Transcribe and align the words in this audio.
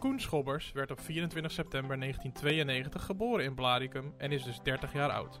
Koen 0.00 0.20
Schobbers 0.20 0.72
werd 0.72 0.90
op 0.90 1.00
24 1.00 1.52
september 1.52 1.98
1992 1.98 3.04
geboren 3.04 3.44
in 3.44 3.54
Blaricum 3.54 4.14
en 4.18 4.32
is 4.32 4.42
dus 4.42 4.60
30 4.62 4.92
jaar 4.92 5.10
oud. 5.10 5.40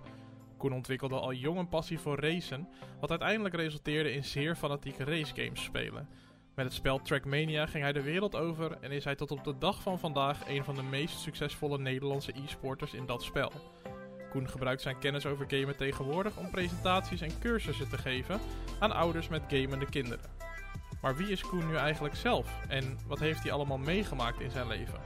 Koen 0.56 0.72
ontwikkelde 0.72 1.14
al 1.14 1.32
jong 1.32 1.58
een 1.58 1.68
passie 1.68 1.98
voor 1.98 2.20
racen, 2.20 2.68
wat 3.00 3.10
uiteindelijk 3.10 3.54
resulteerde 3.54 4.12
in 4.12 4.24
zeer 4.24 4.56
fanatieke 4.56 5.04
racegames 5.04 5.62
spelen. 5.62 6.08
Met 6.54 6.64
het 6.64 6.74
spel 6.74 7.02
Trackmania 7.02 7.66
ging 7.66 7.82
hij 7.82 7.92
de 7.92 8.02
wereld 8.02 8.36
over 8.36 8.78
en 8.80 8.90
is 8.90 9.04
hij 9.04 9.14
tot 9.14 9.30
op 9.30 9.44
de 9.44 9.58
dag 9.58 9.82
van 9.82 9.98
vandaag 9.98 10.48
een 10.48 10.64
van 10.64 10.74
de 10.74 10.82
meest 10.82 11.18
succesvolle 11.18 11.78
Nederlandse 11.78 12.32
e-sporters 12.44 12.94
in 12.94 13.06
dat 13.06 13.22
spel. 13.22 13.52
Koen 14.30 14.48
gebruikt 14.48 14.82
zijn 14.82 14.98
kennis 14.98 15.26
over 15.26 15.46
gamen 15.48 15.76
tegenwoordig 15.76 16.36
om 16.36 16.50
presentaties 16.50 17.20
en 17.20 17.38
cursussen 17.38 17.88
te 17.88 17.98
geven 17.98 18.40
aan 18.78 18.92
ouders 18.92 19.28
met 19.28 19.42
gamende 19.48 19.86
kinderen. 19.86 20.49
Maar 21.02 21.16
wie 21.16 21.28
is 21.28 21.40
Koen 21.40 21.66
nu 21.66 21.76
eigenlijk 21.76 22.14
zelf 22.14 22.60
en 22.68 22.98
wat 23.06 23.18
heeft 23.18 23.42
hij 23.42 23.52
allemaal 23.52 23.78
meegemaakt 23.78 24.40
in 24.40 24.50
zijn 24.50 24.66
leven? 24.66 25.00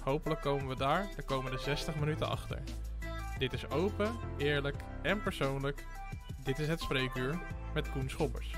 Hopelijk 0.00 0.40
komen 0.40 0.68
we 0.68 0.76
daar 0.76 1.08
de 1.16 1.22
komende 1.22 1.58
60 1.58 1.94
minuten 1.94 2.28
achter. 2.28 2.62
Dit 3.38 3.52
is 3.52 3.70
open, 3.70 4.16
eerlijk 4.38 4.76
en 5.02 5.22
persoonlijk. 5.22 5.84
Dit 6.42 6.58
is 6.58 6.68
het 6.68 6.80
spreekuur 6.80 7.40
met 7.74 7.90
Koen 7.90 8.10
Schobbers. 8.10 8.54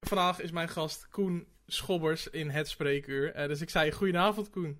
Vandaag 0.00 0.40
is 0.40 0.50
mijn 0.50 0.68
gast 0.68 1.08
Koen 1.08 1.46
Schobbers 1.66 2.28
in 2.30 2.50
het 2.50 2.68
spreekuur. 2.68 3.40
Uh, 3.40 3.46
dus 3.46 3.60
ik 3.60 3.70
zei 3.70 3.92
goedenavond 3.92 4.50
Koen. 4.50 4.78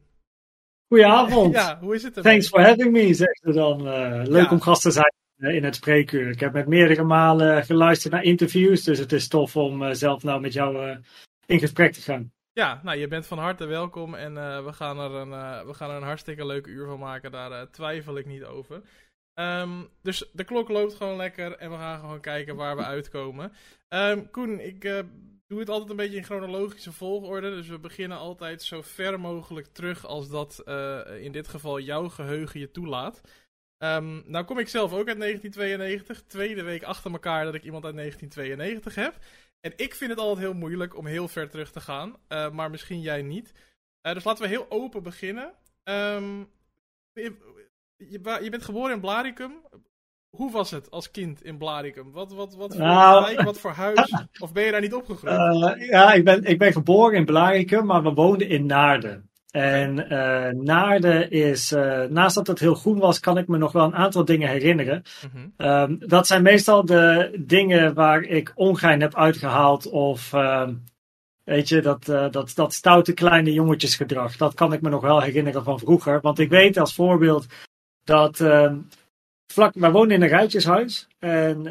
Goedenavond. 0.88 1.54
Ja, 1.62 1.78
hoe 1.80 1.94
is 1.94 2.02
het? 2.02 2.14
Thanks 2.14 2.48
for 2.48 2.60
having 2.60 2.92
me, 2.92 3.14
zegt 3.14 3.40
ze 3.42 3.52
dan. 3.52 3.86
Uh, 3.86 4.22
leuk 4.24 4.44
ja. 4.44 4.50
om 4.50 4.60
gast 4.60 4.82
te 4.82 4.90
zijn 4.90 5.14
uh, 5.36 5.54
in 5.54 5.64
het 5.64 5.74
spreekuur. 5.74 6.30
Ik 6.30 6.40
heb 6.40 6.52
met 6.52 6.66
meerdere 6.66 7.02
malen 7.02 7.64
geluisterd 7.64 8.12
naar 8.12 8.22
interviews, 8.22 8.82
dus 8.82 8.98
het 8.98 9.12
is 9.12 9.28
tof 9.28 9.56
om 9.56 9.94
zelf 9.94 10.22
nou 10.22 10.40
met 10.40 10.52
jou 10.52 10.98
in 11.46 11.58
gesprek 11.58 11.92
te 11.92 12.00
gaan. 12.00 12.32
Ja, 12.52 12.80
nou 12.82 12.98
je 12.98 13.08
bent 13.08 13.26
van 13.26 13.38
harte 13.38 13.66
welkom 13.66 14.14
en 14.14 14.34
we, 14.64 14.72
gaan 14.72 14.98
er 14.98 15.10
een, 15.10 15.30
we 15.66 15.74
gaan 15.74 15.90
er 15.90 15.96
een 15.96 16.02
hartstikke 16.02 16.46
leuke 16.46 16.70
uur 16.70 16.86
van 16.86 16.98
maken, 16.98 17.30
daar 17.30 17.70
twijfel 17.70 18.16
ik 18.16 18.26
niet 18.26 18.44
over. 18.44 18.82
Um, 19.34 19.88
dus 20.02 20.30
de 20.32 20.44
klok 20.44 20.68
loopt 20.68 20.94
gewoon 20.94 21.16
lekker 21.16 21.56
en 21.56 21.70
we 21.70 21.76
gaan 21.76 22.00
gewoon 22.00 22.20
kijken 22.20 22.56
waar 22.56 22.76
we 22.76 22.84
uitkomen. 22.84 23.52
Um, 23.88 24.30
Koen, 24.30 24.60
ik 24.60 25.04
doe 25.46 25.58
het 25.58 25.68
altijd 25.68 25.90
een 25.90 25.96
beetje 25.96 26.16
in 26.16 26.24
chronologische 26.24 26.92
volgorde. 26.92 27.50
Dus 27.50 27.68
we 27.68 27.78
beginnen 27.78 28.18
altijd 28.18 28.62
zo 28.62 28.82
ver 28.82 29.20
mogelijk 29.20 29.66
terug 29.66 30.06
als 30.06 30.28
dat 30.28 30.62
uh, 30.64 31.00
in 31.20 31.32
dit 31.32 31.48
geval 31.48 31.80
jouw 31.80 32.08
geheugen 32.08 32.60
je 32.60 32.70
toelaat. 32.70 33.20
Um, 33.78 34.22
nou 34.26 34.44
kom 34.44 34.58
ik 34.58 34.68
zelf 34.68 34.92
ook 34.92 35.08
uit 35.08 35.18
1992. 35.18 36.22
Tweede 36.22 36.62
week 36.62 36.82
achter 36.82 37.12
elkaar 37.12 37.44
dat 37.44 37.54
ik 37.54 37.64
iemand 37.64 37.84
uit 37.84 37.96
1992 37.96 38.94
heb. 38.94 39.24
En 39.60 39.72
ik 39.76 39.94
vind 39.94 40.10
het 40.10 40.20
altijd 40.20 40.38
heel 40.38 40.54
moeilijk 40.54 40.96
om 40.96 41.06
heel 41.06 41.28
ver 41.28 41.50
terug 41.50 41.72
te 41.72 41.80
gaan. 41.80 42.16
Uh, 42.28 42.50
maar 42.50 42.70
misschien 42.70 43.00
jij 43.00 43.22
niet. 43.22 43.52
dus 44.00 44.24
laten 44.24 44.42
we 44.42 44.48
heel 44.48 44.66
open 44.68 45.02
beginnen. 45.02 45.52
Um, 45.84 46.50
je, 47.12 47.34
je 48.42 48.50
bent 48.50 48.64
geboren 48.64 48.94
in 48.94 49.00
Blaricum. 49.00 49.62
Hoe 50.30 50.52
was 50.52 50.70
het 50.70 50.90
als 50.90 51.10
kind 51.10 51.44
in 51.44 51.58
Blaricum? 51.58 52.12
Wat, 52.12 52.32
wat, 52.32 52.54
wat 52.54 52.74
voor 52.74 52.84
nou, 52.84 53.24
wijk, 53.24 53.40
wat 53.42 53.58
voor 53.58 53.70
huis? 53.70 54.14
Of 54.38 54.52
ben 54.52 54.64
je 54.64 54.70
daar 54.70 54.80
niet 54.80 54.94
opgegroeid? 54.94 55.78
Uh, 55.78 55.88
ja, 55.88 56.12
ik 56.12 56.24
ben, 56.24 56.44
ik 56.44 56.58
ben 56.58 56.72
geboren 56.72 57.18
in 57.18 57.24
Blaricum, 57.24 57.86
maar 57.86 58.02
we 58.02 58.12
woonden 58.12 58.48
in 58.48 58.66
Naarden. 58.66 59.30
En 59.50 60.12
uh, 60.12 60.48
Naarden 60.62 61.30
is, 61.30 61.72
uh, 61.72 62.02
naast 62.02 62.34
dat 62.34 62.46
het 62.46 62.58
heel 62.58 62.74
groen 62.74 62.98
was, 62.98 63.20
kan 63.20 63.38
ik 63.38 63.48
me 63.48 63.58
nog 63.58 63.72
wel 63.72 63.84
een 63.84 63.94
aantal 63.94 64.24
dingen 64.24 64.48
herinneren. 64.48 65.02
Mm 65.22 65.52
-hmm. 65.56 65.66
um, 65.66 65.98
dat 65.98 66.26
zijn 66.26 66.42
meestal 66.42 66.84
de 66.84 67.36
dingen 67.46 67.94
waar 67.94 68.22
ik 68.22 68.52
ongein 68.54 69.00
heb 69.00 69.14
uitgehaald 69.14 69.88
of... 69.90 70.32
Uh, 70.32 70.68
Weet 71.44 71.68
je, 71.68 71.80
dat, 71.80 72.08
uh, 72.08 72.30
dat, 72.30 72.52
dat 72.54 72.72
stoute 72.72 73.12
kleine 73.12 73.52
jongetjesgedrag. 73.52 74.36
Dat 74.36 74.54
kan 74.54 74.72
ik 74.72 74.80
me 74.80 74.88
nog 74.88 75.00
wel 75.00 75.20
herinneren 75.20 75.64
van 75.64 75.78
vroeger. 75.78 76.20
Want 76.20 76.38
ik 76.38 76.48
weet 76.48 76.78
als 76.78 76.94
voorbeeld 76.94 77.46
dat 78.04 78.40
uh, 78.40 78.72
vlak, 79.46 79.74
wij 79.74 79.90
woonden 79.90 80.16
in 80.16 80.22
een 80.22 80.28
rijtjeshuis. 80.28 81.08
En 81.18 81.66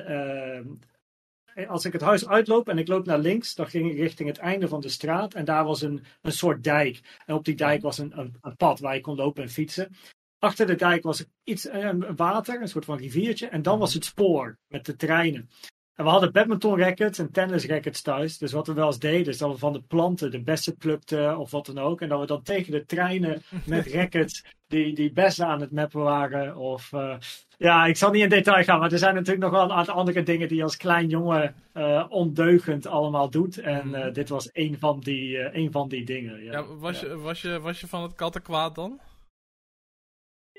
uh, 1.56 1.70
als 1.70 1.86
ik 1.86 1.94
het 1.94 2.02
huis 2.02 2.28
uitloop 2.28 2.70
en 2.70 2.78
ik 2.78 2.88
loop 2.88 3.06
naar 3.06 3.20
links, 3.20 3.56
dan 3.56 3.68
ging 3.68 3.92
ik 3.92 3.98
richting 3.98 4.30
het 4.30 4.38
einde 4.38 4.68
van 4.68 4.82
de 4.82 4.90
straat. 4.90 5.34
En 5.34 5.46
daar 5.46 5.64
was 5.64 5.82
een, 5.82 6.04
een 6.22 6.32
soort 6.32 6.64
dijk. 6.64 7.00
En 7.26 7.36
op 7.36 7.46
die 7.46 7.56
dijk 7.56 7.82
was 7.82 7.98
een, 7.98 8.20
een, 8.42 8.56
pad 8.58 8.80
waar 8.80 8.96
je 8.96 9.02
kon 9.02 9.16
lopen 9.16 9.44
en 9.44 9.50
fietsen. 9.50 9.96
Achter 10.40 10.66
de 10.66 10.76
dijk 10.76 11.04
was 11.04 11.26
iets, 11.44 11.70
een 11.70 12.16
water, 12.16 12.62
een 12.62 12.68
soort 12.68 12.86
van 12.86 12.98
riviertje. 12.98 13.48
En 13.48 13.62
dan 13.62 13.80
was 13.80 13.94
het 13.94 14.06
spoor 14.06 14.58
met 14.68 14.86
de 14.86 14.96
treinen. 14.96 15.50
En 15.96 16.04
we 16.04 16.10
hadden 16.10 16.32
badminton 16.32 16.80
rackets 16.80 17.20
en 17.20 17.32
tennis 17.32 17.66
rackets 17.66 18.02
thuis. 18.02 18.38
Dus 18.38 18.52
wat 18.52 18.68
we 18.68 18.74
wel 18.74 18.88
eens 18.88 19.00
deden, 19.00 19.28
is 19.28 19.38
dat 19.38 19.52
we 19.52 19.58
van 19.58 19.74
de 19.74 19.82
planten 19.82 20.32
de 20.32 20.42
bessen 20.42 20.78
plukten 20.78 21.38
of 21.38 21.52
wat 21.52 21.66
dan 21.66 21.78
ook. 21.78 22.02
En 22.02 22.10
dat 22.10 22.20
we 22.20 22.26
dan 22.26 22.44
tegen 22.44 22.72
de 22.72 22.86
treinen 22.86 23.42
met 23.66 23.88
rackets 23.88 24.44
die, 24.68 24.94
die 24.94 25.12
bessen 25.12 25.48
aan 25.48 25.62
het 25.62 25.72
mappen 25.72 26.02
waren. 26.02 26.56
Of 26.56 26.92
uh, 26.92 27.18
ja, 27.58 27.86
ik 27.86 27.98
zal 27.98 28.12
niet 28.12 28.24
in 28.24 28.30
detail 28.30 28.64
gaan, 28.64 28.80
maar 28.80 28.92
er 28.92 28.98
zijn 28.98 29.16
natuurlijk 29.16 29.44
nog 29.44 29.52
wel 29.52 29.64
een 29.64 29.72
aantal 29.72 29.96
andere 29.96 30.24
dingen 30.24 30.48
die 30.48 30.58
je 30.58 30.64
als 30.64 30.78
klein 30.78 31.08
jongen 31.08 31.56
uh, 31.74 32.06
ondeugend 32.10 32.88
allemaal 32.88 33.30
doet. 33.30 33.58
En 33.58 33.90
uh, 33.90 34.14
dit 34.14 34.30
was 34.30 34.50
een 34.54 34.80
van 34.80 35.00
die, 35.00 35.56
een 35.56 35.72
van 35.72 35.88
die 35.88 36.06
dingen. 36.06 36.44
Ja. 36.44 36.52
ja, 36.52 36.66
was, 36.66 37.00
Je, 37.00 37.18
was, 37.18 37.42
je, 37.42 37.60
was 37.60 37.80
je 37.80 37.88
van 37.88 38.04
het 38.04 38.16
kattenkwaad 38.16 38.76
dan? 38.76 39.00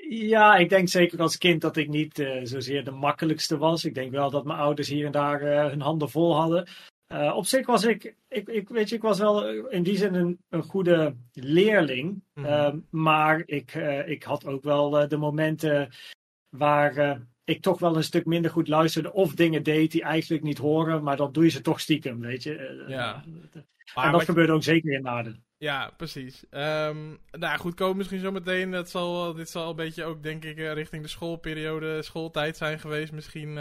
Ja, 0.09 0.56
ik 0.56 0.69
denk 0.69 0.89
zeker 0.89 1.21
als 1.21 1.39
kind 1.39 1.61
dat 1.61 1.77
ik 1.77 1.89
niet 1.89 2.19
uh, 2.19 2.41
zozeer 2.43 2.84
de 2.84 2.91
makkelijkste 2.91 3.59
was. 3.59 3.84
Ik 3.84 3.95
denk 3.95 4.11
wel 4.11 4.31
dat 4.31 4.45
mijn 4.45 4.59
ouders 4.59 4.89
hier 4.89 5.06
en 5.06 5.12
daar 5.12 5.43
uh, 5.43 5.66
hun 5.66 5.81
handen 5.81 6.11
vol 6.11 6.37
hadden. 6.37 6.69
Uh, 7.12 7.37
op 7.37 7.47
zich 7.47 7.67
was 7.67 7.84
ik, 7.84 8.15
ik, 8.28 8.49
ik, 8.49 8.69
weet 8.69 8.89
je, 8.89 8.97
ik 8.97 9.03
was 9.03 9.19
wel 9.19 9.69
in 9.69 9.83
die 9.83 9.97
zin 9.97 10.15
een, 10.15 10.39
een 10.49 10.62
goede 10.62 11.17
leerling. 11.33 12.22
Mm 12.34 12.44
-hmm. 12.44 12.87
maar 12.91 13.43
ik, 13.47 13.75
ik 14.06 14.22
had 14.22 14.47
ook 14.47 14.62
wel 14.62 15.09
de 15.09 15.16
momenten 15.16 15.91
waar 16.49 17.21
ik 17.45 17.62
toch 17.62 17.78
wel 17.78 17.97
een 17.97 18.05
stuk 18.05 18.27
minder 18.27 18.50
goed 18.50 18.69
luisterde. 18.69 19.12
Of 19.12 19.34
dingen 19.34 19.62
deed 19.62 19.93
die 19.93 20.03
eigenlijk 20.03 20.43
niet 20.43 20.59
horen, 20.59 21.03
maar 21.03 21.16
dan 21.16 21.33
doe 21.33 21.45
je 21.45 21.50
ze 21.50 21.61
toch 21.61 21.81
stiekem, 21.81 22.21
weet 22.21 22.43
je. 22.43 22.84
Ja. 22.89 23.25
en 23.95 24.12
dat 24.12 24.25
gebeurde 24.25 24.53
ook 24.53 24.62
zeker 24.62 24.93
in 24.93 25.03
Naden. 25.03 25.45
Ja, 25.59 25.91
precies. 25.97 26.45
Um, 26.50 27.19
nou 27.31 27.59
goed, 27.59 27.75
komen 27.75 27.97
misschien 27.97 28.21
zo 28.21 28.33
meteen. 28.33 28.71
Dat 28.71 28.91
zal, 28.91 29.34
dit 29.34 29.50
zal 29.50 29.71
een 29.71 29.77
beetje 29.77 30.05
ook, 30.05 30.22
denk 30.22 30.45
ik, 30.45 30.59
richting 30.59 31.03
de 31.03 31.09
schoolperiode, 31.09 32.03
schooltijd 32.03 32.56
zijn 32.56 32.78
geweest. 32.78 33.12
Misschien 33.12 33.55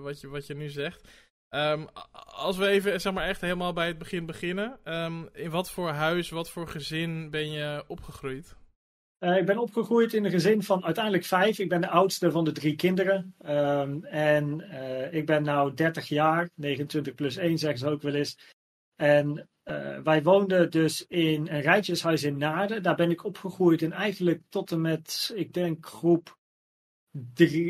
wat, 0.00 0.20
je, 0.20 0.28
wat 0.28 0.46
je 0.46 0.54
nu 0.54 0.68
zegt. 0.68 1.27
Um, 1.50 1.88
als 2.24 2.56
we 2.56 2.66
even, 2.66 3.00
zeg 3.00 3.12
maar, 3.12 3.26
echt 3.26 3.40
helemaal 3.40 3.72
bij 3.72 3.86
het 3.86 3.98
begin 3.98 4.26
beginnen. 4.26 4.78
Um, 4.84 5.28
in 5.32 5.50
wat 5.50 5.70
voor 5.70 5.88
huis, 5.88 6.30
wat 6.30 6.50
voor 6.50 6.68
gezin 6.68 7.30
ben 7.30 7.50
je 7.50 7.84
opgegroeid? 7.86 8.56
Uh, 9.18 9.36
ik 9.36 9.46
ben 9.46 9.58
opgegroeid 9.58 10.14
in 10.14 10.24
een 10.24 10.30
gezin 10.30 10.62
van 10.62 10.84
uiteindelijk 10.84 11.24
vijf. 11.24 11.58
Ik 11.58 11.68
ben 11.68 11.80
de 11.80 11.88
oudste 11.88 12.30
van 12.30 12.44
de 12.44 12.52
drie 12.52 12.76
kinderen. 12.76 13.34
Um, 13.46 14.04
en 14.04 14.60
ik 15.12 15.26
ben 15.26 15.42
nu 15.42 15.74
30 15.74 16.08
jaar, 16.08 16.50
29 16.54 17.14
plus 17.14 17.36
1 17.36 17.58
zeggen 17.58 17.78
ze 17.78 17.88
ook 17.88 18.02
wel 18.02 18.14
eens. 18.14 18.38
En 18.96 19.48
uh, 19.64 19.98
wij 19.98 20.22
woonden 20.22 20.70
dus 20.70 21.06
in 21.06 21.48
een 21.48 21.60
rijtjeshuis 21.60 22.22
in 22.22 22.36
Naarden. 22.36 22.82
Daar 22.82 22.96
ben 22.96 23.10
ik 23.10 23.24
opgegroeid 23.24 23.82
en 23.82 23.92
eigenlijk 23.92 24.42
tot 24.48 24.72
en 24.72 24.80
met, 24.80 25.32
ik 25.34 25.52
denk, 25.52 25.86
groep, 25.86 26.38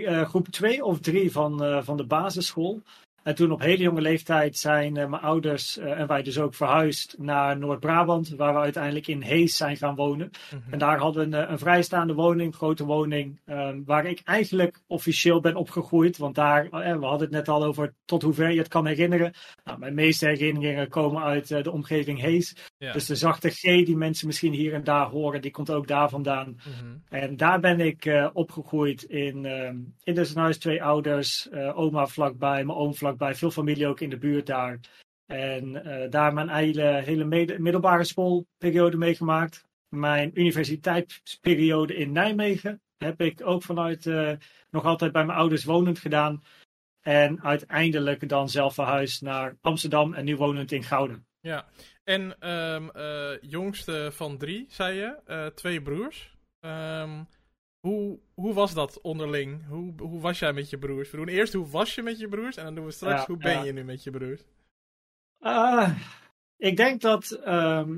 groep 0.04 0.48
twee 0.48 0.84
of 0.84 1.00
drie 1.00 1.32
van, 1.32 1.84
van 1.84 1.96
de 1.96 2.06
basisschool. 2.06 2.82
En 3.28 3.34
toen 3.34 3.52
op 3.52 3.60
hele 3.60 3.82
jonge 3.82 4.00
leeftijd 4.00 4.56
zijn 4.56 4.92
mijn 4.92 5.12
ouders 5.12 5.78
en 5.78 6.06
wij 6.06 6.22
dus 6.22 6.38
ook 6.38 6.54
verhuisd 6.54 7.14
naar 7.18 7.58
Noord-Brabant, 7.58 8.28
waar 8.28 8.54
we 8.54 8.60
uiteindelijk 8.60 9.06
in 9.06 9.22
Hees 9.22 9.56
zijn 9.56 9.76
gaan 9.76 9.94
wonen. 9.94 10.30
Mm 10.50 10.62
-hmm. 10.64 10.72
En 10.72 10.78
daar 10.78 10.98
hadden 10.98 11.30
we 11.30 11.36
een, 11.36 11.50
een 11.52 11.58
vrijstaande 11.58 12.14
woning, 12.14 12.54
grote 12.54 12.84
woning, 12.84 13.40
um, 13.46 13.82
waar 13.84 14.06
ik 14.06 14.20
eigenlijk 14.24 14.80
officieel 14.86 15.40
ben 15.40 15.56
opgegroeid. 15.56 16.16
Want 16.16 16.34
daar, 16.34 16.68
we 16.70 17.06
hadden 17.06 17.20
het 17.20 17.30
net 17.30 17.48
al 17.48 17.64
over 17.64 17.94
tot 18.04 18.22
hoever 18.22 18.50
je 18.50 18.58
het 18.58 18.68
kan 18.68 18.86
herinneren. 18.86 19.32
Nou, 19.64 19.78
mijn 19.78 19.94
meeste 19.94 20.26
herinneringen 20.26 20.88
komen 20.88 21.22
uit 21.22 21.48
de 21.48 21.72
omgeving 21.72 22.20
Hees. 22.20 22.56
Ja. 22.78 22.92
Dus 22.92 23.06
de 23.06 23.16
zachte 23.16 23.50
G 23.50 23.62
die 23.62 23.96
mensen 23.96 24.26
misschien 24.26 24.52
hier 24.52 24.74
en 24.74 24.84
daar 24.84 25.06
horen, 25.06 25.40
die 25.40 25.50
komt 25.50 25.70
ook 25.70 25.86
daar 25.86 26.08
vandaan. 26.08 26.48
Mm 26.48 26.56
-hmm. 26.80 27.02
En 27.08 27.36
daar 27.36 27.60
ben 27.60 27.80
ik 27.80 28.04
uh, 28.04 28.28
opgegroeid 28.32 29.02
in, 29.02 29.44
um, 29.44 29.94
in 30.02 30.14
dus 30.14 30.34
een 30.34 30.40
huis, 30.40 30.58
twee 30.58 30.82
ouders, 30.82 31.48
uh, 31.52 31.78
oma 31.78 32.06
vlakbij, 32.06 32.64
mijn 32.64 32.78
oom 32.78 32.94
vlakbij 32.94 33.16
bij 33.18 33.34
veel 33.34 33.50
familie 33.50 33.86
ook 33.86 34.00
in 34.00 34.10
de 34.10 34.18
buurt 34.18 34.46
daar. 34.46 34.80
En 35.26 35.68
uh, 35.68 36.10
daar 36.10 36.32
mijn 36.32 36.48
hele, 36.48 36.82
hele 36.82 37.24
middelbare 37.58 38.04
schoolperiode 38.04 38.96
meegemaakt. 38.96 39.66
Mijn 39.88 40.30
universiteitsperiode 40.40 41.94
in 41.94 42.12
Nijmegen 42.12 42.80
heb 42.96 43.20
ik 43.20 43.40
ook 43.46 43.62
vanuit 43.62 44.06
uh, 44.06 44.32
nog 44.70 44.84
altijd 44.84 45.12
bij 45.12 45.24
mijn 45.24 45.38
ouders 45.38 45.64
wonend 45.64 45.98
gedaan. 45.98 46.42
En 47.00 47.42
uiteindelijk 47.42 48.28
dan 48.28 48.48
zelf 48.48 48.74
verhuisd 48.74 49.22
naar 49.22 49.56
Amsterdam 49.60 50.14
en 50.14 50.24
nu 50.24 50.36
wonend 50.36 50.72
in 50.72 50.82
Gouden. 50.82 51.26
Ja, 51.40 51.66
en 52.04 52.50
um, 52.50 52.90
uh, 52.96 53.30
jongste 53.40 54.10
van 54.12 54.38
drie, 54.38 54.66
zei 54.68 54.96
je, 54.96 55.52
twee 55.54 55.82
broers. 55.82 56.36
Ehm, 56.60 57.22
hoe, 57.88 58.18
hoe 58.34 58.54
was 58.54 58.74
dat 58.74 59.00
onderling? 59.00 59.66
Hoe, 59.68 59.92
hoe 59.98 60.20
was 60.20 60.38
jij 60.38 60.52
met 60.52 60.70
je 60.70 60.78
broers? 60.78 61.10
We 61.10 61.16
doen 61.16 61.28
eerst 61.28 61.52
hoe 61.52 61.66
was 61.68 61.94
je 61.94 62.02
met 62.02 62.18
je 62.18 62.28
broers 62.28 62.56
en 62.56 62.64
dan 62.64 62.74
doen 62.74 62.84
we 62.84 62.90
straks 62.90 63.20
Ja, 63.20 63.26
hoe 63.26 63.36
ben 63.36 63.52
ja. 63.52 63.62
je 63.64 63.72
nu 63.72 63.84
met 63.84 64.02
je 64.02 64.10
broers? 64.10 64.42
Ah, 65.40 65.90
ik 66.56 66.76
denk 66.76 67.00
dat 67.00 67.30
ehm, 67.30 67.96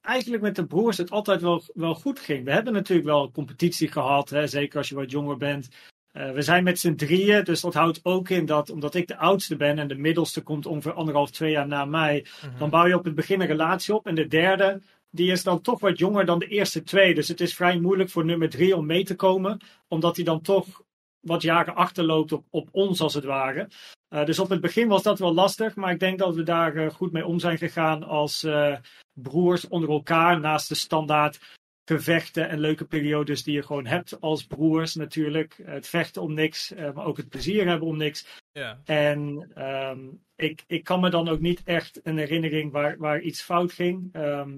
eigenlijk 0.00 0.42
met 0.42 0.56
de 0.56 0.66
broers 0.66 0.96
het 0.96 1.10
altijd 1.10 1.40
wel, 1.40 1.62
wel 1.74 1.94
goed 1.94 2.20
ging. 2.20 2.44
We 2.44 2.52
hebben 2.52 2.72
natuurlijk 2.72 3.08
wel 3.08 3.22
een 3.22 3.32
competitie 3.32 3.88
gehad, 3.88 4.30
hè, 4.30 4.46
zeker 4.46 4.78
als 4.78 4.88
je 4.88 4.94
wat 4.94 5.10
jonger 5.10 5.36
bent. 5.36 5.68
Eh, 6.12 6.32
we 6.32 6.42
zijn 6.42 6.64
met 6.64 6.78
z'n 6.78 6.94
drieën, 6.94 7.44
dus 7.44 7.60
dat 7.60 7.74
houdt 7.74 8.00
ook 8.02 8.28
in 8.28 8.46
dat 8.46 8.70
omdat 8.70 8.94
ik 8.94 9.06
de 9.08 9.16
oudste 9.16 9.56
ben 9.56 9.78
en 9.78 9.88
de 9.88 9.94
middelste 9.94 10.42
komt 10.42 10.66
ongeveer 10.66 10.92
anderhalf, 10.92 11.30
twee 11.30 11.50
jaar 11.50 11.66
na 11.66 11.84
mij, 11.84 12.26
Mhm. 12.46 12.58
dan 12.58 12.70
bouw 12.70 12.86
je 12.86 12.98
op 12.98 13.04
het 13.04 13.14
begin 13.14 13.40
een 13.40 13.46
relatie 13.46 13.94
op. 13.94 14.06
En 14.06 14.14
de 14.14 14.26
derde, 14.26 14.80
die 15.14 15.30
is 15.30 15.42
dan 15.42 15.60
toch 15.60 15.80
wat 15.80 15.98
jonger 15.98 16.24
dan 16.24 16.38
de 16.38 16.46
eerste 16.46 16.82
twee. 16.82 17.14
Dus 17.14 17.28
het 17.28 17.40
is 17.40 17.54
vrij 17.54 17.80
moeilijk 17.80 18.10
voor 18.10 18.24
nummer 18.24 18.50
drie 18.50 18.76
om 18.76 18.86
mee 18.86 19.04
te 19.04 19.14
komen, 19.14 19.60
omdat 19.88 20.16
hij 20.16 20.24
dan 20.24 20.40
toch 20.40 20.82
wat 21.20 21.42
jaren 21.42 21.74
achterloopt 21.74 22.32
op, 22.32 22.44
op 22.50 22.68
ons, 22.70 23.00
als 23.00 23.14
het 23.14 23.24
ware. 23.24 23.68
Eh, 24.08 24.24
dus 24.24 24.38
op 24.38 24.48
het 24.48 24.60
begin 24.60 24.88
was 24.88 25.02
dat 25.02 25.18
wel 25.18 25.34
lastig, 25.34 25.74
maar 25.74 25.92
ik 25.92 26.00
denk 26.00 26.18
dat 26.18 26.34
we 26.34 26.42
daar 26.42 26.76
eh, 26.76 26.90
goed 26.90 27.12
mee 27.12 27.26
om 27.26 27.38
zijn 27.38 27.58
gegaan 27.58 28.02
als 28.02 28.42
eh, 28.42 28.76
broers 29.12 29.68
onder 29.68 29.90
elkaar, 29.90 30.40
naast 30.40 30.68
de 30.68 30.74
standaard 30.74 31.40
gevechten 31.84 32.48
en 32.48 32.60
leuke 32.60 32.84
periodes 32.84 33.42
die 33.42 33.54
je 33.54 33.62
gewoon 33.62 33.86
hebt 33.86 34.20
als 34.20 34.46
broers 34.46 34.94
natuurlijk. 34.94 35.60
Het 35.64 35.88
vechten 35.88 36.22
om 36.22 36.34
niks, 36.34 36.72
maar 36.94 37.04
ook 37.04 37.16
het 37.16 37.28
plezier 37.28 37.68
hebben 37.68 37.88
om 37.88 37.96
niks. 37.96 38.40
Ja. 38.52 38.80
En 38.84 39.50
ehm, 39.54 40.00
ik, 40.36 40.64
ik 40.66 40.84
kan 40.84 41.00
me 41.00 41.10
dan 41.10 41.28
ook 41.28 41.40
niet 41.40 41.62
echt 41.64 42.00
een 42.02 42.18
herinnering 42.18 42.72
waar, 42.72 42.98
waar 42.98 43.20
iets 43.20 43.42
fout 43.42 43.72
ging. 43.72 44.08
Ehm, 44.12 44.50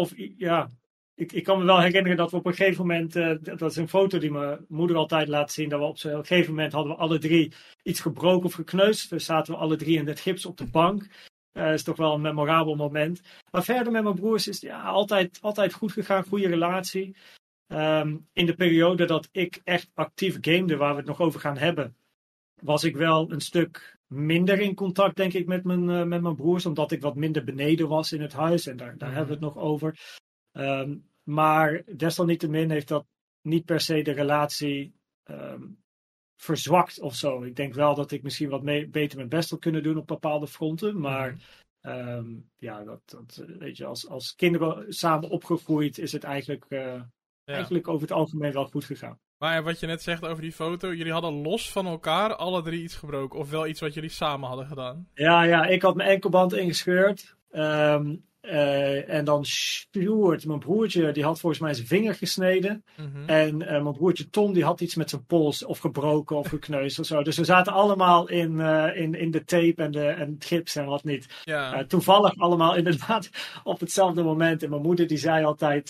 of 0.00 0.12
ja, 0.36 0.70
ik, 1.14 1.32
ik 1.32 1.44
kan 1.44 1.58
me 1.58 1.64
wel 1.64 1.80
herinneren 1.80 2.16
dat 2.16 2.30
we 2.30 2.36
op 2.36 2.46
een 2.46 2.54
gegeven 2.54 2.86
moment, 2.86 3.16
eh, 3.16 3.34
dat 3.40 3.70
is 3.70 3.76
een 3.76 3.88
foto 3.88 4.18
die 4.18 4.30
mijn 4.30 4.64
moeder 4.68 4.96
altijd 4.96 5.28
laat 5.28 5.52
zien, 5.52 5.68
dat 5.68 5.80
we 5.80 5.86
op 5.86 6.14
een 6.18 6.26
gegeven 6.26 6.54
moment 6.54 6.72
hadden 6.72 6.92
we 6.92 6.98
alle 6.98 7.18
drie 7.18 7.52
iets 7.82 8.00
gebroken 8.00 8.46
of 8.46 8.52
gekneusd. 8.54 9.10
Dus 9.10 9.24
zaten 9.24 9.52
we 9.52 9.58
alle 9.58 9.76
drie 9.76 9.98
in 9.98 10.06
het 10.06 10.20
gips 10.20 10.46
op 10.46 10.56
de 10.56 10.66
bank. 10.66 11.06
Dat 11.52 11.72
is 11.72 11.82
toch 11.82 11.96
wel 11.96 12.14
een 12.14 12.20
memorabel 12.20 12.74
moment. 12.74 13.22
Maar 13.50 13.64
verder 13.64 13.92
met 13.92 14.02
mijn 14.02 14.14
broers 14.14 14.48
is 14.48 14.60
het 14.60 14.70
ja, 14.70 14.82
altijd, 14.82 15.38
altijd 15.40 15.72
goed 15.72 15.92
gegaan, 15.92 16.24
goede 16.24 16.48
relatie. 16.48 17.16
Ehm, 17.66 18.16
in 18.32 18.46
de 18.46 18.54
periode 18.54 19.04
dat 19.04 19.28
ik 19.32 19.60
echt 19.64 19.90
actief 19.94 20.38
gamede, 20.40 20.76
waar 20.76 20.90
we 20.90 20.98
het 20.98 21.06
nog 21.06 21.20
over 21.20 21.40
gaan 21.40 21.58
hebben, 21.58 21.96
was 22.62 22.84
ik 22.84 22.96
wel 22.96 23.32
een 23.32 23.40
stuk 23.40 23.98
minder 24.12 24.60
in 24.60 24.74
contact, 24.74 25.16
denk 25.16 25.32
ik, 25.32 25.46
met 25.46 25.64
mijn, 25.64 25.90
eh, 25.90 26.04
met 26.04 26.22
mijn 26.22 26.34
broers. 26.36 26.66
Omdat 26.66 26.92
ik 26.92 27.00
wat 27.00 27.14
minder 27.16 27.44
beneden 27.44 27.88
was 27.88 28.12
in 28.12 28.20
het 28.20 28.32
huis. 28.32 28.66
En 28.66 28.76
daar, 28.76 28.98
daar 28.98 29.08
Mhm. 29.08 29.16
hebben 29.18 29.38
we 29.38 29.46
het 29.46 29.54
nog 29.54 29.64
over. 29.64 29.98
Ehm, 30.52 30.96
maar 31.22 31.82
desalniettemin 31.96 32.70
heeft 32.70 32.88
dat 32.88 33.06
niet 33.42 33.64
per 33.64 33.80
se 33.80 34.02
de 34.02 34.12
relatie 34.12 34.98
ehm, 35.24 35.62
verzwakt 36.36 37.00
of 37.00 37.14
zo. 37.14 37.42
Ik 37.42 37.56
denk 37.56 37.74
wel 37.74 37.94
dat 37.94 38.10
ik 38.10 38.22
misschien 38.22 38.48
wat 38.48 38.62
mee- 38.62 38.88
beter 38.88 39.16
mijn 39.16 39.28
best 39.28 39.50
had 39.50 39.58
kunnen 39.60 39.82
doen 39.82 39.96
op 39.96 40.06
bepaalde 40.06 40.46
fronten. 40.46 41.00
Maar 41.00 41.32
Mhm. 41.32 41.40
ehm, 41.80 42.26
ja, 42.56 42.84
dat, 42.84 43.00
dat, 43.04 43.36
eh, 43.48 43.56
weet 43.56 43.76
je, 43.76 43.84
als, 43.84 44.08
als 44.08 44.34
kinderen 44.34 44.92
samen 44.92 45.28
opgegroeid 45.30 45.98
is 45.98 46.12
het 46.12 46.24
eigenlijk, 46.24 46.64
eh, 46.68 46.78
Ja. 47.44 47.54
eigenlijk 47.54 47.88
over 47.88 48.00
het 48.02 48.12
algemeen 48.16 48.52
wel 48.52 48.66
goed 48.66 48.84
gegaan. 48.84 49.18
Maar 49.40 49.62
wat 49.62 49.80
je 49.80 49.86
net 49.86 50.02
zegt 50.02 50.26
over 50.26 50.42
die 50.42 50.52
foto, 50.52 50.94
jullie 50.94 51.12
hadden 51.12 51.42
los 51.42 51.72
van 51.72 51.86
elkaar 51.86 52.34
alle 52.34 52.62
drie 52.62 52.82
iets 52.82 52.96
gebroken. 52.96 53.38
Of 53.38 53.50
wel 53.50 53.66
iets 53.66 53.80
wat 53.80 53.94
jullie 53.94 54.10
samen 54.10 54.48
hadden 54.48 54.66
gedaan. 54.66 55.08
Ja, 55.14 55.42
ja, 55.42 55.64
ik 55.66 55.82
had 55.82 55.94
mijn 55.94 56.08
enkelband 56.08 56.52
ingescheurd. 56.52 57.36
Ehm, 57.50 58.16
eh, 58.40 59.08
en 59.08 59.24
dan 59.24 59.44
Stuart, 59.44 60.46
mijn 60.46 60.58
broertje, 60.58 61.12
die 61.12 61.24
had 61.24 61.40
volgens 61.40 61.62
mij 61.62 61.74
zijn 61.74 61.86
vinger 61.86 62.14
gesneden. 62.14 62.84
Mhm. 62.96 63.28
En 63.28 63.62
eh, 63.62 63.82
mijn 63.82 63.94
broertje 63.94 64.30
Tom, 64.30 64.52
die 64.52 64.64
had 64.64 64.80
iets 64.80 64.94
met 64.94 65.10
zijn 65.10 65.24
pols 65.24 65.64
of 65.64 65.78
gebroken 65.78 66.36
of 66.36 66.48
gekneusd 66.48 66.98
of 66.98 67.06
zo. 67.06 67.22
Dus 67.22 67.36
we 67.36 67.44
zaten 67.44 67.72
allemaal 67.72 68.28
in, 68.28 68.60
eh, 68.60 68.96
in, 68.96 69.14
in 69.14 69.30
de 69.30 69.44
tape 69.44 69.82
en, 69.82 69.90
de, 69.90 70.06
en 70.06 70.32
het 70.32 70.44
gips 70.44 70.76
en 70.76 70.84
wat 70.84 71.04
niet. 71.04 71.42
Ja. 71.44 71.84
Toevallig 71.84 72.38
allemaal 72.38 72.74
inderdaad 72.74 73.30
op 73.64 73.80
hetzelfde 73.80 74.22
moment. 74.22 74.62
En 74.62 74.70
mijn 74.70 74.82
moeder 74.82 75.06
die 75.06 75.18
zei 75.18 75.44
altijd, 75.44 75.88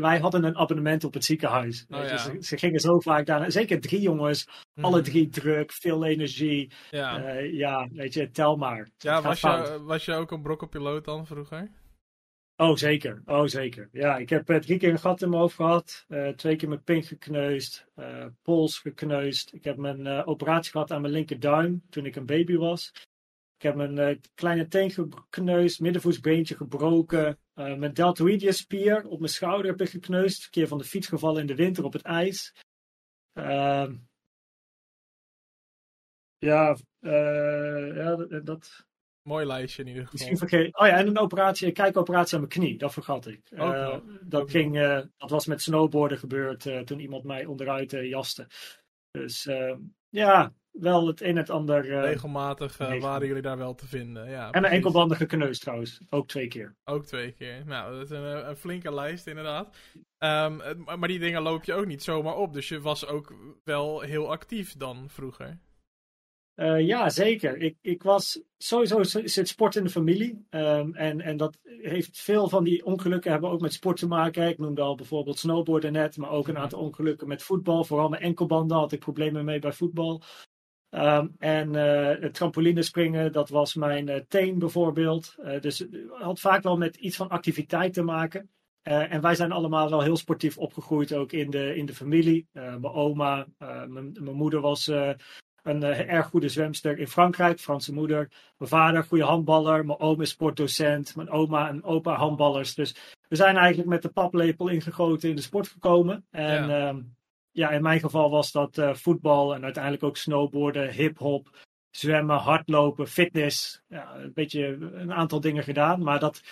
wij 0.00 0.18
hadden 0.18 0.44
een 0.44 0.56
abonnement 0.56 1.04
op 1.04 1.14
het 1.14 1.24
ziekenhuis. 1.24 1.86
Oh, 1.90 2.04
ja. 2.04 2.40
ze 2.40 2.58
gingen 2.58 2.80
zo 2.80 3.00
vaak 3.00 3.26
daar. 3.26 3.52
Zeker 3.52 3.80
drie 3.80 4.00
jongens, 4.00 4.48
alle 4.80 5.00
Mhm. 5.00 5.10
drie 5.10 5.28
druk, 5.28 5.72
veel 5.72 6.04
energie. 6.04 6.70
Ja, 6.90 7.22
Eh, 7.24 7.52
ja, 7.52 7.88
weet 7.92 8.14
je, 8.14 8.30
tel 8.30 8.56
maar. 8.56 8.88
ja 8.98 9.22
was, 9.22 9.40
je, 9.40 9.82
was 9.82 10.04
je 10.04 10.12
ook 10.12 10.30
een 10.30 10.42
brokkenpiloot 10.42 11.04
dan 11.04 11.26
vroeger? 11.26 11.70
Oh, 12.56 12.76
zeker. 12.76 13.22
Oh, 13.24 13.44
zeker. 13.46 13.88
Ja, 13.92 14.16
ik 14.16 14.28
heb 14.28 14.50
eh, 14.50 14.56
drie 14.58 14.78
keer 14.78 14.90
een 14.90 14.98
gat 14.98 15.22
in 15.22 15.28
mijn 15.28 15.40
hoofd 15.40 15.54
gehad. 15.54 16.04
eh, 16.08 16.28
twee 16.28 16.56
keer 16.56 16.68
mijn 16.68 16.82
pink 16.82 17.04
gekneusd. 17.06 17.86
pols 18.42 18.78
gekneusd. 18.78 19.54
Ik 19.54 19.64
heb 19.64 19.76
mijn 19.76 20.06
operatie 20.06 20.70
gehad 20.70 20.90
aan 20.90 21.00
mijn 21.00 21.12
linkerduim 21.12 21.82
toen 21.90 22.06
ik 22.06 22.16
een 22.16 22.26
baby 22.26 22.56
was. 22.56 22.92
Ik 23.56 23.62
heb 23.62 23.74
mijn 23.74 24.20
kleine 24.34 24.66
teen 24.68 24.90
gekneusd. 24.90 25.80
Middenvoetsbeentje 25.80 26.56
gebroken. 26.56 27.38
mijn 27.54 27.92
deltoïdius 27.92 28.56
spier 28.56 29.06
op 29.06 29.18
mijn 29.18 29.32
schouder 29.32 29.70
heb 29.70 29.80
ik 29.80 29.88
gekneusd. 29.88 30.44
Een 30.44 30.50
keer 30.50 30.68
van 30.68 30.78
de 30.78 30.84
fiets 30.84 31.06
gevallen 31.08 31.40
in 31.40 31.46
de 31.46 31.54
winter 31.54 31.84
op 31.84 31.92
het 31.92 32.02
ijs. 32.02 32.52
Ehm, 36.38 36.50
ja, 36.50 36.76
eh, 37.00 37.96
ja, 37.96 38.40
dat- 38.40 38.84
Mooi 39.22 39.46
lijstje 39.46 39.82
in 39.82 39.88
ieder 39.88 40.02
geval. 40.06 40.26
Misschien 40.28 40.48
vergeet. 40.48 40.78
Oh 40.78 40.86
ja, 40.86 40.96
en 40.96 41.06
een 41.06 41.18
operatie, 41.18 41.66
een 41.66 41.72
kijkoperatie 41.72 42.34
aan 42.34 42.40
mijn 42.40 42.52
knie. 42.52 42.78
Dat 42.78 42.92
vergat 42.92 43.26
ik. 43.26 43.40
Eh, 43.50 43.96
dat, 44.22 44.50
ging, 44.50 44.78
eh, 44.78 45.00
dat 45.16 45.30
was 45.30 45.46
met 45.46 45.62
snowboarden 45.62 46.18
gebeurd 46.18 46.66
eh, 46.66 46.80
toen 46.80 47.00
iemand 47.00 47.24
mij 47.24 47.44
onderuit 47.44 47.92
eh, 47.92 48.08
jaste. 48.08 48.46
Dus 49.10 49.46
eh, 49.46 49.74
ja, 50.08 50.52
wel 50.70 51.06
het 51.06 51.20
een 51.20 51.26
en 51.26 51.36
het 51.36 51.50
ander. 51.50 51.92
eh, 51.92 52.00
Regelmatig 52.02 52.78
eh, 52.78 53.00
waren 53.00 53.26
jullie 53.26 53.42
daar 53.42 53.58
wel 53.58 53.74
te 53.74 53.86
vinden. 53.86 54.28
Ja, 54.28 54.34
en 54.36 54.38
mijn 54.40 54.52
precies. 54.52 54.70
enkelbanden 54.76 55.16
gekneusd 55.16 55.60
trouwens. 55.60 56.00
Ook 56.10 56.28
twee 56.28 56.48
keer. 56.48 56.76
Ook 56.84 57.04
twee 57.06 57.32
keer. 57.32 57.62
Nou, 57.66 57.92
dat 57.92 58.02
is 58.02 58.10
een, 58.10 58.48
een 58.48 58.56
flinke 58.56 58.94
lijst 58.94 59.26
inderdaad. 59.26 59.76
Ehm, 60.18 60.56
maar 60.98 61.08
die 61.08 61.18
dingen 61.18 61.42
loop 61.42 61.64
je 61.64 61.74
ook 61.74 61.86
niet 61.86 62.02
zomaar 62.02 62.36
op. 62.36 62.52
Dus 62.52 62.68
je 62.68 62.80
was 62.80 63.06
ook 63.06 63.34
wel 63.64 64.00
heel 64.00 64.30
actief 64.30 64.76
dan 64.76 65.10
vroeger. 65.10 65.58
Eh, 66.56 66.80
ja, 66.86 67.10
zeker. 67.10 67.56
Ik, 67.56 67.76
ik 67.80 68.02
was 68.02 68.42
sowieso 68.58 69.02
zit 69.02 69.48
sport 69.48 69.76
in 69.76 69.84
de 69.84 69.90
familie. 69.90 70.46
Ehm, 70.50 70.94
en, 70.94 71.20
en 71.20 71.36
dat 71.36 71.58
heeft 71.62 72.20
veel 72.20 72.48
van 72.48 72.64
die 72.64 72.84
ongelukken 72.84 73.30
hebben 73.30 73.50
ook 73.50 73.60
met 73.60 73.72
sport 73.72 73.96
te 73.96 74.06
maken. 74.06 74.48
Ik 74.48 74.58
noemde 74.58 74.82
al 74.82 74.94
bijvoorbeeld 74.94 75.38
snowboarden 75.38 75.92
net, 75.92 76.16
maar 76.16 76.30
ook 76.30 76.48
een 76.48 76.58
aantal 76.58 76.80
ongelukken 76.80 77.28
met 77.28 77.42
voetbal. 77.42 77.84
Vooral 77.84 78.08
mijn 78.08 78.22
enkelbanden 78.22 78.76
had 78.76 78.92
ik 78.92 79.00
problemen 79.00 79.44
mee 79.44 79.58
bij 79.58 79.72
voetbal. 79.72 80.22
Ehm, 80.88 81.28
en 81.38 81.74
eh, 81.74 82.22
het 82.22 82.34
trampolinespringen, 82.34 83.32
dat 83.32 83.48
was 83.48 83.74
mijn 83.74 84.08
eh, 84.08 84.20
teen 84.28 84.58
bijvoorbeeld. 84.58 85.34
Dus 85.60 85.78
het 85.78 85.90
had 86.10 86.40
vaak 86.40 86.62
wel 86.62 86.76
met 86.76 86.96
iets 86.96 87.16
van 87.16 87.28
activiteit 87.28 87.92
te 87.92 88.02
maken. 88.02 88.50
En 88.82 89.20
wij 89.20 89.34
zijn 89.34 89.52
allemaal 89.52 89.90
wel 89.90 90.02
heel 90.02 90.16
sportief 90.16 90.58
opgegroeid, 90.58 91.14
ook 91.14 91.32
in 91.32 91.50
de, 91.50 91.76
in 91.76 91.86
de 91.86 91.94
familie. 91.94 92.48
Mijn 92.52 92.84
oma, 92.84 93.46
mijn, 93.86 94.16
moeder 94.22 94.60
was 94.60 94.90
een 95.66 95.82
eh, 95.82 96.12
erg 96.12 96.26
goede 96.26 96.48
zwemster 96.48 96.98
in 96.98 97.08
Frankrijk, 97.08 97.60
Franse 97.60 97.92
moeder. 97.92 98.30
Mijn 98.58 98.70
vader, 98.70 99.04
goede 99.04 99.24
handballer. 99.24 99.86
Mijn 99.86 99.98
oom 99.98 100.20
is 100.20 100.30
sportdocent. 100.30 101.16
Mijn 101.16 101.30
oma 101.30 101.68
en 101.68 101.84
opa 101.84 102.14
handballers. 102.14 102.74
Dus 102.74 102.96
we 103.28 103.36
zijn 103.36 103.56
eigenlijk 103.56 103.88
met 103.88 104.02
de 104.02 104.08
paplepel 104.08 104.68
ingegoten 104.68 105.28
in 105.28 105.36
de 105.36 105.42
sport 105.42 105.68
gekomen. 105.68 106.26
En 106.30 106.68
Ja. 106.68 106.78
ja, 106.78 106.94
ja 107.52 107.70
in 107.70 107.82
mijn 107.82 108.00
geval 108.00 108.30
was 108.30 108.52
dat 108.52 108.78
eh, 108.78 108.94
voetbal 108.94 109.54
en 109.54 109.64
uiteindelijk 109.64 110.02
ook 110.02 110.16
snowboarden, 110.16 110.90
hip-hop, 110.90 111.64
zwemmen, 111.90 112.36
hardlopen, 112.36 113.08
fitness. 113.08 113.82
Ja, 113.88 114.14
een 114.16 114.32
beetje 114.32 114.66
een 114.92 115.12
aantal 115.12 115.40
dingen 115.40 115.62
gedaan. 115.62 116.02
Maar 116.02 116.18
dat, 116.18 116.42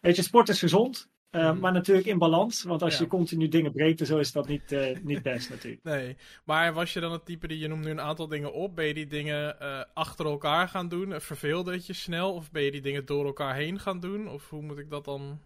weet 0.00 0.16
je, 0.16 0.22
sport 0.22 0.48
is 0.48 0.58
gezond. 0.58 1.10
Eh, 1.32 1.50
Mhm. 1.50 1.58
Maar 1.60 1.72
natuurlijk 1.72 2.06
in 2.06 2.18
balans. 2.18 2.62
Want 2.62 2.82
als 2.82 2.94
Ja. 2.96 3.00
je 3.00 3.06
continu 3.06 3.48
dingen 3.48 3.72
breekt, 3.72 4.00
en 4.00 4.06
zo 4.06 4.18
is 4.18 4.32
dat 4.32 4.48
niet, 4.48 4.72
eh, 4.72 4.98
niet 5.02 5.22
best 5.22 5.50
natuurlijk. 5.50 5.82
Nee. 5.82 6.16
Maar 6.44 6.72
was 6.72 6.92
je 6.92 7.00
dan 7.00 7.12
het 7.12 7.24
type 7.24 7.46
die 7.46 7.58
je 7.58 7.68
noemt 7.68 7.84
nu 7.84 7.90
een 7.90 8.00
aantal 8.00 8.28
dingen 8.28 8.52
op? 8.52 8.74
Ben 8.76 8.86
je 8.86 8.94
die 8.94 9.06
dingen 9.06 9.60
eh, 9.60 9.84
achter 9.94 10.26
elkaar 10.26 10.68
gaan 10.68 10.88
doen? 10.88 11.20
Verveelde 11.20 11.72
het 11.72 11.86
je 11.86 11.92
snel? 11.92 12.34
Of 12.34 12.50
ben 12.50 12.62
je 12.62 12.70
die 12.70 12.80
dingen 12.80 13.06
door 13.06 13.26
elkaar 13.26 13.54
heen 13.54 13.78
gaan 13.78 14.00
doen? 14.00 14.28
Of 14.28 14.50
hoe 14.50 14.62
moet 14.62 14.78
ik 14.78 14.90
dat 14.90 15.04
dan... 15.04 15.40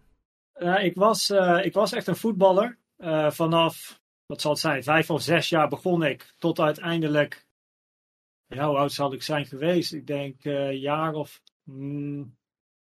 Ja, 0.59 0.77
ik, 0.77 0.95
was, 0.95 1.29
ik 1.63 1.73
was 1.73 1.93
echt 1.93 2.07
een 2.07 2.15
voetballer. 2.15 2.77
Vanaf, 3.29 4.01
wat 4.25 4.41
zal 4.41 4.51
het 4.51 4.59
zijn, 4.59 4.83
vijf 4.83 5.09
of 5.09 5.21
zes 5.21 5.49
jaar 5.49 5.67
begon 5.69 6.03
ik. 6.03 6.33
Tot 6.39 6.59
uiteindelijk, 6.59 7.45
ja, 8.47 8.67
hoe 8.67 8.77
oud 8.77 8.91
zal 8.91 9.13
ik 9.13 9.23
zijn 9.23 9.45
geweest? 9.45 9.93
Ik 9.93 10.07
denk 10.07 10.43
een 10.45 10.79
jaar 10.79 11.13
of 11.13 11.41
mm, 11.63 12.36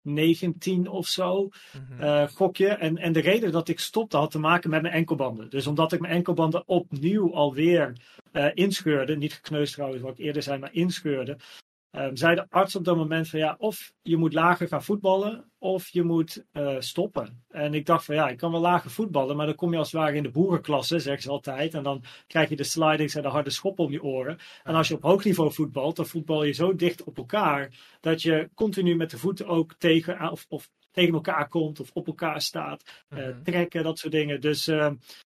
19 0.05 0.89
of 0.89 1.07
zo. 1.07 1.49
Mhm. 1.89 2.03
eh, 2.03 2.29
gokje. 2.29 2.69
En, 2.69 2.97
en 2.97 3.13
de 3.13 3.21
reden 3.21 3.53
dat 3.53 3.69
ik 3.69 3.81
stopte 3.81 4.17
had 4.17 4.31
te 4.31 4.39
maken 4.39 4.71
met 4.71 4.83
mijn 4.83 4.95
enkelbanden. 4.95 5.51
Dus 5.51 5.67
omdat 5.67 5.93
ik 5.93 6.01
mijn 6.01 6.13
enkelbanden 6.13 6.69
opnieuw 6.69 7.35
alweer 7.35 7.93
eh 8.33 8.51
inscheurde. 8.55 9.17
Niet 9.17 9.33
gekneusd 9.33 9.75
trouwens, 9.75 10.03
wat 10.03 10.19
ik 10.19 10.25
eerder 10.25 10.43
zei, 10.43 10.59
maar 10.59 10.73
inscheurde. 10.73 11.37
Um, 11.97 12.17
zei 12.17 12.35
de 12.35 12.47
arts 12.51 12.77
op 12.77 12.85
dat 12.85 12.97
moment 12.97 13.29
van 13.29 13.39
ja, 13.39 13.55
of 13.59 13.93
je 14.03 14.17
moet 14.17 14.33
lager 14.33 14.69
gaan 14.69 14.83
voetballen 14.83 15.53
of 15.59 15.89
je 15.89 16.03
moet 16.03 16.45
uh, 16.53 16.77
stoppen. 16.79 17.45
En 17.49 17.75
ik 17.75 17.87
dacht 17.87 18.05
van 18.05 18.15
ja, 18.15 18.29
ik 18.29 18.37
kan 18.37 18.51
wel 18.51 18.61
lager 18.61 18.91
voetballen, 18.91 19.37
maar 19.37 19.47
dan 19.47 19.55
kom 19.55 19.73
je 19.73 19.79
als 19.79 19.93
het 19.93 20.01
ware 20.01 20.17
in 20.17 20.23
de 20.23 20.31
boerenklasse, 20.31 20.99
zeggen 20.99 21.23
ze 21.23 21.31
altijd. 21.31 21.75
En 21.75 21.83
dan 21.83 22.05
krijg 22.27 22.49
je 22.49 22.57
de 22.57 22.65
slidings 22.65 23.15
en 23.15 23.23
de 23.23 23.29
harde 23.29 23.51
schop 23.51 23.79
om 23.79 23.91
je 23.91 24.03
oren. 24.03 24.39
En 24.63 24.75
als 24.75 24.89
je 24.89 24.95
op 24.95 25.03
hoog 25.03 25.25
niveau 25.25 25.53
voetbalt, 25.53 25.97
dan 25.97 26.07
voetbal 26.07 26.45
je 26.45 26.53
zo 26.53 26.75
dicht 26.75 27.05
op 27.05 27.17
elkaar 27.17 27.71
dat 28.01 28.23
je 28.23 28.51
continu 28.55 28.97
met 28.97 29.11
de 29.11 29.19
voeten 29.19 29.47
ook 29.47 29.75
tegen, 29.79 30.31
of, 30.31 30.47
of 30.49 30.71
tegen 30.91 31.15
elkaar 31.15 31.49
komt 31.49 31.81
of 31.81 31.91
op 31.93 32.07
elkaar 32.07 32.41
staat, 32.41 33.05
uh, 33.09 33.29
trekken, 33.43 33.83
dat 33.83 33.99
soort 33.99 34.13
dingen. 34.13 34.41
Dus 34.41 34.69
uh, 34.69 34.91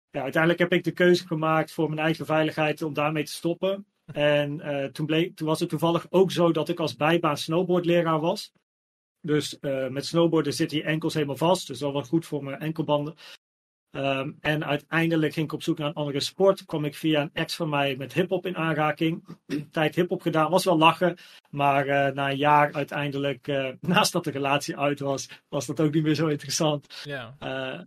ja, 0.09 0.21
uiteindelijk 0.21 0.61
heb 0.61 0.73
ik 0.73 0.83
de 0.83 0.91
keuze 0.91 1.27
gemaakt 1.27 1.71
voor 1.71 1.87
mijn 1.89 2.01
eigen 2.01 2.25
veiligheid 2.25 2.81
om 2.81 2.93
daarmee 2.93 3.23
te 3.23 3.31
stoppen. 3.31 3.85
En 4.13 4.59
uh, 4.59 4.85
toen, 4.85 5.05
bleek, 5.05 5.35
toen 5.35 5.47
was 5.47 5.59
het 5.59 5.69
toevallig 5.69 6.07
ook 6.09 6.31
zo 6.31 6.51
dat 6.51 6.69
ik 6.69 6.79
als 6.79 6.95
bijbaan 6.95 7.37
snowboardleraar 7.37 8.19
was. 8.19 8.51
Dus 9.21 9.57
uh, 9.61 9.87
met 9.87 10.05
snowboarden 10.05 10.53
zitten 10.53 10.77
je 10.77 10.83
enkels 10.83 11.13
helemaal 11.13 11.35
vast. 11.35 11.67
Dus 11.67 11.79
dat 11.79 11.93
was 11.93 12.07
goed 12.07 12.25
voor 12.25 12.43
mijn 12.43 12.59
enkelbanden. 12.59 13.15
Um, 13.95 14.37
en 14.41 14.65
uiteindelijk 14.65 15.33
ging 15.33 15.45
ik 15.45 15.53
op 15.53 15.63
zoek 15.63 15.77
naar 15.77 15.87
een 15.87 15.93
andere 15.93 16.19
sport. 16.19 16.65
Kwam 16.65 16.85
ik 16.85 16.95
via 16.95 17.21
een 17.21 17.29
ex 17.33 17.55
van 17.55 17.69
mij 17.69 17.95
met 17.95 18.13
hip-hop 18.13 18.45
in 18.45 18.57
aanraking. 18.57 19.37
Tijd 19.71 19.95
hip-hop 19.95 20.21
gedaan, 20.21 20.51
was 20.51 20.63
wel 20.65 20.77
lachen. 20.77 21.17
Maar 21.49 21.87
uh, 21.87 22.07
na 22.07 22.29
een 22.29 22.37
jaar 22.37 22.73
uiteindelijk, 22.73 23.47
uh, 23.47 23.69
naast 23.81 24.11
dat 24.11 24.23
de 24.23 24.31
relatie 24.31 24.77
uit 24.77 24.99
was, 24.99 25.29
was 25.49 25.65
dat 25.65 25.79
ook 25.79 25.93
niet 25.93 26.03
meer 26.03 26.15
zo 26.15 26.27
interessant. 26.27 27.01
Ja. 27.03 27.35
Uh, 27.43 27.81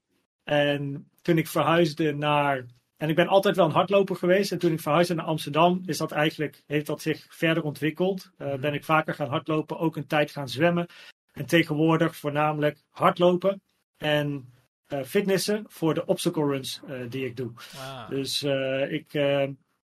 en 0.44 1.10
toen 1.22 1.38
ik 1.38 1.48
verhuisde 1.48 2.14
naar. 2.14 2.66
En 2.98 3.08
ik 3.08 3.14
ben 3.14 3.28
altijd 3.28 3.56
wel 3.56 3.64
een 3.64 3.72
hardloper 3.72 4.16
geweest. 4.16 4.52
En 4.52 4.58
toen 4.58 4.72
ik 4.72 4.80
verhuisde 4.80 5.14
naar 5.14 5.24
Amsterdam, 5.24 5.82
is 5.86 5.98
dat 5.98 6.12
eigenlijk, 6.12 6.62
heeft 6.66 6.86
dat 6.86 7.02
zich 7.02 7.26
verder 7.28 7.62
ontwikkeld. 7.62 8.30
Uh, 8.38 8.54
ben 8.54 8.74
ik 8.74 8.84
vaker 8.84 9.14
gaan 9.14 9.28
hardlopen, 9.28 9.78
ook 9.78 9.96
een 9.96 10.06
tijd 10.06 10.30
gaan 10.30 10.48
zwemmen. 10.48 10.86
En 11.32 11.46
tegenwoordig 11.46 12.16
voornamelijk 12.16 12.82
hardlopen 12.90 13.62
en 13.96 14.52
uh, 14.88 15.02
fitnessen 15.02 15.64
voor 15.68 15.94
de 15.94 16.06
obstacle 16.06 16.46
runs 16.46 16.80
uh, 16.88 17.10
die 17.10 17.24
ik 17.24 17.36
doe. 17.36 17.52
Ah. 17.76 18.08
Dus 18.08 18.42
ik, 18.88 19.14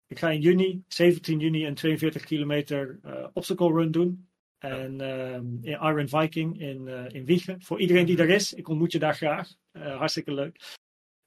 ik 0.07 0.19
ga 0.19 0.29
in 0.29 0.41
juni, 0.41 0.83
17 0.87 1.39
juni, 1.39 1.65
een 1.65 1.75
42 1.75 2.23
kilometer 2.23 2.99
obstacle 3.33 3.73
run 3.73 3.91
doen. 3.91 4.27
En 4.57 5.01
in 5.61 5.79
Iron 5.81 6.07
Viking 6.07 6.59
in, 6.59 6.87
in 6.87 7.25
Wiegen. 7.25 7.61
Voor 7.61 7.79
iedereen 7.79 8.05
die 8.05 8.17
er 8.17 8.29
is, 8.29 8.53
ik 8.53 8.67
ontmoet 8.67 8.91
je 8.91 8.99
daar 8.99 9.15
graag. 9.15 9.49
hartstikke 9.71 10.33
leuk. 10.33 10.77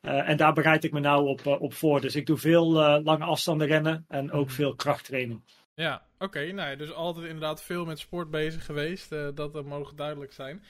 Uh, 0.02 0.28
en 0.28 0.36
daar 0.36 0.52
bereid 0.52 0.84
ik 0.84 0.92
me 0.92 1.00
nou 1.00 1.28
op, 1.28 1.40
uh, 1.46 1.60
op 1.60 1.74
voor. 1.74 2.00
Dus 2.00 2.16
ik 2.16 2.26
doe 2.26 2.36
veel 2.36 2.80
uh, 2.80 3.04
lange 3.04 3.24
afstanden 3.24 3.66
rennen 3.66 4.04
en 4.08 4.32
ook 4.32 4.50
veel 4.50 4.74
krachttraining. 4.74 5.42
Ja, 5.74 6.02
oké. 6.14 6.24
Okay, 6.24 6.50
nou, 6.50 6.76
dus 6.76 6.92
altijd 6.92 7.26
inderdaad 7.26 7.62
veel 7.62 7.84
met 7.84 7.98
sport 7.98 8.30
bezig 8.30 8.64
geweest. 8.64 9.10
dat 9.34 9.64
mogen 9.64 9.96
duidelijk 9.96 10.32
zijn. 10.32 10.62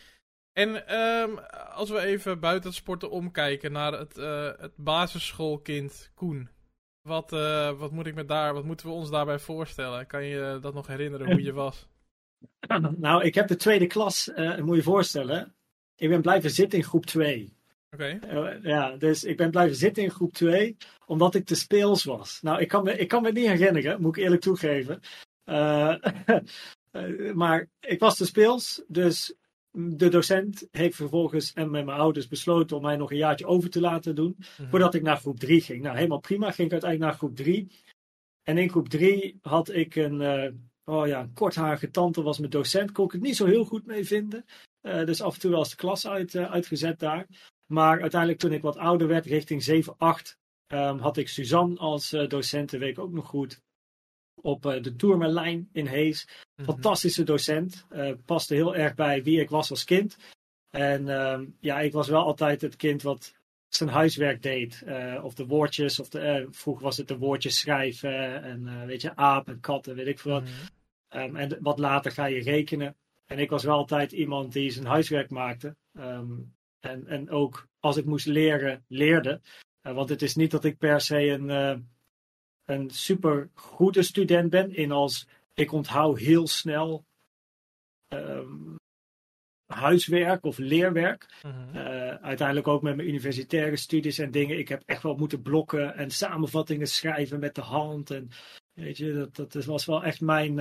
En 0.53 0.99
um, 0.99 1.39
als 1.75 1.91
we 1.91 2.01
even 2.01 2.41
buiten 2.41 2.69
het 2.69 2.79
sporten 2.79 3.11
omkijken 3.11 3.73
naar 3.73 3.93
het, 3.93 4.17
het 4.61 4.77
basisschoolkind 4.77 6.11
Koen. 6.15 6.49
Wat, 7.03 7.31
wat, 7.79 7.91
moet 7.91 8.07
ik 8.07 8.15
met 8.15 8.29
daar, 8.29 8.55
wat 8.55 8.65
moeten 8.65 8.87
we 8.87 8.93
ons 8.93 9.11
daarbij 9.11 9.39
voorstellen? 9.39 10.07
Kan 10.07 10.25
je 10.25 10.59
dat 10.61 10.75
nog 10.75 10.87
herinneren 10.87 11.27
hoe 11.27 11.43
je 11.43 11.53
was? 11.53 11.89
Nou, 12.97 13.25
ik 13.25 13.35
heb 13.35 13.49
de 13.49 13.57
tweede 13.57 13.87
klas, 13.87 14.31
moet 14.59 14.77
je 14.77 14.83
voorstellen. 14.83 15.55
Ik 15.97 16.09
ben 16.09 16.23
blijven 16.23 16.51
zitten 16.51 16.79
in 16.79 16.85
groep 16.85 17.07
2. 17.07 17.57
Oké. 17.95 18.19
Okay. 18.25 18.55
Uh, 18.55 18.63
ja, 18.63 18.97
dus 18.97 19.25
ik 19.25 19.37
ben 19.37 19.51
blijven 19.51 19.77
zitten 19.77 20.03
in 20.03 20.11
groep 20.11 20.33
2, 20.33 20.77
omdat 21.07 21.35
ik 21.35 21.45
te 21.45 21.55
speels 21.55 22.05
was. 22.05 22.39
Nou, 22.43 22.61
ik 22.61 22.69
kan 22.69 22.85
me, 22.85 22.99
ik 22.99 23.09
kan 23.09 23.23
me 23.23 23.33
niet 23.33 23.47
herinneren, 23.47 24.01
moet 24.01 24.17
ik 24.17 24.23
eerlijk 24.23 24.43
toegeven. 24.43 25.01
Uh, 25.45 25.95
uh, 26.93 27.33
maar 27.43 27.69
ik 27.81 28.01
was 28.01 28.17
te 28.17 28.27
speels, 28.27 28.83
dus 28.87 29.35
de 29.71 30.09
docent 30.09 30.69
heeft 30.71 30.97
vervolgens 30.97 31.53
en 31.53 31.71
met 31.71 31.85
mijn 31.85 31.99
ouders 31.99 32.29
besloten 32.29 32.77
om 32.77 32.83
mij 32.83 32.97
nog 32.97 33.11
een 33.11 33.17
jaartje 33.17 33.47
over 33.47 33.71
te 33.71 33.81
laten 33.81 34.15
doen, 34.15 34.37
mm-hmm. 34.39 34.69
voordat 34.69 34.95
ik 34.95 35.03
naar 35.03 35.17
groep 35.17 35.39
3 35.39 35.61
ging. 35.61 35.83
Nou, 35.83 35.97
helemaal 35.97 36.21
prima, 36.21 36.51
ging 36.51 36.67
ik 36.67 36.73
uiteindelijk 36.73 37.11
naar 37.11 37.19
groep 37.19 37.37
3. 37.37 37.71
En 38.43 38.59
in 38.59 38.71
groep 38.71 38.89
3 38.89 39.39
had 39.43 39.73
ik 39.73 39.95
een, 39.95 40.21
oh 40.85 41.07
ja, 41.07 41.21
een 41.21 41.33
kortharige 41.33 41.91
tante, 41.91 42.23
was 42.23 42.39
mijn 42.39 42.51
docent, 42.51 42.93
kon 42.93 43.05
ik 43.05 43.13
het 43.13 43.21
niet 43.21 43.37
zo 43.37 43.47
heel 43.47 43.65
goed 43.65 43.87
mee 43.87 44.05
vinden. 44.05 44.45
dus 44.81 45.21
af 45.21 45.35
en 45.35 45.41
toe 45.41 45.51
wel 45.51 45.59
eens 45.59 45.71
de 45.71 45.77
klas 45.77 46.07
uit, 46.07 46.37
uitgezet 46.37 46.99
daar. 46.99 47.27
Maar 47.73 48.01
uiteindelijk 48.01 48.41
toen 48.41 48.53
ik 48.53 48.63
wat 48.63 48.77
ouder 48.77 49.09
werd, 49.09 49.27
richting 49.27 49.63
7, 49.63 49.95
8, 49.99 50.39
um, 50.69 50.99
had 50.99 51.17
ik 51.17 51.29
Suzanne 51.29 51.79
als 51.79 52.13
uh, 52.13 52.29
docent, 52.29 52.71
weet 52.71 52.91
ik 52.91 52.99
ook 52.99 53.13
nog 53.13 53.27
goed. 53.27 53.61
Op 54.35 54.67
uh, 54.67 54.83
de 54.83 54.97
Tourmelijn 54.97 55.69
in 55.73 55.87
Hees. 55.87 56.27
Mm-hmm. 56.27 56.75
Fantastische 56.75 57.25
docent. 57.25 57.87
Uh, 57.93 58.13
paste 58.25 58.55
heel 58.55 58.77
erg 58.77 58.95
bij 58.95 59.23
wie 59.23 59.41
ik 59.41 59.51
was 59.51 59.71
als 59.71 59.85
kind. 59.85 60.17
En 60.71 61.09
um, 61.09 61.57
ja, 61.61 61.81
ik 61.81 61.93
was 61.93 62.09
wel 62.09 62.25
altijd 62.25 62.61
het 62.61 62.77
kind 62.77 63.03
wat 63.03 63.35
zijn 63.69 63.91
huiswerk 63.91 64.43
deed. 64.43 64.83
of 65.23 65.35
de 65.35 65.47
woordjes, 65.47 66.01
of 66.01 66.09
de, 66.09 66.47
vroeger 66.51 66.85
was 66.85 66.97
het 66.97 67.09
de 67.09 67.19
woordjes 67.19 67.59
schrijven. 67.59 68.43
En 68.43 68.87
weet 68.87 69.03
je, 69.03 69.17
aap 69.17 69.49
en 69.49 69.61
katten, 69.61 69.95
weet 69.95 70.07
ik 70.07 70.19
veel 70.19 70.33
wat. 70.33 70.43
Mm-hmm. 70.43 71.29
Um, 71.29 71.37
en 71.37 71.59
wat 71.61 71.79
later 71.79 72.13
ga 72.13 72.25
je 72.25 72.43
rekenen. 72.43 72.97
En 73.27 73.39
ik 73.39 73.51
was 73.51 73.65
wel 73.65 73.77
altijd 73.77 74.13
iemand 74.13 74.53
die 74.53 74.71
zijn 74.71 74.87
huiswerk 74.87 75.31
maakte. 75.31 75.77
Um, 75.99 76.55
en, 76.83 77.07
en 77.07 77.31
ook 77.31 77.67
als 77.81 77.97
ik 77.97 78.05
moest 78.05 78.27
leren, 78.27 78.85
leerde. 78.89 79.41
Uh, 79.83 79.95
want 79.95 80.09
het 80.09 80.23
is 80.23 80.35
niet 80.35 80.51
dat 80.51 80.65
ik 80.65 80.79
per 80.79 81.01
se 81.01 81.27
een, 81.27 81.49
uh, 81.49 81.79
een 82.65 82.91
super 82.91 83.51
goede 83.55 84.03
student 84.03 84.51
ben. 84.51 84.75
In 84.75 84.93
als 84.93 85.27
ik 85.55 85.73
onthoud 85.73 86.19
heel 86.19 86.47
snel 86.47 87.05
um, 88.09 88.77
huiswerk 89.67 90.45
of 90.45 90.59
leerwerk. 90.59 91.41
Mm-hmm. 91.43 91.77
Uh, 91.77 92.15
uiteindelijk 92.15 92.69
ook 92.69 92.83
met 92.83 92.97
mijn 92.97 93.09
universitaire 93.09 93.77
studies 93.77 94.19
en 94.19 94.31
dingen. 94.31 94.59
Ik 94.59 94.69
heb 94.69 94.83
echt 94.87 95.03
wel 95.03 95.15
moeten 95.15 95.43
blokken 95.43 95.95
en 95.95 96.11
samenvattingen 96.11 96.87
schrijven 96.87 97.41
met 97.41 97.55
de 97.55 97.61
hand. 97.61 98.11
En 98.11 98.29
weet 98.73 98.97
je, 98.97 99.29
dat, 99.33 99.53
dat 99.53 99.65
was 99.65 99.85
wel 99.85 100.05
echt 100.05 100.21
mijn 100.21 100.59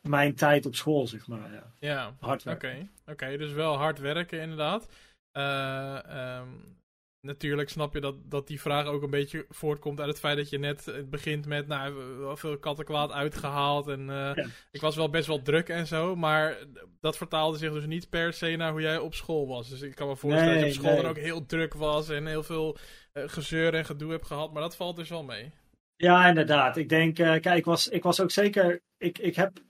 mijn 0.00 0.34
tijd 0.34 0.66
op 0.66 0.74
school, 0.74 1.06
zeg 1.06 1.26
maar. 1.26 1.52
Ja, 1.52 1.72
ja. 1.78 2.16
hard 2.20 2.42
werken. 2.42 2.70
Oké, 2.70 2.78
okay. 3.02 3.14
okay, 3.14 3.36
dus 3.36 3.52
wel 3.52 3.76
hard 3.76 3.98
werken 3.98 4.40
inderdaad. 4.40 4.88
Uh, 5.32 5.98
um, 6.38 6.78
natuurlijk 7.20 7.68
snap 7.68 7.94
je 7.94 8.00
dat, 8.00 8.14
dat 8.24 8.46
die 8.46 8.60
vraag 8.60 8.86
ook 8.86 9.02
een 9.02 9.10
beetje 9.10 9.46
voortkomt 9.48 10.00
uit 10.00 10.08
het 10.08 10.18
feit 10.18 10.36
dat 10.36 10.50
je 10.50 10.58
net 10.58 11.04
begint 11.10 11.46
met, 11.46 11.66
nou, 11.66 11.94
wel 12.18 12.36
veel 12.36 12.58
kattenkwaad 12.58 13.12
uitgehaald 13.12 13.88
en 13.88 14.00
uh, 14.00 14.06
ja. 14.34 14.46
ik 14.70 14.80
was 14.80 14.96
wel 14.96 15.10
best 15.10 15.26
wel 15.26 15.42
druk 15.42 15.68
en 15.68 15.86
zo, 15.86 16.16
maar 16.16 16.56
dat 17.00 17.16
vertaalde 17.16 17.58
zich 17.58 17.72
dus 17.72 17.86
niet 17.86 18.08
per 18.08 18.32
se 18.32 18.56
naar 18.56 18.70
hoe 18.70 18.80
jij 18.80 18.98
op 18.98 19.14
school 19.14 19.46
was. 19.46 19.68
Dus 19.68 19.80
ik 19.80 19.94
kan 19.94 20.08
me 20.08 20.16
voorstellen 20.16 20.54
nee, 20.54 20.64
dat 20.64 20.72
je 20.72 20.78
op 20.78 20.84
school 20.84 20.94
nee. 20.94 21.02
dan 21.02 21.10
ook 21.10 21.24
heel 21.24 21.46
druk 21.46 21.74
was 21.74 22.08
en 22.08 22.26
heel 22.26 22.42
veel 22.42 22.76
uh, 23.12 23.22
gezeur 23.26 23.74
en 23.74 23.84
gedoe 23.84 24.10
hebt 24.10 24.26
gehad, 24.26 24.52
maar 24.52 24.62
dat 24.62 24.76
valt 24.76 24.96
dus 24.96 25.08
wel 25.08 25.24
mee. 25.24 25.52
Ja, 25.96 26.28
inderdaad. 26.28 26.76
Ik 26.76 26.88
denk, 26.88 27.14
kijk, 27.14 27.44
ik 27.44 27.64
was, 27.64 27.88
ik 27.88 28.02
was 28.02 28.20
ook 28.20 28.30
zeker, 28.30 28.82
ik, 28.96 29.18
ik 29.18 29.36
heb 29.36 29.60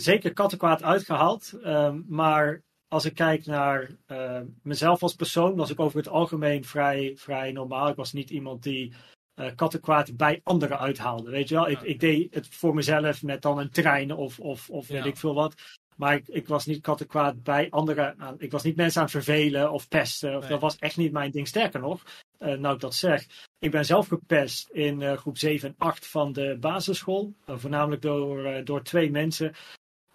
zeker 0.00 0.32
kattenkwaad 0.32 0.82
uitgehaald. 0.82 1.52
Um, 1.64 2.04
maar 2.08 2.62
als 2.88 3.04
ik 3.04 3.14
kijk 3.14 3.46
naar 3.46 3.90
uh, 4.06 4.40
mezelf 4.62 5.02
als 5.02 5.14
persoon, 5.14 5.56
was 5.56 5.70
ik 5.70 5.80
over 5.80 5.98
het 5.98 6.08
algemeen 6.08 6.64
vrij, 6.64 7.12
vrij 7.16 7.52
normaal. 7.52 7.88
Ik 7.88 7.96
was 7.96 8.12
niet 8.12 8.30
iemand 8.30 8.62
die 8.62 8.92
uh, 9.40 9.46
kattenkwaad 9.54 10.16
bij 10.16 10.40
anderen 10.44 10.78
uithaalde. 10.78 11.30
Weet 11.30 11.48
je 11.48 11.54
wel, 11.54 11.68
ik, 11.68 11.80
ik 11.80 12.00
deed 12.00 12.34
het 12.34 12.48
voor 12.48 12.74
mezelf 12.74 13.22
met 13.22 13.42
dan 13.42 13.58
een 13.58 13.70
trein 13.70 14.12
of, 14.12 14.38
of, 14.38 14.70
of 14.70 14.88
weet 14.88 15.04
ja. 15.04 15.10
ik 15.10 15.16
veel 15.16 15.34
wat. 15.34 15.54
Maar 15.96 16.14
ik, 16.14 16.28
ik, 16.28 16.48
was 16.48 16.66
niet 16.66 16.80
kattenkwaad 16.80 17.42
bij 17.42 17.70
anderen. 17.70 18.14
Aan, 18.18 18.34
ik 18.38 18.50
was 18.50 18.62
niet 18.62 18.76
mensen 18.76 19.00
aan 19.00 19.06
het 19.06 19.16
vervelen 19.16 19.72
of 19.72 19.88
pesten. 19.88 20.36
Of, 20.36 20.40
nee. 20.40 20.50
Dat 20.50 20.60
was 20.60 20.78
echt 20.78 20.96
niet 20.96 21.12
mijn 21.12 21.30
ding. 21.30 21.48
Sterker 21.48 21.80
nog, 21.80 22.02
uh, 22.38 22.54
nou 22.54 22.74
ik 22.74 22.80
dat 22.80 22.94
zeg. 22.94 23.26
Ik 23.58 23.70
ben 23.70 23.84
zelf 23.84 24.08
gepest 24.08 24.68
in 24.68 25.00
uh, 25.00 25.12
groep 25.12 25.38
7 25.38 25.68
en 25.68 25.74
8 25.78 26.06
van 26.06 26.32
de 26.32 26.56
basisschool. 26.60 27.34
Voornamelijk 27.46 28.02
door, 28.02 28.64
door 28.64 28.82
twee 28.82 29.10
mensen. 29.10 29.54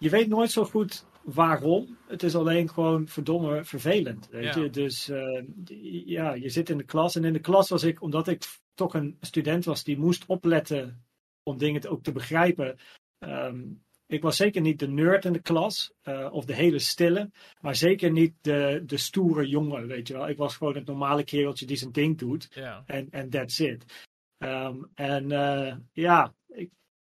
Je 0.02 0.10
weet 0.10 0.28
nooit 0.28 0.50
zo 0.50 0.64
goed 0.64 1.06
waarom. 1.22 1.96
Het 2.06 2.22
is 2.22 2.34
alleen 2.34 2.68
gewoon 2.68 3.08
verdomme 3.08 3.64
vervelend. 3.64 4.28
Weet 4.30 4.54
ja. 4.54 4.60
je? 4.60 4.70
Dus 4.70 5.10
ja, 6.04 6.32
je 6.32 6.48
zit 6.48 6.70
in 6.70 6.78
de 6.78 6.84
klas. 6.84 7.16
En 7.16 7.24
in 7.24 7.32
de 7.32 7.40
klas 7.40 7.68
was 7.68 7.82
ik, 7.82 8.02
omdat 8.02 8.28
ik 8.28 8.44
toch 8.74 8.94
een 8.94 9.16
student 9.20 9.64
was 9.64 9.84
die 9.84 9.98
moest 9.98 10.26
opletten 10.26 11.04
om 11.42 11.58
dingen 11.58 11.80
te, 11.80 11.88
ook 11.88 12.02
te 12.02 12.12
begrijpen. 12.12 12.78
Um, 13.18 13.82
ik 14.06 14.22
was 14.22 14.36
zeker 14.36 14.60
niet 14.60 14.78
de 14.78 14.88
nerd 14.88 15.24
in 15.24 15.32
de 15.32 15.42
klas, 15.42 15.92
uh, 16.04 16.28
of 16.32 16.44
de 16.44 16.54
hele 16.54 16.78
stille, 16.78 17.30
maar 17.60 17.76
zeker 17.76 18.10
niet 18.10 18.34
de, 18.40 18.82
de 18.86 18.96
stoere 18.96 19.48
jongen, 19.48 19.86
weet 19.86 20.08
je 20.08 20.14
wel. 20.14 20.28
Ik 20.28 20.36
was 20.36 20.56
gewoon 20.56 20.74
het 20.74 20.86
normale 20.86 21.24
kereltje 21.24 21.66
die 21.66 21.76
zijn 21.76 21.92
ding 21.92 22.18
doet. 22.18 22.48
En 22.86 23.08
yeah. 23.10 23.28
that's 23.28 23.58
it. 23.58 23.84
Um, 24.38 24.90
en 24.94 25.30
uh, 25.30 25.74
ja, 25.92 26.34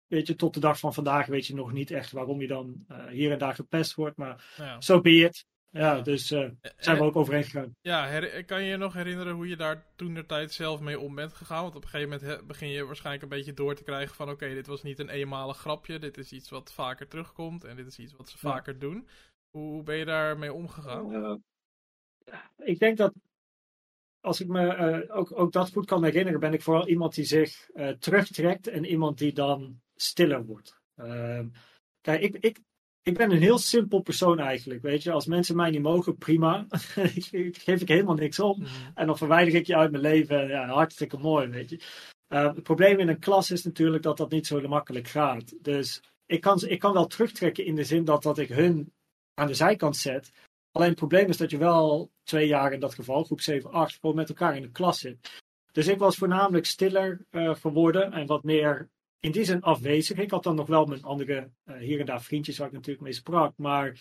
weet 0.08 0.28
je, 0.28 0.36
tot 0.36 0.54
de 0.54 0.60
dag 0.60 0.80
van 0.80 0.94
vandaag 0.94 1.26
weet 1.26 1.48
je 1.48 1.56
nog 1.56 1.72
niet 1.72 1.92
echt 1.92 2.12
waarom 2.12 2.42
je 2.42 2.48
dan 2.48 2.86
uh, 2.92 3.06
hier 3.06 3.32
en 3.32 3.40
daar 3.40 3.56
gepest 3.56 3.94
wordt, 3.94 4.18
maar 4.18 4.54
zo 4.56 4.76
so 4.80 5.02
be 5.02 5.16
it. 5.16 5.46
ja, 5.72 6.02
dus 6.02 6.32
uh, 6.32 6.50
zijn 6.78 6.98
we 6.98 7.04
ook 7.04 7.16
overheen 7.16 7.44
gegaan. 7.44 7.76
Ja, 7.82 8.22
kan 8.42 8.64
je 8.64 8.70
je 8.70 8.78
nog 8.78 8.94
herinneren 8.94 9.34
hoe 9.34 9.48
je 9.48 9.56
daar 9.56 9.86
toen 9.96 10.14
de 10.14 10.26
tijd 10.26 10.54
zelf 10.54 10.80
mee 10.80 11.00
om 11.00 11.16
bent 11.16 11.34
gegaan? 11.34 11.62
Want 11.62 11.76
op 11.76 11.84
een 11.84 11.90
gegeven 11.90 12.20
moment 12.22 12.48
begin 12.48 12.70
je 12.70 12.86
waarschijnlijk 12.86 13.24
een 13.24 13.38
beetje 13.38 13.54
door 13.54 13.76
te 13.76 13.84
krijgen 13.84 14.16
van... 14.16 14.30
oké, 14.30 14.54
dit 14.54 14.68
was 14.68 14.84
niet 14.84 15.00
een 15.00 15.10
eenmalig 15.10 15.58
grapje, 15.58 16.00
dit 16.00 16.18
is 16.18 16.32
iets 16.32 16.50
wat 16.50 16.74
vaker 16.74 17.08
terugkomt... 17.08 17.64
en 17.64 17.76
dit 17.76 17.88
is 17.88 18.00
iets 18.00 18.14
wat 18.14 18.30
ze 18.30 18.38
vaker 18.38 18.80
doen. 18.80 19.08
Hoe 19.50 19.84
ben 19.84 19.96
je 19.96 20.06
daarmee 20.06 20.54
omgegaan? 20.54 21.14
Uh, 21.14 21.36
ik 22.58 22.80
denk 22.80 22.98
dat 22.98 23.14
als 24.20 24.42
ik 24.42 24.48
me 24.48 24.76
uh, 24.76 25.18
ook, 25.18 25.40
ook 25.40 25.52
dat 25.52 25.72
goed 25.72 25.86
kan 25.86 26.04
herinneren, 26.04 26.40
ben 26.40 26.54
ik 26.54 26.62
vooral 26.62 26.88
iemand 26.88 27.16
die 27.16 27.26
zich 27.26 27.70
terugtrekt 28.00 28.68
en 28.68 28.86
iemand 28.86 29.18
die 29.18 29.34
dan 29.34 29.82
stiller 30.02 30.46
wordt. 30.46 30.80
Uh, 30.98 31.40
kijk, 32.02 32.22
ik, 32.22 32.36
ik, 32.36 32.60
ik 33.02 33.18
ben 33.18 33.32
een 33.32 33.42
heel 33.42 33.58
simpel 33.58 34.02
persoon 34.02 34.40
eigenlijk. 34.40 34.82
Weet 34.82 35.04
je, 35.04 35.12
als 35.12 35.26
mensen 35.26 35.56
mij 35.56 35.70
niet 35.70 35.82
mogen, 35.82 36.18
prima. 36.18 36.66
geef 37.66 37.82
ik 37.82 37.88
helemaal 37.88 38.16
niks 38.16 38.40
om. 38.40 38.60
Mhm. 38.60 38.70
En 38.96 39.08
dan 39.08 39.18
verwijder 39.18 39.56
ik 39.56 39.66
je 39.66 39.76
uit 39.76 39.92
mijn 39.92 40.04
leven. 40.04 40.48
Ja, 40.48 40.68
hartstikke 40.68 41.18
mooi, 41.18 41.48
weet 41.48 41.70
je. 41.70 41.80
het 42.28 42.64
probleem 42.64 43.00
in 43.00 43.08
een 43.08 43.20
klas 43.20 43.52
is 43.52 43.64
natuurlijk 43.64 44.04
dat 44.04 44.18
dat 44.18 44.32
niet 44.32 44.48
zo 44.48 44.68
makkelijk 44.68 45.08
gaat. 45.08 45.64
Dus 45.64 46.02
ik 46.26 46.42
kan, 46.42 46.62
ik 46.66 46.80
kan 46.80 46.94
wel 46.94 47.08
terugtrekken 47.08 47.66
in 47.66 47.76
de 47.76 47.84
zin 47.84 48.06
dat, 48.06 48.24
dat 48.24 48.38
ik 48.38 48.50
hun 48.50 48.94
aan 49.34 49.48
de 49.48 49.54
zijkant 49.54 49.98
zet. 49.98 50.32
Alleen 50.72 50.90
het 50.90 50.98
probleem 50.98 51.30
is 51.30 51.38
dat 51.38 51.52
je 51.52 51.58
wel 51.58 52.12
twee 52.24 52.48
jaar 52.48 52.74
in 52.74 52.80
dat 52.80 52.94
geval, 52.94 53.24
groep 53.24 53.42
7, 53.42 53.72
8, 53.72 53.98
gewoon 54.00 54.16
met 54.16 54.30
elkaar 54.30 54.56
in 54.56 54.62
de 54.62 54.72
klas 54.72 55.00
zit. 55.00 55.44
Dus 55.72 55.88
ik 55.88 55.98
was 55.98 56.18
voornamelijk 56.18 56.66
stiller 56.66 57.26
uh, 57.32 57.56
geworden 57.56 58.12
en 58.12 58.26
wat 58.26 58.44
meer 58.44 58.90
in 59.20 59.32
die 59.32 59.44
zin 59.44 59.62
afwezig. 59.62 60.18
Ik 60.18 60.32
had 60.32 60.44
dan 60.44 60.56
nog 60.56 60.68
wel 60.68 60.86
mijn 60.86 61.04
andere 61.04 61.52
uh, 61.66 61.78
hier 61.78 62.00
en 62.00 62.06
daar 62.06 62.22
vriendjes 62.22 62.58
waar 62.58 62.68
ik 62.68 62.74
natuurlijk 62.74 63.04
mee 63.04 63.14
sprak. 63.14 63.54
Maar 63.58 64.00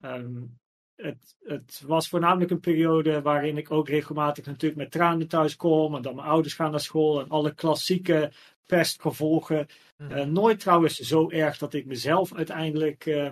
um, 0.00 0.58
het, 0.94 1.36
het, 1.44 1.82
was 1.86 2.08
voornamelijk 2.08 2.50
een 2.50 2.60
periode 2.60 3.22
waarin 3.22 3.56
ik 3.56 3.70
ook 3.70 3.88
regelmatig 3.88 4.46
natuurlijk 4.46 4.80
met 4.80 4.90
tranen 4.90 5.28
thuis 5.28 5.56
kom. 5.56 5.94
En 5.94 6.02
dan 6.02 6.14
mijn 6.14 6.28
ouders 6.28 6.54
gaan 6.54 6.70
naar 6.70 6.80
school 6.80 7.20
en 7.20 7.28
alle 7.28 7.54
klassieke 7.54 8.32
pestgevolgen. 8.66 9.66
Uh, 9.96 10.24
nooit 10.24 10.60
trouwens 10.60 10.98
zo 10.98 11.30
erg 11.30 11.58
dat 11.58 11.74
ik 11.74 11.86
mezelf 11.86 12.34
uiteindelijk 12.34 13.30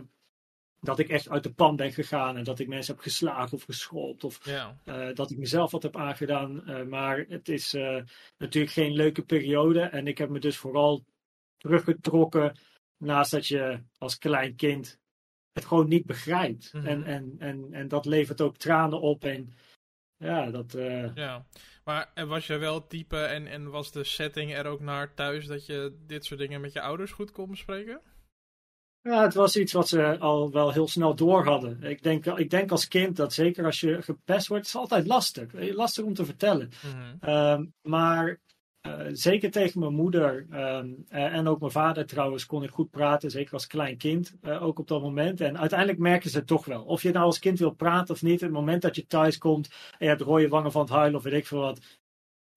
dat 0.81 0.99
ik 0.99 1.09
echt 1.09 1.29
uit 1.29 1.43
de 1.43 1.53
pan 1.53 1.77
ben 1.77 1.93
gegaan 1.93 2.37
en 2.37 2.45
dat 2.45 2.59
ik 2.59 2.69
mensen 2.69 2.95
heb 2.95 3.03
geslagen 3.03 3.53
of 3.53 3.63
geschopt 3.63 4.25
of 4.25 4.45
ja. 4.45 4.79
uh, 4.85 5.15
dat 5.15 5.31
ik 5.31 5.39
mezelf 5.39 5.71
wat 5.71 5.83
heb 5.83 5.97
aangedaan. 5.97 6.63
Maar 6.89 7.25
het 7.29 7.49
is 7.49 7.73
natuurlijk 8.39 8.73
geen 8.73 8.93
leuke 8.93 9.23
periode 9.23 9.81
en 9.81 10.07
ik 10.07 10.19
heb 10.19 10.29
me 10.29 10.39
dus 10.39 10.57
vooral 10.57 11.05
teruggetrokken 11.57 12.59
naast 12.97 13.31
dat 13.31 13.47
je 13.47 13.83
als 13.99 14.19
klein 14.19 14.57
kind 14.57 14.99
het 15.53 15.65
gewoon 15.65 15.89
niet 15.89 16.07
begrijpt. 16.07 16.73
Mm 16.73 16.81
-hmm. 16.81 16.89
en, 16.89 17.05
en, 17.05 17.35
en, 17.39 17.69
en 17.73 17.89
dat 17.89 18.07
levert 18.07 18.41
ook 18.41 18.57
tranen 18.57 19.01
op 19.01 19.25
en 19.25 19.53
ja, 20.17 20.51
dat... 20.51 20.73
Ja, 21.15 21.47
maar 21.85 22.13
was 22.27 22.47
je 22.47 22.57
wel 22.57 22.87
type 22.87 23.17
en, 23.17 23.47
en 23.47 23.71
was 23.71 23.93
de 23.93 24.05
setting 24.05 24.55
er 24.55 24.67
ook 24.67 24.81
naar 24.81 25.15
thuis 25.15 25.47
dat 25.47 25.67
je 25.67 25.97
dit 26.07 26.25
soort 26.25 26.41
dingen 26.41 26.61
met 26.61 26.73
je 26.73 26.81
ouders 26.81 27.13
goed 27.13 27.31
kon 27.31 27.51
bespreken? 27.51 28.01
Ja, 29.01 29.23
het 29.23 29.35
was 29.35 29.57
iets 29.57 29.73
wat 29.73 29.89
ze 29.89 30.19
al 30.19 30.51
wel 30.51 30.73
heel 30.73 30.89
snel 30.89 31.15
door 31.15 31.45
hadden. 31.45 31.83
Ik 31.83 32.03
denk, 32.03 32.27
ik 32.27 32.51
denk 32.51 32.71
als 32.71 32.89
kind 32.89 33.17
dat 33.17 33.33
zeker 33.33 33.65
als 33.65 33.81
je 33.81 34.03
gepest 34.03 34.47
wordt, 34.47 34.67
is 34.67 34.73
het 34.73 34.81
altijd 34.81 35.07
lastig. 35.07 35.53
Lastig 35.53 36.05
om 36.05 36.15
te 36.15 36.25
vertellen. 36.25 36.71
Mhm. 36.83 37.17
Ehm, 37.21 37.67
maar 37.83 38.41
zeker 39.13 39.51
tegen 39.51 39.81
mijn 39.81 39.95
moeder 39.95 40.47
um, 40.53 41.05
uh, 41.11 41.35
en 41.35 41.49
ook 41.49 41.61
mijn 41.61 41.73
vader 41.73 42.07
trouwens 42.07 42.47
kon 42.47 42.63
ik 42.63 42.71
goed 42.71 42.91
praten, 42.91 43.31
zeker 43.31 43.53
als 43.53 43.67
klein 43.67 43.97
kind, 43.97 44.35
uh, 44.43 44.63
ook 44.63 44.79
op 44.79 44.89
dat 44.89 45.03
moment. 45.03 45.41
En 45.41 45.59
uiteindelijk 45.59 45.99
merken 45.99 46.31
ze 46.31 46.39
het 46.39 46.47
toch 46.47 46.65
wel. 46.65 46.83
Of 46.83 47.03
je 47.03 47.13
nou 47.13 47.25
als 47.25 47.39
kind 47.39 47.59
wil 47.59 47.71
praten 47.71 48.15
of 48.15 48.23
niet, 48.23 48.41
het 48.41 48.51
moment 48.51 48.83
dat 48.83 48.97
je 48.97 49.07
thuis 49.07 49.39
komt 49.39 49.69
en 49.69 49.97
je 49.99 50.07
hebt 50.07 50.21
rode 50.21 50.49
wangen 50.49 50.73
van 50.73 50.81
het 50.81 50.91
huilen 50.91 51.19
of 51.19 51.23
weet 51.23 51.33
ik 51.33 51.47
veel 51.47 51.61
wat, 51.61 51.81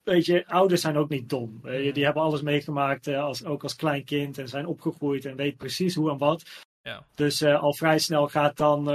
weet 0.03 0.25
je, 0.25 0.48
ouders 0.48 0.81
zijn 0.81 0.98
ook 0.98 1.09
niet 1.09 1.29
dom. 1.29 1.62
die 1.63 2.05
hebben 2.05 2.24
alles 2.24 2.41
meegemaakt, 2.41 3.07
uh, 3.07 3.24
als, 3.24 3.45
ook 3.45 3.63
als 3.63 3.75
klein 3.75 4.03
kind, 4.03 4.38
en 4.38 4.50
zijn 4.50 4.65
opgegroeid 4.65 5.25
en 5.25 5.36
weet 5.36 5.57
precies 5.57 5.95
hoe 5.95 6.12
en 6.12 6.17
wat. 6.17 6.43
Ja. 6.81 7.05
Dus 7.15 7.41
uh, 7.41 7.62
al 7.62 7.74
vrij 7.74 8.00
snel 8.00 8.27
gaat 8.27 8.57
dan 8.57 8.88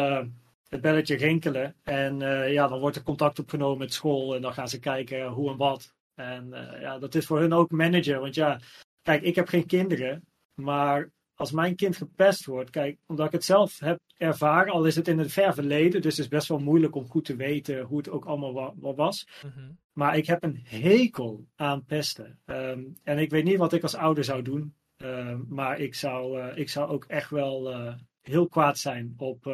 het 0.68 0.80
belletje 0.80 1.16
rinkelen. 1.16 1.74
En 1.82 2.18
ja, 2.50 2.68
dan 2.68 2.80
wordt 2.80 2.96
er 2.96 3.02
contact 3.02 3.38
opgenomen 3.38 3.78
met 3.78 3.92
school 3.92 4.34
en 4.34 4.42
dan 4.42 4.52
gaan 4.52 4.68
ze 4.68 4.78
kijken 4.78 5.26
hoe 5.26 5.50
en 5.50 5.56
wat. 5.56 5.93
En 6.14 6.48
ja, 6.80 6.98
dat 6.98 7.14
is 7.14 7.26
voor 7.26 7.40
hun 7.40 7.52
ook 7.52 7.70
manager. 7.70 8.20
Want 8.20 8.34
ja, 8.34 8.60
kijk, 9.02 9.22
ik 9.22 9.34
heb 9.34 9.48
geen 9.48 9.66
kinderen, 9.66 10.24
maar 10.54 11.10
als 11.34 11.52
mijn 11.52 11.76
kind 11.76 11.96
gepest 11.96 12.44
wordt, 12.44 12.70
kijk, 12.70 12.98
omdat 13.06 13.26
ik 13.26 13.32
het 13.32 13.44
zelf 13.44 13.78
heb 13.78 14.00
ervaren, 14.16 14.72
al 14.72 14.84
is 14.84 14.96
het 14.96 15.08
in 15.08 15.18
het 15.18 15.32
ver 15.32 15.54
verleden, 15.54 16.02
dus 16.02 16.16
het 16.16 16.24
is 16.24 16.30
best 16.30 16.48
wel 16.48 16.58
moeilijk 16.58 16.94
om 16.94 17.08
goed 17.08 17.24
te 17.24 17.36
weten 17.36 17.80
hoe 17.80 17.98
het 17.98 18.08
ook 18.08 18.24
allemaal 18.24 18.74
wa 18.76 18.94
was. 18.94 19.28
Mhm. 19.44 19.70
Maar 19.92 20.16
ik 20.16 20.26
heb 20.26 20.42
een 20.42 20.60
hekel 20.64 21.46
aan 21.56 21.84
pesten. 21.84 22.38
Um, 22.46 22.96
en 23.02 23.18
ik 23.18 23.30
weet 23.30 23.44
niet 23.44 23.56
wat 23.56 23.72
ik 23.72 23.82
als 23.82 23.94
ouder 23.94 24.24
zou 24.24 24.42
doen, 24.42 24.74
um, 24.96 25.46
maar 25.48 25.78
ik 25.78 25.94
zou, 25.94 26.38
uh, 26.38 26.56
ik 26.56 26.68
zou 26.68 26.90
ook 26.90 27.04
echt 27.04 27.30
wel 27.30 27.72
uh, 27.72 27.94
heel 28.20 28.48
kwaad 28.48 28.78
zijn 28.78 29.14
op, 29.16 29.46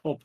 op 0.00 0.22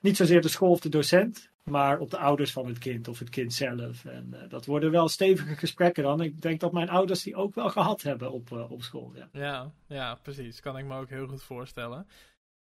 niet 0.00 0.16
zozeer 0.16 0.40
de 0.40 0.48
school 0.48 0.70
of 0.70 0.80
de 0.80 0.88
docent, 0.88 1.52
maar 1.64 1.98
op 1.98 2.10
de 2.10 2.18
ouders 2.18 2.52
van 2.52 2.66
het 2.66 2.78
kind 2.78 3.08
of 3.08 3.18
het 3.18 3.30
kind 3.30 3.52
zelf. 3.52 4.04
En 4.04 4.30
uh, 4.34 4.48
dat 4.48 4.66
worden 4.66 4.90
wel 4.90 5.08
stevige 5.08 5.56
gesprekken 5.56 6.02
dan. 6.02 6.20
Ik 6.20 6.40
denk 6.40 6.60
dat 6.60 6.72
mijn 6.72 6.88
ouders 6.88 7.22
die 7.22 7.36
ook 7.36 7.54
wel 7.54 7.70
gehad 7.70 8.02
hebben 8.02 8.32
op, 8.32 8.50
uh, 8.50 8.70
op 8.70 8.82
school. 8.82 9.12
Ja. 9.14 9.28
ja. 9.32 9.72
Ja, 9.86 10.14
precies. 10.14 10.60
Kan 10.60 10.78
ik 10.78 10.84
me 10.84 10.98
ook 10.98 11.08
heel 11.08 11.26
goed 11.26 11.42
voorstellen. 11.42 12.06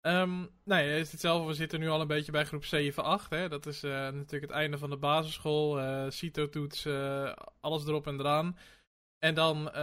Um, 0.01 0.49
nee, 0.65 1.01
is 1.01 1.13
hetzelfde. 1.13 1.47
We 1.47 1.55
zitten 1.55 1.81
nu 1.81 1.89
al 1.89 2.01
een 2.01 2.07
beetje 2.07 2.33
bij 2.33 2.45
groep 2.45 2.65
7, 2.65 3.05
8. 3.05 3.31
Hè? 3.31 3.49
Dat 3.49 3.67
is 3.67 3.85
uh, 3.85 3.91
natuurlijk 3.93 4.43
het 4.43 4.51
einde 4.51 4.79
van 4.79 4.91
de 4.91 4.97
basisschool. 4.97 5.81
CITO-toets, 6.11 6.87
alles 7.61 7.87
erop 7.87 8.07
en 8.07 8.21
eraan. 8.21 8.59
En 9.19 9.35
dan. 9.35 9.77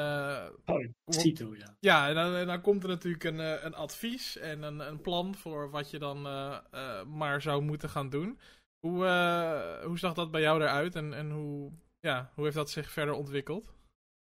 oh, 0.66 0.86
CITO, 1.06 1.56
ja. 1.56 1.76
Ja, 1.80 2.08
en 2.08 2.16
dan, 2.16 2.36
en 2.36 2.48
dan, 2.48 2.62
komt 2.62 2.84
er 2.84 2.90
natuurlijk 2.90 3.24
een, 3.24 3.66
een 3.66 3.76
advies 3.76 4.38
en 4.38 4.64
een, 4.64 4.80
een 4.80 5.02
plan 5.02 5.36
voor 5.36 5.70
wat 5.70 5.90
je 5.90 6.00
dan 6.00 6.22
maar 7.08 7.42
zou 7.42 7.62
moeten 7.62 7.90
gaan 7.90 8.10
doen. 8.10 8.40
Hoe, 8.88 9.06
uh, 9.06 9.86
hoe 9.86 10.00
zag 10.00 10.14
dat 10.14 10.32
bij 10.32 10.42
jou 10.42 10.62
eruit 10.62 10.96
en, 10.96 11.14
en 11.14 11.32
hoe, 11.32 11.72
ja, 12.00 12.32
hoe 12.36 12.44
heeft 12.44 12.56
dat 12.56 12.70
zich 12.70 12.92
verder 12.92 13.14
ontwikkeld? 13.14 13.74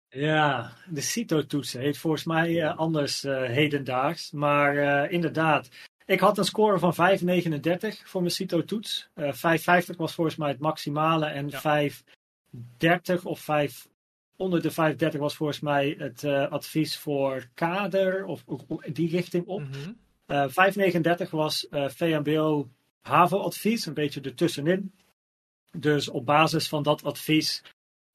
Ja, 0.09 0.73
de 0.90 1.01
CITO-toets 1.01 1.73
heet 1.73 1.99
volgens 1.99 2.25
mij 2.25 2.51
uh, 2.51 2.77
anders 2.77 3.25
uh, 3.25 3.42
hedendaags. 3.42 4.31
Maar 4.31 5.11
inderdaad, 5.11 5.68
ik 6.07 6.21
had 6.21 6.38
een 6.38 6.44
score 6.44 6.79
van 6.79 6.94
5,39 6.94 6.99
voor 8.05 8.21
mijn 8.21 8.33
CITO-toets. 8.33 9.09
5,50 9.21 9.23
was 9.97 10.14
volgens 10.14 10.37
mij 10.37 10.49
het 10.49 10.61
maximale 10.61 11.27
en 11.27 11.49
ja. 11.49 11.90
5,30 13.18 13.23
of 13.23 13.40
5 13.40 13.88
onder 14.37 14.62
de 14.62 14.97
5,30 15.12 15.18
was 15.18 15.37
volgens 15.37 15.61
mij 15.61 15.94
het 15.99 16.25
advies 16.25 16.99
voor 16.99 17.49
kader 17.55 18.25
of, 18.25 18.42
of, 18.47 18.62
die 18.92 19.11
richting 19.11 19.47
op. 19.47 19.61
Mm 19.61 19.71
-hmm. 20.27 20.51
5,39 21.23 21.31
was 21.31 21.66
VMBO 21.71 22.68
HAVO-advies, 23.09 23.87
een 23.87 23.94
beetje 23.94 24.21
ertussenin. 24.21 24.92
Dus 25.71 26.09
op 26.09 26.27
basis 26.27 26.68
van 26.68 26.83
dat 26.83 27.05
advies 27.05 27.62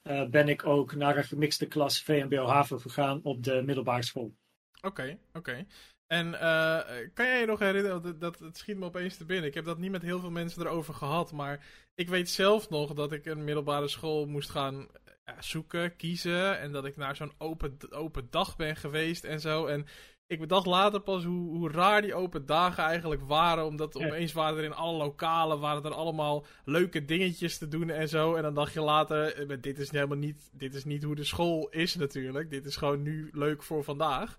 uh, 0.04 0.26
ben 0.30 0.48
ik 0.48 0.66
ook 0.66 0.96
naar 0.96 1.18
een 1.18 1.24
gemixte 1.24 1.66
klas 1.66 2.04
VMBO-HAVO 2.04 2.78
gegaan 2.78 3.20
op 3.24 3.44
de 3.44 3.62
middelbare 3.66 4.04
school. 4.04 4.34
Oké, 4.82 5.18
oké. 5.34 5.66
En 6.08 6.28
uh, 6.28 6.80
kan 7.14 7.26
jij 7.26 7.40
je 7.40 7.46
nog 7.46 7.60
herinneren, 7.60 8.02
dat, 8.02 8.22
dat, 8.22 8.40
het 8.40 8.58
schiet 8.58 8.78
me 8.78 8.86
opeens 8.86 9.18
te 9.18 9.26
binnen. 9.26 9.48
Ik 9.48 9.54
heb 9.54 9.66
dat 9.66 9.78
niet 9.78 9.92
met 9.92 10.02
heel 10.02 10.20
veel 10.20 10.32
mensen 10.32 10.62
erover 10.62 10.94
gehad, 10.94 11.32
maar 11.32 11.66
ik 11.96 12.10
weet 12.10 12.30
zelf 12.30 12.70
nog 12.70 12.94
dat 12.94 13.12
ik 13.12 13.26
een 13.26 13.44
middelbare 13.44 13.88
school 13.88 14.26
moest 14.26 14.50
gaan 14.50 14.88
ja, 15.26 15.42
zoeken, 15.42 15.96
kiezen. 15.96 16.60
En 16.60 16.72
dat 16.72 16.86
ik 16.86 16.98
naar 16.98 17.16
zo'n 17.16 17.34
open, 17.38 17.78
open 17.90 18.28
dag 18.30 18.56
ben 18.56 18.76
geweest 18.76 19.24
en 19.24 19.40
zo. 19.40 19.66
En 19.66 19.86
ik 20.34 20.40
bedacht 20.40 20.66
later 20.66 21.00
pas 21.00 21.24
hoe, 21.24 21.58
hoe 21.58 21.72
raar 21.72 22.02
die 22.02 22.14
open 22.14 22.46
dagen 22.46 22.84
eigenlijk 22.84 23.22
waren. 23.22 23.66
Omdat 23.66 23.96
opeens 23.96 24.34
waren 24.34 24.58
er 24.58 24.64
in 24.64 24.74
alle 24.74 24.98
lokalen 24.98 25.60
waren 25.60 25.84
er 25.84 25.94
allemaal 25.94 26.46
leuke 26.66 27.06
dingetjes 27.06 27.58
te 27.58 27.68
doen 27.68 27.90
en 27.90 28.10
zo. 28.10 28.36
En 28.36 28.42
dan 28.42 28.54
dacht 28.54 28.74
je 28.74 28.82
later, 28.82 29.50
eh, 29.50 29.58
dit 29.62 29.80
is 29.80 29.92
helemaal 29.92 30.18
niet, 30.18 30.50
dit 30.54 30.76
is 30.76 30.86
niet 30.86 31.04
hoe 31.04 31.16
de 31.16 31.24
school 31.24 31.70
is 31.70 31.96
natuurlijk. 31.96 32.50
Dit 32.50 32.66
is 32.66 32.76
gewoon 32.76 33.02
nu 33.02 33.30
leuk 33.34 33.64
voor 33.64 33.84
vandaag. 33.84 34.38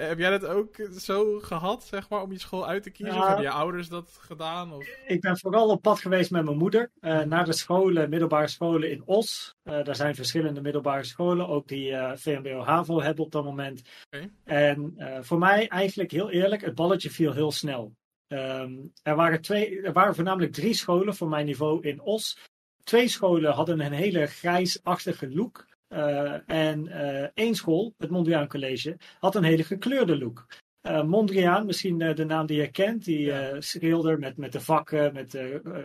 Eh, 0.00 0.08
heb 0.08 0.18
jij 0.18 0.30
dat 0.30 0.44
ook 0.44 0.76
zo 0.98 1.38
gehad, 1.38 1.84
zeg 1.84 2.08
maar, 2.08 2.22
om 2.22 2.32
je 2.32 2.38
school 2.38 2.66
uit 2.66 2.82
te 2.82 2.90
kiezen? 2.90 3.16
of 3.16 3.26
hebben 3.26 3.44
je 3.44 3.50
ouders 3.50 3.88
dat 3.88 4.18
gedaan? 4.20 4.72
Of? 4.72 4.86
Ik 5.06 5.20
ben 5.20 5.38
vooral 5.38 5.68
op 5.68 5.82
pad 5.82 6.00
geweest 6.00 6.30
met 6.30 6.44
mijn 6.44 6.56
moeder. 6.56 6.90
Uh, 7.00 7.20
naar 7.20 7.44
de 7.44 7.52
scholen, 7.52 8.10
middelbare 8.10 8.48
scholen 8.48 8.90
in 8.90 9.02
Os. 9.04 9.54
Uh, 9.64 9.84
daar 9.84 9.96
zijn 9.96 10.14
verschillende 10.14 10.60
middelbare 10.60 11.04
scholen, 11.04 11.48
ook 11.48 11.68
die 11.68 11.90
uh, 11.90 12.12
VMBO-HAVO 12.14 13.00
hebben 13.00 13.24
op 13.24 13.32
dat 13.32 13.44
moment. 13.44 13.82
Okay. 14.10 14.30
En 14.44 14.94
voor 15.20 15.38
mij 15.38 15.68
eigenlijk 15.68 16.10
heel 16.10 16.30
eerlijk, 16.30 16.62
het 16.62 16.74
balletje 16.74 17.10
viel 17.10 17.32
heel 17.32 17.52
snel. 17.52 17.94
Um, 18.28 18.92
er, 19.02 19.16
waren 19.16 19.40
twee, 19.40 19.82
er 19.82 19.92
waren 19.92 20.14
voornamelijk 20.14 20.52
drie 20.52 20.74
scholen 20.74 21.14
voor 21.14 21.28
mijn 21.28 21.46
niveau 21.46 21.82
in 21.82 22.00
Os. 22.00 22.38
Twee 22.84 23.08
scholen 23.08 23.52
hadden 23.52 23.80
een 23.80 23.92
hele 23.92 24.26
grijsachtige 24.26 25.30
look. 25.30 25.66
Uh, 25.92 26.50
en 26.50 26.86
uh, 26.86 27.26
één 27.34 27.54
school, 27.54 27.94
het 27.98 28.10
Mondriaan 28.10 28.48
College, 28.48 28.96
had 29.18 29.34
een 29.34 29.44
hele 29.44 29.64
gekleurde 29.64 30.18
look. 30.18 30.46
Uh, 30.82 31.02
Mondriaan, 31.04 31.66
misschien 31.66 31.98
de 31.98 32.24
naam 32.24 32.46
die 32.46 32.60
je 32.60 32.70
kent, 32.70 33.04
die 33.04 33.20
ja. 33.20 33.60
schilder 33.60 34.18
met, 34.18 34.36
met 34.36 34.52
de 34.52 34.60
vakken, 34.60 35.12
met 35.12 35.38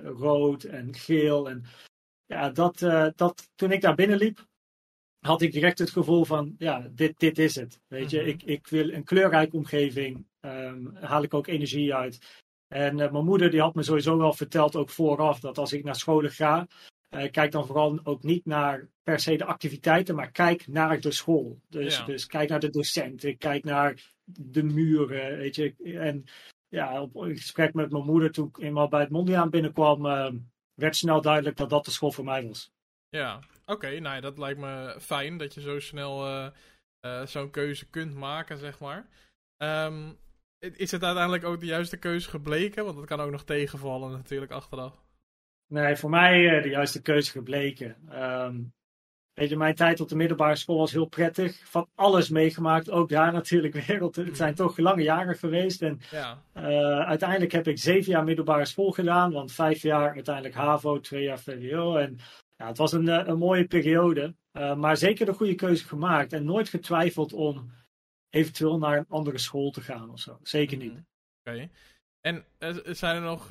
rood 0.03 0.63
en 0.63 0.95
geel. 0.95 1.49
En 1.49 1.63
ja, 2.25 2.49
dat, 2.49 2.79
dat, 3.15 3.49
toen 3.55 3.71
ik 3.71 3.81
daar 3.81 3.95
binnenliep, 3.95 4.45
had 5.25 5.41
ik 5.41 5.51
direct 5.51 5.79
het 5.79 5.89
gevoel 5.89 6.25
van, 6.25 6.55
ja, 6.57 6.87
dit, 6.91 7.19
dit 7.19 7.37
is 7.37 7.55
het. 7.55 7.79
Weet 7.87 8.09
je, 8.09 8.19
mhm. 8.19 8.27
ik, 8.27 8.43
ik 8.43 8.67
wil 8.67 8.89
een 8.89 9.03
kleurrijke 9.03 9.55
omgeving, 9.55 10.25
um, 10.41 10.95
haal 10.95 11.23
ik 11.23 11.33
ook 11.33 11.47
energie 11.47 11.95
uit. 11.95 12.43
En 12.67 12.95
mijn 12.95 13.25
moeder 13.25 13.49
die 13.49 13.61
had 13.61 13.75
me 13.75 13.83
sowieso 13.83 14.17
wel 14.17 14.33
verteld, 14.33 14.75
ook 14.75 14.89
vooraf, 14.89 15.39
dat 15.39 15.57
als 15.57 15.73
ik 15.73 15.83
naar 15.83 15.95
scholen 15.95 16.31
ga, 16.31 16.67
uh, 17.09 17.31
kijk 17.31 17.51
dan 17.51 17.65
vooral 17.65 17.99
ook 18.03 18.23
niet 18.23 18.45
naar 18.45 18.87
per 19.03 19.19
se 19.19 19.37
de 19.37 19.45
activiteiten, 19.45 20.15
maar 20.15 20.31
kijk 20.31 20.67
naar 20.67 20.99
de 20.99 21.11
school. 21.11 21.59
Dus, 21.69 21.97
ja. 21.97 22.05
dus 22.05 22.25
kijk 22.25 22.49
naar 22.49 22.59
de 22.59 22.69
docenten, 22.69 23.37
kijk 23.37 23.63
naar 23.63 24.13
de 24.23 24.63
muren, 24.63 25.37
weet 25.37 25.55
je. 25.55 25.75
En 25.83 26.25
ja, 26.67 27.01
op 27.01 27.15
een 27.15 27.35
gesprek 27.35 27.73
met 27.73 27.91
mijn 27.91 28.05
moeder, 28.05 28.31
toen 28.31 28.47
ik 28.47 28.57
eenmaal 28.57 28.87
bij 28.87 29.01
het 29.01 29.09
Mondiaan 29.09 29.49
binnenkwam, 29.49 30.05
uh, 30.05 30.31
werd 30.73 30.95
snel 30.95 31.21
duidelijk 31.21 31.57
dat 31.57 31.69
dat 31.69 31.85
de 31.85 31.91
school 31.91 32.11
voor 32.11 32.25
mij 32.25 32.47
was. 32.47 32.73
Ja, 33.09 33.39
oké. 33.65 33.99
nou, 33.99 34.21
dat 34.21 34.37
lijkt 34.37 34.59
me 34.59 34.97
fijn 34.99 35.37
dat 35.37 35.53
je 35.53 35.61
zo 35.61 35.79
snel 35.79 36.27
uh, 37.01 37.25
zo'n 37.25 37.51
keuze 37.51 37.89
kunt 37.89 38.13
maken, 38.13 38.57
zeg 38.57 38.79
maar. 38.79 39.07
Um, 39.57 40.17
is 40.59 40.91
het 40.91 41.03
uiteindelijk 41.03 41.43
ook 41.43 41.59
de 41.59 41.65
juiste 41.65 41.97
keuze 41.97 42.29
gebleken? 42.29 42.85
Want 42.85 42.97
dat 42.97 43.05
kan 43.05 43.19
ook 43.19 43.31
nog 43.31 43.43
tegenvallen 43.43 44.11
natuurlijk 44.11 44.51
achteraf. 44.51 45.04
Nee, 45.67 45.95
voor 45.95 46.09
mij 46.09 46.57
uh, 46.57 46.63
de 46.63 46.69
juiste 46.69 47.01
keuze 47.01 47.31
gebleken. 47.31 47.95
Um, 48.23 48.73
weet 49.33 49.49
je, 49.49 49.57
mijn 49.57 49.75
tijd 49.75 50.01
op 50.01 50.09
de 50.09 50.15
middelbare 50.15 50.55
school 50.55 50.77
was 50.77 50.91
heel 50.91 51.05
prettig. 51.05 51.69
Van 51.69 51.89
alles 51.95 52.29
meegemaakt. 52.29 52.89
Ook 52.89 53.09
daar 53.09 53.33
natuurlijk 53.33 53.73
wereld. 53.87 54.15
Het 54.15 54.37
zijn 54.37 54.55
toch 54.55 54.77
lange 54.77 55.03
jaren 55.03 55.35
geweest. 55.35 55.81
En 55.81 55.99
ja. 56.11 56.41
uiteindelijk 57.05 57.51
heb 57.51 57.67
ik 57.67 57.77
zeven 57.77 58.11
jaar 58.11 58.23
middelbare 58.23 58.65
school 58.65 58.91
gedaan. 58.91 59.31
Want 59.31 59.51
vijf 59.51 59.81
jaar 59.81 60.13
uiteindelijk 60.13 60.55
HAVO, 60.55 60.99
twee 60.99 61.23
jaar 61.23 61.39
VWO. 61.39 61.95
En 61.95 62.19
ja, 62.57 62.67
het 62.67 62.77
was 62.77 62.91
een, 62.91 63.09
eh, 63.09 63.27
een 63.27 63.37
mooie 63.37 63.67
periode. 63.67 64.35
Uh, 64.53 64.75
maar 64.75 64.97
zeker 64.97 65.25
de 65.25 65.33
goede 65.33 65.55
keuze 65.55 65.87
gemaakt. 65.87 66.33
En 66.33 66.45
nooit 66.45 66.69
getwijfeld 66.69 67.33
om 67.33 67.71
eventueel 68.29 68.77
naar 68.77 68.97
een 68.97 69.05
andere 69.07 69.37
school 69.37 69.71
te 69.71 69.81
gaan 69.81 70.09
of 70.09 70.19
zo. 70.19 70.39
Zeker 70.41 70.77
niet. 70.77 70.93
Mhm. 70.93 71.01
Oké. 71.43 71.69
En 72.25 72.45
zijn 72.95 73.15
er 73.15 73.21
nog 73.21 73.47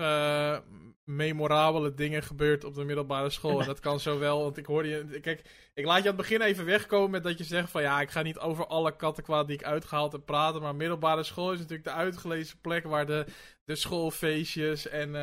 memorabele 1.05 1.95
dingen 1.95 2.23
gebeurd 2.23 2.65
op 2.65 2.75
de 2.75 2.85
middelbare 2.85 3.31
school. 3.31 3.61
En 3.61 3.67
dat 3.67 3.81
kan 3.81 4.01
zowel, 4.01 4.43
want 4.43 4.57
ik 4.57 4.67
hoorde 4.67 4.89
je. 4.89 5.21
Kijk, 5.21 5.43
ik 5.75 5.85
laat 5.85 6.03
je 6.03 6.11
aan 6.11 6.17
het 6.17 6.29
begin 6.29 6.41
even 6.41 6.65
wegkomen 6.65 7.11
met 7.11 7.23
dat 7.23 7.39
je 7.39 7.45
zegt 7.45 7.71
van 7.71 7.83
ja, 7.83 8.01
ik 8.01 8.11
ga 8.11 8.23
niet 8.23 8.39
over 8.39 8.67
alle 8.67 8.97
kattenkwaad 8.97 9.47
die 9.47 9.57
ik 9.57 9.65
uitgehaald 9.65 10.13
heb 10.13 10.25
praten. 10.25 10.63
Maar 10.63 10.75
middelbare 10.75 11.23
school 11.23 11.53
is 11.53 11.59
natuurlijk 11.59 11.85
de 11.85 11.93
uitgelezen 11.93 12.61
plek 12.61 12.85
waar 12.85 13.07
de, 13.07 13.25
de 13.65 13.75
schoolfeestjes 13.75 14.89
en 14.89 15.09
uh, 15.09 15.15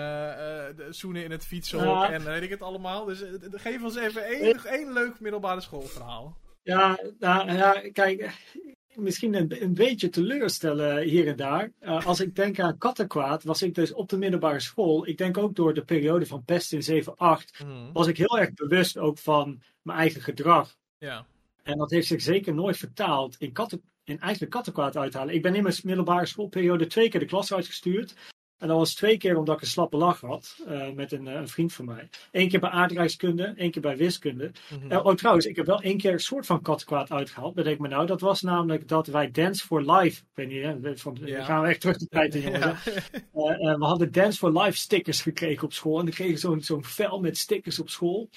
de 0.76 0.88
zoenen 0.90 1.24
in 1.24 1.32
het 1.32 1.46
fietsenhok 1.46 2.04
en 2.04 2.24
weet 2.24 2.44
ik 2.44 2.50
het 2.50 2.62
allemaal. 2.62 3.06
Dus 3.06 3.24
geef 3.52 3.84
ons 3.84 3.96
even 3.96 4.26
één, 4.26 4.66
één 4.66 4.94
leuk 4.94 5.20
middelbare 5.20 5.62
schoolverhaal. 5.62 6.38
Ja, 6.64 7.00
nou, 7.20 7.52
ja, 7.52 7.82
kijk, 7.94 8.32
misschien 8.96 9.34
een, 9.34 9.64
een, 9.64 9.74
beetje 9.74 10.10
teleurstellen 10.10 11.04
hier 11.04 11.28
en 11.28 11.36
daar. 11.36 11.72
Uh, 11.82 12.06
als 12.06 12.20
ik 12.20 12.36
denk 12.36 12.60
aan 12.60 12.78
kattenkwaad, 12.78 13.44
was 13.44 13.62
ik 13.62 13.76
dus 13.76 13.94
op 13.94 14.10
de 14.10 14.18
middelbare 14.18 14.60
school. 14.60 15.08
Ik 15.08 15.18
denk 15.18 15.38
ook 15.38 15.56
door 15.56 15.74
de 15.74 15.84
periode 15.84 16.26
van 16.26 16.44
pest 16.44 16.74
in 16.74 17.04
7-8, 17.04 17.08
mm. 17.66 17.90
was 17.94 18.08
ik 18.08 18.18
heel 18.18 18.40
erg 18.40 18.54
bewust 18.54 18.98
ook 18.98 19.18
van 19.18 19.62
mijn 19.82 19.98
eigen 19.98 20.22
gedrag. 20.22 20.76
Ja. 20.98 21.26
En 21.64 21.78
dat 21.78 21.92
heeft 21.92 22.08
zich 22.08 22.22
zeker 22.22 22.54
nooit 22.54 22.78
vertaald 22.78 23.36
in, 23.40 23.52
katten, 23.52 23.82
in 24.04 24.20
eigenlijk 24.20 24.52
kattenkwaad 24.52 24.98
uithalen. 24.98 25.34
Ik 25.34 25.42
ben 25.42 25.56
in 25.56 25.64
mijn 25.64 25.76
middelbare 25.84 26.26
schoolperiode 26.26 26.88
twee 26.88 27.10
keer 27.10 27.20
de 27.20 27.26
klas 27.26 27.54
uitgestuurd. 27.54 28.16
En 28.62 28.68
dat 28.68 28.78
was 28.78 28.94
twee 28.94 29.18
keer 29.18 29.38
omdat 29.38 29.56
ik 29.56 29.62
een 29.62 29.68
slappe 29.68 29.98
lach 29.98 30.22
had 30.22 30.58
uh, 30.68 30.92
met 30.92 31.12
een, 31.12 31.26
uh, 31.26 31.34
een, 31.34 31.48
vriend 31.48 31.74
van 31.74 31.86
mij. 31.86 32.10
Eén 32.32 32.50
keer 32.50 32.60
bij 32.60 32.70
aardrijkskunde, 32.70 33.54
één 33.58 33.72
keer 33.72 33.82
bij 33.82 33.98
wiskunde. 33.98 34.52
Mm 34.70 34.80
-hmm. 34.80 34.92
uh, 34.92 35.06
oh, 35.06 35.16
trouwens, 35.16 35.46
ik 35.46 35.56
heb 35.56 35.66
wel 35.66 35.82
één 35.82 35.98
keer 35.98 36.12
een 36.12 36.20
soort 36.20 36.46
van 36.46 36.62
kattenkwaad 36.62 37.12
uitgehaald. 37.12 37.54
Bedenk 37.54 37.80
me 37.80 37.88
nou, 37.88 38.06
dat 38.06 38.22
was 38.22 38.42
namelijk 38.42 38.88
dat 38.88 39.08
wij 39.08 39.32
Dance 39.32 39.66
for 39.66 39.92
Life. 39.92 40.22
Ik 40.22 40.28
weet 40.34 40.48
niet, 40.48 40.64
hè, 40.64 40.98
van, 40.98 41.18
ja. 41.24 41.44
gaan 41.44 41.62
we 41.62 41.68
echt 41.68 41.82
terug 41.82 41.98
de 41.98 42.08
tijd 42.08 42.36
in. 42.36 42.52
Ja. 42.52 42.78
we 43.32 43.86
hadden 43.86 44.12
Dance 44.12 44.38
for 44.38 44.62
Life 44.62 44.78
stickers 44.78 45.22
gekregen 45.22 45.64
op 45.64 45.74
school. 45.74 46.00
En 46.00 46.06
dan 46.06 46.14
kregen 46.14 46.40
zo'n 46.40 46.62
zo'n 46.62 46.84
vel 46.84 47.20
met 47.20 47.38
stickers 47.38 47.80
op 47.80 47.90
school. 47.90 48.30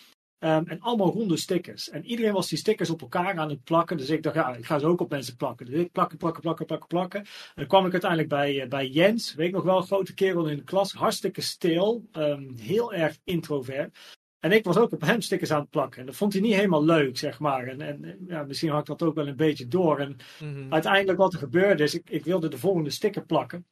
Um, 0.44 0.66
en 0.66 0.80
allemaal 0.80 1.12
ronde 1.12 1.36
stickers. 1.36 1.90
En 1.90 2.04
iedereen 2.04 2.32
was 2.32 2.48
die 2.48 2.58
stickers 2.58 2.90
op 2.90 3.00
elkaar 3.00 3.38
aan 3.38 3.48
het 3.48 3.64
plakken. 3.64 3.96
Dus 3.96 4.10
ik 4.10 4.22
dacht, 4.22 4.34
ja, 4.34 4.54
ik 4.54 4.66
ga 4.66 4.78
ze 4.78 4.86
ook 4.86 5.00
op 5.00 5.10
mensen 5.10 5.36
plakken. 5.36 5.66
Dus 5.66 5.74
ik 5.74 5.92
plakken, 5.92 6.18
plakken, 6.18 6.42
plakken, 6.42 6.66
plakken, 6.66 6.88
plakken. 6.88 7.20
En 7.20 7.26
dan 7.54 7.66
kwam 7.66 7.86
ik 7.86 7.92
uiteindelijk 7.92 8.30
bij, 8.30 8.62
uh, 8.62 8.68
bij 8.68 8.88
Jens. 8.88 9.34
Weet 9.34 9.48
ik 9.48 9.54
nog 9.54 9.62
wel, 9.62 9.76
een 9.76 9.82
grote 9.82 10.14
kerel 10.14 10.46
in 10.46 10.56
de 10.56 10.64
klas. 10.64 10.92
Hartstikke 10.92 11.40
stil. 11.40 12.08
Um, 12.12 12.54
heel 12.56 12.92
erg 12.92 13.18
introvert. 13.24 13.98
En 14.40 14.52
ik 14.52 14.64
was 14.64 14.76
ook 14.76 14.92
op 14.92 15.00
hem 15.00 15.20
stickers 15.20 15.50
aan 15.50 15.60
het 15.60 15.70
plakken. 15.70 16.00
En 16.00 16.06
dat 16.06 16.16
vond 16.16 16.32
hij 16.32 16.42
niet 16.42 16.54
helemaal 16.54 16.84
leuk, 16.84 17.18
zeg 17.18 17.38
maar. 17.38 17.66
En, 17.66 17.80
en 17.80 18.24
ja, 18.26 18.42
misschien 18.42 18.70
had 18.70 18.80
ik 18.80 18.86
dat 18.86 19.02
ook 19.02 19.14
wel 19.14 19.28
een 19.28 19.36
beetje 19.36 19.68
door. 19.68 19.98
En 19.98 20.16
mm 20.40 20.54
-hmm. 20.54 20.72
uiteindelijk 20.72 21.18
wat 21.18 21.32
er 21.32 21.38
gebeurde 21.38 21.82
is, 21.82 21.94
ik, 21.94 22.10
ik 22.10 22.24
wilde 22.24 22.48
de 22.48 22.58
volgende 22.58 22.90
sticker 22.90 23.26
plakken. 23.26 23.66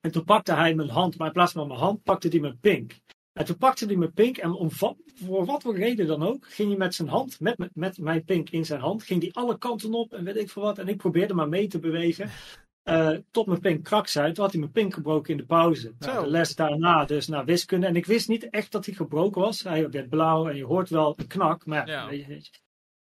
En 0.00 0.10
toen 0.10 0.24
pakte 0.24 0.54
hij 0.54 0.74
mijn 0.74 0.88
hand, 0.88 1.18
maar 1.18 1.26
in 1.26 1.32
plaats 1.32 1.52
van 1.52 1.66
mijn 1.66 1.80
hand 1.80 2.02
pakte 2.02 2.28
hij 2.28 2.40
mijn 2.40 2.58
pink. 2.58 2.92
En 3.32 3.44
toen 3.44 3.56
pakte 3.56 3.86
hij 3.86 3.96
mijn 3.96 4.12
pink 4.12 4.36
en 4.36 4.52
om, 4.52 4.70
voor 4.70 5.44
wat 5.44 5.62
voor 5.62 5.76
reden 5.76 6.06
dan 6.06 6.22
ook, 6.22 6.46
ging 6.48 6.68
hij 6.68 6.78
met 6.78 6.94
zijn 6.94 7.08
hand, 7.08 7.40
met, 7.40 7.70
met 7.74 7.98
mijn 7.98 8.24
pink 8.24 8.50
in 8.50 8.64
zijn 8.64 8.80
hand, 8.80 9.02
ging 9.02 9.22
hij 9.22 9.32
alle 9.32 9.58
kanten 9.58 9.94
op 9.94 10.12
en 10.12 10.24
weet 10.24 10.36
ik 10.36 10.50
veel 10.50 10.62
wat. 10.62 10.78
En 10.78 10.88
ik 10.88 10.96
probeerde 10.96 11.34
maar 11.34 11.48
mee 11.48 11.66
te 11.66 11.78
bewegen. 11.78 12.30
Uh, 12.84 13.16
tot 13.30 13.46
mijn 13.46 13.60
pink 13.60 13.84
krak 13.84 14.06
zei. 14.06 14.32
Toen 14.32 14.42
had 14.42 14.52
hij 14.52 14.60
mijn 14.60 14.72
pink 14.72 14.94
gebroken 14.94 15.30
in 15.30 15.36
de 15.36 15.44
pauze. 15.44 15.94
Nou, 15.98 16.24
de 16.24 16.30
les 16.30 16.54
daarna 16.54 17.04
dus 17.04 17.26
naar 17.26 17.44
wiskunde. 17.44 17.86
En 17.86 17.96
ik 17.96 18.06
wist 18.06 18.28
niet 18.28 18.50
echt 18.50 18.72
dat 18.72 18.86
hij 18.86 18.94
gebroken 18.94 19.40
was. 19.40 19.62
Hij 19.62 19.90
werd 19.90 20.08
blauw 20.08 20.48
en 20.48 20.56
je 20.56 20.64
hoort 20.64 20.88
wel 20.88 21.14
een 21.16 21.26
knak. 21.26 21.66
Maar 21.66 21.88
ja. 21.88 22.08
weet 22.08 22.20
je, 22.20 22.26
weet 22.26 22.46
je. 22.46 22.52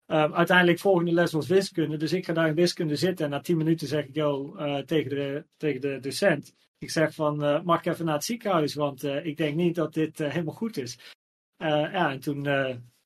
Uh, 0.07 0.33
uiteindelijk 0.33 0.79
volgende 0.79 1.12
les 1.12 1.33
was 1.33 1.47
wiskunde. 1.47 1.97
Dus 1.97 2.12
ik 2.12 2.25
ga 2.25 2.33
daar 2.33 2.49
in 2.49 2.55
wiskunde 2.55 2.97
zitten. 2.97 3.25
En 3.25 3.31
na 3.31 3.40
tien 3.40 3.57
minuten 3.57 3.87
zeg 3.87 4.05
ik, 4.05 4.14
yo, 4.14 4.57
uh, 4.57 4.79
tegen, 4.79 5.11
de, 5.11 5.45
tegen 5.57 5.81
de 5.81 5.99
docent. 6.01 6.55
Ik 6.81 6.90
zeg 6.90 7.14
van, 7.14 7.45
uh, 7.45 7.62
mag 7.62 7.79
ik 7.79 7.87
even 7.87 8.05
naar 8.05 8.14
het 8.14 8.25
ziekenhuis? 8.25 8.75
Want 8.75 9.05
uh, 9.05 9.25
ik 9.25 9.37
denk 9.37 9.57
niet 9.57 9.75
dat 9.75 9.95
dit 9.95 10.21
uh, 10.21 10.31
helemaal 10.31 10.55
goed 10.55 10.77
is. 10.77 10.99
ja, 11.57 12.11
en 12.11 12.21
toen, 12.21 12.43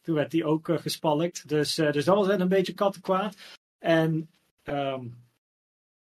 toen 0.01 0.15
werd 0.15 0.31
die 0.31 0.45
ook 0.45 0.69
gespalkt. 0.81 1.49
Dus, 1.49 1.75
dus 1.75 2.05
dat 2.05 2.17
was 2.17 2.29
een 2.29 2.49
beetje 2.49 2.75
kattenkwaad. 2.75 3.37
En 3.79 4.31
um, 4.65 5.25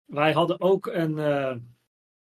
wij 0.06 0.32
hadden 0.34 0.62
ook 0.62 0.86
een... 0.86 1.16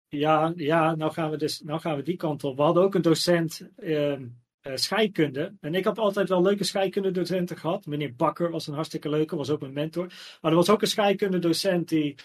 ja, 0.08 0.54
ja 0.56 0.96
nou, 0.96 1.12
gaan 1.12 1.30
we 1.30 1.38
dus, 1.38 1.62
nou 1.62 1.80
gaan 1.80 1.96
we 1.96 2.04
die 2.04 2.18
kant 2.18 2.44
op. 2.44 2.58
We 2.58 2.62
hadden 2.62 2.84
ook 2.84 2.96
een 2.96 3.02
docent 3.02 3.70
ehm, 3.76 4.28
scheikunde. 4.62 5.56
En 5.60 5.76
ik 5.76 5.84
heb 5.84 6.00
altijd 6.00 6.30
wel 6.30 6.42
leuke 6.42 6.64
scheikundedocenten 6.64 7.58
gehad. 7.58 7.86
Meneer 7.86 8.16
Bakker 8.16 8.52
was 8.52 8.68
een 8.68 8.74
hartstikke 8.74 9.10
leuke, 9.10 9.36
was 9.36 9.50
ook 9.50 9.62
mijn 9.62 9.74
mentor. 9.74 10.06
Maar 10.42 10.52
er 10.52 10.58
was 10.58 10.70
ook 10.70 10.82
een 10.82 10.88
scheikundedocent 10.88 11.90
die... 11.90 12.16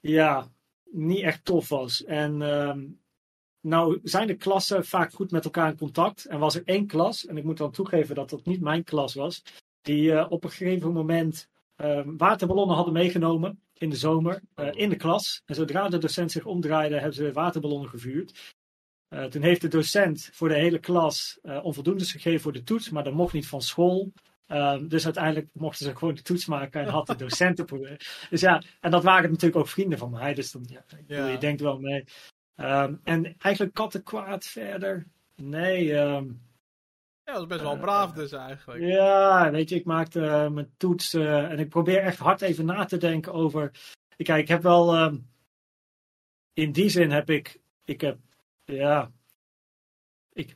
Ja, 0.00 0.48
niet 0.90 1.22
echt 1.22 1.44
tof 1.44 1.68
was. 1.68 2.04
En 2.04 2.40
um, 2.40 3.00
nou 3.60 4.00
zijn 4.02 4.26
de 4.26 4.34
klassen 4.34 4.84
vaak 4.84 5.12
goed 5.12 5.30
met 5.30 5.44
elkaar 5.44 5.70
in 5.70 5.76
contact. 5.76 6.24
En 6.24 6.38
was 6.38 6.54
er 6.54 6.62
één 6.64 6.86
klas, 6.86 7.26
en 7.26 7.36
ik 7.36 7.44
moet 7.44 7.58
dan 7.58 7.70
toegeven 7.70 8.14
dat 8.14 8.30
dat 8.30 8.44
niet 8.44 8.60
mijn 8.60 8.84
klas 8.84 9.14
was, 9.14 9.42
die 9.80 10.10
uh, 10.10 10.26
op 10.28 10.44
een 10.44 10.50
gegeven 10.50 10.92
moment 10.92 11.48
um, 11.76 12.16
waterballonnen 12.16 12.76
hadden 12.76 12.94
meegenomen 12.94 13.60
in 13.72 13.90
de 13.90 13.96
zomer 13.96 14.42
uh, 14.56 14.68
in 14.72 14.88
de 14.88 14.96
klas. 14.96 15.42
En 15.44 15.54
zodra 15.54 15.88
de 15.88 15.98
docent 15.98 16.30
zich 16.30 16.44
omdraaide, 16.44 16.94
hebben 16.94 17.14
ze 17.14 17.32
waterballonnen 17.32 17.88
gevuurd. 17.88 18.54
Uh, 19.14 19.24
toen 19.24 19.42
heeft 19.42 19.60
de 19.60 19.68
docent 19.68 20.28
voor 20.32 20.48
de 20.48 20.58
hele 20.58 20.78
klas 20.78 21.38
onvoldoendes 21.42 22.12
gegeven 22.12 22.40
voor 22.40 22.52
de 22.52 22.62
toets, 22.62 22.90
maar 22.90 23.04
dat 23.04 23.14
mocht 23.14 23.32
niet 23.32 23.46
van 23.46 23.62
school. 23.62 24.12
Um, 24.52 24.88
dus 24.88 25.04
uiteindelijk 25.04 25.48
mochten 25.52 25.84
ze 25.86 25.96
gewoon 25.96 26.14
de 26.14 26.22
toets 26.22 26.46
maken 26.46 26.80
en 26.80 26.88
had 26.88 27.06
de 27.06 27.16
docenten. 27.16 27.66
Dus 28.30 28.40
ja, 28.40 28.62
en 28.80 28.90
dat 28.90 29.02
waren 29.02 29.30
natuurlijk 29.30 29.60
ook 29.60 29.68
vrienden 29.68 29.98
van 29.98 30.10
mij. 30.10 30.34
Dus 30.34 30.52
dan, 30.52 30.66
ja, 30.68 30.84
ja. 31.06 31.26
je 31.26 31.38
denkt 31.38 31.60
wel 31.60 31.78
mee. 31.78 32.04
Um, 32.56 33.00
en 33.04 33.34
eigenlijk 33.38 33.74
kattenkwaad 33.74 34.44
verder. 34.44 35.06
Nee. 35.36 35.94
Um, 35.94 36.42
ja, 37.24 37.32
dat 37.32 37.42
is 37.42 37.48
best 37.48 37.60
wel 37.60 37.74
uh, 37.74 37.80
braaf 37.80 38.12
dus 38.12 38.32
eigenlijk. 38.32 38.82
Ja, 38.82 39.50
weet 39.50 39.68
je, 39.68 39.74
ik 39.74 39.84
maakte 39.84 40.20
uh, 40.20 40.48
mijn 40.48 40.74
toets 40.76 41.14
uh, 41.14 41.50
en 41.50 41.58
ik 41.58 41.68
probeer 41.68 42.02
echt 42.02 42.18
hard 42.18 42.40
even 42.40 42.64
na 42.64 42.84
te 42.84 42.96
denken 42.96 43.32
over. 43.32 43.70
Kijk, 44.16 44.40
ik 44.40 44.48
heb 44.48 44.62
wel. 44.62 45.12
in 46.52 46.72
die 46.72 46.88
zin 46.88 47.10
heb 47.10 47.30
ik. 47.30 47.60
Ik 47.84 48.00
heb. 48.00 48.18
Ja. 48.64 49.10
Ik, 50.32 50.54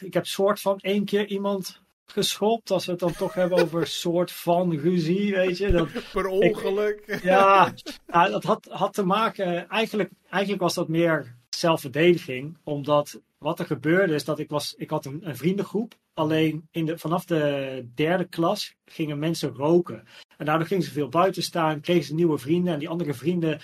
ik 0.00 0.14
heb 0.14 0.26
soort 0.26 0.60
van 0.60 0.78
één 0.78 1.04
keer 1.04 1.26
iemand 1.26 1.81
geschopt. 2.06 2.70
Als 2.70 2.84
we 2.84 2.90
het 2.90 3.00
dan 3.00 3.12
toch 3.12 3.34
hebben 3.34 3.58
over 3.58 3.80
een 3.80 3.86
soort 3.86 4.32
van 4.32 4.76
ruzie, 4.76 5.34
weet 5.34 5.58
je. 5.58 5.70
Dat, 5.70 5.88
per 6.12 6.26
ongeluk. 6.26 7.20
ja, 7.22 7.72
nou, 8.06 8.30
dat 8.30 8.44
had, 8.44 8.66
had 8.70 8.92
te 8.92 9.04
maken. 9.04 9.68
Eigenlijk, 9.68 10.10
eigenlijk 10.30 10.62
was 10.62 10.74
dat 10.74 10.88
meer 10.88 11.36
zelfverdediging. 11.48 12.58
Omdat 12.64 13.20
wat 13.38 13.58
er 13.58 13.66
gebeurde 13.66 14.14
is 14.14 14.24
dat 14.24 14.38
ik 14.38 14.50
was. 14.50 14.74
Ik 14.76 14.90
had 14.90 15.04
een, 15.04 15.28
een 15.28 15.36
vriendengroep. 15.36 15.94
Alleen 16.14 16.68
in 16.70 16.86
de, 16.86 16.98
vanaf 16.98 17.24
de 17.24 17.86
derde 17.94 18.24
klas 18.24 18.74
gingen 18.84 19.18
mensen 19.18 19.54
roken. 19.54 20.04
En 20.36 20.46
daardoor 20.46 20.66
gingen 20.66 20.84
ze 20.84 20.90
veel 20.90 21.08
buiten 21.08 21.42
staan, 21.42 21.80
kregen 21.80 22.04
ze 22.04 22.14
nieuwe 22.14 22.38
vrienden. 22.38 22.72
En 22.72 22.78
die 22.78 22.88
andere 22.88 23.14
vrienden 23.14 23.60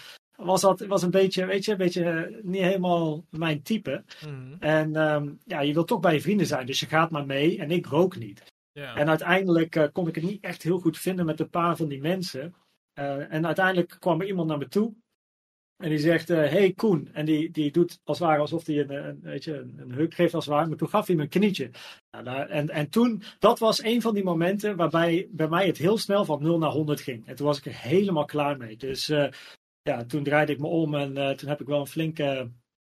was 0.46 0.61
dat 0.61 0.81
was 0.81 1.03
een 1.03 1.11
beetje, 1.11 1.46
weet 1.46 1.64
je, 1.64 1.70
een 1.72 1.77
beetje 1.79 2.05
eh, 2.05 2.42
niet 2.42 2.62
helemaal 2.62 3.24
mijn 3.31 3.62
type. 3.62 4.05
Mhm. 4.27 4.55
En 4.59 4.96
ehm, 4.96 5.33
ja, 5.44 5.61
je 5.61 5.72
wilt 5.72 5.87
toch 5.88 6.01
bij 6.01 6.14
je 6.14 6.20
vrienden 6.20 6.46
zijn, 6.46 6.66
dus 6.66 6.81
je 6.81 6.87
gaat 6.87 7.11
maar 7.11 7.27
mee. 7.27 7.59
En 7.59 7.70
ik 7.70 7.87
rook 7.87 8.16
niet. 8.16 8.44
En 8.94 9.09
uiteindelijk 9.09 9.77
eh, 9.77 9.85
kon 9.92 10.09
ik 10.09 10.14
het 10.14 10.24
niet 10.24 10.44
echt 10.44 10.62
heel 10.62 10.79
goed 10.79 10.98
vinden 10.98 11.27
met 11.27 11.40
een 11.40 11.51
paar 11.51 11.77
van 11.77 11.88
die 11.88 12.01
mensen. 12.01 12.55
Eh, 12.92 13.33
en 13.33 13.46
uiteindelijk 13.46 13.96
kwam 13.98 14.20
er 14.20 14.27
iemand 14.27 14.48
naar 14.48 14.59
me 14.59 14.68
toe. 14.68 14.94
En 15.77 15.88
die 15.88 15.98
zegt, 15.98 16.29
hey 16.29 16.72
Koen. 16.72 17.09
En 17.12 17.24
die, 17.24 17.51
die 17.51 17.70
doet 17.70 17.98
als 18.05 18.18
het 18.18 18.29
ware 18.29 18.40
alsof 18.40 18.66
hij 18.66 18.79
een, 18.79 18.90
een, 19.09 19.20
weet 19.20 19.44
je, 19.44 19.57
een, 19.59 19.74
een 19.79 19.92
huk 19.92 20.14
geeft 20.14 20.35
als 20.35 20.44
het 20.44 20.55
ware. 20.55 20.68
Maar 20.68 20.77
toen 20.77 20.88
gaf 20.88 21.07
hij 21.07 21.16
me 21.16 21.22
een 21.22 21.29
knietje. 21.29 21.70
Nou, 22.11 22.24
daar- 22.24 22.48
en, 22.48 22.68
en 22.68 22.88
toen, 22.90 23.22
dat 23.38 23.59
was 23.59 23.83
een 23.83 24.03
van 24.03 24.14
die 24.14 24.24
momenten 24.24 24.77
waarbij 24.77 25.29
bij 25.31 25.48
mij 25.48 25.66
het 25.66 25.79
heel 25.79 25.98
snel 25.98 26.24
van 26.24 26.42
0 26.42 26.59
naar 26.59 26.70
100 26.70 27.01
ging. 27.01 27.27
En 27.27 27.37
toen 27.37 27.46
was 27.46 27.59
ik 27.59 27.66
er 27.66 27.74
helemaal 27.81 28.24
klaar 28.24 28.57
mee. 28.57 28.77
Dus 28.77 29.12
ja, 29.88 30.05
toen 30.05 30.22
draaide 30.22 30.53
ik 30.53 30.59
me 30.59 30.66
om 30.66 30.94
en 30.94 31.16
eh, 31.16 31.31
toen 31.31 31.48
heb 31.48 31.61
ik 31.61 31.66
wel 31.66 31.81
een 31.81 31.87
flinke 31.87 32.51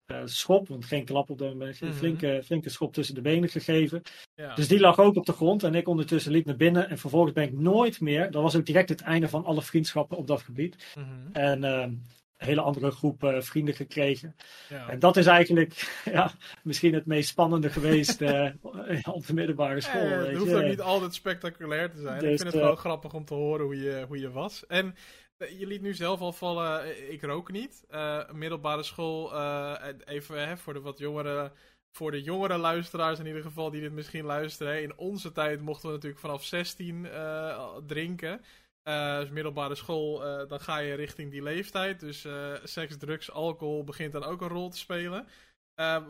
eh, 0.05 0.21
schop. 0.25 0.67
Want 0.67 0.85
geen 0.85 1.05
klap 1.05 1.29
op 1.29 1.37
de 1.37 1.45
een 1.45 1.57
Mhm. 1.57 1.91
flinke, 1.93 2.41
flinke 2.45 2.69
schop 2.69 2.93
tussen 2.93 3.15
de 3.15 3.21
benen 3.21 3.49
gegeven. 3.49 4.01
ja. 4.35 4.55
Dus 4.55 4.67
die 4.67 4.79
lag 4.79 4.99
ook 4.99 5.15
op 5.15 5.25
de 5.25 5.31
grond 5.33 5.63
en 5.63 5.75
ik 5.75 5.87
ondertussen 5.87 6.31
liep 6.31 6.45
naar 6.45 6.55
binnen. 6.55 6.89
En 6.89 6.97
vervolgens 6.97 7.33
ben 7.33 7.43
ik 7.43 7.53
nooit 7.53 8.01
meer, 8.01 8.31
dat 8.31 8.41
was 8.41 8.55
ook 8.55 8.65
direct 8.65 8.89
het 8.89 9.01
einde 9.01 9.27
van 9.29 9.45
alle 9.45 9.61
vriendschappen 9.61 10.17
op 10.17 10.27
dat 10.27 10.41
gebied. 10.41 10.85
Mhm. 10.95 11.31
En 11.31 11.63
eh, 11.63 11.71
een 11.81 12.03
hele 12.37 12.61
andere 12.61 12.91
groep 12.91 13.23
eh, 13.23 13.41
vrienden 13.41 13.73
gekregen. 13.73 14.35
ja. 14.69 14.89
En 14.89 14.99
dat 14.99 15.17
is 15.17 15.25
eigenlijk 15.25 15.73
ja, 16.17 16.31
misschien 16.63 16.93
het 16.93 17.05
meest 17.05 17.29
spannende 17.29 17.69
geweest 17.69 18.21
op 19.17 19.25
de 19.27 19.33
middelbare 19.33 19.81
school. 19.81 20.07
Het 20.07 20.37
hoeft 20.37 20.49
je. 20.49 20.55
ook 20.57 20.63
niet 20.69 20.81
altijd 20.81 21.13
spectaculair 21.13 21.91
te 21.91 22.01
zijn. 22.01 22.15
ik 22.15 22.19
Dus, 22.21 22.41
vind 22.41 22.53
het 22.53 22.61
gewoon 22.61 22.77
grappig 22.77 23.13
om 23.13 23.25
te 23.25 23.33
horen 23.33 23.65
hoe 23.65 23.81
je, 23.81 24.05
hoe 24.07 24.19
je 24.19 24.31
was. 24.31 24.65
En 24.67 24.95
je 25.39 25.67
liet 25.67 25.81
nu 25.81 25.93
zelf 25.93 26.19
al 26.19 26.33
vallen, 26.33 26.83
eh, 26.83 27.11
ik 27.11 27.21
rook 27.23 27.51
niet. 27.51 27.85
Eh, 27.89 28.29
middelbare 28.31 28.83
school, 28.83 29.33
eh, 29.33 29.75
even 30.05 30.47
hè, 30.47 30.57
voor 30.57 30.73
de 30.73 30.79
wat 30.81 30.97
jongere, 30.99 31.51
voor 31.91 32.11
de 32.11 32.21
jongere 32.21 32.57
luisteraars 32.57 33.19
in 33.19 33.25
ieder 33.25 33.41
geval 33.41 33.69
die 33.71 33.81
dit 33.81 33.91
misschien 33.91 34.25
luisteren. 34.25 34.73
hè. 34.73 34.79
In 34.79 34.97
onze 34.97 35.31
tijd 35.31 35.61
mochten 35.61 35.87
we 35.89 35.93
natuurlijk 35.95 36.21
vanaf 36.21 36.43
16 36.43 37.05
eh, 37.05 37.57
al 37.57 37.85
drinken. 37.85 38.41
Eh, 38.83 39.19
dus 39.19 39.29
middelbare 39.29 39.75
school, 39.75 40.25
eh, 40.25 40.47
dan 40.49 40.59
ga 40.59 40.77
je 40.77 40.93
richting 40.93 41.31
die 41.31 41.43
leeftijd. 41.43 41.99
Dus 41.99 42.25
eh, 42.25 42.53
seks, 42.63 42.97
drugs, 42.97 43.31
alcohol 43.31 43.83
begint 43.83 44.11
dan 44.11 44.23
ook 44.23 44.41
een 44.41 44.47
rol 44.47 44.69
te 44.69 44.77
spelen. 44.77 45.27
Eh, 45.75 46.03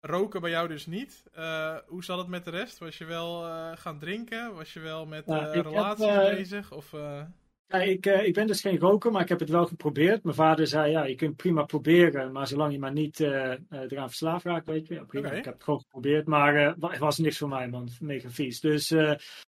roken 0.00 0.40
bij 0.40 0.50
jou 0.50 0.68
dus 0.68 0.86
niet. 0.86 1.24
Eh, 1.32 1.76
hoe 1.86 2.04
zat 2.04 2.18
het 2.18 2.28
met 2.28 2.44
de 2.44 2.50
rest? 2.50 2.78
Was 2.78 2.98
je 2.98 3.04
wel 3.04 3.46
eh, 3.46 3.70
gaan 3.74 3.98
drinken? 3.98 4.54
Was 4.54 4.72
je 4.72 4.80
wel 4.80 5.06
met 5.06 5.26
Nou, 5.26 5.44
eh, 5.44 5.52
heb, 5.52 5.64
relaties 5.64 6.04
eh, 6.06 6.18
bezig? 6.34 6.72
Of, 6.72 6.92
eh, 6.92 7.22
Ja, 7.66 7.78
ik, 7.82 8.06
eh, 8.06 8.26
ik 8.26 8.34
ben 8.34 8.46
dus 8.46 8.60
geen 8.60 8.78
roker, 8.78 9.12
maar 9.12 9.22
ik 9.22 9.28
heb 9.28 9.40
het 9.40 9.48
wel 9.48 9.66
geprobeerd. 9.66 10.22
Mijn 10.22 10.36
vader 10.36 10.66
zei, 10.66 10.90
ja, 10.90 11.04
je 11.04 11.14
kunt 11.14 11.36
prima 11.36 11.62
proberen, 11.62 12.32
maar 12.32 12.46
zolang 12.46 12.72
je 12.72 12.78
maar 12.78 12.92
niet 12.92 13.20
eh, 13.20 13.52
eh, 13.52 13.58
eraan 13.68 14.08
verslaafd 14.08 14.44
raakt, 14.44 14.66
weet 14.66 14.86
je. 14.86 14.94
Ja, 14.94 15.04
prima. 15.04 15.30
Ik 15.30 15.44
heb 15.44 15.54
het 15.54 15.62
gewoon 15.64 15.80
geprobeerd, 15.80 16.26
maar 16.26 16.54
het 16.80 16.98
was 16.98 17.18
niks 17.18 17.38
voor 17.38 17.48
mij, 17.48 17.68
man. 17.68 17.88
Mega 18.00 18.30
vies. 18.30 18.60
Dus 18.60 18.94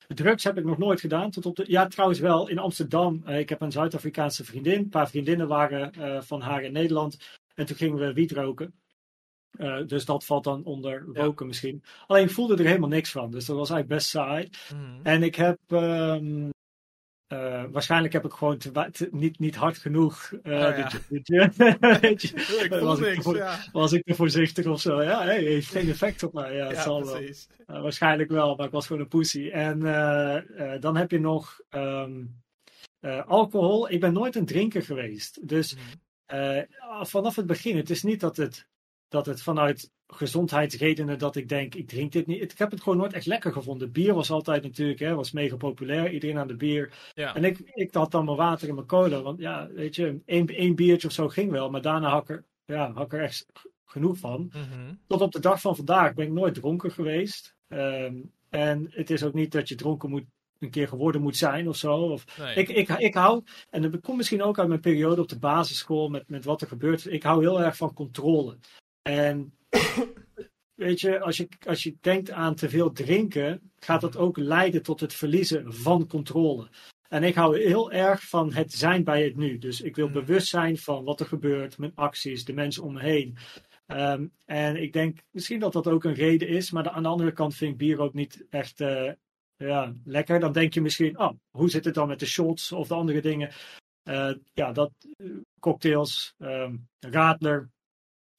drugs 0.07 0.45
heb 0.45 0.59
ik 0.59 0.65
nog 0.65 0.79
nooit 0.79 1.01
gedaan. 1.01 1.31
Tot 1.31 1.47
op 1.47 1.57
de, 1.57 1.65
ja, 1.67 1.87
trouwens 1.87 2.21
wel 2.21 2.49
in 2.49 2.59
Amsterdam. 2.59 3.27
Ik 3.27 3.49
heb 3.49 3.61
een 3.61 3.73
Zuid-Afrikaanse 3.73 4.45
vriendin. 4.45 4.79
Een 4.79 4.89
paar 4.89 5.09
vriendinnen 5.09 5.49
waren 5.49 5.93
van 6.25 6.41
haar 6.41 6.63
in 6.63 6.73
Nederland. 6.73 7.39
En 7.55 7.67
toen 7.67 7.77
gingen 7.77 7.99
we 7.99 8.13
wiet 8.13 8.33
roken. 8.33 8.75
Dus 9.87 10.05
dat 10.05 10.25
valt 10.25 10.45
dan 10.45 10.65
onder 10.65 11.05
Ja. 11.13 11.23
roken 11.23 11.47
misschien. 11.47 11.83
Alleen 12.07 12.25
ik 12.25 12.31
voelde 12.31 12.57
er 12.57 12.67
helemaal 12.67 12.89
niks 12.89 13.11
van. 13.11 13.31
Dus 13.31 13.45
dat 13.47 13.57
was 13.57 13.71
eigenlijk 13.71 14.01
best 14.01 14.11
saai. 14.11 14.49
mhm. 14.75 15.01
En 15.03 15.23
ik 15.23 15.35
heb. 15.35 15.59
ehm, 15.69 16.49
eh, 17.29 17.65
waarschijnlijk 17.71 18.13
heb 18.13 18.25
ik 18.25 18.33
gewoon 18.33 18.59
te, 18.59 18.73
wa- 18.73 18.91
te- 18.91 19.09
niet, 19.11 19.39
niet 19.39 19.57
hard 19.57 19.79
genoeg. 19.79 20.33
Oh, 20.33 20.41
ja. 20.43 20.91
weet 22.01 22.23
je, 22.23 22.29
ik 22.65 22.81
was, 22.81 22.99
ik 23.01 23.15
te, 23.15 23.23
voor- 23.23 23.37
ja. 23.37 23.59
was 23.73 23.93
ik 23.93 24.05
te 24.05 24.15
voorzichtig 24.15 24.67
of 24.67 24.81
zo? 24.81 25.03
Ja, 25.03 25.21
heeft 25.21 25.69
geen 25.71 25.89
effect 25.89 26.23
op 26.23 26.33
mij. 26.33 26.55
Ja, 26.55 26.83
zal 26.83 27.05
wel. 27.05 27.17
Eh, 27.17 27.83
waarschijnlijk 27.83 28.31
wel, 28.31 28.57
maar 28.57 28.67
ik 28.67 28.73
was 28.73 28.87
gewoon 28.87 29.03
een 29.03 29.09
pussy. 29.09 29.49
En 29.49 29.87
eh, 29.87 30.81
dan 30.81 30.97
heb 30.97 31.11
je 31.11 31.21
nog 31.21 31.61
ehm, 31.69 32.25
eh, 33.01 33.27
alcohol. 33.27 33.91
Ik 33.91 34.01
ben 34.01 34.13
nooit 34.13 34.37
een 34.37 34.47
drinker 34.47 34.83
geweest. 34.83 35.49
Dus 35.49 35.77
Mhm. 36.27 36.65
vanaf 37.05 37.37
het 37.37 37.47
begin, 37.47 37.77
het 37.77 37.91
is 37.91 38.03
niet 38.03 38.21
dat 38.21 38.37
het, 38.37 38.69
dat 39.09 39.27
het 39.27 39.43
vanuit 39.43 39.91
gezondheidsredenen 40.13 41.19
dat 41.19 41.37
ik 41.37 41.49
denk, 41.49 41.75
ik 41.75 41.89
drink 41.89 42.13
dit 42.13 42.27
niet. 42.27 42.43
Ik 42.43 42.59
heb 42.59 42.71
het 42.71 42.81
gewoon 42.83 42.99
nooit 42.99 43.13
echt 43.13 43.27
lekker 43.27 43.53
gevonden. 43.53 43.93
Bier 43.93 44.15
was 44.15 44.31
altijd 44.31 44.63
natuurlijk, 44.63 44.99
hè, 44.99 45.15
was 45.15 45.33
mega 45.33 45.57
populair. 45.57 46.11
Iedereen 46.11 46.39
aan 46.39 46.49
de 46.49 46.57
bier. 46.57 46.93
Ja. 47.15 47.35
En 47.35 47.45
ik, 47.45 47.59
ik 47.75 47.95
had 47.95 48.11
dan 48.11 48.25
mijn 48.25 48.37
water 48.37 48.69
in 48.69 48.75
mijn 48.75 48.87
cola. 48.87 49.23
Want 49.23 49.39
ja, 49.39 49.69
weet 49.75 49.97
je, 49.97 50.21
één, 50.25 50.47
één 50.47 50.75
biertje 50.75 51.09
of 51.09 51.15
zo 51.15 51.29
ging 51.29 51.51
wel. 51.51 51.71
Maar 51.71 51.83
daarna 51.83 52.09
had 52.09 52.23
ik 52.23 52.29
er, 52.29 52.45
ja, 52.65 52.93
had 52.93 53.05
ik 53.05 53.13
er 53.13 53.23
echt 53.23 53.47
genoeg 53.85 54.19
van. 54.19 54.51
Mhm. 54.53 54.95
Tot 55.07 55.21
op 55.21 55.33
de 55.33 55.41
dag 55.41 55.61
van 55.61 55.77
vandaag 55.77 56.15
ben 56.15 56.27
ik 56.27 56.33
nooit 56.33 56.55
dronken 56.55 56.91
geweest. 56.91 57.55
Ehm, 57.69 58.15
en 58.49 58.87
het 58.91 59.11
is 59.11 59.23
ook 59.23 59.35
niet 59.35 59.53
dat 59.53 59.69
je 59.69 59.75
dronken 59.75 60.11
moet, 60.11 60.25
een 60.59 60.71
keer 60.71 60.89
geworden 60.89 61.23
moet 61.23 61.37
zijn 61.37 61.69
of 61.69 61.77
zo. 61.77 61.95
Of, 61.95 62.39
Nee. 62.39 62.55
ik, 62.55 62.69
ik, 62.69 62.89
ik 62.89 63.15
hou, 63.15 63.43
en 63.71 63.83
dat 63.83 64.01
komt 64.01 64.17
misschien 64.17 64.43
ook 64.43 64.59
uit 64.59 64.69
mijn 64.69 64.81
periode 64.81 65.21
op 65.21 65.29
de 65.29 65.39
basisschool 65.39 66.09
met, 66.09 66.29
met 66.29 66.45
wat 66.45 66.61
er 66.61 66.67
gebeurt. 66.67 67.13
Ik 67.13 67.23
hou 67.23 67.41
heel 67.41 67.63
erg 67.63 67.77
van 67.77 67.95
controle. 67.95 68.59
En 69.09 69.53
weet 70.75 71.01
je, 71.01 71.21
als 71.21 71.37
je, 71.37 71.49
als 71.67 71.83
je 71.83 71.97
denkt 72.01 72.31
aan 72.31 72.55
te 72.55 72.69
veel 72.69 72.93
drinken, 72.93 73.71
gaat 73.77 74.01
dat 74.01 74.17
ook 74.17 74.37
leiden 74.37 74.83
tot 74.83 75.01
het 75.01 75.15
verliezen 75.15 75.73
van 75.75 76.07
controle. 76.07 76.69
En 77.09 77.23
ik 77.25 77.35
hou 77.35 77.59
heel 77.63 77.93
erg 77.93 78.29
van 78.29 78.53
het 78.53 78.73
zijn 78.73 79.05
bij 79.05 79.25
het 79.25 79.37
nu. 79.37 79.59
Dus 79.59 79.81
ik 79.81 79.97
wil 79.97 80.07
Mm. 80.07 80.13
bewust 80.13 80.49
zijn 80.49 80.79
van 80.79 81.05
wat 81.05 81.21
er 81.21 81.27
gebeurt, 81.27 81.79
mijn 81.79 81.93
acties, 81.95 82.45
de 82.45 82.53
mensen 82.53 82.83
om 82.83 82.93
me 82.93 83.01
heen. 83.01 83.37
Ehm, 83.87 84.27
en 84.45 84.77
ik 84.83 84.93
denk 84.93 85.19
misschien 85.31 85.61
dat 85.61 85.73
dat 85.73 85.87
ook 85.87 86.05
een 86.05 86.15
reden 86.15 86.49
is, 86.49 86.71
maar 86.71 86.83
de- 86.83 86.91
aan 86.91 87.03
de 87.03 87.09
andere 87.09 87.33
kant 87.33 87.55
vind 87.55 87.73
ik 87.73 87.79
bier 87.79 88.01
ook 88.01 88.15
niet 88.15 88.47
echt 88.51 88.81
eh, 88.81 89.13
ja, 89.57 89.95
lekker. 90.05 90.41
Dan 90.41 90.53
denk 90.53 90.75
je 90.75 90.81
misschien, 90.81 91.19
oh, 91.19 91.33
hoe 91.51 91.71
zit 91.71 91.85
het 91.85 91.95
dan 91.95 92.09
met 92.09 92.21
de 92.21 92.27
shots 92.27 92.73
of 92.73 92.89
de 92.89 92.95
andere 92.95 93.21
dingen? 93.21 93.51
Eh, 94.03 94.31
ja, 94.55 94.73
dat 94.73 94.93
eh, 95.17 95.27
cocktails, 95.61 96.35
ehm 96.39 96.77
radler, 97.01 97.71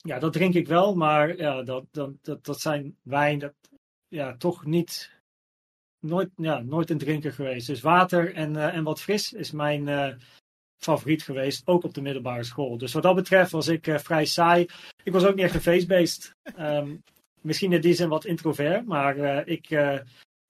ja, 0.05 0.19
dat 0.19 0.33
drink 0.33 0.53
ik 0.53 0.67
wel, 0.67 0.95
maar 0.95 1.37
ja, 1.37 1.63
dat, 1.63 1.85
dat, 1.91 2.11
dat, 2.21 2.45
dat 2.45 2.59
zijn 2.61 2.97
wijn, 3.01 3.39
dat, 3.39 3.53
ja, 4.07 4.35
toch 4.37 4.65
niet, 4.65 5.11
nooit, 5.99 6.29
ja, 6.35 6.59
nooit 6.59 6.89
een 6.89 6.97
drinker 6.97 7.33
geweest. 7.33 7.67
Dus 7.67 7.81
water 7.81 8.33
en, 8.33 8.55
eh, 8.55 8.75
en 8.75 8.83
wat 8.83 9.01
fris 9.01 9.33
is 9.33 9.51
mijn 9.51 9.87
eh, 9.87 10.15
favoriet 10.77 11.23
geweest, 11.23 11.67
ook 11.67 11.83
op 11.83 11.93
de 11.93 12.01
middelbare 12.01 12.43
school. 12.43 12.77
Dus 12.77 12.93
wat 12.93 13.03
dat 13.03 13.15
betreft 13.15 13.51
was 13.51 13.67
ik 13.67 13.87
eh, 13.87 13.97
vrij 13.97 14.25
saai. 14.25 14.65
Ik 15.03 15.13
was 15.13 15.25
ook 15.25 15.35
niet 15.35 15.45
echt 15.45 15.55
een 15.55 15.61
feestbeest. 15.61 16.35
Ehm, 16.41 16.95
misschien 17.41 17.73
in 17.73 17.81
die 17.81 17.93
zin 17.93 18.09
wat 18.09 18.25
introvert, 18.25 18.85
maar 18.85 19.17
ik, 19.47 19.69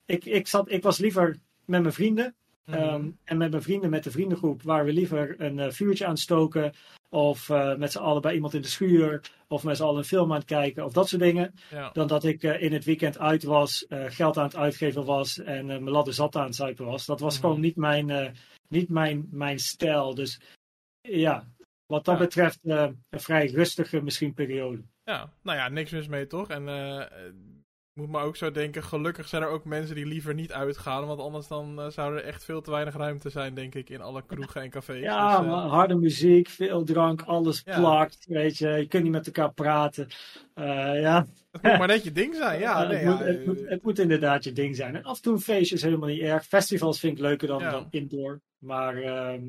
ik, 0.04 0.24
ik, 0.24 0.46
zat, 0.46 0.70
ik 0.70 0.82
was 0.82 0.98
liever 0.98 1.38
met 1.64 1.82
mijn 1.82 1.94
vrienden. 1.94 2.34
Mhm. 2.64 2.78
Ehm, 2.78 3.10
en 3.24 3.36
met 3.36 3.50
mijn 3.50 3.62
vrienden, 3.62 3.90
met 3.90 4.04
de 4.04 4.10
vriendengroep, 4.10 4.62
waar 4.62 4.84
we 4.84 4.92
liever 4.92 5.40
een 5.40 5.58
eh, 5.58 5.70
vuurtje 5.70 6.06
aan 6.06 6.16
stoken. 6.16 6.72
Of 7.08 7.48
eh, 7.50 7.76
met 7.76 7.92
z'n 7.92 7.98
allen 7.98 8.22
bij 8.22 8.34
iemand 8.34 8.54
in 8.54 8.62
de 8.62 8.68
schuur. 8.68 9.30
Of 9.48 9.64
met 9.64 9.76
z'n 9.76 9.82
allen 9.82 9.96
een 9.98 10.04
film 10.04 10.30
aan 10.32 10.38
het 10.38 10.46
kijken. 10.46 10.84
Of 10.84 10.92
dat 10.92 11.08
soort 11.08 11.22
dingen. 11.22 11.54
ja. 11.70 11.90
Dan 11.92 12.06
dat 12.06 12.24
ik 12.24 12.42
eh, 12.42 12.62
in 12.62 12.72
het 12.72 12.84
weekend 12.84 13.18
uit 13.18 13.42
was, 13.42 13.86
geld 13.88 14.36
aan 14.38 14.44
het 14.44 14.56
uitgeven 14.56 15.04
was. 15.04 15.38
En 15.38 15.66
mijn 15.66 15.90
ladder 15.90 16.14
zat 16.14 16.36
aan 16.36 16.44
het 16.44 16.54
zuipen 16.54 16.84
was. 16.86 17.06
Dat 17.06 17.20
was 17.20 17.34
Mhm. 17.34 17.42
gewoon 17.44 17.60
niet 17.60 17.76
mijn, 17.76 18.34
niet 18.68 18.88
mijn, 18.88 19.26
mijn 19.30 19.58
stijl. 19.58 20.14
Dus 20.14 20.40
ja, 21.00 21.48
wat 21.86 22.04
dat 22.04 22.18
Ja. 22.18 22.24
betreft 22.24 22.58
een 22.62 23.02
vrij 23.10 23.46
rustige 23.46 24.02
misschien 24.02 24.34
periode. 24.34 24.82
ja, 25.04 25.32
nou 25.42 25.56
ja, 25.58 25.68
niks 25.68 25.90
mis 25.90 26.08
mee 26.08 26.26
toch? 26.26 26.48
En 26.50 26.64
moet 28.00 28.10
maar 28.10 28.24
ook 28.24 28.36
zo 28.36 28.50
denken, 28.50 28.82
gelukkig 28.82 29.28
zijn 29.28 29.42
er 29.42 29.48
ook 29.48 29.64
mensen 29.64 29.94
die 29.94 30.06
liever 30.06 30.34
niet 30.34 30.52
uitgaan. 30.52 31.06
Want 31.06 31.20
anders 31.20 31.48
dan 31.48 31.80
eh, 31.80 31.86
zou 31.90 32.16
er 32.16 32.24
echt 32.24 32.44
veel 32.44 32.60
te 32.60 32.70
weinig 32.70 32.96
ruimte 32.96 33.30
zijn, 33.30 33.54
denk 33.54 33.74
ik, 33.74 33.90
in 33.90 34.00
alle 34.00 34.22
kroegen 34.26 34.62
en 34.62 34.70
cafés. 34.70 35.00
Ja, 35.02 35.36
Dus, 35.38 35.46
eh, 35.46 35.52
maar 35.52 35.62
harde 35.68 35.94
muziek, 35.94 36.48
veel 36.48 36.84
drank, 36.84 37.22
alles 37.22 37.62
Ja. 37.64 37.78
plakt. 37.78 38.24
Weet 38.28 38.56
je, 38.58 38.68
je 38.68 38.86
kunt 38.86 39.02
niet 39.02 39.12
met 39.12 39.26
elkaar 39.26 39.52
praten. 39.52 40.06
Eh, 40.54 41.00
ja, 41.00 41.26
Het 41.50 41.62
moet 41.62 41.78
maar 41.78 41.86
net 41.86 42.04
je 42.04 42.12
ding 42.22 42.34
zijn, 42.34 42.60
ja. 42.60 42.86
Nee, 42.86 42.96
het, 42.96 43.02
ja, 43.02 43.10
moet, 43.10 43.18
het, 43.26 43.46
moet, 43.46 43.60
het 43.68 43.82
moet 43.82 43.98
inderdaad 43.98 44.44
je 44.44 44.52
ding 44.52 44.76
zijn. 44.76 44.96
En 44.96 45.02
af 45.04 45.16
en 45.16 45.22
toe 45.22 45.32
een 45.32 45.40
feestje 45.40 45.74
is 45.74 45.82
helemaal 45.82 46.08
niet 46.08 46.20
erg. 46.20 46.44
Festivals 46.46 47.00
vind 47.00 47.12
ik 47.16 47.22
leuker 47.22 47.48
dan, 47.48 47.60
Ja. 47.60 47.70
dan 47.70 47.86
indoor. 47.90 48.40
Maar 48.58 48.96
ehm, 48.96 49.42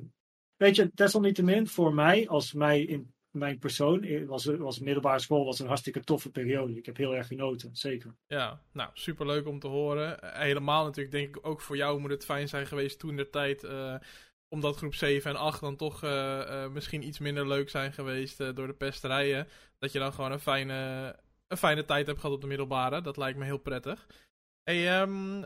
weet 0.58 0.76
je, 0.76 0.92
desalniettemin 0.94 1.68
voor 1.68 1.94
mij, 1.94 2.28
als 2.28 2.54
mij 2.54 2.82
in 2.82 3.14
mijn 3.32 3.60
persoon, 3.60 4.04
eh, 4.04 4.26
was, 4.28 4.46
was 4.46 4.80
middelbare 4.80 5.20
school 5.20 5.46
was 5.46 5.60
een 5.60 5.68
hartstikke 5.68 6.04
toffe 6.04 6.30
periode. 6.32 6.78
Ik 6.78 6.86
heb 6.86 6.98
heel 6.98 7.16
erg 7.16 7.28
genoten, 7.28 7.70
zeker. 7.76 8.16
Ja, 8.28 8.62
nou, 8.72 8.90
superleuk 8.94 9.48
om 9.48 9.60
te 9.60 9.68
horen. 9.68 10.22
Eh, 10.22 10.40
helemaal 10.40 10.84
natuurlijk, 10.84 11.16
denk 11.16 11.36
ik, 11.36 11.48
ook 11.48 11.62
voor 11.62 11.76
jou 11.76 12.00
moet 12.00 12.10
het 12.10 12.26
fijn 12.26 12.48
zijn 12.48 12.68
geweest 12.68 13.00
toen 13.00 13.16
de 13.16 13.30
tijd. 13.30 13.64
eh, 13.64 13.96
omdat 14.54 14.78
groep 14.78 14.94
7 14.96 15.32
en 15.32 15.38
8 15.38 15.60
dan 15.62 15.76
toch 15.76 16.04
eh, 16.04 16.64
eh, 16.64 16.72
misschien 16.72 17.04
iets 17.08 17.20
minder 17.20 17.48
leuk 17.48 17.70
zijn 17.70 17.94
geweest 17.94 18.40
eh, 18.40 18.54
door 18.56 18.68
de 18.68 18.74
pesterijen. 18.74 19.48
Dat 19.80 19.92
je 19.92 20.00
dan 20.00 20.14
gewoon 20.14 20.32
een 20.32 20.40
fijne, 20.40 21.16
een 21.48 21.58
fijne 21.58 21.86
tijd 21.86 22.08
hebt 22.08 22.20
gehad 22.20 22.36
op 22.36 22.42
de 22.42 22.48
middelbare. 22.48 23.02
Dat 23.02 23.18
lijkt 23.18 23.38
me 23.38 23.46
heel 23.46 23.58
prettig. 23.58 24.08
Hey, 24.64 25.02
ehm, 25.02 25.44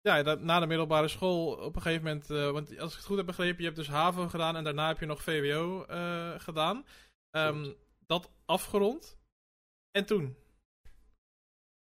ja, 0.00 0.22
dat, 0.22 0.40
na 0.40 0.60
de 0.60 0.66
middelbare 0.66 1.08
school 1.08 1.52
op 1.52 1.76
een 1.76 1.82
gegeven 1.82 2.04
moment, 2.04 2.30
uh, 2.30 2.50
want 2.50 2.78
als 2.78 2.90
ik 2.90 2.96
het 2.96 3.06
goed 3.06 3.16
heb 3.16 3.26
begrepen, 3.26 3.58
je 3.58 3.64
hebt 3.64 3.76
dus 3.76 3.88
HAVO 3.88 4.28
gedaan 4.28 4.56
en 4.56 4.64
daarna 4.64 4.88
heb 4.88 5.00
je 5.00 5.06
nog 5.06 5.22
VWO 5.22 5.86
uh, 5.90 6.30
gedaan. 6.36 6.84
Um, 7.30 7.74
dat 8.06 8.30
afgerond. 8.44 9.18
En 9.90 10.06
toen? 10.06 10.36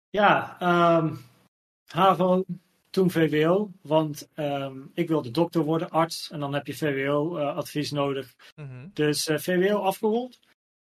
Ja, 0.10 0.58
um, 0.98 1.18
HAVO, 1.86 2.46
toen 2.90 3.12
VWO, 3.12 3.72
want 3.82 4.30
um, 4.36 4.92
ik 4.94 5.08
wilde 5.08 5.32
dokter 5.32 5.64
worden, 5.64 5.90
arts, 5.90 6.32
en 6.32 6.40
dan 6.40 6.54
heb 6.54 6.68
je 6.68 6.76
VWO-advies 6.76 7.92
uh, 7.92 7.98
nodig. 7.98 8.36
Mm 8.56 8.68
-hmm. 8.68 8.92
Dus 8.94 9.24
VWO 9.24 9.78
afgerond. 9.78 10.40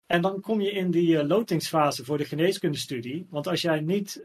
En 0.06 0.22
dan 0.22 0.42
kom 0.42 0.62
je 0.62 0.72
in 0.72 0.92
die 0.92 1.26
lotingsfase 1.26 2.06
voor 2.06 2.18
de 2.18 2.26
geneeskundestudie. 2.26 3.28
Want 3.30 3.48
als 3.48 3.62
jij 3.62 3.80
niet 3.80 4.24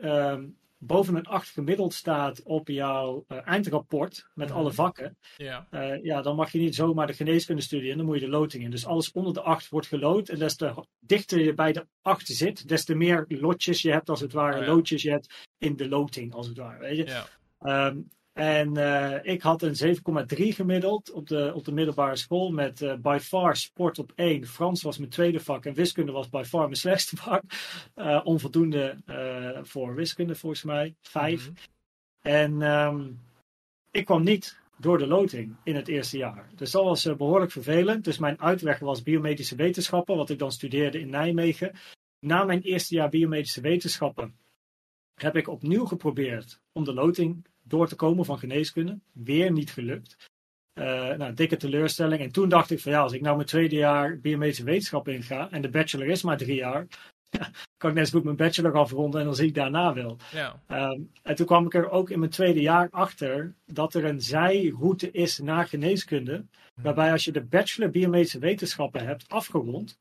boven 0.84 1.16
een 1.16 1.26
8 1.26 1.48
gemiddeld 1.48 1.94
staat 1.94 2.42
op 2.42 2.68
jouw 2.68 3.24
uh, 3.28 3.38
eindrapport 3.44 4.28
met 4.34 4.48
mm. 4.48 4.54
alle 4.54 4.72
vakken, 4.72 5.16
ja. 5.36 5.66
Uh, 5.70 6.04
ja, 6.04 6.22
dan 6.22 6.36
mag 6.36 6.52
je 6.52 6.58
niet 6.58 6.74
zomaar 6.74 7.06
de 7.06 7.12
geneeskundestudie 7.12 7.90
en 7.90 7.96
dan 7.96 8.06
moet 8.06 8.20
je 8.20 8.24
de 8.24 8.30
loting 8.30 8.64
in. 8.64 8.70
Dus 8.70 8.86
alles 8.86 9.12
onder 9.12 9.32
de 9.32 9.40
8 9.40 9.68
wordt 9.68 9.86
gelood. 9.86 10.28
En 10.28 10.38
des 10.38 10.56
te 10.56 10.84
dichter 11.00 11.40
je 11.40 11.54
bij 11.54 11.72
de 11.72 11.86
8 12.02 12.26
zit, 12.26 12.68
des 12.68 12.84
te 12.84 12.94
meer 12.94 13.24
lotjes 13.28 13.82
je 13.82 13.90
hebt, 13.90 14.08
als 14.08 14.20
het 14.20 14.32
ware, 14.32 14.58
oh, 14.58 14.64
ja. 14.64 14.72
loodjes 14.72 15.02
je 15.02 15.10
hebt 15.10 15.48
in 15.58 15.76
de 15.76 15.88
loting, 15.88 16.34
als 16.34 16.46
het 16.46 16.56
ware. 16.56 16.78
Weet 16.78 16.96
je? 16.96 17.04
Ja. 17.04 17.86
Um, 17.86 18.08
en 18.32 18.78
uh, 18.78 19.24
ik 19.24 19.42
had 19.42 19.62
een 19.62 19.96
7,3 19.96 20.36
gemiddeld 20.36 21.10
op 21.10 21.28
de, 21.28 21.52
op 21.54 21.64
de 21.64 21.72
middelbare 21.72 22.16
school 22.16 22.50
met 22.50 22.80
uh, 22.80 22.94
by 22.94 23.18
far 23.20 23.56
sport 23.56 23.98
op 23.98 24.12
1. 24.14 24.46
Frans 24.46 24.82
was 24.82 24.98
mijn 24.98 25.10
tweede 25.10 25.40
vak 25.40 25.66
en 25.66 25.74
wiskunde 25.74 26.12
was 26.12 26.28
by 26.28 26.42
far 26.46 26.64
mijn 26.64 26.76
slechtste 26.76 27.16
vak. 27.16 27.42
Uh, 27.96 28.20
onvoldoende 28.32 28.96
voor 29.62 29.94
wiskunde 29.94 30.34
volgens 30.34 30.62
mij, 30.62 30.94
5. 31.00 31.40
Mm 31.40 31.46
-hmm. 31.46 31.54
En 32.22 32.62
um, 32.62 33.20
ik 33.90 34.04
kwam 34.04 34.22
niet 34.22 34.60
door 34.78 34.98
de 34.98 35.06
loting 35.06 35.56
in 35.64 35.76
het 35.76 35.88
eerste 35.88 36.16
jaar. 36.16 36.48
Dus 36.54 36.70
dat 36.70 36.84
was 36.84 37.16
behoorlijk 37.16 37.52
vervelend. 37.52 38.04
Dus 38.04 38.18
mijn 38.18 38.40
uitweg 38.40 38.78
was 38.78 39.02
biomedische 39.02 39.56
wetenschappen, 39.56 40.16
wat 40.16 40.30
ik 40.30 40.38
dan 40.38 40.52
studeerde 40.52 41.00
in 41.00 41.10
Nijmegen. 41.10 41.72
Na 42.18 42.44
mijn 42.44 42.62
eerste 42.62 42.94
jaar 42.94 43.08
biomedische 43.08 43.60
wetenschappen 43.60 44.36
heb 45.14 45.36
ik 45.36 45.48
opnieuw 45.48 45.84
geprobeerd 45.84 46.60
om 46.72 46.84
de 46.84 46.94
loting 46.94 47.46
door 47.62 47.88
te 47.88 47.96
komen 47.96 48.24
van 48.24 48.38
geneeskunde. 48.38 48.98
Weer 49.12 49.52
niet 49.52 49.70
gelukt. 49.70 50.30
Uh, 50.74 51.14
nou, 51.14 51.34
dikke 51.34 51.56
teleurstelling. 51.56 52.20
En 52.20 52.32
toen 52.32 52.48
dacht 52.48 52.70
ik 52.70 52.80
van 52.80 52.92
ja, 52.92 53.00
als 53.00 53.12
ik 53.12 53.20
nou 53.20 53.36
mijn 53.36 53.48
tweede 53.48 53.76
jaar 53.76 54.18
biomedische 54.18 54.64
wetenschap 54.64 55.08
inga 55.08 55.50
en 55.50 55.62
de 55.62 55.68
bachelor 55.68 56.06
is 56.06 56.22
maar 56.22 56.36
drie 56.36 56.54
jaar, 56.54 56.86
ja, 57.30 57.50
kan 57.76 57.90
ik 57.90 57.96
net 57.96 58.08
zo 58.08 58.16
goed 58.16 58.24
mijn 58.24 58.36
bachelor 58.36 58.74
afronden 58.76 59.20
en 59.20 59.26
dan 59.26 59.34
zie 59.34 59.48
ik 59.48 59.54
daarna 59.54 59.94
wel. 59.94 60.16
Ja. 60.32 60.62
Um, 60.90 61.10
en 61.22 61.34
toen 61.34 61.46
kwam 61.46 61.66
ik 61.66 61.74
er 61.74 61.90
ook 61.90 62.10
in 62.10 62.18
mijn 62.18 62.30
tweede 62.30 62.60
jaar 62.60 62.88
achter 62.90 63.54
dat 63.66 63.94
er 63.94 64.04
een 64.04 64.20
zijroute 64.20 65.10
is 65.10 65.38
naar 65.38 65.66
geneeskunde, 65.66 66.44
hm. 66.74 66.82
waarbij 66.82 67.12
als 67.12 67.24
je 67.24 67.32
de 67.32 67.44
bachelor 67.44 67.90
biomedische 67.90 68.38
wetenschappen 68.38 69.06
hebt 69.06 69.28
afgerond, 69.28 69.98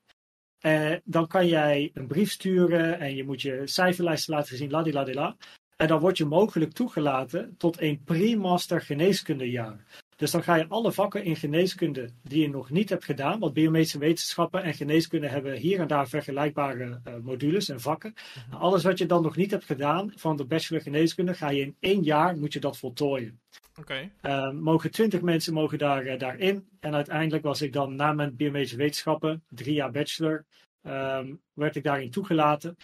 uh, 0.66 0.96
dan 1.04 1.26
kan 1.26 1.46
jij 1.46 1.90
een 1.94 2.06
brief 2.06 2.30
sturen 2.30 2.98
en 2.98 3.14
je 3.14 3.24
moet 3.24 3.42
je 3.42 3.62
cijferlijsten 3.64 4.34
laten 4.34 4.56
zien, 4.56 4.70
ladila. 4.70 5.36
En 5.82 5.88
dan 5.88 6.00
word 6.00 6.16
je 6.16 6.24
mogelijk 6.24 6.72
toegelaten 6.72 7.54
tot 7.58 7.80
een 7.80 8.02
pre-master 8.04 8.80
geneeskundejaar. 8.80 9.84
Dus 10.16 10.30
dan 10.30 10.42
ga 10.42 10.54
je 10.54 10.68
alle 10.68 10.92
vakken 10.92 11.24
in 11.24 11.36
geneeskunde 11.36 12.10
die 12.22 12.42
je 12.42 12.48
nog 12.48 12.70
niet 12.70 12.88
hebt 12.88 13.04
gedaan, 13.04 13.38
want 13.38 13.52
biomedische 13.52 13.98
wetenschappen 13.98 14.62
en 14.62 14.74
geneeskunde 14.74 15.28
hebben 15.28 15.56
hier 15.56 15.80
en 15.80 15.86
daar 15.86 16.08
vergelijkbare 16.08 17.00
uh, 17.08 17.14
modules 17.22 17.68
en 17.68 17.80
vakken. 17.80 18.14
Mm 18.50 18.58
Alles 18.58 18.82
wat 18.82 18.98
je 18.98 19.06
dan 19.06 19.22
nog 19.22 19.36
niet 19.36 19.50
hebt 19.50 19.64
gedaan 19.64 20.12
van 20.16 20.36
de 20.36 20.44
bachelor 20.44 20.82
geneeskunde, 20.82 21.34
ga 21.34 21.50
je 21.50 21.60
in 21.60 21.76
één 21.80 22.02
jaar 22.02 22.36
moet 22.36 22.52
je 22.52 22.60
dat 22.60 22.78
voltooien. 22.78 23.40
Oké. 23.70 23.80
Okay. 23.80 24.12
Uh, 24.22 24.60
mogen 24.60 24.90
twintig 24.90 25.20
mensen 25.20 25.54
mogen 25.54 25.78
daar, 25.78 26.06
uh, 26.06 26.18
daarin. 26.18 26.68
En 26.80 26.94
uiteindelijk 26.94 27.42
was 27.42 27.62
ik 27.62 27.72
dan 27.72 27.96
na 27.96 28.12
mijn 28.12 28.36
biomedische 28.36 28.76
wetenschappen, 28.76 29.44
drie 29.48 29.74
jaar 29.74 29.90
bachelor, 29.90 30.44
um, 30.82 31.40
werd 31.52 31.76
ik 31.76 31.84
daarin 31.84 32.10
toegelaten. 32.10 32.76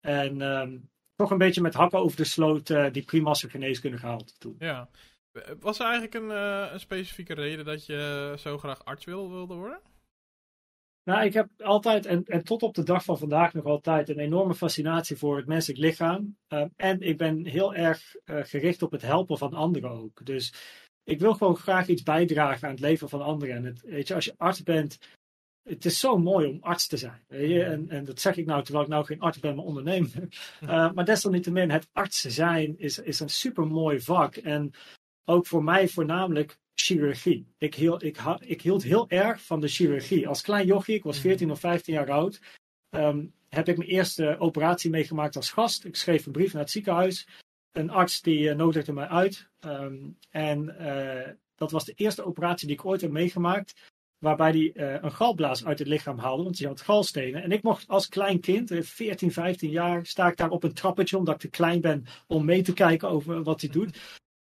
En 0.00 0.40
um, 0.40 0.88
toch 1.16 1.30
een 1.30 1.38
beetje 1.38 1.60
met 1.60 1.74
hakken 1.74 1.98
over 1.98 2.16
de 2.16 2.24
sloot 2.24 2.68
uh, 2.68 2.92
die 2.92 3.04
primasse 3.04 3.50
geneeskunde 3.50 3.98
gehaald 3.98 4.40
toen. 4.40 4.56
Ja. 4.58 4.88
Was 5.60 5.78
er 5.78 5.84
eigenlijk 5.84 6.14
een, 6.14 6.30
uh, 6.30 6.68
een, 6.72 6.80
specifieke 6.80 7.34
reden 7.34 7.64
dat 7.64 7.86
je 7.86 8.34
zo 8.38 8.58
graag 8.58 8.84
arts 8.84 9.04
wil, 9.04 9.30
wilde 9.30 9.54
worden? 9.54 9.80
Nou, 11.04 11.24
ik 11.24 11.32
heb 11.32 11.48
altijd 11.62 12.06
en, 12.06 12.24
en, 12.24 12.44
tot 12.44 12.62
op 12.62 12.74
de 12.74 12.82
dag 12.82 13.04
van 13.04 13.18
vandaag 13.18 13.52
nog 13.52 13.64
altijd 13.64 14.08
een 14.08 14.18
enorme 14.18 14.54
fascinatie 14.54 15.16
voor 15.16 15.36
het 15.36 15.46
menselijk 15.46 15.80
lichaam. 15.80 16.36
Uh, 16.48 16.64
en 16.76 17.00
ik 17.00 17.16
ben 17.16 17.46
heel 17.46 17.74
erg 17.74 18.14
gericht 18.24 18.82
op 18.82 18.90
het 18.90 19.02
helpen 19.02 19.38
van 19.38 19.52
anderen 19.52 19.90
ook. 19.90 20.26
Dus 20.26 20.54
ik 21.04 21.20
wil 21.20 21.34
gewoon 21.34 21.56
graag 21.56 21.88
iets 21.88 22.02
bijdragen 22.02 22.68
aan 22.68 22.74
het 22.74 22.82
leven 22.82 23.08
van 23.08 23.22
anderen. 23.22 23.56
En 23.56 23.64
het, 23.64 23.82
weet 23.82 24.08
je, 24.08 24.14
als 24.14 24.24
je 24.24 24.34
arts 24.36 24.62
bent, 24.62 24.98
het 25.64 25.84
is 25.84 26.00
zo 26.00 26.18
mooi 26.18 26.46
om 26.46 26.58
arts 26.60 26.86
te 26.86 26.96
zijn. 26.96 27.24
Weet 27.28 27.50
je? 27.50 27.62
En, 27.62 27.88
en, 27.88 28.04
dat 28.04 28.20
zeg 28.20 28.36
ik 28.36 28.46
nou 28.46 28.62
terwijl 28.62 28.84
ik 28.84 28.90
nou 28.90 29.04
geen 29.04 29.20
arts 29.20 29.38
ben, 29.38 29.56
maar 29.56 29.64
ondernemer. 29.64 30.28
Uh, 30.62 30.92
maar 30.94 31.04
desalniettemin, 31.04 31.70
het 31.70 31.88
arts 31.92 32.20
zijn 32.20 32.78
is, 32.78 32.98
is 32.98 33.20
een 33.20 33.28
super 33.28 33.66
mooi 33.66 34.00
vak. 34.00 34.36
En 34.36 34.72
ook 35.24 35.46
voor 35.46 35.64
mij 35.64 35.88
voornamelijk 35.88 36.58
chirurgie. 36.74 37.46
Ik 37.58 37.74
hield, 37.74 38.02
ik, 38.02 38.18
ik 38.38 38.62
hield 38.62 38.82
heel 38.82 39.08
erg 39.08 39.42
van 39.42 39.60
de 39.60 39.68
chirurgie. 39.68 40.28
Als 40.28 40.42
klein 40.42 40.66
jochie, 40.66 40.94
ik 40.94 41.02
was 41.02 41.18
14 41.18 41.50
of 41.50 41.60
15 41.60 41.94
jaar 41.94 42.10
oud, 42.10 42.40
um, 42.90 43.34
heb 43.48 43.68
ik 43.68 43.76
mijn 43.76 43.90
eerste 43.90 44.36
operatie 44.38 44.90
meegemaakt 44.90 45.36
als 45.36 45.50
gast. 45.50 45.84
Ik 45.84 45.96
schreef 45.96 46.26
een 46.26 46.32
brief 46.32 46.52
naar 46.52 46.62
het 46.62 46.70
ziekenhuis. 46.70 47.28
Een 47.72 47.90
arts 47.90 48.22
die 48.22 48.40
uh, 48.40 48.54
nodigde 48.54 48.92
mij 48.92 49.06
uit. 49.06 49.48
Um, 49.60 50.18
en 50.30 50.76
uh, 50.80 51.28
dat 51.54 51.70
was 51.70 51.84
de 51.84 51.92
eerste 51.92 52.24
operatie 52.24 52.66
die 52.66 52.76
ik 52.76 52.84
ooit 52.84 53.00
heb 53.00 53.10
meegemaakt 53.10 53.92
waarbij 54.24 54.50
hij 54.50 54.72
uh, 54.74 55.02
een 55.02 55.12
galblaas 55.12 55.64
uit 55.64 55.78
het 55.78 55.88
lichaam 55.88 56.18
haalde, 56.18 56.42
want 56.42 56.58
hij 56.58 56.68
had 56.68 56.80
galstenen. 56.80 57.42
En 57.42 57.52
ik 57.52 57.62
mocht 57.62 57.88
als 57.88 58.08
klein 58.08 58.40
kind, 58.40 58.70
14, 58.74 59.32
15 59.32 59.70
jaar, 59.70 60.06
sta 60.06 60.28
ik 60.28 60.36
daar 60.36 60.50
op 60.50 60.64
een 60.64 60.72
trappetje, 60.72 61.18
omdat 61.18 61.34
ik 61.34 61.40
te 61.40 61.48
klein 61.48 61.80
ben 61.80 62.04
om 62.26 62.44
mee 62.44 62.62
te 62.62 62.72
kijken 62.72 63.08
over 63.08 63.42
wat 63.42 63.60
hij 63.60 63.70
doet. 63.70 63.98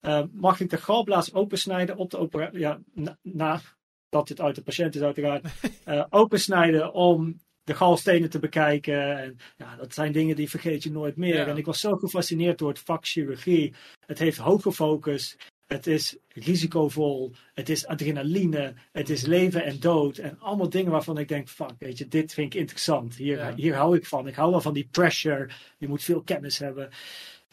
Uh, 0.02 0.24
mag 0.32 0.60
ik 0.60 0.70
de 0.70 0.78
galblaas 0.78 1.34
opensnijden 1.34 1.98
op 1.98 2.12
de 2.12 2.18
operatie, 2.18 2.60
ja, 2.60 2.80
na, 2.94 3.18
na, 3.22 3.62
dat 4.10 4.28
dit 4.28 4.42
uit 4.42 4.56
de 4.56 4.62
patiënt 4.62 4.96
is 4.96 5.02
uiteraard, 5.02 5.46
uh, 5.86 6.06
opensnijden 6.24 6.94
om 6.94 7.40
de 7.63 7.74
galstenen 7.74 8.30
te 8.30 8.40
bekijken. 8.40 9.18
En 9.18 9.38
ja, 9.58 9.76
dat 9.76 9.94
zijn 9.94 10.12
dingen 10.12 10.36
die 10.36 10.50
vergeet 10.50 10.84
je 10.84 10.92
nooit 10.92 11.16
meer. 11.16 11.36
Ja. 11.36 11.46
En 11.46 11.58
ik 11.58 11.66
was 11.66 11.80
zo 11.80 11.96
gefascineerd 11.96 12.58
door 12.58 12.70
het 12.70 12.80
vak 12.80 13.06
chirurgie. 13.06 13.74
Het 14.06 14.20
heeft 14.20 14.38
hoge 14.38 14.72
focus. 14.72 15.38
Het 15.67 15.88
is 15.88 16.17
risicovol, 16.27 17.34
het 17.53 17.69
is 17.69 17.86
adrenaline, 17.86 18.73
het 18.91 19.10
is 19.10 19.25
leven 19.25 19.63
en 19.63 19.80
dood. 19.80 20.17
En 20.17 20.39
allemaal 20.39 20.69
dingen 20.69 20.91
waarvan 20.91 21.17
ik 21.17 21.27
denk, 21.27 21.49
fuck, 21.49 21.73
weet 21.80 21.97
je, 21.97 22.08
dit 22.08 22.34
vind 22.34 22.53
ik 22.53 22.60
interessant. 22.60 23.15
Hier, 23.15 23.38
ja. 23.38 23.56
hier 23.56 23.75
hou 23.75 23.97
ik 23.97 24.06
van. 24.06 24.27
Ik 24.27 24.36
hou 24.36 24.51
wel 24.51 24.62
van 24.62 24.73
die 24.73 24.88
pressure. 24.91 25.49
Je 25.77 25.88
moet 25.88 26.03
veel 26.03 26.21
kennis 26.21 26.58
hebben. 26.58 26.89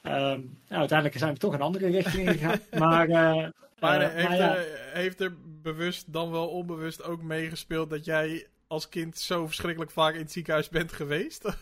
Um, 0.03 0.59
nou, 0.68 0.81
uiteindelijk 0.81 1.18
zijn 1.18 1.33
we 1.33 1.38
toch 1.38 1.53
een 1.55 1.61
andere 1.61 1.88
richting 1.90 2.31
gegaan. 2.31 2.61
maar, 2.79 3.09
uh, 3.09 3.48
maar, 3.81 4.03
uh, 4.03 4.09
heeft, 4.09 4.29
maar 4.29 4.37
ja. 4.37 4.57
er, 4.57 4.90
heeft 4.92 5.20
er 5.20 5.35
bewust 5.62 6.12
dan 6.12 6.31
wel 6.31 6.48
onbewust 6.48 7.03
ook 7.03 7.22
meegespeeld 7.22 7.90
dat 7.90 8.05
jij 8.05 8.46
als 8.75 8.89
kind 8.89 9.19
zo 9.19 9.47
verschrikkelijk 9.47 9.91
vaak 9.91 10.15
in 10.15 10.21
het 10.21 10.33
ziekenhuis 10.33 10.69
bent 10.69 10.93
geweest? 10.93 11.43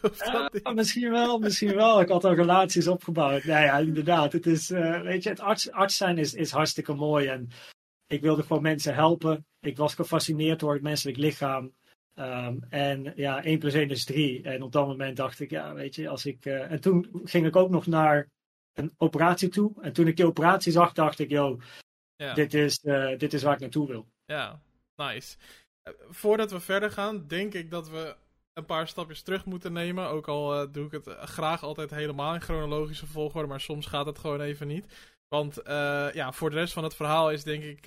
Ja, 0.62 0.72
misschien 0.74 1.10
wel, 1.10 1.38
misschien 1.38 1.74
wel. 1.74 2.00
Ik 2.00 2.08
had 2.08 2.24
al 2.24 2.34
relaties 2.34 2.88
opgebouwd. 2.88 3.44
Nou 3.44 3.64
ja, 3.64 3.78
inderdaad. 3.78 4.32
Het 4.32 4.46
is, 4.46 4.70
uh, 4.70 5.00
weet 5.00 5.22
je, 5.22 5.28
het 5.28 5.40
arts, 5.40 5.70
arts 5.70 5.96
zijn 5.96 6.18
is, 6.18 6.34
is 6.34 6.50
hartstikke 6.50 6.94
mooi. 6.94 7.26
En 7.26 7.48
ik 8.06 8.20
wilde 8.20 8.42
gewoon 8.42 8.62
mensen 8.62 8.94
helpen. 8.94 9.46
Ik 9.60 9.76
was 9.76 9.94
gefascineerd 9.94 10.60
door 10.60 10.72
het 10.72 10.82
menselijk 10.82 11.16
lichaam. 11.16 11.72
Um, 12.14 12.64
en 12.68 13.12
ja, 13.16 13.42
1 13.42 13.58
plus 13.58 13.74
1 13.74 13.88
is 13.88 14.04
3. 14.04 14.42
En 14.42 14.62
op 14.62 14.72
dat 14.72 14.86
moment 14.86 15.16
dacht 15.16 15.40
ik, 15.40 15.50
ja, 15.50 15.74
weet 15.74 15.94
je, 15.94 16.08
als 16.08 16.26
ik. 16.26 16.44
Uh, 16.44 16.70
en 16.70 16.80
toen 16.80 17.20
ging 17.24 17.46
ik 17.46 17.56
ook 17.56 17.70
nog 17.70 17.86
naar 17.86 18.28
een 18.72 18.92
operatie 18.96 19.48
toe. 19.48 19.72
En 19.80 19.92
toen 19.92 20.06
ik 20.06 20.16
die 20.16 20.26
operatie 20.26 20.72
zag, 20.72 20.92
dacht 20.92 21.18
ik, 21.18 21.30
yo, 21.30 21.60
ja. 22.16 22.34
dit, 22.34 22.54
is, 22.54 22.80
uh, 22.84 23.18
dit 23.18 23.32
is 23.32 23.42
waar 23.42 23.54
ik 23.54 23.60
naartoe 23.60 23.86
wil. 23.86 24.06
Ja, 24.24 24.60
nice. 24.96 25.36
Voordat 26.08 26.50
we 26.50 26.60
verder 26.60 26.90
gaan, 26.90 27.26
denk 27.26 27.54
ik 27.54 27.70
dat 27.70 27.88
we 27.88 28.16
een 28.52 28.64
paar 28.64 28.88
stapjes 28.88 29.22
terug 29.22 29.44
moeten 29.44 29.72
nemen. 29.72 30.08
Ook 30.08 30.28
al 30.28 30.62
uh, 30.62 30.72
doe 30.72 30.86
ik 30.86 30.92
het 30.92 31.08
graag 31.08 31.62
altijd 31.62 31.90
helemaal 31.90 32.34
in 32.34 32.40
chronologische 32.40 33.06
volgorde, 33.06 33.48
maar 33.48 33.60
soms 33.60 33.86
gaat 33.86 34.06
het 34.06 34.18
gewoon 34.18 34.40
even 34.40 34.66
niet. 34.66 34.86
Want 35.28 35.60
ja, 36.14 36.32
voor 36.32 36.50
de 36.50 36.56
rest 36.56 36.72
van 36.72 36.84
het 36.84 36.94
verhaal 36.94 37.30
is 37.30 37.44
denk 37.44 37.62
ik 37.62 37.84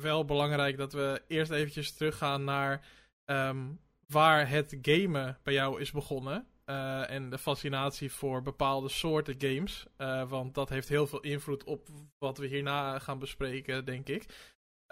wel 0.00 0.24
belangrijk 0.24 0.76
dat 0.76 0.92
we 0.92 1.22
eerst 1.28 1.50
eventjes 1.50 1.92
teruggaan 1.92 2.44
naar 2.44 2.86
um, 3.24 3.80
waar 4.06 4.48
het 4.48 4.78
gamen 4.82 5.38
bij 5.42 5.54
jou 5.54 5.80
is 5.80 5.90
begonnen. 5.90 6.46
en 7.06 7.30
de 7.30 7.38
fascinatie 7.38 8.12
voor 8.12 8.42
bepaalde 8.42 8.88
soorten 8.88 9.34
games. 9.38 9.86
want 10.28 10.54
dat 10.54 10.68
heeft 10.68 10.88
heel 10.88 11.06
veel 11.06 11.20
invloed 11.20 11.64
op 11.64 11.88
wat 12.18 12.38
we 12.38 12.46
hierna 12.46 12.98
gaan 12.98 13.18
bespreken, 13.18 13.84
denk 13.84 14.08
ik. 14.08 14.26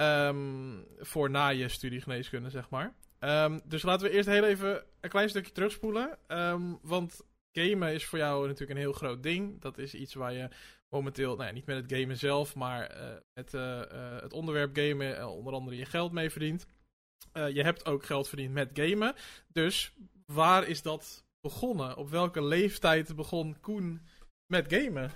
Um, 0.01 0.87
voor 0.99 1.31
na 1.31 1.49
je 1.49 1.69
studie 1.69 2.01
geneeskunde, 2.01 2.51
zeg 2.51 2.71
maar. 2.71 2.95
Um, 3.21 3.61
dus 3.65 3.83
laten 3.83 4.07
we 4.07 4.13
eerst 4.13 4.29
heel 4.29 4.45
even 4.45 4.85
een 5.01 5.11
klein 5.11 5.29
stukje 5.29 5.53
terugspoelen. 5.53 6.19
Um, 6.29 6.79
want 6.83 7.21
gamen 7.53 7.93
is 7.93 8.05
voor 8.05 8.19
jou 8.19 8.47
natuurlijk 8.47 8.71
een 8.71 8.85
heel 8.85 8.93
groot 8.93 9.23
ding. 9.23 9.61
Dat 9.61 9.79
is 9.79 9.95
iets 9.95 10.15
waar 10.15 10.33
je 10.33 10.49
momenteel, 10.89 11.35
nou 11.35 11.47
ja, 11.47 11.55
niet 11.55 11.67
met 11.67 11.77
het 11.77 11.99
gamen 11.99 12.17
zelf, 12.17 12.55
maar 12.55 12.95
met 13.35 13.53
het 14.23 14.33
onderwerp 14.33 14.77
gamen 14.77 15.29
onder 15.29 15.53
andere 15.53 15.77
je 15.77 15.85
geld 15.85 16.13
mee 16.13 16.31
verdient. 16.31 16.67
je 17.33 17.63
hebt 17.63 17.87
ook 17.87 18.05
geld 18.05 18.29
verdiend 18.29 18.53
met 18.53 18.71
gamen. 18.73 19.15
Dus 19.49 19.93
waar 20.27 20.69
is 20.69 20.83
dat 20.83 21.25
begonnen? 21.41 21.97
Op 21.97 22.11
welke 22.11 22.43
leeftijd 22.43 23.17
begon 23.17 23.61
Koen 23.61 24.01
met 24.47 24.75
gamen? 24.75 25.11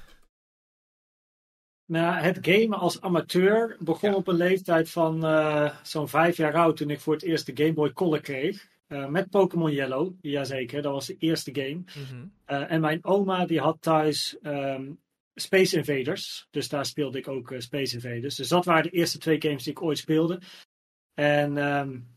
Nou, 1.87 2.15
het 2.15 2.39
gamen 2.41 2.79
als 2.79 3.01
amateur 3.01 3.77
begon 3.81 4.15
op 4.15 4.29
een 4.29 4.37
leeftijd 4.37 4.91
van 4.91 5.25
uh, 5.25 5.77
zo'n 5.83 6.09
vijf 6.09 6.37
jaar 6.37 6.55
oud 6.55 6.77
toen 6.77 6.91
ik 6.91 7.01
voor 7.01 7.15
het 7.15 7.23
eerst 7.23 7.47
de 7.47 7.63
Game 7.63 7.73
Boy 7.73 7.93
Color 7.93 8.21
kreeg. 8.21 8.73
Uh, 8.89 9.07
met 9.07 9.31
Pokémon 9.31 9.73
Yellow, 9.73 10.13
jazeker, 10.21 10.83
dat 10.83 10.93
was 10.93 11.07
de 11.07 11.17
eerste 11.19 11.51
game. 11.55 11.85
Mm 12.11 12.33
uh, 12.47 12.71
en 12.71 12.81
mijn 12.81 13.05
oma 13.05 13.47
die 13.47 13.61
had 13.61 13.77
thuis 13.81 14.37
um, 14.43 15.01
Space 15.35 15.77
Invaders, 15.77 16.49
dus 16.51 16.69
daar 16.69 16.87
speelde 16.87 17.19
ik 17.19 17.29
ook 17.29 17.55
Space 17.59 17.95
Invaders. 17.95 18.35
Dus 18.35 18.49
dat 18.49 18.65
waren 18.65 18.83
de 18.83 18.91
eerste 18.91 19.19
twee 19.19 19.41
games 19.41 19.63
die 19.63 19.73
ik 19.73 19.83
ooit 19.83 19.99
speelde. 19.99 20.41
En 21.15 21.57
um, 21.57 22.14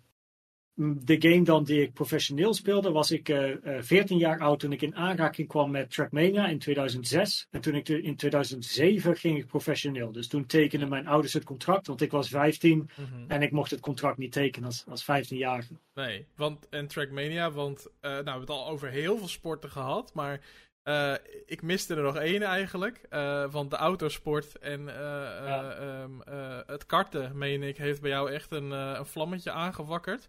de 0.79 1.15
game 1.19 1.43
dan 1.43 1.63
die 1.63 1.81
ik 1.81 1.93
professioneel 1.93 2.53
speelde, 2.53 2.91
was 2.91 3.11
ik 3.11 3.29
uh, 3.29 3.49
uh, 3.49 3.81
14 3.81 4.17
jaar 4.17 4.39
oud 4.39 4.59
toen 4.59 4.71
ik 4.71 4.81
in 4.81 4.95
aanraking 4.95 5.47
kwam 5.47 5.71
met 5.71 5.91
Trackmania 5.91 6.47
in 6.47 6.59
2006. 6.59 7.47
En 7.51 7.61
toen 7.61 7.75
ik 7.75 7.89
in 7.89 8.15
2007 8.15 9.15
ging 9.15 9.37
ik 9.37 9.47
professioneel. 9.47 10.11
Dus 10.11 10.27
toen 10.27 10.45
tekenden 10.45 10.89
mijn 10.89 11.07
ouders 11.07 11.33
het 11.33 11.43
contract, 11.43 11.87
want 11.87 12.01
ik 12.01 12.11
was 12.11 12.29
15 12.29 12.77
mm 12.77 12.87
-hmm. 12.95 13.25
en 13.27 13.41
ik 13.41 13.51
mocht 13.51 13.71
het 13.71 13.79
contract 13.79 14.17
niet 14.17 14.31
tekenen 14.31 14.67
als, 14.67 14.85
als 14.87 15.03
15-jarige. 15.03 15.73
Nee, 15.93 16.25
want 16.35 16.69
en 16.69 16.87
Trackmania, 16.87 17.51
want 17.51 17.87
uh, 17.87 17.91
nou, 18.01 18.23
we 18.23 18.29
hebben 18.29 18.39
het 18.39 18.49
al 18.49 18.67
over 18.67 18.89
heel 18.89 19.17
veel 19.17 19.27
sporten 19.27 19.69
gehad, 19.69 20.13
maar 20.13 20.41
uh, 20.83 21.13
ik 21.45 21.61
miste 21.61 21.95
er 21.95 22.03
nog 22.03 22.15
één 22.15 22.41
eigenlijk. 22.41 23.01
Uh, 23.09 23.51
want 23.51 23.69
de 23.69 23.75
autosport 23.75 24.57
en 24.57 24.79
uh, 24.79 24.87
ja. 25.45 25.77
um, 26.01 26.21
het 26.65 26.85
karten, 26.85 27.37
meen 27.37 27.63
ik, 27.63 27.77
heeft 27.77 28.01
bij 28.01 28.09
jou 28.09 28.31
echt 28.31 28.51
een, 28.51 28.71
een 28.71 29.05
vlammetje 29.05 29.51
aangewakkerd. 29.51 30.27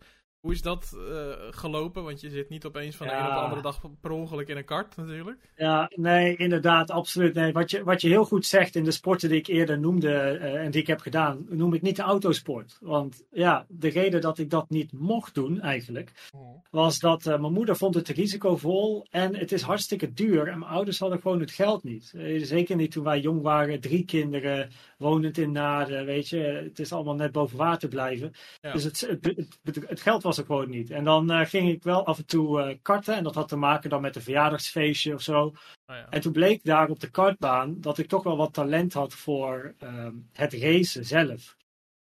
Hoe 0.49 0.57
is 0.57 0.63
dat 0.63 0.97
uh, 0.97 1.33
gelopen? 1.51 2.05
Want 2.05 2.21
je 2.21 2.31
zit 2.31 2.49
niet 2.49 2.65
opeens 2.65 2.97
van 2.97 3.07
de 3.07 3.13
een 3.13 3.27
op 3.27 3.33
de 3.33 3.39
andere 3.39 3.63
dag 3.63 3.81
per 4.01 4.11
ongeluk 4.11 4.49
in 4.49 4.57
een 4.57 4.65
kart 4.65 4.97
natuurlijk. 4.97 5.51
Ja, 5.57 5.91
nee, 5.95 6.37
inderdaad, 6.37 6.91
absoluut. 6.91 7.35
Nee, 7.35 7.53
wat, 7.53 7.71
je, 7.71 7.85
wat 7.85 8.01
je 8.01 8.09
heel 8.09 8.25
goed 8.25 8.47
zegt 8.47 8.75
in 8.75 8.85
de 8.85 8.91
sporten 8.91 9.29
die 9.29 9.39
ik 9.39 9.47
eerder 9.47 9.79
noemde 9.79 10.09
uh, 10.09 10.65
en 10.65 10.71
die 10.71 10.81
ik 10.81 10.87
heb 10.87 11.01
gedaan, 11.01 11.47
noem 11.49 11.75
ik 11.75 11.83
niet 11.83 11.97
de 11.97 12.03
autosport. 12.03 12.79
Want 12.81 13.25
ja, 13.31 13.67
de 13.69 13.89
reden 13.89 14.21
dat 14.21 14.39
ik 14.39 14.51
dat 14.51 14.71
niet 14.71 14.93
mocht 14.93 15.35
doen 15.35 15.61
eigenlijk, 15.61 16.13
oh. 16.33 16.65
was 16.71 16.99
dat 16.99 17.27
uh, 17.27 17.39
mijn 17.41 17.53
moeder 17.53 17.77
vond 17.77 17.95
het 17.95 18.09
risicovol 18.09 19.07
en 19.11 19.37
het 19.37 19.53
is 19.53 19.63
hartstikke 19.63 20.13
duur. 20.13 20.49
En 20.49 20.59
mijn 20.59 20.71
ouders 20.71 20.99
hadden 20.99 21.21
gewoon 21.21 21.41
het 21.41 21.51
geld 21.51 21.85
niet. 21.85 22.13
zeker 22.43 22.77
niet 22.77 22.91
toen 22.91 23.05
wij 23.05 23.21
jong 23.21 23.43
waren, 23.43 23.81
drie 23.81 24.05
kinderen, 24.05 24.71
wonend 24.99 25.39
in 25.39 25.53
Naden, 25.53 26.05
weet 26.05 26.29
je. 26.29 26.39
Het 26.39 26.79
is 26.79 26.93
allemaal 26.93 27.15
net 27.15 27.33
boven 27.33 27.57
water 27.57 27.89
blijven. 27.89 28.33
Ja. 28.61 28.73
Dus 28.73 28.85
het, 28.85 29.01
het, 29.01 29.47
het, 29.63 29.89
het 29.89 30.01
geld 30.01 30.23
was 30.23 30.38
gewoon 30.45 30.71
niet. 30.71 30.91
En 30.91 31.05
dan 31.05 31.33
uh, 31.33 31.45
ging 31.45 31.69
ik 31.69 31.83
wel 31.83 32.07
af 32.07 32.19
en 32.19 32.27
toe 32.27 32.61
uh, 32.61 32.77
karten. 32.83 33.15
En 33.15 33.23
dat 33.23 33.35
had 33.35 33.49
te 33.49 33.57
maken 33.57 33.91
dan 33.91 34.01
met 34.01 34.17
een 34.17 34.23
verjaardagsfeestje 34.23 35.15
of 35.15 35.23
zo. 35.23 35.43
Oh 35.45 35.55
ja. 35.87 36.07
En 36.11 36.21
toen 36.21 36.33
bleek 36.33 36.65
daar 36.65 36.89
op 36.89 37.01
de 37.01 37.11
kartbaan 37.11 37.81
dat 37.81 37.99
ik 37.99 38.09
toch 38.09 38.23
wel 38.23 38.37
wat 38.37 38.53
talent 38.53 38.93
had 38.93 39.15
voor 39.15 39.75
uh, 39.83 40.07
het 40.33 40.53
racen 40.53 41.05
zelf. 41.05 41.57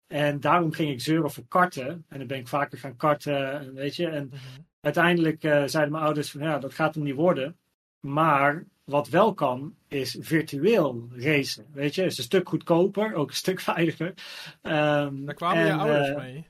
En 0.06 0.40
daarom 0.40 0.72
ging 0.72 0.90
ik 0.90 1.00
zeuren 1.00 1.30
voor 1.30 1.44
karten. 1.48 2.04
En 2.08 2.18
dan 2.18 2.26
ben 2.26 2.38
ik 2.38 2.48
vaker 2.48 2.78
gaan 2.78 2.96
karten, 2.96 3.74
weet 3.74 3.96
je. 3.96 4.06
En 4.06 4.24
mm 4.24 4.30
-hmm. 4.30 4.66
uiteindelijk 4.80 5.44
uh, 5.44 5.62
zeiden 5.66 5.92
mijn 5.92 6.04
ouders 6.04 6.30
van 6.30 6.40
ja, 6.40 6.58
dat 6.58 6.74
gaat 6.74 6.94
hem 6.94 7.04
niet 7.04 7.14
worden. 7.14 7.56
Maar 8.00 8.64
wat 8.84 9.08
wel 9.08 9.34
kan, 9.34 9.74
is 9.88 10.16
virtueel 10.20 11.08
racen. 11.12 11.66
Weet 11.72 11.94
je, 11.94 12.04
is 12.04 12.18
een 12.18 12.24
stuk 12.24 12.48
goedkoper, 12.48 13.14
ook 13.14 13.28
een 13.28 13.34
stuk 13.36 13.60
veiliger. 13.60 14.06
Um, 14.62 15.24
Daar 15.24 15.34
kwamen 15.34 15.62
en, 15.62 15.66
je 15.66 15.72
ouders 15.72 16.16
mee. 16.16 16.46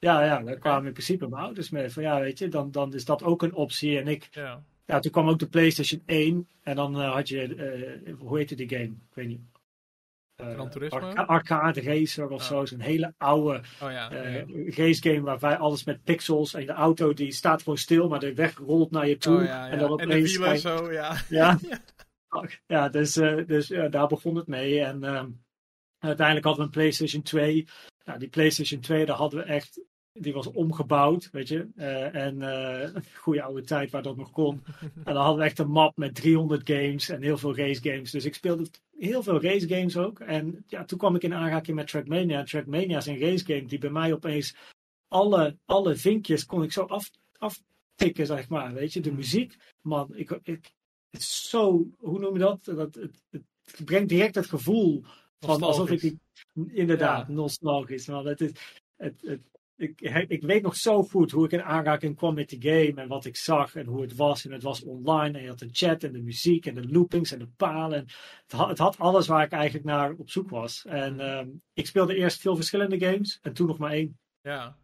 Ja, 0.00 0.24
ja, 0.24 0.42
daar 0.42 0.58
kwamen 0.58 0.86
in 0.86 0.92
principe 0.92 1.28
mijn 1.28 1.42
ouders 1.42 1.70
mee. 1.70 1.90
Van 1.90 2.02
ja, 2.02 2.20
weet 2.20 2.38
je, 2.38 2.48
dan, 2.48 2.70
dan 2.70 2.94
is 2.94 3.04
dat 3.04 3.22
ook 3.22 3.42
een 3.42 3.54
optie. 3.54 3.98
En 3.98 4.08
ik, 4.08 4.28
ja. 4.30 4.62
ja 4.84 4.98
toen 4.98 5.12
kwam 5.12 5.28
ook 5.28 5.38
de 5.38 5.48
PlayStation 5.48 6.02
1. 6.06 6.48
En 6.62 6.76
dan 6.76 7.00
uh, 7.00 7.12
had 7.12 7.28
je, 7.28 7.48
uh, 8.06 8.14
hoe 8.18 8.38
heette 8.38 8.54
die 8.54 8.68
game? 8.68 8.82
Ik 8.82 9.14
weet 9.14 9.26
niet. 9.26 9.40
Uh, 10.40 10.58
Arca 10.60 11.24
arcade 11.24 11.80
Racer 11.80 12.28
of 12.28 12.40
oh. 12.40 12.46
zo. 12.46 12.64
Zo'n 12.64 12.80
hele 12.80 13.14
oude 13.18 13.60
oh, 13.82 13.90
ja, 13.90 14.08
race 14.66 15.02
game 15.02 15.20
waarbij 15.20 15.56
alles 15.56 15.84
met 15.84 16.04
pixels. 16.04 16.54
En 16.54 16.66
de 16.66 16.72
auto 16.72 17.12
die 17.12 17.32
staat 17.32 17.62
gewoon 17.62 17.78
stil, 17.78 18.08
maar 18.08 18.20
de 18.20 18.34
weg 18.34 18.56
rolt 18.56 18.90
naar 18.90 19.08
je 19.08 19.16
toe. 19.16 19.38
Oh, 19.38 19.44
ja, 19.44 19.68
en 19.68 19.78
dan 19.78 19.90
opeens. 19.90 20.36
En 20.36 20.52
de 20.52 20.58
zo, 20.58 20.92
ja. 20.92 21.16
Ja, 21.28 21.58
ja 22.66 22.88
dus, 22.88 23.12
dus 23.46 23.66
daar 23.90 24.06
begon 24.06 24.36
het 24.36 24.46
mee. 24.46 24.80
En 24.80 25.04
um, 25.04 25.42
uiteindelijk 25.98 26.46
hadden 26.46 26.64
we 26.64 26.70
een 26.70 26.78
PlayStation 26.78 27.22
2. 27.22 27.66
Nou, 28.04 28.18
die 28.18 28.28
PlayStation 28.28 28.80
2, 28.80 29.06
daar 29.06 29.16
hadden 29.16 29.40
we 29.40 29.44
echt 29.44 29.80
die 30.12 30.32
was 30.32 30.46
omgebouwd, 30.46 31.30
weet 31.30 31.48
je. 31.48 31.68
Uh, 31.76 32.14
en 32.14 32.36
uh, 32.36 33.02
goede 33.22 33.42
oude 33.42 33.62
tijd 33.62 33.90
waar 33.90 34.02
dat 34.02 34.16
nog 34.16 34.30
kon. 34.30 34.62
en 35.04 35.14
dan 35.14 35.16
hadden 35.16 35.38
we 35.38 35.44
echt 35.44 35.58
een 35.58 35.70
map 35.70 35.96
met 35.96 36.14
300 36.14 36.70
games 36.70 37.08
en 37.08 37.22
heel 37.22 37.38
veel 37.38 37.56
race 37.56 37.82
games. 37.82 38.10
Dus 38.10 38.24
ik 38.24 38.34
speelde 38.34 38.66
heel 38.98 39.22
veel 39.22 39.42
race 39.42 39.68
games 39.68 39.96
ook. 39.96 40.20
En 40.20 40.64
ja, 40.66 40.84
toen 40.84 40.98
kwam 40.98 41.14
ik 41.14 41.22
in 41.22 41.34
aanraking 41.34 41.76
met 41.76 41.86
Trackmania. 41.86 42.42
Trackmania 42.42 42.96
is 42.96 43.06
een 43.06 43.20
race 43.20 43.44
game 43.44 43.64
die 43.64 43.78
bij 43.78 43.90
mij 43.90 44.12
opeens 44.12 44.54
alle, 45.08 45.56
alle 45.64 45.96
vinkjes 45.96 46.46
kon 46.46 46.62
ik 46.62 46.72
zo 46.72 46.82
af, 46.82 47.10
aftikken, 47.38 48.26
zeg 48.26 48.48
maar. 48.48 48.72
Weet 48.72 48.92
je, 48.92 49.00
de 49.00 49.12
muziek, 49.12 49.56
man, 49.80 50.14
ik, 50.14 50.30
ik, 50.42 50.72
het 51.10 51.20
is 51.20 51.48
zo, 51.48 51.86
hoe 51.98 52.18
noem 52.18 52.32
je 52.32 52.38
dat? 52.38 52.64
dat 52.64 52.94
het, 52.94 53.10
het, 53.30 53.42
brengt 53.84 54.08
direct 54.08 54.34
het 54.34 54.46
gevoel 54.46 55.04
van 55.38 55.62
alsof 55.62 55.90
ik 55.90 56.00
die, 56.00 56.18
inderdaad, 56.66 57.26
ja. 57.26 57.32
nostalgisch. 57.32 58.06
Man, 58.06 58.26
het 58.26 58.40
is, 58.40 58.50
het, 58.96 59.22
het, 59.22 59.40
ik, 59.80 60.00
ik 60.28 60.42
weet 60.42 60.62
nog 60.62 60.76
zo 60.76 61.02
goed 61.02 61.30
hoe 61.30 61.44
ik 61.44 61.52
in 61.52 61.62
aanraking 61.62 62.16
kwam 62.16 62.34
met 62.34 62.48
die 62.48 62.62
game 62.62 63.02
en 63.02 63.08
wat 63.08 63.24
ik 63.24 63.36
zag 63.36 63.74
en 63.74 63.86
hoe 63.86 64.00
het 64.00 64.16
was. 64.16 64.44
En 64.44 64.52
het 64.52 64.62
was 64.62 64.82
online 64.82 65.38
en 65.38 65.42
je 65.42 65.48
had 65.48 65.58
de 65.58 65.68
chat 65.72 66.02
en 66.02 66.12
de 66.12 66.22
muziek 66.22 66.66
en 66.66 66.74
de 66.74 66.88
loopings 66.88 67.32
en 67.32 67.38
de 67.38 67.48
palen. 67.56 67.98
En 67.98 68.04
het, 68.42 68.52
had, 68.52 68.68
het 68.68 68.78
had 68.78 68.98
alles 68.98 69.26
waar 69.26 69.44
ik 69.44 69.52
eigenlijk 69.52 69.84
naar 69.84 70.12
op 70.12 70.30
zoek 70.30 70.50
was. 70.50 70.84
En 70.88 71.20
um, 71.38 71.62
ik 71.74 71.86
speelde 71.86 72.14
eerst 72.14 72.40
veel 72.40 72.56
verschillende 72.56 73.00
games 73.00 73.38
en 73.42 73.52
toen 73.52 73.66
nog 73.66 73.78
maar 73.78 73.92
één. 73.92 74.18
Ja, 74.42 74.76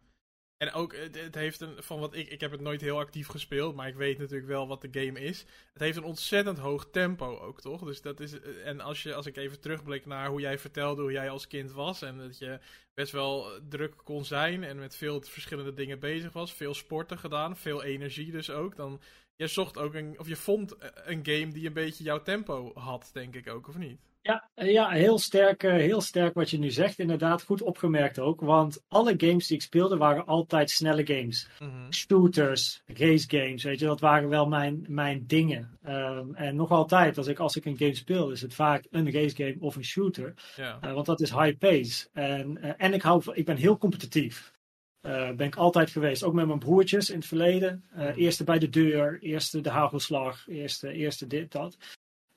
en 0.57 0.73
ook, 0.73 0.95
het 0.95 1.35
heeft 1.35 1.61
een, 1.61 1.83
van 1.83 1.99
wat 1.99 2.15
ik, 2.15 2.29
ik 2.29 2.41
heb 2.41 2.51
het 2.51 2.61
nooit 2.61 2.81
heel 2.81 2.99
actief 2.99 3.27
gespeeld, 3.27 3.75
maar 3.75 3.87
ik 3.87 3.95
weet 3.95 4.17
natuurlijk 4.17 4.47
wel 4.47 4.67
wat 4.67 4.81
de 4.81 4.87
game 4.91 5.19
is. 5.19 5.45
Het 5.73 5.81
heeft 5.81 5.97
een 5.97 6.03
ontzettend 6.03 6.57
hoog 6.57 6.89
tempo 6.91 7.37
ook, 7.37 7.61
toch? 7.61 7.83
Dus 7.83 8.01
dat 8.01 8.19
is, 8.19 8.41
en 8.41 8.81
als, 8.81 9.03
je, 9.03 9.13
als 9.13 9.25
ik 9.25 9.37
even 9.37 9.59
terugblik 9.59 10.05
naar 10.05 10.29
hoe 10.29 10.41
jij 10.41 10.57
vertelde 10.57 11.01
hoe 11.01 11.11
jij 11.11 11.29
als 11.29 11.47
kind 11.47 11.71
was 11.71 12.01
en 12.01 12.17
dat 12.17 12.37
je 12.37 12.59
best 12.93 13.11
wel 13.11 13.61
druk 13.69 13.93
kon 14.03 14.25
zijn 14.25 14.63
en 14.63 14.77
met 14.77 14.95
veel 14.95 15.21
verschillende 15.21 15.73
dingen 15.73 15.99
bezig 15.99 16.33
was, 16.33 16.53
veel 16.53 16.73
sporten 16.73 17.17
gedaan, 17.17 17.57
veel 17.57 17.83
energie 17.83 18.31
dus 18.31 18.49
ook, 18.49 18.75
dan 18.75 19.01
je 19.35 19.47
zocht 19.47 19.77
ook 19.77 19.93
een, 19.93 20.19
of 20.19 20.27
je 20.27 20.35
vond 20.35 20.75
een 20.79 21.25
game 21.25 21.47
die 21.47 21.67
een 21.67 21.73
beetje 21.73 22.03
jouw 22.03 22.21
tempo 22.21 22.71
had, 22.73 23.09
denk 23.13 23.35
ik 23.35 23.49
ook, 23.49 23.67
of 23.67 23.77
niet? 23.77 23.99
Ja, 24.27 24.49
ja 24.55 24.89
heel, 24.89 25.17
sterk, 25.17 25.61
heel 25.61 26.01
sterk 26.01 26.33
wat 26.33 26.49
je 26.49 26.59
nu 26.59 26.71
zegt. 26.71 26.99
Inderdaad, 26.99 27.43
goed 27.43 27.61
opgemerkt 27.61 28.19
ook. 28.19 28.41
Want 28.41 28.83
alle 28.87 29.13
games 29.17 29.47
die 29.47 29.57
ik 29.57 29.63
speelde 29.63 29.97
waren 29.97 30.25
altijd 30.25 30.69
snelle 30.69 31.05
games. 31.05 31.47
Mm 31.59 31.69
-hmm. 31.69 31.93
Shooters, 31.93 32.81
race 32.85 33.25
games, 33.29 33.63
weet 33.63 33.79
je, 33.79 33.85
dat 33.85 33.99
waren 33.99 34.29
wel 34.29 34.47
mijn, 34.47 34.85
mijn 34.87 35.23
dingen. 35.27 35.77
Um, 35.87 36.35
en 36.35 36.55
nog 36.55 36.71
altijd, 36.71 37.17
als 37.17 37.27
ik, 37.27 37.39
als 37.39 37.55
ik 37.55 37.65
een 37.65 37.77
game 37.77 37.95
speel, 37.95 38.31
is 38.31 38.41
het 38.41 38.53
vaak 38.53 38.85
een 38.89 39.11
race 39.11 39.35
game 39.35 39.55
of 39.59 39.75
een 39.75 39.85
shooter. 39.85 40.33
Yeah. 40.55 40.83
Uh, 40.83 40.93
want 40.93 41.05
dat 41.05 41.21
is 41.21 41.31
high 41.31 41.57
pace. 41.57 42.07
En, 42.13 42.57
uh, 42.61 42.71
en 42.77 42.93
ik, 42.93 43.01
hou, 43.01 43.21
ik 43.33 43.45
ben 43.45 43.57
heel 43.57 43.77
competitief. 43.77 44.55
Uh, 45.01 45.31
ben 45.31 45.47
ik 45.47 45.55
altijd 45.55 45.89
geweest. 45.89 46.23
Ook 46.23 46.33
met 46.33 46.47
mijn 46.47 46.59
broertjes 46.59 47.09
in 47.09 47.17
het 47.17 47.27
verleden. 47.27 47.83
Uh, 47.97 48.17
eerste 48.17 48.43
bij 48.43 48.59
de 48.59 48.69
deur, 48.69 49.19
eerste 49.21 49.61
de 49.61 49.69
hagelslag, 49.69 50.47
eerste, 50.47 50.91
eerste 50.91 51.27
dit, 51.27 51.51
dat. 51.51 51.77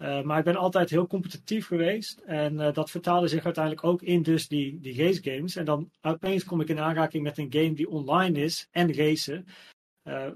Uh, 0.03 0.23
maar 0.23 0.39
ik 0.39 0.45
ben 0.45 0.57
altijd 0.57 0.91
heel 0.91 1.07
competitief 1.07 1.67
geweest. 1.67 2.19
En 2.19 2.55
uh, 2.55 2.73
dat 2.73 2.91
vertaalde 2.91 3.29
zich 3.29 3.45
uiteindelijk 3.45 3.85
ook 3.85 4.03
in 4.03 4.23
dus 4.23 4.49
die, 4.49 4.81
die 4.81 5.05
race 5.05 5.23
games. 5.23 5.57
En 5.57 5.65
dan 5.65 5.91
opeens 6.01 6.45
kom 6.45 6.61
ik 6.61 6.69
in 6.69 6.79
aanraking 6.79 7.23
met 7.23 7.39
een 7.39 7.53
game 7.53 7.73
die 7.73 7.89
online 7.89 8.41
is 8.41 8.69
en 8.71 8.95
racen. 8.95 9.47
Uh, 10.05 10.27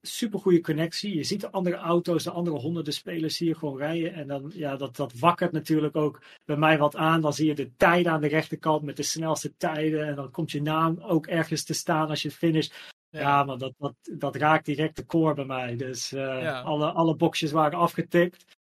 super 0.00 0.38
goede 0.38 0.60
connectie. 0.60 1.14
Je 1.14 1.22
ziet 1.24 1.40
de 1.40 1.50
andere 1.50 1.76
auto's, 1.76 2.24
de 2.24 2.30
andere 2.30 2.56
honderden 2.58 2.92
spelers 2.92 3.38
hier 3.38 3.56
gewoon 3.56 3.78
rijden. 3.78 4.12
En 4.12 4.26
dan, 4.26 4.52
ja, 4.54 4.76
dat, 4.76 4.96
dat 4.96 5.18
wakkert 5.18 5.52
natuurlijk 5.52 5.96
ook 5.96 6.22
bij 6.44 6.56
mij 6.56 6.78
wat 6.78 6.96
aan. 6.96 7.20
Dan 7.20 7.32
zie 7.32 7.46
je 7.46 7.54
de 7.54 7.74
tijden 7.76 8.12
aan 8.12 8.20
de 8.20 8.28
rechterkant 8.28 8.82
met 8.82 8.96
de 8.96 9.02
snelste 9.02 9.56
tijden. 9.56 10.06
En 10.06 10.14
dan 10.14 10.30
komt 10.30 10.50
je 10.50 10.62
naam 10.62 10.98
ook 11.00 11.26
ergens 11.26 11.64
te 11.64 11.74
staan 11.74 12.08
als 12.08 12.22
je 12.22 12.30
finish. 12.30 12.68
Ja, 13.10 13.20
ja 13.20 13.44
maar 13.44 13.58
dat, 13.58 13.74
dat, 13.78 13.94
dat 14.18 14.36
raakt 14.36 14.66
direct 14.66 14.96
de 14.96 15.06
core 15.06 15.34
bij 15.34 15.44
mij. 15.44 15.76
Dus 15.76 16.10
ja. 16.10 16.60
alle, 16.60 16.90
alle 16.90 17.16
boxjes 17.16 17.52
waren 17.52 17.78
afgetikt. 17.78 18.56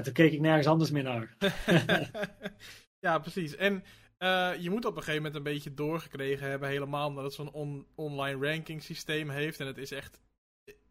En 0.00 0.06
toen 0.06 0.14
keek 0.14 0.32
ik 0.32 0.40
nergens 0.40 0.66
anders 0.66 0.90
meer 0.90 1.02
naar. 1.02 1.36
ja, 3.06 3.18
precies. 3.18 3.56
En 3.56 3.84
uh, 4.18 4.52
je 4.58 4.70
moet 4.70 4.84
op 4.84 4.96
een 4.96 5.02
gegeven 5.02 5.22
moment 5.22 5.34
een 5.34 5.52
beetje 5.52 5.74
doorgekregen 5.74 6.48
hebben, 6.48 6.68
helemaal 6.68 7.08
omdat 7.08 7.24
het 7.24 7.32
zo'n 7.32 7.52
on 7.52 7.86
online 7.94 8.46
ranking 8.50 8.82
systeem 8.82 9.30
heeft. 9.30 9.60
En 9.60 9.66
het 9.66 9.78
is 9.78 9.90
echt 9.90 10.20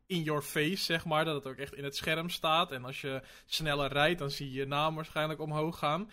in 0.05 0.23
your 0.23 0.41
face, 0.41 0.83
zeg 0.83 1.05
maar. 1.05 1.25
Dat 1.25 1.35
het 1.35 1.53
ook 1.53 1.59
echt 1.59 1.73
in 1.73 1.83
het 1.83 1.95
scherm 1.95 2.29
staat. 2.29 2.71
En 2.71 2.85
als 2.85 3.01
je 3.01 3.21
sneller 3.45 3.91
rijdt, 3.91 4.19
dan 4.19 4.31
zie 4.31 4.51
je 4.51 4.59
je 4.59 4.65
naam 4.65 4.95
waarschijnlijk 4.95 5.39
omhoog 5.39 5.77
gaan. 5.77 6.11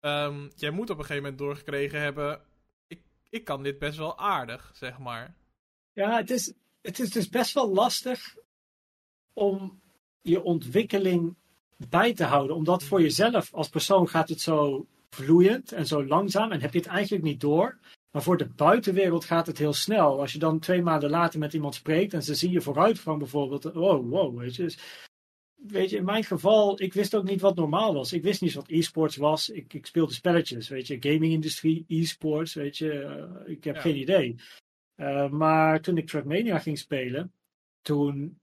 Um, 0.00 0.50
jij 0.54 0.70
moet 0.70 0.90
op 0.90 0.98
een 0.98 1.04
gegeven 1.04 1.22
moment 1.22 1.38
doorgekregen 1.38 2.00
hebben. 2.00 2.40
Ik, 2.86 3.00
ik 3.28 3.44
kan 3.44 3.62
dit 3.62 3.78
best 3.78 3.98
wel 3.98 4.18
aardig, 4.18 4.70
zeg 4.74 4.98
maar. 4.98 5.34
Ja, 5.92 6.16
het 6.16 6.30
is, 6.30 6.54
het 6.80 6.98
is 6.98 7.10
dus 7.10 7.28
best 7.28 7.54
wel 7.54 7.72
lastig 7.72 8.36
om 9.32 9.80
je 10.20 10.42
ontwikkeling 10.42 11.36
bij 11.88 12.14
te 12.14 12.24
houden. 12.24 12.56
Omdat 12.56 12.82
voor 12.82 13.00
jezelf 13.00 13.54
als 13.54 13.68
persoon 13.68 14.08
gaat 14.08 14.28
het 14.28 14.40
zo 14.40 14.86
vloeiend 15.10 15.72
en 15.72 15.86
zo 15.86 16.06
langzaam 16.06 16.52
en 16.52 16.60
heb 16.60 16.72
je 16.72 16.78
het 16.78 16.88
eigenlijk 16.88 17.24
niet 17.24 17.40
door. 17.40 17.78
Maar 18.10 18.22
voor 18.22 18.36
de 18.36 18.48
buitenwereld 18.48 19.24
gaat 19.24 19.46
het 19.46 19.58
heel 19.58 19.72
snel. 19.72 20.20
Als 20.20 20.32
je 20.32 20.38
dan 20.38 20.58
twee 20.58 20.82
maanden 20.82 21.10
later 21.10 21.38
met 21.38 21.52
iemand 21.52 21.74
spreekt 21.74 22.12
en 22.12 22.22
ze 22.22 22.34
zien 22.34 22.50
je 22.50 22.60
vooruitgang 22.60 23.18
bijvoorbeeld. 23.18 23.66
Oh, 23.66 24.10
wow, 24.10 24.38
weet 24.38 24.56
je. 24.56 24.62
Dus, 24.62 24.78
weet 25.54 25.90
je, 25.90 25.96
in 25.96 26.04
mijn 26.04 26.24
geval, 26.24 26.80
ik 26.82 26.92
wist 26.92 27.14
ook 27.14 27.24
niet 27.24 27.40
wat 27.40 27.56
normaal 27.56 27.94
was. 27.94 28.12
Ik 28.12 28.22
wist 28.22 28.40
niet 28.40 28.54
wat 28.54 28.68
e-sports 28.68 29.16
was. 29.16 29.48
Ik, 29.48 29.74
ik 29.74 29.86
speelde 29.86 30.12
spelletjes, 30.12 30.68
weet 30.68 30.86
je. 30.86 30.96
Gaming-industrie, 31.00 31.84
e-sports, 31.88 32.54
weet 32.54 32.78
je. 32.78 32.92
Uh, 32.92 33.50
ik 33.52 33.64
heb 33.64 33.76
geen 33.76 33.96
idee. 33.96 34.36
Uh, 34.96 35.28
maar 35.28 35.80
toen 35.80 35.96
ik 35.96 36.06
Trackmania 36.06 36.58
ging 36.58 36.78
spelen, 36.78 37.32
toen 37.82 38.38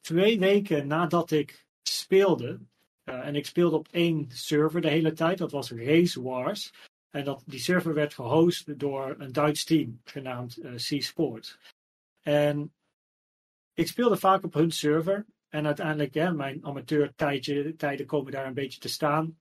twee 0.00 0.38
weken 0.38 0.86
nadat 0.86 1.30
ik 1.30 1.65
speelde, 1.88 2.60
uh, 3.04 3.26
en 3.26 3.34
ik 3.34 3.46
speelde 3.46 3.76
op 3.76 3.88
één 3.90 4.30
server 4.30 4.80
de 4.80 4.88
hele 4.88 5.12
tijd, 5.12 5.38
dat 5.38 5.50
was 5.50 5.70
Race 5.70 6.22
Wars. 6.22 6.72
En 7.10 7.24
dat, 7.24 7.42
die 7.46 7.60
server 7.60 7.94
werd 7.94 8.14
gehost 8.14 8.78
door 8.78 9.14
een 9.18 9.32
Duits 9.32 9.64
team 9.64 10.00
genaamd 10.04 10.58
uh, 10.58 10.74
C-Sport. 10.74 11.58
En 12.20 12.72
ik 13.74 13.86
speelde 13.86 14.16
vaak 14.16 14.44
op 14.44 14.54
hun 14.54 14.70
server. 14.70 15.26
En 15.48 15.66
uiteindelijk, 15.66 16.14
hè, 16.14 16.32
mijn 16.32 16.64
amateurtijden 16.64 18.06
komen 18.06 18.32
daar 18.32 18.46
een 18.46 18.54
beetje 18.54 18.80
te 18.80 18.88
staan. 18.88 19.38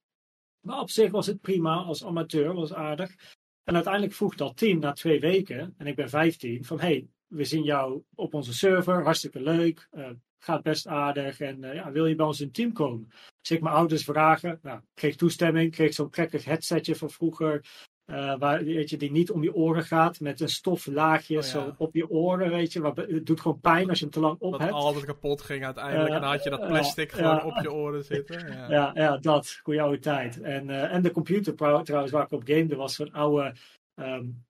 Maar 0.59 0.79
op 0.79 0.89
zich 0.89 1.11
was 1.11 1.25
het 1.25 1.41
prima 1.41 1.75
als 1.75 2.05
amateur, 2.05 2.53
was 2.53 2.73
aardig. 2.73 3.15
En 3.63 3.75
uiteindelijk 3.75 4.13
vroeg 4.13 4.35
dat 4.35 4.57
team 4.57 4.79
na 4.79 4.91
twee 4.91 5.19
weken, 5.19 5.73
en 5.77 5.87
ik 5.87 5.95
ben 5.95 6.09
15, 6.09 6.65
van 6.65 6.79
hey, 6.79 7.07
we 7.27 7.43
zien 7.43 7.63
jou 7.63 8.03
op 8.15 8.33
onze 8.33 8.53
server, 8.53 9.03
hartstikke 9.03 9.41
leuk, 9.41 9.87
uh, 9.91 10.09
gaat 10.45 10.63
best 10.63 10.87
aardig 10.87 11.39
en 11.39 11.63
uh, 11.63 11.73
ja, 11.73 11.91
wil 11.91 12.05
je 12.05 12.15
bij 12.15 12.25
ons 12.25 12.41
in 12.41 12.51
team 12.51 12.73
komen? 12.73 13.07
Dus 13.41 13.51
ik 13.51 13.61
mijn 13.61 13.75
ouders 13.75 14.03
vragen, 14.03 14.59
nou, 14.61 14.79
kreeg 14.93 15.15
toestemming, 15.15 15.71
kreeg 15.71 15.93
zo'n 15.93 16.09
krekkig 16.09 16.45
headsetje 16.45 16.95
van 16.95 17.09
vroeger, 17.09 17.65
uh, 18.11 18.37
waar, 18.37 18.63
weet 18.63 18.89
je, 18.89 18.97
die 18.97 19.11
niet 19.11 19.31
om 19.31 19.43
je 19.43 19.53
oren 19.53 19.83
gaat, 19.83 20.19
met 20.19 20.41
een 20.41 20.49
stoflaagje 20.49 21.37
oh, 21.37 21.43
ja. 21.43 21.49
zo 21.49 21.73
op 21.77 21.95
je 21.95 22.09
oren, 22.09 22.49
weet 22.49 22.73
je. 22.73 22.81
Wat, 22.81 22.97
het 22.97 23.25
doet 23.25 23.41
gewoon 23.41 23.59
pijn 23.59 23.89
als 23.89 23.99
je 23.99 24.03
hem 24.03 24.13
te 24.13 24.19
lang 24.19 24.39
op 24.39 24.51
dat 24.51 24.61
hebt. 24.61 24.73
altijd 24.73 25.05
kapot 25.05 25.41
ging 25.41 25.65
uiteindelijk 25.65 26.13
en 26.13 26.21
dan 26.21 26.29
had 26.29 26.43
je 26.43 26.49
dat 26.49 26.67
plastic 26.67 27.11
gewoon 27.11 27.43
op 27.43 27.61
je 27.61 27.71
oren 27.71 28.03
zitten. 28.03 28.47
Ja, 28.47 28.69
ja, 28.69 28.91
ja 28.93 29.17
dat, 29.17 29.59
goede 29.63 29.81
oude 29.81 29.99
tijd. 29.99 30.41
En, 30.41 30.69
en 30.69 31.01
de 31.01 31.11
computer 31.11 31.55
trouwens 31.55 32.11
waar 32.11 32.25
ik 32.25 32.31
op 32.31 32.43
gamede 32.45 32.75
was 32.75 32.95
zo'n 32.95 33.13
oude 33.13 33.53
um, 33.95 34.44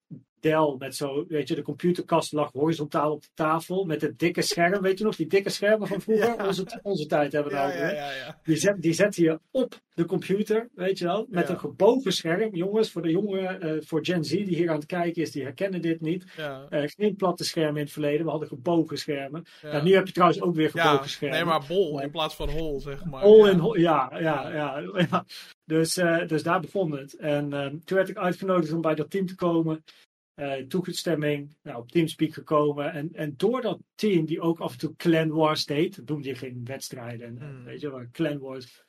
Dell 0.45 0.75
met 0.77 0.95
zo, 0.95 1.25
weet 1.27 1.47
je, 1.47 1.55
de 1.55 1.61
computerkast 1.61 2.31
lag 2.31 2.51
horizontaal 2.51 3.11
op 3.11 3.21
de 3.21 3.29
tafel 3.33 3.85
met 3.85 4.01
het 4.01 4.19
dikke 4.19 4.41
scherm, 4.41 4.81
weet 4.81 4.97
je 4.97 5.03
nog, 5.03 5.15
die 5.15 5.27
dikke 5.27 5.49
schermen 5.49 5.87
van 5.87 6.01
vroeger, 6.01 6.35
ja. 6.37 6.47
onze, 6.47 6.79
onze 6.81 7.05
tijd 7.05 7.31
hebben 7.31 7.51
we 7.51 7.57
ja, 7.57 7.67
over. 7.67 7.95
Ja, 7.95 8.39
die, 8.43 8.55
zet, 8.55 8.81
die 8.81 8.93
zette 8.93 9.21
je 9.21 9.39
op 9.51 9.81
de 9.93 10.05
computer, 10.05 10.69
weet 10.73 10.97
je 10.97 11.05
wel, 11.05 11.25
met 11.29 11.49
een 11.49 11.59
gebogen 11.59 12.13
scherm. 12.13 12.55
Jongens, 12.55 12.91
voor 12.91 13.01
de 13.01 13.11
jongeren, 13.11 13.65
uh, 13.65 13.81
voor 13.81 14.05
Gen 14.05 14.23
Z 14.23 14.29
die 14.29 14.55
hier 14.55 14.69
aan 14.69 14.75
het 14.75 14.85
kijken 14.85 15.21
is, 15.21 15.31
die 15.31 15.43
herkennen 15.43 15.81
dit 15.81 16.01
niet. 16.01 16.25
Uh, 16.39 16.57
geen 16.69 17.15
platte 17.15 17.43
schermen 17.43 17.75
in 17.75 17.83
het 17.83 17.91
verleden, 17.91 18.25
we 18.25 18.31
hadden 18.31 18.47
gebogen 18.47 18.97
schermen. 18.97 19.45
Ja. 19.61 19.83
nu 19.83 19.93
heb 19.93 20.07
je 20.07 20.13
trouwens 20.13 20.41
ook 20.41 20.55
weer 20.55 20.69
gebogen 20.69 21.09
schermen. 21.09 21.37
Nee, 21.37 21.47
maar 21.47 21.65
bol 21.67 22.01
in 22.01 22.11
plaats 22.11 22.35
van 22.35 22.49
hol, 22.49 22.79
zeg 22.79 23.05
maar. 23.05 23.21
Hol 23.21 23.47
en 23.47 23.59
hol, 23.59 23.77
ja, 23.77 24.11
ja, 24.19 24.49
ja. 24.53 24.83
Dus, 25.65 25.97
uh, 25.97 26.27
dus 26.27 26.43
daar 26.43 26.59
begon 26.59 26.91
het. 26.91 27.15
En 27.15 27.49
toen 27.85 27.97
werd 27.97 28.09
ik 28.09 28.17
uitgenodigd 28.17 28.73
om 28.73 28.81
bij 28.81 28.95
dat 28.95 29.09
team 29.09 29.25
te 29.25 29.35
komen. 29.35 29.83
Uh, 30.35 30.53
toegestemming, 30.53 31.55
nou, 31.61 31.77
op 31.77 31.91
Teamspeak 31.91 32.33
gekomen. 32.33 32.91
En, 32.91 33.09
en 33.13 33.33
door 33.37 33.61
dat 33.61 33.79
team, 33.95 34.25
die 34.25 34.41
ook 34.41 34.59
af 34.59 34.71
en 34.71 34.77
toe 34.77 34.95
Clan 34.95 35.29
Wars 35.29 35.65
deed, 35.65 35.95
dat 35.95 36.07
noemde 36.07 36.27
je 36.27 36.35
geen 36.35 36.61
wedstrijden, 36.63 37.33
mm. 37.33 37.63
weet 37.63 37.81
je 37.81 37.91
wel, 37.91 38.05
Clan 38.11 38.39
Wars. 38.39 38.83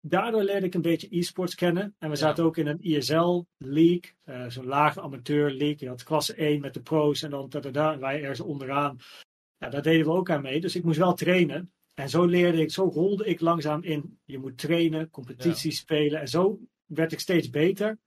Daardoor 0.00 0.42
leerde 0.42 0.66
ik 0.66 0.74
een 0.74 0.82
beetje 0.82 1.16
e-sports 1.18 1.54
kennen. 1.54 1.82
En 1.82 2.10
we 2.10 2.16
ja. 2.16 2.20
zaten 2.20 2.44
ook 2.44 2.56
in 2.56 2.66
een 2.66 2.82
ISL 2.82 3.42
league, 3.56 4.12
uh, 4.24 4.48
zo'n 4.48 4.66
lage 4.66 5.00
amateur 5.00 5.50
league. 5.50 5.76
Je 5.78 5.88
had 5.88 6.02
klasse 6.02 6.34
1 6.34 6.60
met 6.60 6.74
de 6.74 6.82
pro's 6.82 7.22
en 7.22 7.30
dan 7.30 7.48
da, 7.72 7.92
en 7.92 8.00
wij 8.00 8.20
ergens 8.20 8.40
onderaan. 8.40 8.98
Ja, 9.58 9.68
daar 9.68 9.82
deden 9.82 10.06
we 10.06 10.12
ook 10.12 10.30
aan 10.30 10.42
mee. 10.42 10.60
Dus 10.60 10.76
ik 10.76 10.84
moest 10.84 10.98
wel 10.98 11.14
trainen. 11.14 11.72
En 11.94 12.08
zo 12.08 12.24
leerde 12.24 12.60
ik, 12.60 12.70
zo 12.70 12.84
rolde 12.84 13.24
ik 13.24 13.40
langzaam 13.40 13.82
in. 13.82 14.18
Je 14.24 14.38
moet 14.38 14.58
trainen, 14.58 15.10
competities 15.10 15.74
ja. 15.74 15.80
spelen. 15.80 16.20
En 16.20 16.28
zo 16.28 16.58
werd 16.86 17.12
ik 17.12 17.20
steeds 17.20 17.50
beter. 17.50 17.98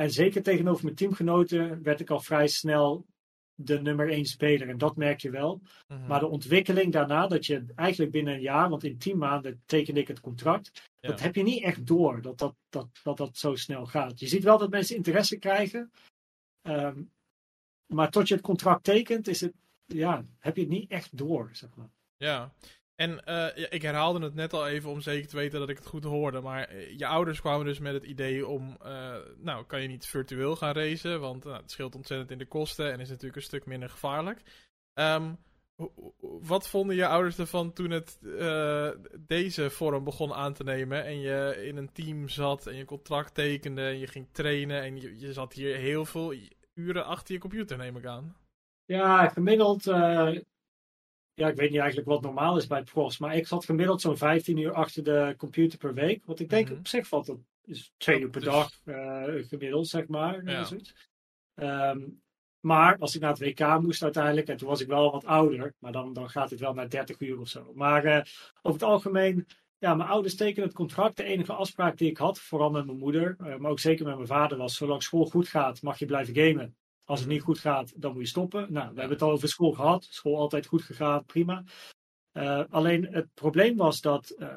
En 0.00 0.10
zeker 0.10 0.42
tegenover 0.42 0.84
mijn 0.84 0.96
teamgenoten 0.96 1.82
werd 1.82 2.00
ik 2.00 2.10
al 2.10 2.20
vrij 2.20 2.46
snel 2.46 3.06
de 3.54 3.80
nummer 3.80 4.10
één 4.10 4.24
speler. 4.24 4.68
En 4.68 4.78
dat 4.78 4.96
merk 4.96 5.20
je 5.20 5.30
wel. 5.30 5.60
Mm-hmm. 5.88 6.06
Maar 6.06 6.20
de 6.20 6.28
ontwikkeling 6.28 6.92
daarna, 6.92 7.26
dat 7.26 7.46
je 7.46 7.64
eigenlijk 7.74 8.10
binnen 8.10 8.34
een 8.34 8.40
jaar, 8.40 8.68
want 8.68 8.84
in 8.84 8.98
tien 8.98 9.18
maanden 9.18 9.62
tekende 9.66 10.00
ik 10.00 10.08
het 10.08 10.20
contract. 10.20 10.90
Ja. 11.00 11.08
Dat 11.08 11.20
heb 11.20 11.34
je 11.34 11.42
niet 11.42 11.62
echt 11.62 11.86
door, 11.86 12.22
dat 12.22 12.38
dat, 12.38 12.54
dat, 12.68 12.88
dat 13.02 13.16
dat 13.16 13.36
zo 13.36 13.54
snel 13.54 13.86
gaat. 13.86 14.20
Je 14.20 14.26
ziet 14.26 14.42
wel 14.42 14.58
dat 14.58 14.70
mensen 14.70 14.96
interesse 14.96 15.38
krijgen. 15.38 15.92
Um, 16.62 17.10
maar 17.86 18.10
tot 18.10 18.28
je 18.28 18.34
het 18.34 18.42
contract 18.42 18.84
tekent, 18.84 19.28
is 19.28 19.40
het, 19.40 19.52
ja, 19.84 20.24
heb 20.38 20.56
je 20.56 20.62
het 20.62 20.70
niet 20.70 20.90
echt 20.90 21.16
door, 21.16 21.50
zeg 21.52 21.74
maar. 21.74 21.90
Ja, 22.16 22.52
en 23.00 23.20
ja, 23.54 23.70
ik 23.70 23.82
herhaalde 23.82 24.24
het 24.24 24.34
net 24.34 24.52
al 24.52 24.68
even 24.68 24.90
om 24.90 25.00
zeker 25.00 25.28
te 25.28 25.36
weten 25.36 25.60
dat 25.60 25.68
ik 25.68 25.76
het 25.76 25.86
goed 25.86 26.04
hoorde. 26.04 26.40
Maar 26.40 26.74
uh, 26.74 26.98
je 26.98 27.06
ouders 27.06 27.40
kwamen 27.40 27.66
dus 27.66 27.78
met 27.78 27.92
het 27.92 28.04
idee 28.04 28.46
om, 28.46 28.76
uh, 28.84 29.16
nou, 29.36 29.64
kan 29.64 29.82
je 29.82 29.88
niet 29.88 30.06
virtueel 30.06 30.56
gaan 30.56 30.72
racen? 30.72 31.20
Want 31.20 31.44
nou, 31.44 31.56
het 31.56 31.70
scheelt 31.70 31.94
ontzettend 31.94 32.30
in 32.30 32.38
de 32.38 32.46
kosten 32.46 32.92
en 32.92 33.00
is 33.00 33.08
natuurlijk 33.08 33.36
een 33.36 33.42
stuk 33.42 33.66
minder 33.66 33.90
gevaarlijk. 33.90 34.42
Um, 34.94 35.38
wat 36.40 36.68
vonden 36.68 36.96
je 36.96 37.06
ouders 37.06 37.38
ervan 37.38 37.72
toen 37.72 37.90
het 37.90 38.18
deze 39.18 39.70
vorm 39.70 40.04
begon 40.04 40.32
aan 40.32 40.52
te 40.52 40.64
nemen 40.64 41.04
en 41.04 41.20
je 41.20 41.62
in 41.66 41.76
een 41.76 41.92
team 41.92 42.28
zat 42.28 42.66
en 42.66 42.76
je 42.76 42.84
contract 42.84 43.34
tekende 43.34 43.82
en 43.82 43.98
je 43.98 44.06
ging 44.06 44.28
trainen 44.32 44.82
en 44.82 45.00
je, 45.00 45.18
je 45.18 45.32
zat 45.32 45.52
hier 45.52 45.76
heel 45.76 46.04
veel 46.04 46.34
uren 46.74 47.04
achter 47.04 47.34
je 47.34 47.40
computer, 47.40 47.76
neem 47.76 47.96
ik 47.96 48.06
aan? 48.06 48.36
Ja, 48.84 49.28
gemiddeld 49.28 49.86
ja, 51.40 51.48
ik 51.48 51.56
weet 51.56 51.70
niet 51.70 51.80
eigenlijk 51.80 52.08
wat 52.08 52.22
normaal 52.22 52.56
is 52.56 52.66
bij 52.66 52.82
profs, 52.82 53.18
maar 53.18 53.36
ik 53.36 53.46
zat 53.46 53.64
gemiddeld 53.64 54.00
zo'n 54.00 54.16
15 54.16 54.56
uur 54.56 54.72
achter 54.72 55.04
de 55.04 55.34
computer 55.36 55.78
per 55.78 55.94
week. 55.94 56.24
Wat 56.24 56.40
ik 56.40 56.48
denk 56.48 56.64
mm 56.64 56.70
-hmm. 56.70 56.78
op 56.78 56.88
zich 56.88 57.06
valt 57.06 57.26
dat 57.26 57.38
is 57.64 57.92
twee 57.96 58.20
uur 58.20 58.30
per 58.30 58.40
dus... 58.40 58.50
dag 58.50 58.70
uh, 58.84 59.24
gemiddeld, 59.48 59.88
zeg 59.88 60.08
maar. 60.08 60.44
Ja. 60.44 61.90
Um, 61.90 62.22
maar 62.60 62.98
als 62.98 63.14
ik 63.14 63.20
naar 63.20 63.30
het 63.30 63.38
WK 63.38 63.80
moest 63.80 64.02
uiteindelijk, 64.02 64.48
en 64.48 64.56
toen 64.56 64.68
was 64.68 64.80
ik 64.80 64.86
wel 64.86 65.10
wat 65.10 65.24
ouder, 65.24 65.74
maar 65.78 65.92
dan, 65.92 66.12
dan 66.12 66.30
gaat 66.30 66.50
het 66.50 66.60
wel 66.60 66.74
naar 66.74 66.88
30 66.88 67.20
uur 67.20 67.40
of 67.40 67.48
zo. 67.48 67.72
Maar 67.74 68.04
uh, 68.04 68.16
over 68.62 68.80
het 68.80 68.88
algemeen, 68.88 69.46
ja, 69.78 69.94
mijn 69.94 70.08
ouders 70.08 70.34
tekenen 70.34 70.68
het 70.68 70.76
contract. 70.76 71.16
De 71.16 71.24
enige 71.24 71.52
afspraak 71.52 71.98
die 71.98 72.10
ik 72.10 72.16
had, 72.16 72.38
vooral 72.38 72.70
met 72.70 72.86
mijn 72.86 72.98
moeder, 72.98 73.36
uh, 73.40 73.56
maar 73.56 73.70
ook 73.70 73.80
zeker 73.80 74.06
met 74.06 74.14
mijn 74.14 74.26
vader, 74.26 74.58
was: 74.58 74.76
zolang 74.76 75.02
school 75.02 75.26
goed 75.26 75.48
gaat, 75.48 75.82
mag 75.82 75.98
je 75.98 76.06
blijven 76.06 76.34
gamen. 76.34 76.76
Als 77.10 77.20
het 77.20 77.28
niet 77.28 77.42
goed 77.42 77.58
gaat, 77.58 77.92
dan 78.00 78.12
moet 78.12 78.22
je 78.22 78.28
stoppen. 78.28 78.72
Nou, 78.72 78.88
we 78.94 78.98
hebben 78.98 79.18
het 79.18 79.22
al 79.22 79.30
over 79.30 79.48
school 79.48 79.72
gehad. 79.72 80.06
School 80.10 80.36
altijd 80.36 80.66
goed 80.66 80.82
gegaan, 80.82 81.24
prima. 81.24 81.64
Uh, 82.32 82.64
alleen 82.68 83.06
het 83.06 83.34
probleem 83.34 83.76
was 83.76 84.00
dat 84.00 84.34
uh, 84.38 84.54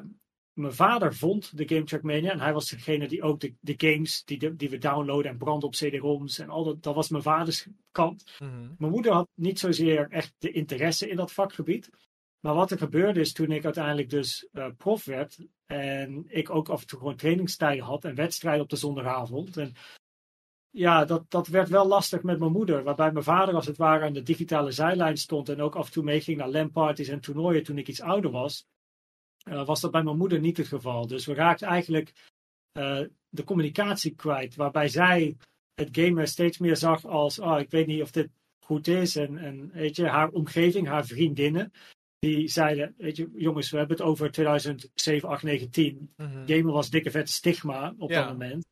mijn 0.52 0.72
vader 0.72 1.14
vond 1.14 1.56
de 1.56 1.68
Game 1.68 1.84
Trackmania. 1.84 2.30
En 2.32 2.40
hij 2.40 2.52
was 2.52 2.68
degene 2.68 3.08
die 3.08 3.22
ook 3.22 3.40
de, 3.40 3.54
de 3.60 3.74
games 3.76 4.24
die, 4.24 4.38
de, 4.38 4.56
die 4.56 4.70
we 4.70 4.78
downloaden 4.78 5.30
en 5.30 5.38
branden 5.38 5.68
op 5.68 5.74
CD-ROMs. 5.74 6.38
En 6.38 6.48
al 6.48 6.64
dat, 6.64 6.82
dat 6.82 6.94
was 6.94 7.08
mijn 7.08 7.22
vaders 7.22 7.66
kant. 7.90 8.24
Mm 8.38 8.48
-hmm. 8.48 8.74
Mijn 8.78 8.92
moeder 8.92 9.12
had 9.12 9.28
niet 9.34 9.58
zozeer 9.58 10.10
echt 10.10 10.34
de 10.38 10.50
interesse 10.50 11.08
in 11.08 11.16
dat 11.16 11.32
vakgebied. 11.32 11.90
Maar 12.40 12.54
wat 12.54 12.70
er 12.70 12.78
gebeurde 12.78 13.20
is 13.20 13.32
toen 13.32 13.50
ik 13.50 13.64
uiteindelijk 13.64 14.10
dus 14.10 14.48
uh, 14.52 14.66
prof 14.76 15.04
werd. 15.04 15.38
En 15.66 16.24
ik 16.28 16.50
ook 16.50 16.68
af 16.68 16.80
en 16.80 16.86
toe 16.86 16.98
gewoon 16.98 17.16
trainingstijden 17.16 17.84
had 17.84 18.04
en 18.04 18.14
wedstrijden 18.14 18.62
op 18.62 18.70
de 18.70 18.76
zondagavond. 18.76 19.56
En 19.56 19.74
ja, 20.74 21.04
dat, 21.04 21.30
dat 21.30 21.46
werd 21.46 21.68
wel 21.68 21.86
lastig 21.86 22.22
met 22.22 22.38
mijn 22.38 22.52
moeder. 22.52 22.82
Waarbij 22.82 23.12
mijn 23.12 23.24
vader 23.24 23.54
als 23.54 23.66
het 23.66 23.76
ware 23.76 24.04
aan 24.04 24.12
de 24.12 24.22
digitale 24.22 24.70
zijlijn 24.70 25.16
stond. 25.16 25.48
En 25.48 25.60
ook 25.60 25.76
af 25.76 25.86
en 25.86 25.92
toe 25.92 26.04
meeging 26.04 26.36
naar 26.36 26.48
LAN-parties 26.48 27.08
en 27.08 27.20
toernooien 27.20 27.62
toen 27.62 27.78
ik 27.78 27.88
iets 27.88 28.00
ouder 28.00 28.30
was. 28.30 28.66
Uh, 29.48 29.66
was 29.66 29.80
dat 29.80 29.90
bij 29.90 30.02
mijn 30.02 30.16
moeder 30.16 30.40
niet 30.40 30.56
het 30.56 30.68
geval. 30.68 31.06
Dus 31.06 31.26
we 31.26 31.34
raakten 31.34 31.68
eigenlijk 31.68 32.12
uh, 32.78 33.00
de 33.28 33.44
communicatie 33.44 34.14
kwijt. 34.14 34.54
Waarbij 34.54 34.88
zij 34.88 35.36
het 35.74 35.88
gamen 35.92 36.28
steeds 36.28 36.58
meer 36.58 36.76
zag 36.76 37.04
als: 37.04 37.38
oh, 37.38 37.60
ik 37.60 37.70
weet 37.70 37.86
niet 37.86 38.02
of 38.02 38.10
dit 38.10 38.28
goed 38.64 38.86
is. 38.86 39.16
En, 39.16 39.38
en 39.38 39.70
weet 39.72 39.96
je, 39.96 40.06
haar 40.06 40.28
omgeving, 40.28 40.86
haar 40.86 41.06
vriendinnen. 41.06 41.72
Die 42.18 42.48
zeiden: 42.48 42.94
Weet 42.96 43.16
je, 43.16 43.30
jongens, 43.34 43.70
we 43.70 43.78
hebben 43.78 43.96
het 43.96 44.06
over 44.06 44.30
2007, 44.30 45.28
8, 45.28 45.42
9, 45.42 45.70
10. 45.70 46.12
Mhm. 46.16 46.28
Mm-hmm. 46.28 46.46
Gamen 46.46 46.72
was 46.72 46.90
dikke 46.90 47.10
vet 47.10 47.30
stigma 47.30 47.94
op 47.98 48.10
ja. 48.10 48.22
dat 48.22 48.32
moment. 48.32 48.66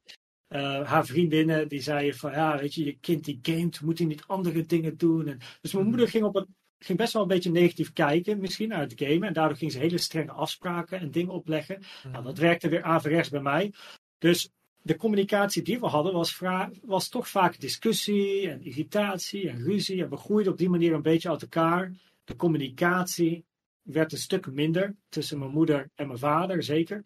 Uh, 0.53 0.87
haar 0.87 1.07
vriendinnen 1.07 1.69
die 1.69 1.81
zeiden 1.81 2.19
van 2.19 2.31
ja, 2.33 2.59
weet 2.59 2.75
je, 2.75 2.85
je 2.85 2.97
kind 3.01 3.25
die 3.25 3.39
gamet, 3.43 3.81
moet 3.81 3.99
hij 3.99 4.07
niet 4.07 4.25
andere 4.27 4.67
dingen 4.67 4.97
doen. 4.97 5.27
En, 5.29 5.39
dus 5.61 5.73
mijn 5.73 5.87
moeder 5.87 6.09
ging 6.09 6.25
op 6.25 6.37
een 6.37 6.55
ging 6.79 6.99
best 6.99 7.13
wel 7.13 7.23
een 7.23 7.29
beetje 7.29 7.51
negatief 7.51 7.93
kijken, 7.93 8.41
misschien 8.41 8.69
naar 8.69 8.81
het 8.81 8.93
gamen. 8.97 9.23
En 9.29 9.33
daardoor 9.33 9.57
ging 9.57 9.73
ze 9.73 9.79
hele 9.79 9.99
strenge 9.99 10.33
afspraken 10.33 11.01
en 11.01 11.11
dingen 11.11 11.33
opleggen. 11.33 11.83
Nou, 12.03 12.15
Mhm. 12.15 12.25
dat 12.25 12.39
werkte 12.39 12.69
weer 12.69 12.83
averechts 12.83 13.29
bij 13.29 13.41
mij. 13.41 13.73
Dus 14.19 14.51
de 14.83 14.97
communicatie 14.97 15.63
die 15.63 15.81
we 15.81 15.87
hadden 15.87 16.13
was, 16.13 16.39
was 16.83 17.09
toch 17.09 17.29
vaak 17.29 17.61
discussie 17.61 18.49
en 18.51 18.65
irritatie 18.65 19.49
en 19.49 19.63
ruzie. 19.65 20.03
En 20.03 20.11
we 20.11 20.17
groeiden 20.17 20.53
op 20.53 20.59
die 20.59 20.71
manier 20.71 20.93
een 20.93 21.03
beetje 21.03 21.29
uit 21.31 21.43
elkaar. 21.43 21.93
De 22.25 22.37
communicatie 22.37 23.45
werd 23.83 24.13
een 24.13 24.19
stuk 24.19 24.47
minder 24.47 24.95
tussen 25.09 25.39
mijn 25.39 25.51
moeder 25.51 25.91
en 25.95 26.07
mijn 26.07 26.19
vader, 26.19 26.63
zeker. 26.63 27.05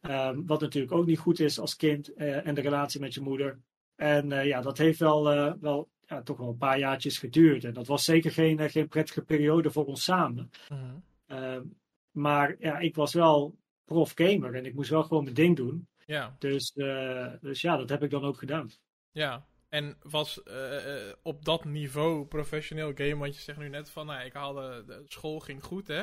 Ehm, 0.00 0.40
wat 0.46 0.60
natuurlijk 0.60 0.92
ook 0.92 1.06
niet 1.06 1.18
goed 1.18 1.40
is 1.40 1.58
als 1.58 1.76
kind 1.76 2.14
eh, 2.14 2.46
en 2.46 2.54
de 2.54 2.60
relatie 2.60 3.00
met 3.00 3.14
je 3.14 3.20
moeder. 3.20 3.60
En 3.94 4.32
eh, 4.32 4.46
ja, 4.46 4.60
dat 4.60 4.78
heeft 4.78 4.98
wel, 4.98 5.30
eh, 5.30 5.52
wel 5.60 5.90
ja, 6.06 6.22
toch 6.22 6.36
wel 6.36 6.48
een 6.48 6.56
paar 6.56 6.78
jaartjes 6.78 7.18
geduurd. 7.18 7.64
En 7.64 7.72
dat 7.72 7.86
was 7.86 8.04
zeker 8.04 8.30
geen, 8.30 8.70
geen 8.70 8.88
prettige 8.88 9.22
periode 9.22 9.70
voor 9.70 9.86
ons 9.86 10.04
samen. 10.04 10.50
Mhm. 10.68 10.96
Ehm, 11.26 11.62
maar 12.10 12.56
ja, 12.58 12.78
ik 12.78 12.94
was 12.94 13.12
wel 13.12 13.58
prof 13.84 14.12
gamer 14.14 14.54
en 14.54 14.66
ik 14.66 14.74
moest 14.74 14.90
wel 14.90 15.02
gewoon 15.02 15.22
mijn 15.22 15.34
ding 15.34 15.56
doen. 15.56 15.88
Ja, 16.06 16.36
Dus, 16.38 16.72
dus 17.40 17.60
ja, 17.60 17.76
dat 17.76 17.88
heb 17.88 18.02
ik 18.02 18.10
dan 18.10 18.24
ook 18.24 18.38
gedaan. 18.38 18.70
ja. 19.10 19.48
En 19.68 19.96
was 20.02 20.42
op 21.22 21.44
dat 21.44 21.64
niveau 21.64 22.26
professioneel 22.26 22.92
game, 22.94 23.16
want 23.16 23.34
je 23.34 23.40
zegt 23.40 23.58
nu 23.58 23.68
net 23.68 23.90
van, 23.90 24.06
nou, 24.06 24.24
ik 24.24 24.32
haalde, 24.32 24.84
de 24.86 25.02
school 25.06 25.40
ging 25.40 25.62
goed, 25.62 25.88
hè? 25.88 26.02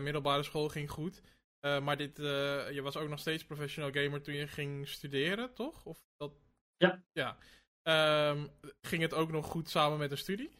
Middelbare 0.00 0.42
school 0.42 0.68
ging 0.68 0.90
goed. 0.90 1.22
Eh, 1.60 1.80
maar 1.80 1.96
dit, 1.96 2.18
eh, 2.18 2.70
je 2.70 2.80
was 2.82 2.96
ook 2.96 3.08
nog 3.08 3.18
steeds 3.18 3.44
professioneel 3.44 3.92
gamer 3.92 4.22
toen 4.22 4.34
je 4.34 4.46
ging 4.46 4.88
studeren, 4.88 5.54
toch? 5.54 5.84
Of 5.84 5.98
dat... 6.16 6.32
Ja. 6.76 7.02
Ja. 7.12 7.36
Ehm, 7.82 8.46
ging 8.80 9.02
het 9.02 9.14
ook 9.14 9.30
nog 9.30 9.46
goed 9.46 9.70
samen 9.70 9.98
met 9.98 10.10
de 10.10 10.16
studie? 10.16 10.50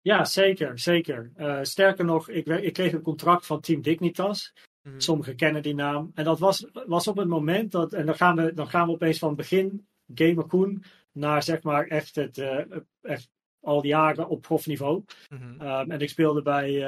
Ja, 0.00 0.24
zeker, 0.24 0.78
zeker. 0.78 1.30
Eh, 1.34 1.58
sterker 1.62 2.04
nog, 2.04 2.28
ik, 2.28 2.46
ik 2.46 2.72
kreeg 2.72 2.92
een 2.92 3.02
contract 3.02 3.46
van 3.46 3.60
Team 3.60 3.82
Dignitas. 3.82 4.52
Mhm. 4.82 5.00
Sommigen 5.00 5.36
kennen 5.36 5.62
die 5.62 5.74
naam. 5.74 6.10
En 6.14 6.24
dat 6.24 6.38
was, 6.38 6.66
was 6.72 7.08
op 7.08 7.16
het 7.16 7.28
moment 7.28 7.72
dat, 7.72 7.92
en 7.92 8.06
dan 8.06 8.14
gaan 8.14 8.36
we, 8.36 8.54
dan 8.54 8.68
gaan 8.68 8.86
we 8.86 8.92
opeens 8.92 9.18
van 9.18 9.28
het 9.28 9.36
begin 9.36 9.88
Gamer 10.14 10.46
Koen 10.46 10.84
naar 11.12 11.42
zeg 11.42 11.62
maar 11.62 11.86
echt, 11.86 12.14
het, 12.14 12.38
echt 13.00 13.30
al 13.60 13.80
die 13.80 13.90
jaren 13.90 14.28
op 14.28 14.42
profniveau. 14.42 15.04
Um, 15.30 15.90
en 15.90 16.00
ik 16.00 16.08
speelde 16.08 16.42
bij 16.42 16.82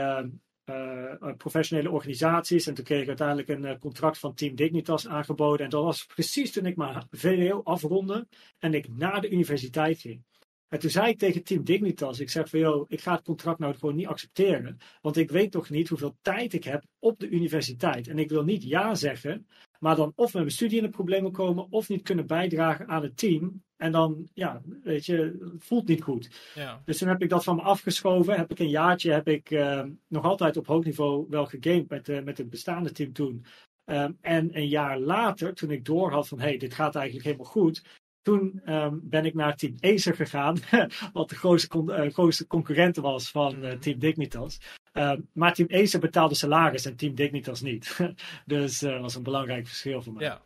eh, 0.65 1.35
professionele 1.37 1.91
organisaties. 1.91 2.67
En 2.67 2.75
toen 2.75 2.85
kreeg 2.85 3.03
ik 3.03 3.09
uiteindelijk 3.09 3.49
een 3.49 3.65
eh, 3.65 3.79
contract 3.79 4.19
van 4.19 4.35
Team 4.35 4.55
Dignitas 4.55 5.09
aangeboden. 5.09 5.65
En 5.65 5.71
dat 5.71 5.85
was 5.85 6.05
precies 6.05 6.53
toen 6.53 6.67
ik 6.67 6.77
mijn 6.77 7.07
VWO 7.11 7.61
afronde 7.63 8.27
en 8.59 8.75
ik 8.75 8.89
naar 8.89 9.21
de 9.21 9.31
universiteit 9.31 10.01
ging. 10.01 10.23
En 10.69 10.79
toen 10.79 10.91
zei 10.91 11.09
ik 11.09 11.19
tegen 11.19 11.45
Team 11.45 11.65
Dignitas, 11.65 12.21
ik 12.21 12.31
zeg 12.31 12.49
van 12.49 12.59
joh, 12.59 12.85
ik 12.89 13.01
ga 13.01 13.15
het 13.15 13.25
contract 13.25 13.59
nou 13.59 13.75
gewoon 13.75 13.95
niet 13.95 14.07
accepteren. 14.07 14.79
Want 15.01 15.17
ik 15.17 15.31
weet 15.31 15.51
toch 15.51 15.71
niet 15.71 15.89
hoeveel 15.89 16.17
tijd 16.23 16.53
ik 16.53 16.65
heb 16.65 16.85
op 16.99 17.19
de 17.19 17.29
universiteit. 17.29 18.09
En 18.09 18.19
ik 18.19 18.29
wil 18.29 18.45
niet 18.45 18.63
ja 18.63 18.95
zeggen, 18.95 19.47
maar 19.79 19.97
dan 19.97 20.13
of 20.15 20.33
met 20.33 20.43
mijn 20.43 20.55
studie 20.55 20.79
in 20.79 20.85
de 20.85 20.91
problemen 20.91 21.33
komen, 21.33 21.67
of 21.71 21.89
niet 21.89 22.03
kunnen 22.03 22.27
bijdragen 22.27 22.89
aan 22.89 23.03
het 23.03 23.17
team. 23.17 23.63
En 23.83 23.93
dan, 23.93 24.29
ja, 24.35 24.61
weet 24.83 25.07
je, 25.07 25.51
voelt 25.59 25.89
niet 25.89 26.03
goed. 26.03 26.31
Ja. 26.55 26.83
Dus 26.85 26.99
toen 26.99 27.09
heb 27.09 27.23
ik 27.23 27.29
dat 27.29 27.45
van 27.45 27.57
me 27.57 27.63
afgeschoven. 27.63 28.37
Heb 28.37 28.51
ik 28.51 28.59
een 28.59 28.69
jaartje, 28.69 29.13
heb 29.13 29.29
ik 29.29 29.51
eh, 29.51 29.83
nog 30.09 30.25
altijd 30.25 30.57
op 30.57 30.67
hoog 30.67 30.85
niveau 30.85 31.27
wel 31.29 31.47
gegamed 31.47 31.89
met, 31.89 32.09
eh, 32.09 32.23
met 32.23 32.39
het 32.39 32.51
bestaande 32.51 32.93
team 32.93 33.13
toen. 33.13 33.45
Ehm, 33.85 34.13
en 34.21 34.57
een 34.57 34.69
jaar 34.69 34.99
later, 34.99 35.55
toen 35.55 35.71
ik 35.71 35.85
doorhad 35.85 36.29
van, 36.29 36.41
hé, 36.41 36.49
hey, 36.49 36.57
dit 36.59 36.75
gaat 36.75 36.95
eigenlijk 36.95 37.25
helemaal 37.25 37.47
goed. 37.47 37.83
Toen 38.23 38.61
ehm, 38.65 38.99
ben 39.03 39.25
ik 39.25 39.35
naar 39.35 39.57
Team 39.57 39.75
Acer 39.81 40.15
gegaan, 40.15 40.57
wat 41.13 41.29
de 41.29 41.37
grootste, 41.37 41.69
con 41.69 41.93
eh, 41.93 42.13
grootste 42.13 42.47
concurrent 42.47 42.97
was 42.97 43.31
van 43.31 43.55
eh, 43.55 43.71
Mhm. 43.71 43.79
Team 43.79 43.99
Dignitas. 43.99 44.61
Ehm, 44.93 45.21
maar 45.33 45.55
Team 45.55 45.69
Acer 45.71 46.01
betaalde 46.01 46.35
salaris 46.35 46.85
en 46.85 46.97
Team 46.97 47.15
Dignitas 47.15 47.61
niet. 47.61 47.99
dus 48.47 48.79
dat 48.79 49.01
was 49.01 49.15
een 49.15 49.23
belangrijk 49.23 49.67
verschil 49.67 50.03
voor 50.03 50.13
mij. 50.13 50.25
Ja, 50.25 50.43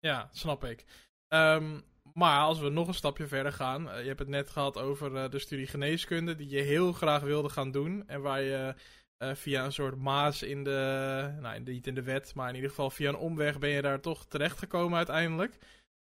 ja 0.00 0.28
snap 0.32 0.64
ik. 0.64 0.84
Ehm, 1.28 1.78
maar 2.16 2.40
als 2.40 2.60
we 2.60 2.68
nog 2.68 2.88
een 2.88 2.94
stapje 2.94 3.26
verder 3.26 3.52
gaan. 3.52 3.90
eh, 3.90 4.00
je 4.00 4.06
hebt 4.06 4.18
het 4.18 4.28
net 4.28 4.50
gehad 4.50 4.78
over 4.78 5.16
eh, 5.16 5.30
de 5.30 5.38
studie 5.38 5.66
geneeskunde. 5.66 6.36
Die 6.36 6.48
je 6.48 6.60
heel 6.60 6.92
graag 6.92 7.22
wilde 7.22 7.48
gaan 7.48 7.70
doen. 7.70 8.08
En 8.08 8.20
waar 8.20 8.42
je 8.42 8.74
eh, 9.16 9.34
via 9.34 9.64
een 9.64 9.72
soort 9.72 9.96
maas 9.96 10.42
in 10.42 10.64
de. 10.64 11.36
Nou, 11.40 11.60
niet 11.60 11.86
in 11.86 11.94
de 11.94 12.02
wet. 12.02 12.34
Maar 12.34 12.48
in 12.48 12.54
ieder 12.54 12.70
geval 12.70 12.90
via 12.90 13.08
een 13.08 13.16
omweg 13.16 13.58
ben 13.58 13.70
je 13.70 13.82
daar 13.82 14.00
toch 14.00 14.26
terechtgekomen 14.26 14.96
uiteindelijk. 14.96 15.58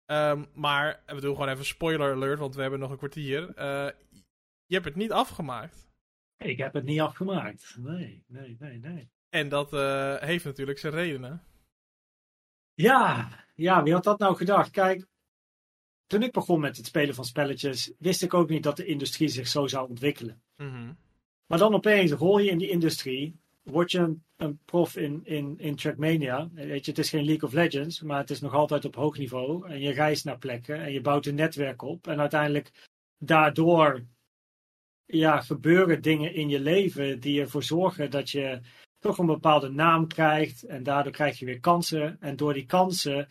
Ehm, 0.04 0.44
maar 0.54 1.02
we 1.06 1.20
doen 1.20 1.34
gewoon 1.34 1.48
even 1.48 1.64
spoiler 1.64 2.12
alert. 2.12 2.38
Want 2.38 2.54
we 2.54 2.60
hebben 2.60 2.80
nog 2.80 2.90
een 2.90 2.96
kwartier. 2.96 3.52
Je 4.66 4.74
hebt 4.78 4.84
het 4.84 4.96
niet 4.96 5.12
afgemaakt. 5.12 5.90
Ik 6.36 6.58
heb 6.58 6.72
het 6.72 6.84
niet 6.84 7.00
afgemaakt. 7.00 7.76
Nee, 7.78 8.24
nee, 8.26 8.56
nee, 8.58 8.78
nee. 8.78 9.10
En 9.28 9.48
dat 9.48 9.70
heeft 10.20 10.44
natuurlijk 10.44 10.78
zijn 10.78 10.92
redenen. 10.92 11.42
Ja, 12.74 13.28
ja, 13.54 13.82
wie 13.82 13.92
had 13.92 14.04
dat 14.04 14.18
nou 14.18 14.36
gedacht? 14.36 14.70
Kijk, 14.70 15.06
toen 16.12 16.22
ik 16.22 16.32
begon 16.32 16.60
met 16.60 16.76
het 16.76 16.86
spelen 16.86 17.14
van 17.14 17.24
spelletjes, 17.24 17.92
wist 17.98 18.22
ik 18.22 18.34
ook 18.34 18.48
niet 18.48 18.62
dat 18.62 18.76
de 18.76 18.84
industrie 18.84 19.28
zich 19.28 19.48
zo 19.48 19.66
zou 19.66 19.88
ontwikkelen. 19.88 20.42
Mhm. 20.56 20.92
Maar 21.46 21.58
dan 21.58 21.74
opeens 21.74 22.12
rol 22.12 22.38
je 22.38 22.50
in 22.50 22.58
die 22.58 22.70
industrie, 22.70 23.36
word 23.62 23.90
je 23.90 23.98
een, 23.98 24.24
een 24.36 24.58
prof 24.64 24.96
in, 24.96 25.20
in, 25.24 25.58
in 25.58 25.76
Trackmania. 25.76 26.48
Weet 26.52 26.84
je, 26.84 26.90
het 26.90 27.00
is 27.00 27.10
geen 27.10 27.24
League 27.24 27.48
of 27.48 27.54
Legends, 27.54 28.00
maar 28.00 28.18
het 28.18 28.30
is 28.30 28.40
nog 28.40 28.54
altijd 28.54 28.84
op 28.84 28.94
hoog 28.94 29.18
niveau. 29.18 29.68
En 29.68 29.80
je 29.80 29.92
reist 29.92 30.24
naar 30.24 30.38
plekken 30.38 30.80
en 30.80 30.92
je 30.92 31.00
bouwt 31.00 31.26
een 31.26 31.34
netwerk 31.34 31.82
op. 31.82 32.06
En 32.06 32.20
uiteindelijk 32.20 32.70
daardoor 33.18 34.04
ja, 35.04 35.40
gebeuren 35.40 36.02
dingen 36.02 36.34
in 36.34 36.48
je 36.48 36.60
leven 36.60 37.20
die 37.20 37.40
ervoor 37.40 37.62
zorgen 37.62 38.10
dat 38.10 38.30
je 38.30 38.60
toch 38.98 39.18
een 39.18 39.26
bepaalde 39.26 39.68
naam 39.68 40.06
krijgt. 40.06 40.62
En 40.62 40.82
daardoor 40.82 41.12
krijg 41.12 41.38
je 41.38 41.44
weer 41.44 41.60
kansen. 41.60 42.16
En 42.20 42.36
door 42.36 42.54
die 42.54 42.66
kansen 42.66 43.28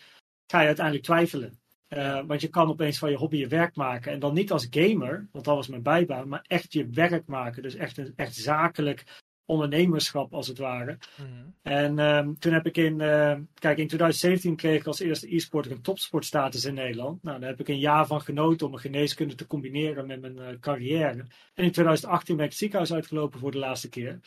ga 0.47 0.59
je 0.59 0.67
uiteindelijk 0.67 1.05
twijfelen. 1.05 1.60
Uh, 1.97 2.21
want 2.25 2.41
je 2.41 2.47
kan 2.47 2.69
opeens 2.69 2.97
van 2.97 3.09
je 3.09 3.17
hobby 3.17 3.37
je 3.37 3.47
werk 3.47 3.75
maken. 3.75 4.11
En 4.11 4.19
dan 4.19 4.33
niet 4.33 4.51
als 4.51 4.67
gamer, 4.69 5.27
want 5.31 5.45
dat 5.45 5.55
was 5.55 5.67
mijn 5.67 5.81
bijbaan, 5.81 6.27
maar 6.27 6.45
echt 6.47 6.73
je 6.73 6.89
werk 6.89 7.27
maken. 7.27 7.63
Dus 7.63 7.75
echt, 7.75 7.97
een, 7.97 8.13
echt 8.15 8.35
zakelijk 8.35 9.21
ondernemerschap 9.45 10.33
als 10.33 10.47
het 10.47 10.57
ware. 10.57 10.97
Mhm. 11.17 11.49
En 11.61 11.99
um, 11.99 12.39
toen 12.39 12.53
heb 12.53 12.65
ik 12.65 12.77
in, 12.77 12.99
uh, 12.99 13.37
kijk, 13.53 13.77
in 13.77 13.87
2017 13.87 14.55
kreeg 14.55 14.79
ik 14.79 14.87
als 14.87 14.99
eerste 14.99 15.35
e-sporter 15.35 15.71
een 15.71 15.81
topsportstatus 15.81 16.65
in 16.65 16.73
Nederland. 16.73 17.23
Nou, 17.23 17.39
daar 17.39 17.49
heb 17.49 17.59
ik 17.59 17.67
een 17.67 17.79
jaar 17.79 18.07
van 18.07 18.21
genoten 18.21 18.65
om 18.65 18.71
mijn 18.71 18.83
geneeskunde 18.83 19.35
te 19.35 19.47
combineren 19.47 20.07
met 20.07 20.21
mijn 20.21 20.37
uh, 20.37 20.59
carrière. 20.59 21.25
En 21.53 21.63
in 21.63 21.71
2018 21.71 22.35
ben 22.35 22.45
ik 22.45 22.51
het 22.51 22.59
ziekenhuis 22.59 22.93
uitgelopen 22.93 23.39
voor 23.39 23.51
de 23.51 23.57
laatste 23.57 23.89
keer. 23.89 24.19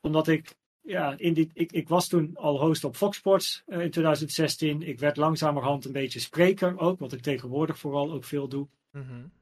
Omdat 0.00 0.28
ik 0.28 0.54
ja, 0.80 1.14
in 1.18 1.34
die, 1.34 1.50
ik, 1.52 1.72
ik 1.72 1.88
was 1.88 2.08
toen 2.08 2.36
al 2.36 2.60
host 2.60 2.84
op 2.84 2.96
Fox 2.96 3.16
Sports 3.16 3.62
uh, 3.66 3.80
in 3.80 3.90
2016. 3.90 4.82
Ik 4.82 4.98
werd 4.98 5.16
langzamerhand 5.16 5.84
een 5.84 5.92
beetje 5.92 6.20
spreker 6.20 6.78
ook, 6.78 6.98
wat 6.98 7.12
ik 7.12 7.20
tegenwoordig 7.20 7.78
vooral 7.78 8.12
ook 8.12 8.24
veel 8.24 8.48
doe. 8.48 8.68
Mm 8.90 9.32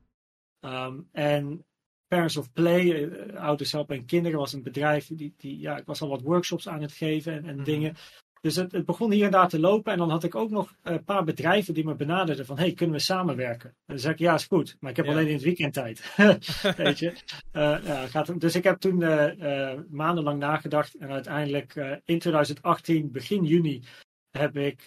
um, 0.60 1.08
en 1.12 1.64
Parents 2.06 2.36
of 2.36 2.52
Play, 2.52 2.84
uh, 2.84 3.34
ouders 3.34 3.72
helpen 3.72 3.96
en 3.96 4.04
kinderen, 4.04 4.38
was 4.38 4.52
een 4.52 4.62
bedrijf. 4.62 5.06
Die, 5.06 5.34
die, 5.36 5.58
ja, 5.58 5.76
ik 5.76 5.86
was 5.86 6.02
al 6.02 6.08
wat 6.08 6.22
workshops 6.22 6.68
aan 6.68 6.82
het 6.82 6.92
geven 6.92 7.32
en, 7.32 7.44
en 7.44 7.54
Mhm. 7.54 7.64
dingen. 7.64 7.94
Dus 8.40 8.56
het, 8.56 8.72
het, 8.72 8.84
begon 8.84 9.10
hier 9.12 9.24
en 9.24 9.30
daar 9.30 9.48
te 9.48 9.60
lopen. 9.60 9.92
En 9.92 9.98
dan 9.98 10.10
had 10.10 10.24
ik 10.24 10.34
ook 10.34 10.50
nog 10.50 10.74
een 10.82 11.04
paar 11.04 11.24
bedrijven 11.24 11.74
die 11.74 11.84
me 11.84 11.94
benaderden 11.94 12.46
van... 12.46 12.58
hey, 12.58 12.72
kunnen 12.72 12.96
we 12.96 13.02
samenwerken? 13.02 13.68
En 13.68 13.74
dan 13.86 13.98
zei 13.98 14.12
ik, 14.12 14.18
ja, 14.18 14.34
is 14.34 14.46
goed. 14.46 14.76
Maar 14.80 14.90
ik 14.90 14.96
heb 14.96 15.06
Ja. 15.06 15.12
alleen 15.12 15.26
in 15.26 15.32
het 15.32 15.42
weekend 15.42 15.72
tijd. 15.72 16.14
Weet 16.76 16.98
je? 16.98 17.12
Uh, 17.52 17.78
ja, 17.84 18.06
gaat, 18.06 18.40
dus 18.40 18.54
ik 18.54 18.64
heb 18.64 18.78
toen 18.78 19.00
uh, 19.00 19.72
maandenlang 19.88 20.38
nagedacht. 20.38 20.94
En 20.94 21.10
uiteindelijk 21.10 21.74
in 22.04 22.18
2018, 22.18 23.10
begin 23.12 23.44
juni, 23.44 23.82
heb 24.30 24.56
ik 24.56 24.84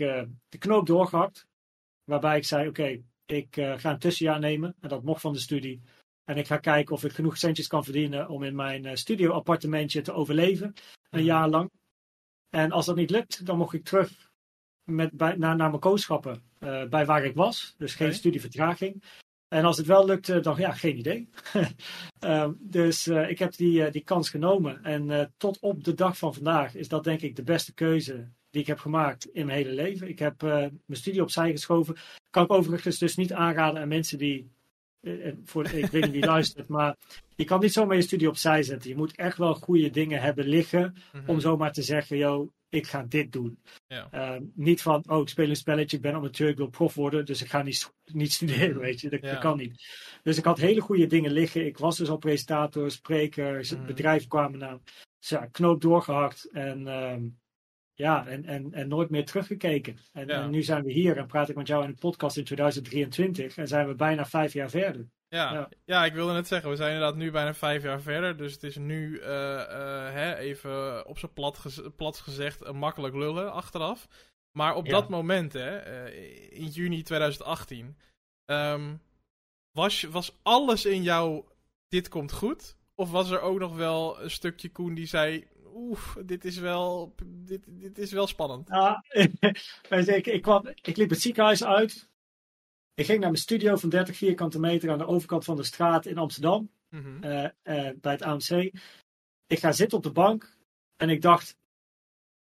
de 0.49 0.58
knoop 0.58 0.86
doorgehakt. 0.86 1.47
Waarbij 2.04 2.38
ik 2.38 2.45
zei, 2.45 2.68
oké, 2.68 2.82
okay, 2.82 3.04
ik 3.26 3.80
ga 3.80 3.91
een 3.91 3.99
tussenjaar 3.99 4.39
nemen. 4.39 4.76
En 4.80 4.89
dat 4.89 5.04
mocht 5.04 5.22
van 5.22 5.34
de 5.34 5.39
studie. 5.39 5.82
En 6.24 6.38
ik 6.38 6.47
ga 6.47 6.58
kijken 6.58 6.95
of 6.95 7.04
ik 7.04 7.12
genoeg 7.12 7.38
centjes 7.38 7.68
kan 7.68 7.84
verdienen 7.84 8.30
om 8.30 8.43
in 8.43 8.56
mijn 8.56 8.97
studio-appartementje 8.97 10.02
te 10.02 10.14
overleven. 10.14 10.74
Een 11.10 11.24
jaar 11.24 11.49
lang. 11.49 11.72
En 12.52 12.72
als 12.72 12.86
dat 12.86 12.95
niet 12.95 13.10
lukt, 13.10 13.45
dan 13.45 13.58
mocht 13.58 13.74
ik 13.74 13.84
terug 13.84 14.32
met, 14.84 15.12
bij, 15.12 15.36
naar, 15.36 15.56
naar 15.56 15.70
mijn 15.70 15.82
kooschappen 15.82 16.43
uh, 16.60 16.86
bij 16.86 17.06
waar 17.06 17.26
ik 17.26 17.36
was. 17.36 17.76
Dus 17.78 17.95
geen 17.95 18.14
studievertraging. 18.14 19.04
En 19.47 19.66
als 19.66 19.78
het 19.78 19.86
wel 19.86 20.06
lukte, 20.06 20.39
dan 20.39 20.58
ja, 20.58 20.72
geen 20.72 20.97
idee. 20.97 21.30
um, 22.20 22.58
dus 22.78 23.08
uh, 23.08 23.30
ik 23.30 23.39
heb 23.39 23.56
die, 23.56 23.86
uh, 23.86 23.91
die 23.91 24.04
kans 24.04 24.30
genomen. 24.30 24.84
En 24.84 25.34
tot 25.38 25.60
op 25.60 25.84
de 25.84 25.93
dag 25.93 26.18
van 26.18 26.34
vandaag 26.34 26.76
is 26.76 26.88
dat 26.88 27.04
denk 27.04 27.22
ik 27.22 27.36
de 27.36 27.43
beste 27.43 27.74
keuze 27.74 28.30
die 28.49 28.62
ik 28.62 28.68
heb 28.68 28.80
gemaakt 28.80 29.26
in 29.26 29.45
mijn 29.45 29.58
hele 29.58 29.74
leven. 29.74 30.10
Ik 30.10 30.20
heb 30.20 30.41
mijn 30.41 30.82
studie 30.88 31.22
opzij 31.22 31.52
geschoven. 31.52 31.95
Kan 32.30 32.43
ik 32.43 32.52
overigens 32.52 32.97
dus 32.97 33.16
niet 33.16 33.34
aanraden 33.34 33.82
aan 33.82 33.88
mensen 33.88 34.18
die. 34.18 34.52
Uh, 35.02 35.34
voor, 35.43 35.66
ik 35.72 35.86
weet 35.91 36.04
niet 36.04 36.12
wie 36.12 36.26
luistert, 36.26 36.68
maar 36.68 36.95
je 37.36 37.43
kan 37.45 37.60
niet 37.60 37.74
zomaar 37.74 37.95
je 37.95 38.02
studie 38.02 38.28
opzij 38.30 38.64
zetten. 38.64 38.89
Je 38.89 38.95
moet 38.95 39.16
echt 39.16 39.38
wel 39.38 39.54
goede 39.56 39.89
dingen 39.89 40.22
hebben 40.22 40.45
liggen 40.47 40.95
Mhm. 41.14 41.30
om 41.30 41.39
zomaar 41.39 41.72
te 41.72 41.82
zeggen, 41.82 42.18
yo, 42.18 42.52
ik 42.70 42.88
ga 42.88 43.04
dit 43.10 43.32
doen. 43.32 43.60
Ja. 43.88 44.08
Ehm, 44.12 44.43
niet 44.54 44.82
van, 44.82 45.04
oh, 45.10 45.22
ik 45.22 45.28
speel 45.28 45.49
een 45.49 45.56
spelletje, 45.56 45.95
ik 45.97 46.04
ben 46.04 46.14
amateur, 46.14 46.49
ik 46.49 46.58
wil 46.58 46.68
prof 46.70 46.93
worden, 46.93 47.26
dus 47.26 47.41
ik 47.41 47.49
ga 47.49 47.62
niet, 47.64 47.91
niet 48.06 48.32
studeren, 48.34 48.80
weet 48.80 49.02
je. 49.02 49.10
Dat, 49.10 49.22
Ja. 49.22 49.32
dat 49.32 49.39
kan 49.41 49.58
niet. 49.58 49.86
Dus 50.24 50.38
ik 50.38 50.45
had 50.45 50.58
hele 50.60 50.82
goede 50.82 51.08
dingen 51.08 51.32
liggen. 51.32 51.66
Ik 51.66 51.78
was 51.78 51.97
dus 51.97 52.10
al 52.10 52.18
presentator, 52.18 52.91
spreker, 52.91 53.68
Mhm. 53.74 53.86
bedrijven 53.86 54.28
kwamen 54.28 54.60
naar. 54.60 54.78
Dus 55.20 55.30
ja, 55.30 55.45
knoop 55.52 55.82
doorgehakt 55.82 56.49
en 56.52 56.88
ehm, 56.88 57.24
ja, 58.02 58.28
en, 58.28 58.45
en, 58.45 58.74
en 58.74 58.88
nooit 58.88 59.10
meer 59.10 59.26
teruggekeken. 59.26 59.97
En, 60.12 60.28
Ja. 60.28 60.41
en 60.41 60.49
nu 60.49 60.62
zijn 60.64 60.84
we 60.84 60.91
hier 60.91 61.18
en 61.18 61.28
praat 61.28 61.49
ik 61.49 61.56
met 61.56 61.68
jou 61.68 61.84
in 61.84 61.89
een 61.89 61.95
podcast 61.95 62.38
in 62.38 62.43
2023 62.43 63.58
en 63.58 63.68
zijn 63.68 63.88
we 63.88 63.95
bijna 63.95 64.26
vijf 64.26 64.54
jaar 64.54 64.70
verder. 64.70 65.10
Ja, 65.28 65.54
ja. 65.54 65.70
Ja. 65.86 66.06
ik 66.06 66.14
wilde 66.14 66.34
net 66.34 66.47
zeggen, 66.47 66.70
we 66.70 66.76
zijn 66.76 66.93
inderdaad 66.93 67.16
nu 67.16 67.32
bijna 67.32 67.54
vijf 67.54 67.84
jaar 67.84 68.02
verder. 68.02 68.38
Dus 68.38 68.54
het 68.54 68.64
is 68.64 68.78
nu, 68.78 69.18
eh, 69.20 69.62
eh, 69.62 70.14
hè, 70.14 70.36
even 70.38 71.06
op 71.08 71.20
zijn 71.20 71.34
plat, 71.34 71.58
gez- 71.58 71.88
plat 71.95 72.18
gezegd, 72.18 72.66
een 72.66 72.78
makkelijk 72.78 73.16
lullen 73.16 73.54
achteraf. 73.54 74.08
Maar 74.52 74.76
op 74.76 74.86
Ja. 74.86 74.91
dat 74.91 75.10
moment, 75.10 75.54
hè, 75.54 75.78
eh, 75.78 76.60
in 76.60 76.68
juni 76.68 77.02
2018, 77.04 77.97
ehm, 78.45 78.95
was, 79.72 80.04
was 80.04 80.39
alles 80.43 80.86
in 80.86 81.04
jou, 81.04 81.45
dit 81.88 82.10
komt 82.10 82.32
goed? 82.32 82.76
Of 82.95 83.12
was 83.12 83.30
er 83.32 83.41
ook 83.41 83.60
nog 83.60 83.76
wel 83.76 84.22
een 84.22 84.32
stukje 84.32 84.70
Koen 84.70 84.93
die 84.93 85.06
zei, 85.08 85.47
oeh, 85.74 86.15
dit 86.26 86.45
is 86.45 86.57
wel, 86.57 87.15
dit, 87.26 87.63
dit 87.67 87.97
is 87.97 88.11
wel 88.11 88.28
spannend. 88.28 88.67
Ja, 88.67 89.03
ik, 89.89 90.28
ik, 90.28 90.41
kwam, 90.41 90.67
ik 90.82 90.97
liep 90.97 91.09
het 91.09 91.22
ziekenhuis 91.22 91.63
uit. 91.63 92.09
Ik 92.93 93.05
ging 93.05 93.19
naar 93.19 93.30
mijn 93.30 93.41
studio 93.41 93.76
van 93.76 93.89
30 93.89 94.17
vierkante 94.17 94.59
meter 94.59 94.91
aan 94.91 94.97
de 94.97 95.05
overkant 95.05 95.43
van 95.43 95.55
de 95.55 95.63
straat 95.63 96.05
in 96.05 96.17
Amsterdam. 96.17 96.72
Mhm. 96.89 97.24
eh, 97.24 97.43
eh, 97.43 97.95
bij 98.01 98.11
het 98.11 98.22
AMC. 98.22 98.72
Ik 99.47 99.59
ga 99.59 99.72
zitten 99.72 99.97
op 99.97 100.03
de 100.03 100.11
bank 100.11 100.57
en 100.95 101.09
ik 101.09 101.22
dacht, 101.22 101.57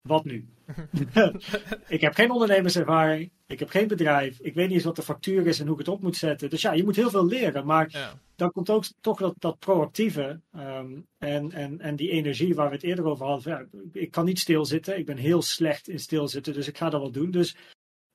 wat 0.06 0.24
nu? 0.24 0.48
ik 1.88 2.00
heb 2.00 2.14
geen 2.14 2.30
ondernemerservaring, 2.30 3.30
ik 3.46 3.58
heb 3.58 3.68
geen 3.68 3.88
bedrijf, 3.88 4.38
ik 4.40 4.54
weet 4.54 4.66
niet 4.66 4.74
eens 4.74 4.84
wat 4.84 4.96
de 4.96 5.02
factuur 5.02 5.46
is 5.46 5.60
en 5.60 5.66
hoe 5.66 5.72
ik 5.72 5.86
het 5.86 5.94
op 5.94 6.02
moet 6.02 6.16
zetten. 6.16 6.50
Dus 6.50 6.62
ja, 6.62 6.72
je 6.72 6.84
moet 6.84 6.96
heel 6.96 7.10
veel 7.10 7.26
leren, 7.26 7.66
maar 7.66 7.86
ja. 7.90 8.12
dan 8.36 8.52
komt 8.52 8.70
ook 8.70 8.84
toch 9.00 9.18
dat, 9.18 9.34
dat 9.38 9.58
proactieve 9.58 10.40
ehm, 10.52 11.00
en, 11.18 11.52
en, 11.52 11.80
en 11.80 11.96
die 11.96 12.10
energie 12.10 12.54
waar 12.54 12.68
we 12.68 12.74
het 12.74 12.84
eerder 12.84 13.04
over 13.04 13.26
hadden. 13.26 13.52
Ja, 13.52 13.80
ik 13.92 14.10
kan 14.10 14.24
niet 14.24 14.38
stilzitten, 14.38 14.98
ik 14.98 15.06
ben 15.06 15.16
heel 15.16 15.42
slecht 15.42 15.88
in 15.88 16.00
stilzitten, 16.00 16.52
dus 16.52 16.68
ik 16.68 16.76
ga 16.76 16.90
dat 16.90 17.00
wel 17.00 17.10
doen. 17.10 17.30
Dus 17.30 17.56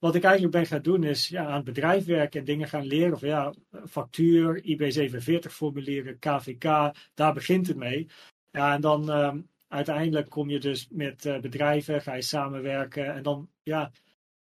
wat 0.02 0.16
ik 0.16 0.24
eigenlijk 0.24 0.54
ben 0.54 0.66
gaan 0.66 0.82
doen 0.82 1.04
is 1.04 1.28
ja, 1.28 1.46
aan 1.46 1.56
het 1.56 1.64
bedrijf 1.64 2.06
werken 2.06 2.40
en 2.40 2.46
dingen 2.46 2.68
gaan 2.68 2.86
leren. 2.86 3.14
Of 3.14 3.22
ja, 3.22 3.54
factuur, 3.90 4.64
IB47 4.64 5.52
formulieren, 5.52 6.20
KVK, 6.20 6.94
daar 7.14 7.34
begint 7.34 7.68
het 7.68 7.78
mee. 7.78 8.08
Ja, 8.52 8.74
en 8.74 8.82
dan 8.82 9.12
ehm, 9.12 9.42
uiteindelijk 9.72 10.30
kom 10.30 10.50
je 10.50 10.60
dus 10.60 10.88
met 10.90 11.26
eh, 11.26 11.40
bedrijven, 11.40 12.02
ga 12.02 12.14
je 12.14 12.22
samenwerken 12.22 13.14
en 13.14 13.24
dan 13.24 13.50
ja, 13.64 13.92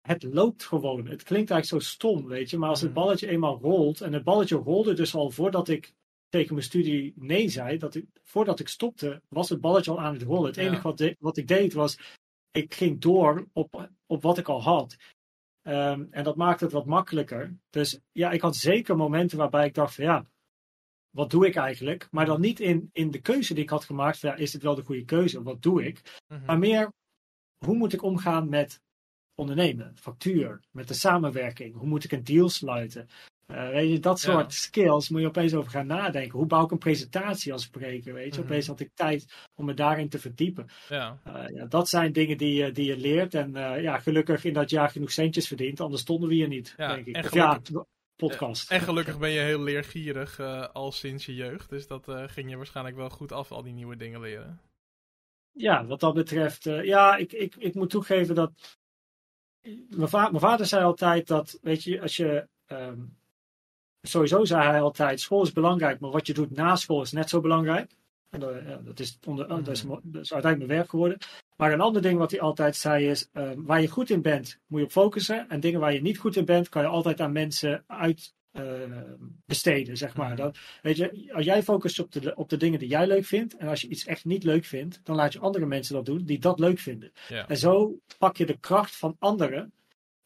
het 0.00 0.22
loopt 0.22 0.64
gewoon. 0.64 1.06
Het 1.06 1.22
klinkt 1.22 1.50
eigenlijk 1.50 1.82
zo 1.84 1.90
stom, 1.90 2.26
weet 2.26 2.50
je, 2.50 2.58
maar 2.58 2.68
als 2.68 2.80
het 2.80 2.90
Mhm. 2.90 3.00
balletje 3.00 3.28
eenmaal 3.28 3.58
rolt 3.60 4.00
en 4.00 4.12
het 4.12 4.24
balletje 4.24 4.56
rolde 4.56 4.92
dus 4.94 5.14
al 5.14 5.30
voordat 5.30 5.68
ik 5.68 5.92
tegen 6.28 6.54
mijn 6.54 6.66
studie 6.66 7.12
nee 7.16 7.48
zei, 7.48 7.78
dat 7.78 7.94
ik, 7.94 8.06
voordat 8.22 8.60
ik 8.60 8.68
stopte, 8.68 9.22
was 9.28 9.48
het 9.48 9.60
balletje 9.60 9.90
al 9.90 10.00
aan 10.00 10.12
het 10.12 10.22
rollen. 10.22 10.46
Het 10.46 10.56
Ja. 10.56 10.62
enige 10.62 10.82
wat, 10.82 10.98
de- 10.98 11.16
wat 11.18 11.36
ik 11.36 11.48
deed 11.48 11.72
was, 11.72 11.98
ik 12.50 12.74
ging 12.74 13.00
door 13.00 13.48
op, 13.52 13.88
op 14.06 14.22
wat 14.22 14.38
ik 14.38 14.48
al 14.48 14.62
had. 14.62 14.96
Ehm, 15.62 16.04
en 16.10 16.24
dat 16.24 16.36
maakt 16.36 16.60
het 16.60 16.72
wat 16.72 16.86
makkelijker. 16.86 17.56
Dus 17.70 18.00
ja, 18.12 18.30
ik 18.30 18.40
had 18.40 18.56
zeker 18.56 18.96
momenten 18.96 19.38
waarbij 19.38 19.66
ik 19.66 19.74
dacht 19.74 19.94
van 19.94 20.04
ja, 20.04 20.26
wat 21.14 21.30
doe 21.30 21.46
ik 21.46 21.54
eigenlijk? 21.56 22.08
Maar 22.10 22.26
dan 22.26 22.40
niet 22.40 22.60
in, 22.60 22.88
in 22.92 23.10
de 23.10 23.20
keuze 23.20 23.54
die 23.54 23.62
ik 23.62 23.70
had 23.70 23.84
gemaakt 23.84 24.20
ja, 24.20 24.34
is 24.34 24.50
dit 24.50 24.62
wel 24.62 24.74
de 24.74 24.82
goede 24.82 25.04
keuze? 25.04 25.42
Wat 25.42 25.62
doe 25.62 25.84
ik? 25.86 26.20
Mhm. 26.28 26.44
Maar 26.44 26.58
meer, 26.58 26.92
hoe 27.64 27.76
moet 27.76 27.92
ik 27.92 28.02
omgaan 28.02 28.48
met 28.48 28.80
ondernemen, 29.34 29.92
factuur, 29.96 30.60
met 30.70 30.88
de 30.88 30.94
samenwerking? 30.94 31.74
Hoe 31.76 31.86
moet 31.88 32.04
ik 32.04 32.12
een 32.12 32.24
deal 32.24 32.48
sluiten? 32.48 33.08
Eh, 33.46 33.68
weet 33.68 33.90
je, 33.90 33.98
dat 33.98 34.20
Ja. 34.20 34.32
soort 34.32 34.52
skills 34.52 35.08
moet 35.08 35.20
je 35.20 35.26
opeens 35.26 35.54
over 35.54 35.70
gaan 35.70 35.86
nadenken. 35.86 36.38
Hoe 36.38 36.46
bouw 36.46 36.64
ik 36.64 36.70
een 36.70 36.78
presentatie 36.78 37.52
als 37.52 37.62
spreker? 37.62 38.14
Weet 38.14 38.34
je, 38.34 38.40
Mhm. 38.40 38.50
opeens 38.50 38.66
had 38.66 38.80
ik 38.80 38.90
tijd 38.94 39.26
om 39.54 39.64
me 39.64 39.74
daarin 39.74 40.08
te 40.08 40.18
verdiepen. 40.18 40.66
ja. 40.88 41.20
Eh, 41.24 41.48
ja, 41.54 41.64
dat 41.66 41.88
zijn 41.88 42.12
dingen 42.12 42.38
die, 42.38 42.54
je- 42.54 42.72
die 42.72 42.84
je 42.86 42.96
leert. 42.96 43.34
En 43.34 43.56
eh, 43.56 43.82
ja, 43.82 43.98
gelukkig 43.98 44.44
in 44.44 44.52
dat 44.52 44.70
jaar 44.70 44.90
genoeg 44.90 45.12
centjes 45.12 45.46
verdiend, 45.48 45.80
anders 45.80 46.02
stonden 46.02 46.28
we 46.28 46.34
hier 46.34 46.48
niet, 46.48 46.74
Ja, 46.76 46.94
denk 46.94 47.06
ik. 47.06 47.14
en 47.14 47.28
ja, 47.32 47.60
podcast. 48.16 48.70
En 48.70 48.80
gelukkig 48.80 49.18
ben 49.18 49.30
je 49.30 49.40
heel 49.40 49.62
leergierig 49.62 50.38
eh, 50.38 50.68
al 50.68 50.92
sinds 50.92 51.26
je 51.26 51.34
jeugd. 51.34 51.68
Dus 51.68 51.86
dat 51.86 52.08
eh, 52.08 52.22
ging 52.26 52.50
je 52.50 52.56
waarschijnlijk 52.56 52.96
wel 52.96 53.10
goed 53.10 53.32
af, 53.32 53.52
al 53.52 53.62
die 53.62 53.72
nieuwe 53.72 53.96
dingen 53.96 54.20
leren. 54.20 54.60
Ja, 55.52 55.86
wat 55.86 56.00
dat 56.00 56.14
betreft, 56.14 56.66
eh, 56.66 56.84
ja, 56.84 57.16
ik, 57.16 57.32
ik, 57.32 57.54
ik 57.56 57.74
moet 57.74 57.90
toegeven 57.90 58.34
dat. 58.34 58.78
Mijn, 59.88 60.08
va- 60.08 60.28
mijn 60.28 60.40
vader 60.40 60.66
zei 60.66 60.84
altijd 60.84 61.26
dat, 61.26 61.58
weet 61.62 61.82
je, 61.82 62.00
als 62.00 62.16
je. 62.16 62.48
ehm, 62.66 63.00
sowieso 64.02 64.44
zei 64.44 64.62
hij 64.62 64.80
altijd: 64.80 65.20
school 65.20 65.42
is 65.42 65.52
belangrijk, 65.52 66.00
maar 66.00 66.10
wat 66.10 66.26
je 66.26 66.34
doet 66.34 66.50
na 66.50 66.76
school 66.76 67.02
is 67.02 67.12
net 67.12 67.28
zo 67.28 67.40
belangrijk. 67.40 67.96
En 68.30 68.40
dat, 68.84 69.00
is, 69.00 69.18
onder, 69.26 69.48
dat, 69.48 69.68
is, 69.68 69.82
mo- 69.82 70.00
dat 70.02 70.22
is 70.22 70.32
uiteindelijk 70.32 70.58
mijn 70.70 70.78
werk 70.80 70.90
geworden. 70.90 71.18
Maar 71.56 71.72
een 71.72 71.80
ander 71.80 72.02
ding 72.02 72.18
wat 72.18 72.30
hij 72.30 72.40
altijd 72.40 72.76
zei 72.76 73.08
is: 73.08 73.28
ehm, 73.32 73.62
waar 73.62 73.80
je 73.80 73.88
goed 73.88 74.10
in 74.10 74.22
bent, 74.22 74.60
moet 74.66 74.78
je 74.78 74.84
op 74.86 74.92
focussen. 74.92 75.48
En 75.48 75.60
dingen 75.60 75.80
waar 75.80 75.92
je 75.92 76.02
niet 76.02 76.18
goed 76.18 76.36
in 76.36 76.44
bent, 76.44 76.68
kan 76.68 76.82
je 76.82 76.88
altijd 76.88 77.20
aan 77.20 77.32
mensen 77.32 77.84
uit 77.86 78.34
besteden, 79.46 79.96
zeg 79.96 80.16
maar. 80.16 80.28
Mhm. 80.28 80.36
Dat, 80.36 80.58
Weet 80.82 80.96
je, 80.96 81.32
als 81.32 81.44
jij 81.44 81.62
focust 81.62 81.98
op 81.98 82.12
de, 82.12 82.34
op 82.34 82.48
de 82.48 82.56
dingen 82.56 82.78
die 82.78 82.88
jij 82.88 83.06
leuk 83.06 83.24
vindt, 83.24 83.56
en 83.56 83.68
als 83.68 83.80
je 83.80 83.88
iets 83.88 84.04
echt 84.04 84.24
niet 84.24 84.44
leuk 84.44 84.64
vindt, 84.64 85.00
dan 85.04 85.16
laat 85.16 85.32
je 85.32 85.38
andere 85.38 85.66
mensen 85.66 85.94
dat 85.94 86.06
doen 86.06 86.24
die 86.24 86.38
dat 86.38 86.58
leuk 86.58 86.78
vinden. 86.78 87.12
Ja. 87.28 87.48
En 87.48 87.56
zo 87.56 87.98
pak 88.18 88.36
je 88.36 88.46
de 88.46 88.58
kracht 88.58 88.96
van 88.96 89.16
anderen 89.18 89.72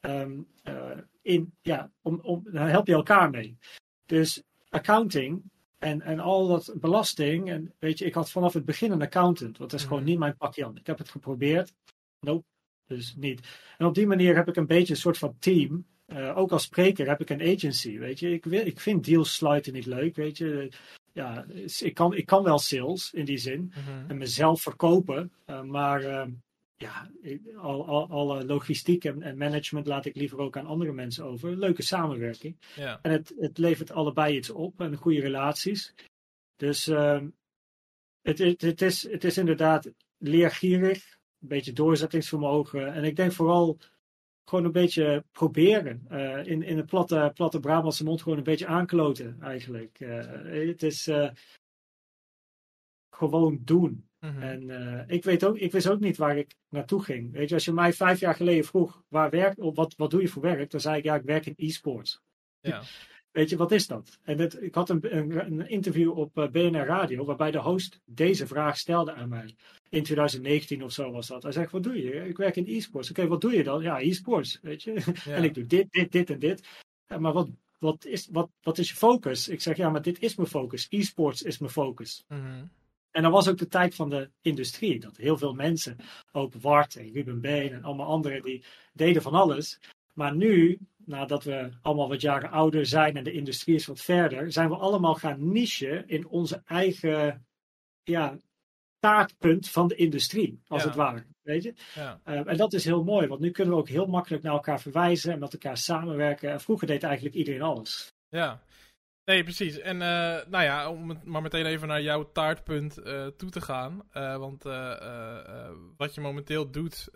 ehm, 0.01 0.41
eh, 0.63 0.99
in, 1.23 1.55
ja, 1.63 1.91
om, 2.03 2.21
om, 2.23 2.43
daar 2.45 2.69
help 2.69 2.87
je 2.87 2.93
elkaar 2.93 3.31
mee. 3.31 3.59
Dus 4.07 4.43
accounting 4.69 5.43
en, 5.79 6.01
en 6.03 6.19
al 6.21 6.47
dat 6.47 6.75
belasting, 6.81 7.51
en 7.51 7.75
weet 7.79 7.99
je, 7.99 8.05
ik 8.05 8.15
had 8.15 8.31
vanaf 8.31 8.53
het 8.53 8.65
begin 8.65 8.93
een 8.93 9.03
accountant, 9.03 9.59
want 9.59 9.71
dat 9.71 9.73
is 9.81 9.85
Mhm. 9.87 9.89
gewoon 9.95 10.09
niet 10.09 10.19
mijn 10.19 10.37
pakje 10.37 10.65
aan. 10.65 10.77
Ik 10.77 10.87
heb 10.87 10.99
het 10.99 11.09
geprobeerd, 11.09 11.73
nope, 12.21 12.45
dus 12.87 13.15
niet. 13.17 13.41
En 13.79 13.87
op 13.87 13.95
die 13.95 14.07
manier 14.07 14.37
heb 14.37 14.49
ik 14.49 14.57
een 14.57 14.67
beetje 14.67 14.93
een 14.95 15.01
soort 15.01 15.19
van 15.19 15.37
team. 15.39 15.87
Eh, 16.07 16.37
ook 16.39 16.53
als 16.53 16.63
spreker 16.63 17.09
heb 17.09 17.21
ik 17.21 17.31
een 17.31 17.43
agency, 17.57 17.99
weet 17.99 18.19
je. 18.19 18.33
Ik, 18.33 18.45
wil, 18.45 18.67
ik 18.67 18.81
vind 18.81 19.05
deals 19.05 19.35
sluiten 19.35 19.73
niet 19.73 19.87
leuk, 19.87 20.17
weet 20.17 20.39
je. 20.39 20.73
Ja, 21.13 21.47
ik 21.79 21.95
kan, 21.95 22.15
ik 22.15 22.27
kan 22.27 22.43
wel 22.43 22.59
sales 22.59 23.13
in 23.13 23.25
die 23.25 23.39
zin 23.39 23.73
Mhm. 23.77 24.11
en 24.11 24.17
mezelf 24.19 24.63
verkopen. 24.63 25.33
eh, 25.45 25.63
maar 25.63 26.03
ehm, 26.03 26.31
ja, 26.79 27.11
al, 27.57 27.87
al, 27.87 28.09
alle 28.09 28.45
logistiek 28.45 29.05
en, 29.05 29.23
en 29.23 29.37
management 29.37 29.87
laat 29.87 30.05
ik 30.05 30.17
liever 30.17 30.39
ook 30.39 30.57
aan 30.57 30.67
andere 30.67 30.93
mensen 30.93 31.25
over. 31.25 31.57
Leuke 31.57 31.83
samenwerking. 31.83 32.57
Ja. 32.75 32.99
En 33.03 33.11
het, 33.11 33.35
het 33.39 33.59
levert 33.59 33.91
allebei 33.91 34.37
iets 34.37 34.51
op 34.51 34.81
en 34.81 34.97
goede 34.97 35.21
relaties. 35.21 35.95
Dus 36.57 36.87
ehm, 36.87 37.29
het, 38.21 38.39
het, 38.39 38.61
het, 38.61 38.83
is, 38.83 39.11
het 39.11 39.25
is 39.25 39.39
inderdaad 39.39 39.93
leergierig, 40.19 41.19
een 41.41 41.49
beetje 41.49 41.73
doorzettingsvermogen. 41.73 42.93
En 42.93 43.05
ik 43.05 43.17
denk 43.17 43.33
vooral 43.33 43.79
gewoon 44.45 44.65
een 44.65 44.73
beetje 44.73 45.25
proberen. 45.33 46.05
eh, 46.09 46.47
in, 46.47 46.63
in 46.63 46.77
het 46.77 46.87
platte, 46.87 47.31
platte 47.35 47.61
Brabantse 47.61 48.05
mond 48.05 48.23
gewoon 48.23 48.39
een 48.39 48.45
beetje 48.45 48.67
aankloten 48.67 49.37
eigenlijk. 49.41 50.01
Eh, 50.01 50.69
het 50.69 50.83
is 50.83 51.07
eh, 51.07 51.31
gewoon 53.11 53.61
doen. 53.65 54.08
Mhm. 54.21 54.43
En 54.43 54.71
eh, 54.71 55.15
ik, 55.17 55.25
weet 55.25 55.45
ook, 55.45 55.59
ik 55.59 55.73
wist 55.73 55.89
ook 55.89 56.01
niet 56.01 56.17
waar 56.17 56.39
ik 56.39 56.55
naartoe 56.69 57.03
ging. 57.03 57.33
Weet 57.33 57.49
je, 57.49 57.55
als 57.55 57.65
je 57.65 57.73
mij 57.73 57.93
vijf 57.93 58.21
jaar 58.21 58.35
geleden 58.35 58.65
vroeg, 58.65 59.03
waar 59.09 59.31
werk, 59.31 59.55
wat, 59.57 59.95
wat 59.97 60.11
doe 60.11 60.21
je 60.21 60.29
voor 60.29 60.43
werk? 60.43 60.71
Dan 60.71 60.81
zei 60.81 60.97
ik, 60.99 61.05
ja, 61.05 61.15
ik 61.15 61.23
werk 61.23 61.47
in 61.47 61.55
e-sports. 61.57 62.21
Ja. 62.61 62.83
Weet 63.31 63.51
je, 63.51 63.57
wat 63.57 63.73
is 63.73 63.87
dat? 63.87 64.19
En 64.23 64.63
ik 64.63 64.75
had 64.75 64.91
een, 64.91 65.17
een, 65.17 65.47
een 65.47 65.69
interview 65.69 66.19
op 66.19 66.39
eh, 66.39 66.49
BNR 66.49 66.87
Radio, 66.87 67.25
waarbij 67.25 67.51
de 67.51 67.59
host 67.59 68.01
deze 68.05 68.47
vraag 68.47 68.77
stelde 68.79 69.13
aan 69.13 69.29
mij. 69.29 69.55
In 69.89 70.03
2019 70.03 70.83
of 70.83 70.93
zo 70.93 71.11
was 71.11 71.27
dat. 71.27 71.43
Hij 71.43 71.53
zegt, 71.53 71.73
wat 71.73 71.83
doe 71.83 72.03
je? 72.03 72.29
Ik 72.29 72.37
werk 72.37 72.57
in 72.57 72.67
e-sports. 72.67 73.11
Oké, 73.11 73.27
wat 73.27 73.41
doe 73.41 73.53
je 73.53 73.63
dan? 73.63 73.83
Ja, 73.83 74.01
e-sports, 74.01 74.59
weet 74.63 74.83
je. 74.83 74.93
Ja. 75.25 75.35
En 75.35 75.45
ik 75.45 75.55
doe 75.55 75.67
dit, 75.67 75.91
dit, 75.91 76.13
dit 76.13 76.31
en 76.31 76.39
dit. 76.39 76.69
Ja, 77.07 77.19
maar 77.19 77.33
wat, 77.33 77.49
wat, 77.79 78.05
is, 78.05 78.29
wat, 78.33 78.51
wat 78.63 78.79
is 78.79 78.89
je 78.89 78.95
focus? 78.95 79.49
Ik 79.49 79.61
zeg, 79.61 79.77
ja, 79.77 79.91
maar 79.91 80.03
dit 80.03 80.19
is 80.19 80.37
mijn 80.37 80.49
focus. 80.49 80.87
E-sports 80.89 81.43
is 81.43 81.59
mijn 81.59 81.73
focus. 81.73 82.25
Mhm. 82.29 82.65
En 83.11 83.23
dat 83.23 83.33
was 83.33 83.49
ook 83.49 83.59
de 83.59 83.69
tijd 83.69 83.95
van 83.95 84.11
de 84.11 84.31
industrie. 84.41 85.01
Dat 85.01 85.17
heel 85.17 85.37
veel 85.39 85.53
mensen, 85.55 85.97
ook 86.33 86.55
Wart 86.55 86.97
en 86.97 87.13
Ruben 87.13 87.41
Been 87.41 87.73
en 87.73 87.85
allemaal 87.85 88.07
anderen, 88.07 88.43
die 88.43 88.65
deden 88.93 89.23
van 89.23 89.35
alles. 89.35 89.81
Maar 90.13 90.37
nu, 90.37 90.79
nadat 91.05 91.45
we 91.45 91.71
allemaal 91.83 92.09
wat 92.09 92.21
jaren 92.21 92.51
ouder 92.51 92.87
zijn 92.87 93.17
en 93.17 93.25
de 93.25 93.33
industrie 93.33 93.75
is 93.75 93.87
wat 93.87 94.01
verder, 94.01 94.53
zijn 94.53 94.69
we 94.69 94.77
allemaal 94.77 95.15
gaan 95.15 95.53
nichen 95.53 96.09
in 96.09 96.27
onze 96.29 96.63
eigen 96.65 97.47
ja, 98.03 98.37
taartpunt 98.99 99.69
van 99.69 99.89
de 99.89 99.95
industrie, 99.95 100.61
als 100.67 100.83
Ja. 100.83 100.89
het 100.89 100.97
ware. 100.97 101.27
Weet 101.43 101.63
je? 101.63 101.75
Ja. 101.95 102.21
Eh, 102.25 102.47
en 102.47 102.57
dat 102.57 102.73
is 102.73 102.85
heel 102.85 103.05
mooi, 103.05 103.27
want 103.27 103.41
nu 103.41 103.51
kunnen 103.51 103.75
we 103.75 103.81
ook 103.81 103.89
heel 103.89 104.07
makkelijk 104.07 104.43
naar 104.43 104.53
elkaar 104.53 104.81
verwijzen 104.81 105.33
en 105.33 105.39
met 105.39 105.53
elkaar 105.53 105.77
samenwerken. 105.77 106.51
En 106.51 106.61
vroeger 106.61 106.87
deed 106.87 107.03
eigenlijk 107.03 107.35
iedereen 107.35 107.63
alles. 107.63 108.13
Ja. 108.29 108.63
Nee, 109.29 109.43
precies. 109.43 109.79
En 109.79 109.95
uh, 109.95 110.01
nou 110.47 110.65
ja, 110.65 110.91
om 110.91 111.21
maar 111.25 111.43
meteen 111.43 111.67
even 111.67 111.89
naar 111.89 112.03
jouw 112.03 112.33
taartpunt 112.33 112.99
uh, 112.99 113.27
toe 113.27 113.51
te 113.51 113.61
gaan. 113.61 114.03
Uh, 114.13 114.37
want 114.37 114.63
wat 115.97 116.15
je 116.15 116.21
momenteel 116.21 116.71
doet, 116.71 117.09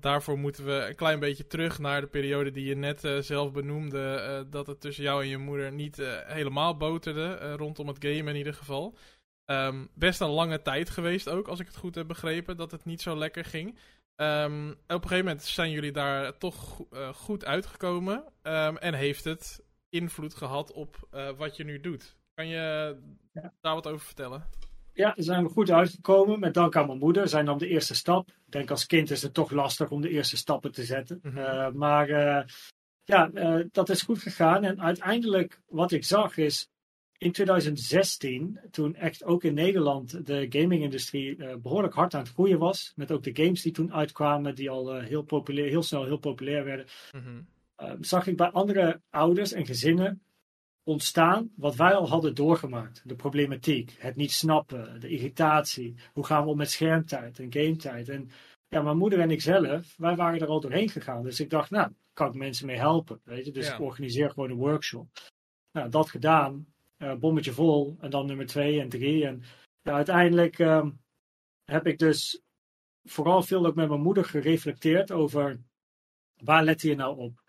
daarvoor 0.00 0.38
moeten 0.38 0.64
we 0.64 0.72
een 0.72 0.94
klein 0.94 1.20
beetje 1.20 1.46
terug 1.46 1.78
naar 1.78 2.00
de 2.00 2.06
periode 2.06 2.50
die 2.50 2.64
je 2.64 2.76
net 2.76 3.00
zelf 3.20 3.52
benoemde. 3.52 4.46
dat 4.50 4.66
het 4.66 4.80
tussen 4.80 5.04
jou 5.04 5.22
en 5.22 5.28
je 5.28 5.38
moeder 5.38 5.72
niet 5.72 5.96
helemaal 6.26 6.76
boterde, 6.76 7.56
rondom 7.56 7.88
het 7.88 8.04
game 8.04 8.30
in 8.30 8.36
ieder 8.36 8.54
geval. 8.54 8.96
Um, 9.46 9.88
best 9.94 10.20
een 10.20 10.28
lange 10.28 10.62
tijd 10.62 10.90
geweest 10.90 11.28
ook, 11.28 11.48
als 11.48 11.60
ik 11.60 11.66
het 11.66 11.76
goed 11.76 11.94
heb 11.94 12.06
begrepen, 12.06 12.56
dat 12.56 12.70
het 12.70 12.84
niet 12.84 13.02
zo 13.02 13.16
lekker 13.16 13.44
ging. 13.44 13.78
Um, 14.16 14.70
op 14.70 14.78
een 14.86 15.02
gegeven 15.02 15.24
moment 15.24 15.42
zijn 15.42 15.70
jullie 15.70 15.92
daar 15.92 16.38
toch 16.38 16.80
goed 17.14 17.44
uitgekomen. 17.44 18.24
Um, 18.42 18.76
en 18.76 18.94
heeft 18.94 19.24
het 19.24 19.63
invloed 19.94 20.34
gehad 20.34 20.72
op 20.72 21.08
uh, 21.14 21.30
wat 21.36 21.56
je 21.56 21.64
nu 21.64 21.80
doet. 21.80 22.16
Kan 22.34 22.48
je 22.48 22.96
ja. 23.32 23.52
daar 23.60 23.74
wat 23.74 23.86
over 23.86 24.06
vertellen? 24.06 24.44
Ja, 24.92 25.12
daar 25.14 25.24
zijn 25.24 25.44
we 25.44 25.50
goed 25.50 25.70
uitgekomen. 25.70 26.40
Met 26.40 26.54
dank 26.54 26.76
aan 26.76 26.86
mijn 26.86 26.98
moeder. 26.98 27.28
Zijn 27.28 27.44
dan 27.44 27.58
de 27.58 27.68
eerste 27.68 27.94
stap. 27.94 28.28
Ik 28.28 28.52
denk 28.52 28.70
als 28.70 28.86
kind 28.86 29.10
is 29.10 29.22
het 29.22 29.34
toch 29.34 29.50
lastig 29.50 29.90
om 29.90 30.00
de 30.00 30.08
eerste 30.08 30.36
stappen 30.36 30.72
te 30.72 30.84
zetten. 30.84 31.18
Mm 31.22 31.30
-hmm. 31.30 31.40
uh, 31.40 31.70
maar 31.70 32.08
uh, 32.08 32.42
ja, 33.04 33.30
dat 33.72 33.88
is 33.88 34.02
goed 34.02 34.18
gegaan. 34.18 34.64
En 34.64 34.80
uiteindelijk 34.80 35.60
wat 35.66 35.92
ik 35.92 36.04
zag 36.04 36.36
is 36.36 36.68
in 37.18 37.32
2016, 37.32 38.60
toen 38.70 38.94
echt 38.94 39.24
ook 39.24 39.44
in 39.44 39.54
Nederland 39.54 40.26
de 40.26 40.46
gaming-industrie 40.48 41.58
behoorlijk 41.58 41.94
hard 41.94 42.14
aan 42.14 42.22
het 42.22 42.32
groeien 42.32 42.58
was. 42.58 42.92
Met 42.96 43.12
ook 43.12 43.22
de 43.22 43.42
games 43.42 43.62
die 43.62 43.72
toen 43.72 43.94
uitkwamen, 43.94 44.54
die 44.54 44.70
al 44.70 45.00
heel, 45.00 45.22
populair, 45.22 45.68
heel 45.68 45.82
snel 45.82 46.04
heel 46.04 46.18
populair 46.18 46.64
werden. 46.64 46.86
Mm 47.12 47.20
-hmm 47.20 47.46
uh, 47.46 47.63
zag 48.00 48.26
ik 48.26 48.36
bij 48.36 48.50
andere 48.50 49.00
ouders 49.10 49.52
en 49.52 49.66
gezinnen 49.66 50.22
ontstaan 50.82 51.50
wat 51.56 51.74
wij 51.74 51.94
al 51.94 52.08
hadden 52.08 52.34
doorgemaakt. 52.34 53.02
De 53.04 53.14
problematiek, 53.14 53.96
het 53.98 54.16
niet 54.16 54.32
snappen, 54.32 55.00
de 55.00 55.08
irritatie. 55.08 55.94
Hoe 56.12 56.24
gaan 56.24 56.44
we 56.44 56.50
om 56.50 56.56
met 56.56 56.70
schermtijd 56.70 57.38
en 57.38 57.52
gametijd? 57.52 58.08
En 58.08 58.30
ja, 58.68 58.82
mijn 58.82 58.98
moeder 58.98 59.20
en 59.20 59.30
ik 59.30 59.40
zelf, 59.40 59.94
wij 59.96 60.16
waren 60.16 60.40
er 60.40 60.46
al 60.46 60.60
doorheen 60.60 60.88
gegaan. 60.88 61.22
Dus 61.22 61.40
ik 61.40 61.50
dacht, 61.50 61.70
nou, 61.70 61.92
kan 62.12 62.28
ik 62.28 62.34
mensen 62.34 62.66
mee 62.66 62.76
helpen? 62.76 63.20
Weet 63.24 63.44
je? 63.44 63.52
Dus 63.52 63.66
ja. 63.66 63.74
ik 63.74 63.80
organiseer 63.80 64.30
gewoon 64.30 64.50
een 64.50 64.56
workshop. 64.56 65.08
Nou, 65.72 65.88
dat 65.88 66.10
gedaan. 66.10 66.66
Uh, 66.98 67.14
bommetje 67.14 67.52
vol. 67.52 67.96
En 68.00 68.10
dan 68.10 68.26
nummer 68.26 68.46
twee 68.46 68.80
en 68.80 68.88
drie. 68.88 69.26
En 69.26 69.42
ja, 69.82 69.92
uiteindelijk 69.92 70.58
uh, 70.58 70.86
heb 71.64 71.86
ik 71.86 71.98
dus 71.98 72.42
vooral 73.02 73.42
veel 73.42 73.66
ook 73.66 73.74
met 73.74 73.88
mijn 73.88 74.00
moeder 74.00 74.24
gereflecteerd 74.24 75.12
over 75.12 75.60
waar 76.42 76.64
let 76.64 76.82
je 76.82 76.94
nou 76.94 77.18
op? 77.18 77.42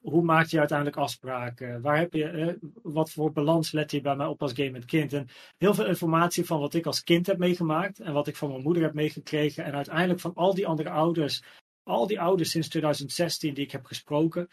Hoe 0.00 0.22
maak 0.22 0.46
je 0.46 0.58
uiteindelijk 0.58 0.98
afspraken? 0.98 1.80
Waar 1.80 1.98
heb 1.98 2.12
je, 2.12 2.24
eh, 2.24 2.54
wat 2.82 3.10
voor 3.10 3.32
balans 3.32 3.72
let 3.72 3.90
je 3.90 4.00
bij 4.00 4.16
mij 4.16 4.26
op 4.26 4.42
als 4.42 4.52
game 4.52 4.70
met 4.70 4.84
kind? 4.84 5.12
En 5.12 5.28
heel 5.58 5.74
veel 5.74 5.86
informatie 5.86 6.46
van 6.46 6.60
wat 6.60 6.74
ik 6.74 6.86
als 6.86 7.02
kind 7.02 7.26
heb 7.26 7.38
meegemaakt 7.38 8.00
en 8.00 8.12
wat 8.12 8.26
ik 8.26 8.36
van 8.36 8.48
mijn 8.48 8.62
moeder 8.62 8.82
heb 8.82 8.94
meegekregen. 8.94 9.64
En 9.64 9.74
uiteindelijk 9.74 10.20
van 10.20 10.34
al 10.34 10.54
die 10.54 10.66
andere 10.66 10.90
ouders, 10.90 11.42
al 11.82 12.06
die 12.06 12.20
ouders 12.20 12.50
sinds 12.50 12.68
2016 12.68 13.54
die 13.54 13.64
ik 13.64 13.72
heb 13.72 13.84
gesproken. 13.84 14.48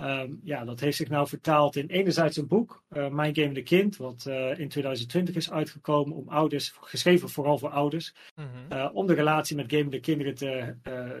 Um, 0.00 0.40
ja, 0.44 0.64
dat 0.64 0.80
heeft 0.80 0.96
zich 0.96 1.08
nou 1.08 1.28
vertaald 1.28 1.76
in 1.76 1.86
enerzijds 1.86 2.36
een 2.36 2.46
boek, 2.46 2.82
uh, 2.90 3.08
Mijn 3.08 3.34
Game 3.34 3.52
de 3.52 3.62
Kind, 3.62 3.96
wat 3.96 4.24
uh, 4.28 4.58
in 4.58 4.68
2020 4.68 5.34
is 5.34 5.50
uitgekomen 5.50 6.16
om 6.16 6.28
ouders, 6.28 6.74
geschreven 6.80 7.28
vooral 7.28 7.58
voor 7.58 7.70
ouders, 7.70 8.14
mm 8.34 8.44
-hmm. 8.44 8.78
uh, 8.78 8.90
om 8.92 9.06
de 9.06 9.14
relatie 9.14 9.56
met 9.56 9.72
game 9.72 9.90
de 9.90 10.00
kinderen 10.00 10.34
te 10.34 10.74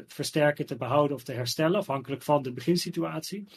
versterken, 0.06 0.66
te 0.66 0.76
behouden 0.76 1.16
of 1.16 1.22
te 1.22 1.32
herstellen, 1.32 1.78
afhankelijk 1.78 2.22
van 2.22 2.42
de 2.42 2.52
beginsituatie. 2.52 3.48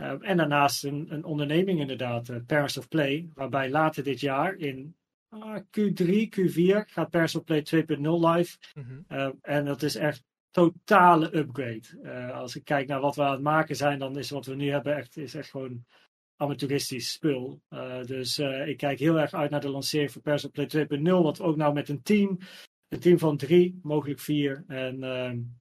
Uh, 0.00 0.14
en 0.20 0.36
daarnaast 0.36 0.84
een, 0.84 1.06
een 1.08 1.24
onderneming 1.24 1.80
inderdaad, 1.80 2.28
uh, 2.28 2.36
Parents 2.46 2.76
of 2.76 2.88
Play, 2.88 3.30
waarbij 3.34 3.70
later 3.70 4.04
dit 4.04 4.20
jaar 4.20 4.54
in 4.54 4.96
uh, 5.30 5.56
Q3, 5.56 6.28
Q4 6.38 6.90
gaat 6.90 7.10
Parents 7.10 7.34
of 7.34 7.44
Play 7.44 7.64
2.0 7.74 7.82
live. 8.00 8.58
Mm 8.74 9.04
-hmm. 9.08 9.38
en 9.42 9.64
dat 9.64 9.82
is 9.82 9.96
echt 9.96 10.24
totale 10.50 11.36
upgrade. 11.36 12.32
als 12.32 12.56
ik 12.56 12.64
kijk 12.64 12.88
naar 12.88 13.00
wat 13.00 13.16
we 13.16 13.22
aan 13.22 13.32
het 13.32 13.42
maken 13.42 13.76
zijn, 13.76 13.98
dan 13.98 14.18
is 14.18 14.30
wat 14.30 14.46
we 14.46 14.54
nu 14.54 14.70
hebben 14.70 14.96
echt, 14.96 15.16
is 15.16 15.34
echt 15.34 15.50
gewoon 15.50 15.84
amateuristisch 16.36 17.12
spul. 17.12 17.62
dus 18.06 18.38
ik 18.38 18.76
kijk 18.76 18.98
heel 18.98 19.18
erg 19.18 19.34
uit 19.34 19.50
naar 19.50 19.60
de 19.60 19.68
lancering 19.68 20.10
van 20.10 20.22
Parents 20.22 20.44
of 20.44 20.50
Play 20.50 20.86
2.0, 20.86 21.02
wat 21.02 21.40
ook 21.40 21.56
nou 21.56 21.72
met 21.74 21.88
een 21.88 22.02
team, 22.02 22.38
een 22.88 23.00
team 23.00 23.18
van 23.18 23.36
drie, 23.36 23.78
mogelijk 23.82 24.20
vier. 24.20 24.64
En 24.66 24.98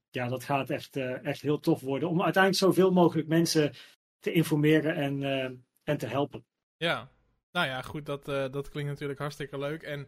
ja, 0.09 0.27
dat 0.27 0.43
gaat 0.43 0.69
echt, 0.69 0.95
echt 1.23 1.41
heel 1.41 1.59
tof 1.59 1.81
worden. 1.81 2.09
Om 2.09 2.21
uiteindelijk 2.23 2.63
zoveel 2.63 2.91
mogelijk 2.91 3.27
mensen 3.27 3.71
te 4.19 4.31
informeren 4.31 4.95
en, 4.95 5.21
uh, 5.21 5.43
en 5.83 5.97
te 5.97 6.07
helpen. 6.07 6.45
Ja, 6.77 7.11
nou 7.51 7.67
ja, 7.67 7.81
goed, 7.81 8.05
dat, 8.05 8.27
uh, 8.27 8.45
dat 8.51 8.69
klinkt 8.69 8.89
natuurlijk 8.89 9.19
hartstikke 9.19 9.57
leuk. 9.57 9.83
En 9.83 10.07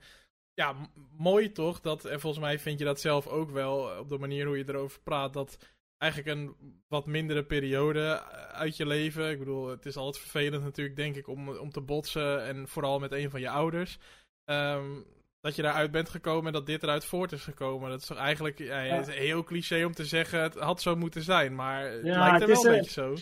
ja, 0.54 0.76
mooi 1.18 1.52
toch, 1.52 1.80
dat, 1.80 2.06
en 2.06 2.20
volgens 2.20 2.44
mij 2.44 2.60
vind 2.60 2.80
je 2.80 2.86
dat 2.86 3.00
zelf 3.00 3.28
ook 3.28 3.52
wel, 3.52 4.00
op 4.00 4.10
de 4.10 4.18
manier 4.18 4.46
hoe 4.46 4.58
je 4.58 4.70
erover 4.70 5.02
praat, 5.02 5.34
dat 5.34 5.58
eigenlijk 5.98 6.38
een 6.38 6.56
wat 6.88 7.06
mindere 7.06 7.44
periode 7.44 8.02
eh, 8.02 8.44
uit 8.48 8.78
je 8.78 8.86
leven. 8.86 9.30
Ik 9.30 9.40
bedoel, 9.40 9.68
het 9.68 9.86
is 9.86 9.96
altijd 9.96 10.24
vervelend 10.24 10.64
natuurlijk, 10.64 10.96
denk 10.96 11.16
ik, 11.16 11.28
om, 11.28 11.50
om 11.50 11.72
te 11.72 11.82
botsen 11.82 12.44
en 12.44 12.68
vooral 12.68 13.00
met 13.00 13.12
een 13.12 13.30
van 13.30 13.40
je 13.40 13.50
ouders. 13.50 13.98
Um, 14.46 15.06
dat 15.40 15.56
je 15.56 15.62
daaruit 15.62 15.92
bent 15.92 16.10
gekomen 16.10 16.46
en 16.46 16.54
dat 16.54 16.66
dit 16.66 16.84
eruit 16.84 17.06
voort 17.06 17.32
is 17.32 17.44
gekomen. 17.44 17.90
Dat 17.90 18.02
is 18.02 18.08
toch 18.08 18.18
eigenlijk 18.18 18.58
ja, 18.60 18.82
ja. 18.82 18.96
Het 18.96 19.08
is 19.08 19.16
heel 19.16 19.44
cliché 19.44 19.84
om 19.84 19.94
te 19.94 20.06
zeggen, 20.06 20.42
het 20.42 20.56
had 20.56 20.82
zo 20.82 20.96
moeten 20.96 21.22
zijn, 21.22 21.56
maar 21.56 21.92
het 21.92 22.06
ja, 22.06 22.20
lijkt 22.20 22.42
er 22.42 22.48
wel 22.48 22.66
een 22.66 22.72
beetje 22.72 22.92
zo 22.92 23.16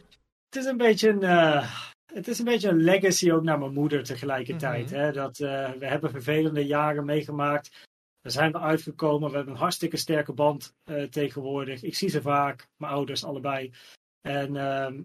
het 0.50 0.64
is 0.64 0.66
een 0.66 0.78
beetje 0.78 1.10
een, 1.10 1.24
uh, 1.24 1.76
het 2.06 2.28
is 2.28 2.40
een 2.40 2.46
beetje 2.46 2.70
een 2.70 2.84
legacy 2.84 3.32
ook 3.32 3.44
naar 3.44 3.60
mijn 3.60 3.74
moeder 3.74 4.04
tegelijkertijd. 4.04 4.90
Mm-hmm. 4.90 5.06
hè? 5.06 5.12
Dat, 5.12 5.40
uh, 5.40 5.72
we 5.72 5.86
hebben 5.86 6.12
vervelende 6.12 6.66
jaren 6.66 7.06
meegemaakt. 7.06 7.88
Daar 8.22 8.32
zijn 8.32 8.52
we 8.52 8.60
uitgekomen. 8.60 9.30
We 9.30 9.36
hebben 9.36 9.54
een 9.54 9.60
hartstikke 9.60 9.98
sterke 9.98 10.34
band 10.34 10.76
uh, 10.86 11.04
tegenwoordig. 11.04 11.84
Ik 11.84 11.96
zie 11.96 12.10
ze 12.10 12.22
vaak, 12.22 12.68
mijn 12.78 12.92
ouders 12.92 13.24
allebei. 13.24 13.74
En 14.22 14.56
ehm, 14.56 15.02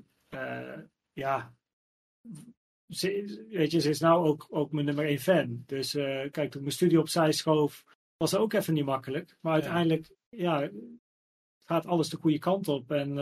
ja, 1.13 1.55
ze, 2.89 3.47
weet 3.51 3.71
je, 3.71 3.81
ze 3.81 3.89
is 3.89 4.01
nou 4.01 4.27
ook, 4.27 4.47
ook 4.51 4.73
mijn 4.73 4.87
nummer 4.87 5.07
één 5.07 5.19
fan. 5.19 5.63
Dus 5.67 5.91
kijk, 5.91 6.33
toen 6.33 6.47
ik 6.47 6.61
mijn 6.61 6.71
studie 6.71 6.99
opzij 6.99 7.33
schoof, 7.33 7.85
was 8.17 8.31
het 8.31 8.41
ook 8.41 8.53
even 8.53 8.75
niet 8.75 8.85
makkelijk. 8.85 9.37
Maar 9.41 9.53
uiteindelijk, 9.53 10.11
ja, 10.29 10.61
ja 10.61 10.71
gaat 11.65 11.87
alles 11.87 12.09
de 12.09 12.17
goede 12.17 12.39
kant 12.39 12.69
op. 12.69 12.91
En 12.91 13.17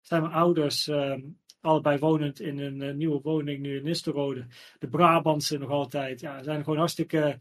zijn 0.00 0.22
mijn 0.22 0.34
ouders 0.34 0.88
ehm, 0.88 1.20
allebei 1.64 1.98
wonend 1.98 2.40
in 2.40 2.58
een 2.58 2.80
uh, 2.80 2.94
nieuwe 2.94 3.20
woning 3.20 3.60
nu 3.60 3.76
in 3.76 3.84
Nistelrode. 3.84 4.46
De 4.78 4.88
Brabantse 4.88 5.58
nog 5.58 5.70
altijd. 5.70 6.20
Ja, 6.20 6.42
zijn 6.42 6.64
gewoon 6.64 6.78
hartstikke 6.78 7.38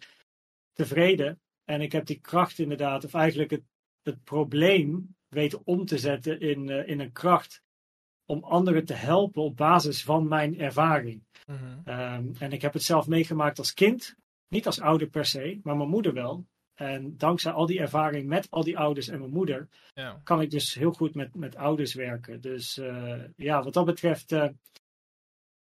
tevreden. 0.74 1.40
En 1.64 1.82
ik 1.82 1.92
heb 1.92 2.06
die 2.06 2.20
kracht 2.20 2.60
inderdaad, 2.60 3.06
of 3.06 3.14
eigenlijk 3.14 3.52
het, 3.52 3.64
het 4.02 4.24
probleem 4.24 5.16
weten 5.28 5.62
om 5.64 5.86
te 5.86 5.98
zetten 5.98 6.40
in, 6.40 6.70
uh, 6.70 6.88
in 6.88 7.00
een 7.00 7.12
kracht. 7.12 7.62
Om 8.26 8.44
anderen 8.44 8.86
te 8.86 8.94
helpen 8.94 9.42
op 9.42 9.58
basis 9.58 10.04
van 10.04 10.28
mijn 10.28 10.60
ervaring. 10.60 11.24
Mm 11.46 11.56
-hmm. 11.56 11.94
um, 11.94 12.34
en 12.40 12.52
ik 12.52 12.62
heb 12.62 12.74
het 12.74 12.84
zelf 12.84 13.08
meegemaakt 13.08 13.58
als 13.58 13.74
kind. 13.74 14.16
Niet 14.48 14.66
als 14.66 14.82
ouder 14.82 15.08
per 15.08 15.26
se, 15.26 15.60
maar 15.64 15.78
mijn 15.78 15.90
moeder 15.90 16.14
wel. 16.14 16.46
En 16.74 17.18
dankzij 17.18 17.52
al 17.52 17.66
die 17.66 17.80
ervaring 17.80 18.28
met 18.28 18.48
al 18.50 18.64
die 18.64 18.78
ouders 18.78 19.08
en 19.08 19.20
mijn 19.20 19.32
moeder, 19.32 19.68
ja. 19.94 20.22
kan 20.24 20.42
ik 20.42 20.50
dus 20.50 20.74
heel 20.74 20.92
goed 20.92 21.16
met, 21.16 21.36
met 21.36 21.56
ouders 21.56 21.94
werken. 21.94 22.42
Dus 22.42 22.78
uh, 22.78 23.24
ja, 23.36 23.64
wat 23.64 23.74
dat 23.74 23.86
betreft, 23.86 24.32
uh, 24.32 24.48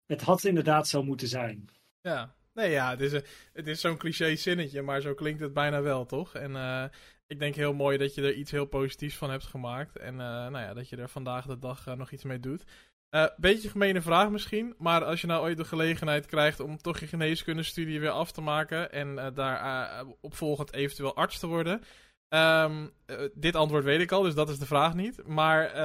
het 0.05 0.21
had 0.21 0.43
inderdaad 0.43 0.87
zo 0.87 1.03
moeten 1.03 1.27
zijn. 1.27 1.69
Ja, 2.01 2.35
nee 2.53 2.71
ja, 2.71 2.89
het 2.89 3.01
is, 3.01 3.11
een, 3.11 3.23
het 3.53 3.67
is 3.67 3.81
zo'n 3.81 3.97
cliché 3.97 4.35
zinnetje, 4.35 4.81
maar 4.81 5.01
zo 5.01 5.13
klinkt 5.13 5.41
het 5.41 5.53
bijna 5.53 5.81
wel, 5.81 6.05
toch? 6.05 6.35
En 6.35 6.51
uh, 6.51 6.85
ik 7.27 7.39
denk 7.39 7.55
heel 7.55 7.73
mooi 7.73 7.97
dat 7.97 8.15
je 8.15 8.21
er 8.21 8.33
iets 8.33 8.51
heel 8.51 8.65
positiefs 8.65 9.15
van 9.15 9.29
hebt 9.29 9.45
gemaakt. 9.45 9.97
En 9.97 10.15
nou 10.15 10.59
ja, 10.59 10.73
dat 10.73 10.89
je 10.89 10.95
er 10.95 11.09
vandaag 11.09 11.45
de 11.45 11.59
dag 11.59 11.95
nog 11.95 12.11
iets 12.11 12.23
mee 12.23 12.39
doet. 12.39 12.63
Uh, 13.11 13.25
beetje 13.37 13.69
gemene 13.69 14.01
vraag 14.01 14.29
misschien, 14.29 14.75
maar 14.77 15.03
als 15.03 15.21
je 15.21 15.27
nou 15.27 15.41
ooit 15.41 15.57
de 15.57 15.65
gelegenheid 15.65 16.25
krijgt 16.25 16.59
om 16.59 16.77
toch 16.77 16.99
je 16.99 17.07
geneeskundestudie 17.07 17.99
weer 17.99 18.09
af 18.09 18.31
te 18.31 18.41
maken 18.41 18.91
en 18.91 19.07
uh, 19.07 19.27
daar 19.33 19.63
uh, 20.03 20.09
opvolgend 20.21 20.73
eventueel 20.73 21.15
arts 21.15 21.39
te 21.39 21.47
worden. 21.47 21.81
Um, 22.29 22.91
dit 23.33 23.55
antwoord 23.55 23.83
weet 23.83 24.01
ik 24.01 24.11
al, 24.11 24.21
dus 24.21 24.35
dat 24.35 24.49
is 24.49 24.59
de 24.59 24.65
vraag 24.65 24.93
niet. 24.93 25.27
Maar 25.27 25.75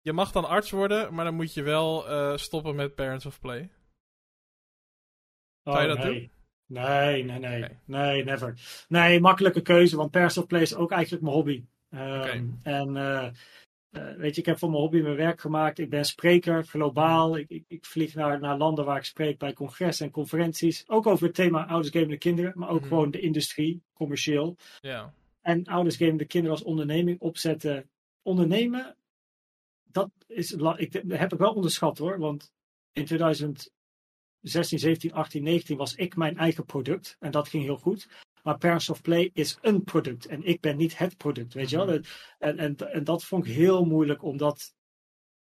je 0.00 0.12
mag 0.12 0.32
dan 0.32 0.44
arts 0.44 0.70
worden, 0.70 1.14
maar 1.14 1.24
dan 1.24 1.34
moet 1.34 1.54
je 1.54 1.62
wel 1.62 2.04
stoppen 2.38 2.74
met 2.74 2.94
Parents 2.94 3.26
of 3.26 3.40
Play. 3.40 3.70
Oh, 5.62 5.72
Zou 5.72 5.88
je 5.88 5.94
dat 5.94 6.04
nee. 6.04 6.12
doen? 6.12 6.30
Nee, 6.66 7.24
nee, 7.24 7.38
nee. 7.38 7.64
Okay. 7.64 7.78
Nee, 7.84 8.24
never. 8.24 8.54
Nee, 8.88 9.20
makkelijke 9.20 9.62
keuze, 9.62 9.96
want 9.96 10.10
Parents 10.10 10.38
of 10.38 10.46
Play 10.46 10.62
is 10.62 10.74
ook 10.74 10.90
eigenlijk 10.90 11.22
mijn 11.22 11.34
hobby. 11.34 11.64
Um, 11.90 12.00
okay. 12.00 12.44
En 12.62 12.96
uh, 13.96 14.14
weet 14.16 14.34
je, 14.34 14.40
ik 14.40 14.46
heb 14.46 14.58
voor 14.58 14.70
mijn 14.70 14.82
hobby 14.82 15.00
mijn 15.00 15.16
werk 15.16 15.40
gemaakt. 15.40 15.78
Ik 15.78 15.90
ben 15.90 16.04
spreker, 16.04 16.64
globaal. 16.64 17.36
Ik, 17.36 17.48
ik, 17.48 17.64
ik 17.68 17.86
vlieg 17.86 18.14
naar, 18.14 18.40
naar, 18.40 18.56
landen 18.56 18.84
waar 18.84 18.96
ik 18.96 19.04
spreek 19.04 19.38
bij 19.38 19.52
congressen 19.52 20.06
en 20.06 20.12
conferenties. 20.12 20.84
Ook 20.86 21.06
over 21.06 21.26
het 21.26 21.34
thema 21.34 21.66
ouders 21.66 21.94
gamen 21.94 22.18
kinderen, 22.18 22.52
maar 22.54 22.68
ook 22.68 22.80
mm. 22.80 22.86
gewoon 22.86 23.10
de 23.10 23.20
industrie, 23.20 23.82
commercieel. 23.92 24.56
Yeah. 24.80 25.06
En 25.40 25.64
ouders 25.64 25.96
gamen 25.96 26.16
de 26.16 26.24
kinderen 26.24 26.56
als 26.56 26.66
onderneming 26.66 27.20
opzetten. 27.20 27.90
Ondernemen, 28.22 28.96
dat 29.82 30.10
is, 30.26 30.52
ik, 30.52 30.92
dat 30.92 31.18
heb 31.18 31.32
ik 31.32 31.38
wel 31.38 31.52
onderschat 31.52 31.98
hoor. 31.98 32.18
Want 32.18 32.52
in 32.92 33.04
2016 33.04 33.74
16, 34.40 34.78
17, 34.78 35.12
18, 35.12 35.42
19 35.42 35.76
was 35.76 35.94
ik 35.94 36.16
mijn 36.16 36.36
eigen 36.36 36.64
product. 36.64 37.16
En 37.20 37.30
dat 37.30 37.48
ging 37.48 37.62
heel 37.62 37.76
goed. 37.76 38.08
Maar 38.46 38.58
Parents 38.58 38.90
of 38.90 39.00
Play 39.00 39.30
is 39.32 39.58
een 39.60 39.84
product. 39.84 40.26
En 40.26 40.44
ik 40.44 40.60
ben 40.60 40.76
niet 40.76 40.98
het 40.98 41.16
product, 41.16 41.54
weet 41.54 41.70
je 41.70 41.76
wel. 41.76 41.86
Mhm. 41.86 42.02
En, 42.38 42.58
en, 42.58 42.76
en 42.76 43.04
dat 43.04 43.24
vond 43.24 43.46
ik 43.46 43.52
heel 43.52 43.84
moeilijk 43.84 44.22
om 44.22 44.36
dat 44.36 44.74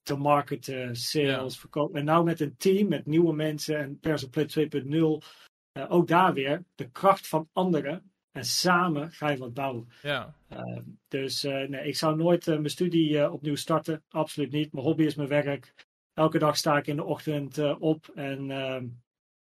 te 0.02 0.16
marketen, 0.16 0.96
sales, 0.96 1.60
verkopen. 1.60 2.00
En 2.00 2.06
nou 2.06 2.24
met 2.24 2.40
een 2.40 2.56
team, 2.58 2.88
met 2.88 3.06
nieuwe 3.06 3.34
mensen 3.34 3.80
en 3.80 4.00
Parents 4.00 4.24
of 4.24 4.30
Play 4.30 4.48
2.0. 4.48 5.28
eh, 5.72 5.92
ook 5.92 6.08
daar 6.08 6.34
weer 6.34 6.64
de 6.76 6.90
kracht 6.90 7.28
van 7.28 7.50
anderen. 7.54 8.12
En 8.32 8.46
samen 8.46 9.12
ga 9.12 9.30
je 9.30 9.38
wat 9.38 9.54
bouwen. 9.54 9.90
Ja. 10.02 10.36
Uh, 10.50 10.80
dus 11.08 11.44
uh, 11.44 11.68
nee, 11.68 11.88
ik 11.88 11.96
zou 11.96 12.16
nooit 12.16 12.48
uh, 12.48 12.56
mijn 12.56 12.70
studie 12.70 13.32
opnieuw 13.32 13.56
starten. 13.56 14.04
Absoluut 14.10 14.52
niet. 14.52 14.74
Mijn 14.74 14.86
hobby 14.86 15.04
is 15.04 15.16
mijn 15.16 15.30
werk. 15.30 15.74
Elke 16.14 16.40
dag 16.40 16.58
sta 16.58 16.78
ik 16.78 16.88
in 16.88 16.96
de 16.96 17.04
ochtend 17.04 17.80
op 17.80 18.08
en 18.14 18.52
ehm, 18.52 18.88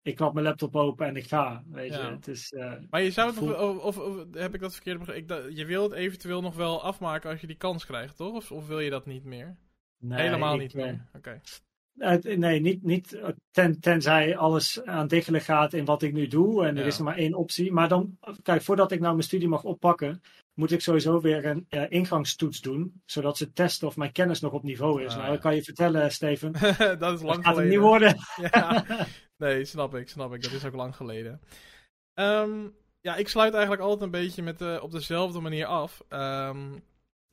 ik 0.02 0.16
klap 0.16 0.34
mijn 0.34 0.45
laptop 0.45 0.76
open 0.76 1.08
en 1.08 1.16
ik 1.16 1.28
ga. 1.28 1.64
Weet 1.72 1.91
Ja. 1.93 2.06
je, 2.08 2.12
het 2.16 2.28
is. 2.28 2.54
Maar 2.89 3.02
je 3.02 3.12
zou 3.12 3.28
het 3.30 3.38
voel- 3.38 3.54
of, 3.54 3.78
of, 3.78 3.97
of 3.97 4.26
heb 4.34 4.54
ik 4.54 4.60
dat 4.60 4.74
verkeerd 4.74 4.99
begrepen? 4.99 5.56
Je 5.56 5.66
wil 5.66 5.84
het 5.84 5.93
eventueel 5.93 6.41
nog 6.41 6.56
wel 6.56 6.84
afmaken 6.84 7.30
als 7.30 7.41
je 7.41 7.47
die 7.47 7.56
kans 7.58 7.86
krijgt, 7.86 8.16
toch? 8.18 8.34
Of, 8.36 8.52
of 8.52 8.68
wil 8.68 8.80
je 8.80 8.89
dat 8.89 9.06
niet 9.06 9.24
meer? 9.24 9.56
nee, 9.99 10.22
Helemaal 10.22 10.58
niet 10.58 10.76
eh, 10.76 10.84
meer. 10.84 11.06
Oké. 11.16 11.41
Eh, 11.97 12.38
nee, 12.38 12.60
niet, 12.62 12.84
niet 12.84 13.14
eh, 13.14 13.28
ten, 13.52 13.80
tenzij 13.80 14.38
alles 14.38 14.84
aan 14.84 15.08
diggelen 15.08 15.41
gaat 15.41 15.74
in 15.74 15.86
wat 15.86 16.02
ik 16.02 16.14
nu 16.14 16.28
doe. 16.28 16.66
En 16.66 16.78
er 16.78 16.86
is 16.86 16.97
er 16.97 17.04
maar 17.04 17.18
één 17.18 17.34
optie. 17.34 17.72
Maar 17.72 17.88
dan, 17.88 18.18
kijk, 18.43 18.62
voordat 18.62 18.91
ik 18.91 18.99
nou 18.99 19.12
mijn 19.14 19.24
studie 19.26 19.47
mag 19.47 19.64
oppakken, 19.64 20.22
moet 20.54 20.72
ik 20.72 20.82
sowieso 20.82 21.22
weer 21.22 21.45
een 21.45 21.66
eh, 21.70 21.84
ingangstoets 21.89 22.62
doen. 22.62 23.02
Zodat 23.06 23.38
ze 23.38 23.52
testen 23.52 23.88
of 23.88 23.95
mijn 23.97 24.12
kennis 24.12 24.39
nog 24.41 24.52
op 24.52 24.64
niveau 24.64 25.02
is. 25.04 25.08
Ah, 25.12 25.14
nou, 25.16 25.26
ja. 25.26 25.32
dat 25.32 25.41
kan 25.41 25.56
je 25.56 25.64
vertellen, 25.64 26.12
Steven. 26.12 26.52
Dat 26.52 26.60
dat 26.99 27.14
is 27.14 27.22
lang 27.22 27.43
gaat 27.43 27.45
het 27.45 27.45
geleden. 27.45 27.70
niet 27.70 27.80
worden. 27.80 28.16
Ja. 28.52 28.86
Nee, 29.42 29.66
snap 29.66 29.96
ik, 29.96 30.10
snap 30.10 30.34
ik. 30.34 30.44
Dat 30.44 30.52
is 30.52 30.66
ook 30.66 30.74
lang 30.74 30.96
geleden. 30.96 31.42
Ehm, 32.14 32.68
ja, 33.02 33.16
ik 33.16 33.28
sluit 33.28 33.54
eigenlijk 33.54 33.84
altijd 33.84 34.02
een 34.02 34.22
beetje 34.22 34.44
met, 34.44 34.62
eh, 34.62 34.80
op 34.82 34.92
dezelfde 34.92 35.39
manier 35.39 35.66
af. 35.66 36.02
Ehm, 36.08 36.78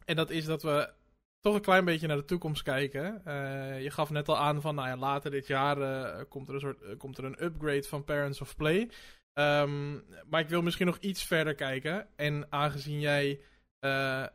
en 0.04 0.16
dat 0.16 0.30
is 0.30 0.44
dat 0.44 0.62
we 0.62 0.92
toch 1.40 1.54
een 1.54 1.60
klein 1.60 1.84
beetje 1.84 2.06
naar 2.06 2.16
de 2.16 2.24
toekomst 2.24 2.62
kijken. 2.62 3.24
Eh, 3.24 3.82
je 3.82 3.90
gaf 3.90 4.10
net 4.10 4.28
al 4.28 4.38
aan 4.38 4.60
van, 4.60 4.74
nou 4.74 4.88
ja, 4.88 4.96
later 4.96 5.30
dit 5.30 5.46
jaar 5.46 5.80
eh, 5.80 6.24
komt, 6.28 6.48
er 6.48 6.54
een 6.54 6.60
soort, 6.60 6.96
komt 6.96 7.18
er 7.18 7.24
een 7.24 7.44
upgrade 7.44 7.82
van 7.82 8.04
Parents 8.04 8.40
of 8.40 8.56
Play. 8.56 8.90
Ehm, 9.32 9.92
maar 10.26 10.40
ik 10.40 10.48
wil 10.48 10.62
misschien 10.62 10.86
nog 10.86 10.98
iets 10.98 11.24
verder 11.24 11.54
kijken. 11.54 12.08
En 12.16 12.46
aangezien 12.52 13.00
jij 13.00 13.40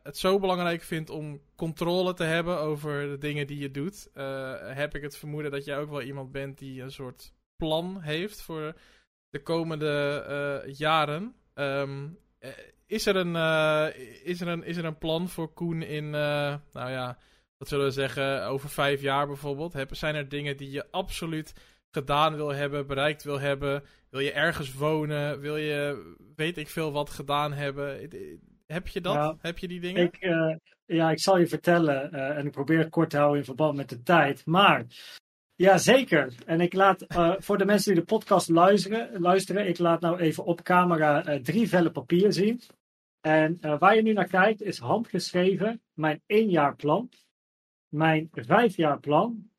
het 0.02 0.16
zo 0.16 0.38
belangrijk 0.38 0.82
vindt 0.82 1.10
om 1.10 1.40
controle 1.56 2.14
te 2.14 2.24
hebben 2.24 2.58
over 2.58 3.08
de 3.08 3.18
dingen 3.18 3.46
die 3.46 3.58
je 3.58 3.70
doet, 3.70 4.08
heb 4.74 4.94
ik 4.94 5.02
het 5.02 5.16
vermoeden 5.16 5.50
dat 5.50 5.64
jij 5.64 5.78
ook 5.78 5.90
wel 5.90 6.02
iemand 6.02 6.32
bent 6.32 6.58
die 6.58 6.82
een 6.82 6.92
soort 6.92 7.34
plan 7.56 8.00
heeft 8.00 8.42
voor 8.42 8.74
de 9.34 9.42
komende 9.42 10.24
eh, 10.28 10.74
jaren. 10.74 11.34
Ehm, 11.54 12.08
eh, 12.38 12.50
is, 12.86 13.06
er 13.06 13.16
een, 13.16 13.36
eh, 13.36 13.86
is, 14.24 14.40
er 14.40 14.48
een, 14.48 14.64
is 14.64 14.76
er 14.76 14.84
een 14.84 14.98
plan 14.98 15.28
voor 15.28 15.52
Koen 15.52 15.82
in, 15.82 16.10
nou 16.10 16.60
ja, 16.72 17.18
wat 17.58 17.68
zullen 17.68 17.84
we 17.84 17.90
zeggen, 17.90 18.46
over 18.46 18.68
vijf 18.68 19.00
jaar 19.00 19.26
bijvoorbeeld? 19.26 19.72
Heb, 19.72 19.94
zijn 19.94 20.14
er 20.14 20.28
dingen 20.28 20.56
die 20.56 20.70
je 20.70 20.90
absoluut 20.90 21.54
gedaan 21.90 22.36
wil 22.36 22.54
hebben, 22.54 22.86
bereikt 22.86 23.22
wil 23.22 23.40
hebben? 23.40 23.82
Wil 24.10 24.20
je 24.20 24.32
ergens 24.32 24.74
wonen? 24.74 25.40
Wil 25.40 25.56
je, 25.56 26.14
weet 26.36 26.56
ik 26.56 26.68
veel, 26.68 26.92
wat 26.92 27.10
gedaan 27.10 27.52
hebben? 27.52 28.10
Heb 28.66 28.88
je 28.88 29.00
dat? 29.00 29.36
Heb 29.40 29.58
je 29.58 29.68
die 29.68 29.80
dingen? 29.80 30.02
Ik, 30.02 30.18
ja, 30.86 31.10
ik 31.10 31.20
zal 31.20 31.38
je 31.38 31.46
vertellen. 31.46 32.12
en 32.12 32.46
ik 32.46 32.52
probeer 32.52 32.78
het 32.78 32.90
kort 32.90 33.10
te 33.10 33.16
houden 33.16 33.38
in 33.38 33.44
verband 33.44 33.76
met 33.76 33.88
de 33.88 34.02
tijd. 34.02 34.46
Maar, 34.46 34.84
ja, 35.56 35.78
zeker. 35.78 36.34
En 36.46 36.60
ik 36.60 36.72
laat, 36.72 37.02
eh, 37.02 37.34
voor 37.38 37.58
de 37.58 37.64
mensen 37.64 37.92
die 37.92 38.00
de 38.00 38.06
podcast 38.06 38.48
luisteren, 38.48 39.20
luisteren 39.20 39.68
ik 39.68 39.78
laat 39.78 40.00
nou 40.00 40.18
even 40.18 40.44
op 40.44 40.62
camera 40.62 41.24
eh, 41.24 41.40
drie 41.40 41.68
vellen 41.68 41.92
papier 41.92 42.32
zien. 42.32 42.60
En 43.20 43.58
eh, 43.60 43.78
waar 43.78 43.94
je 43.96 44.02
nu 44.02 44.12
naar 44.12 44.28
kijkt 44.28 44.62
is 44.62 44.78
handgeschreven 44.78 45.80
mijn 45.92 46.22
éénjaarplan, 46.26 47.08
mijn 47.88 48.28
vijfjaarplan 48.32 49.50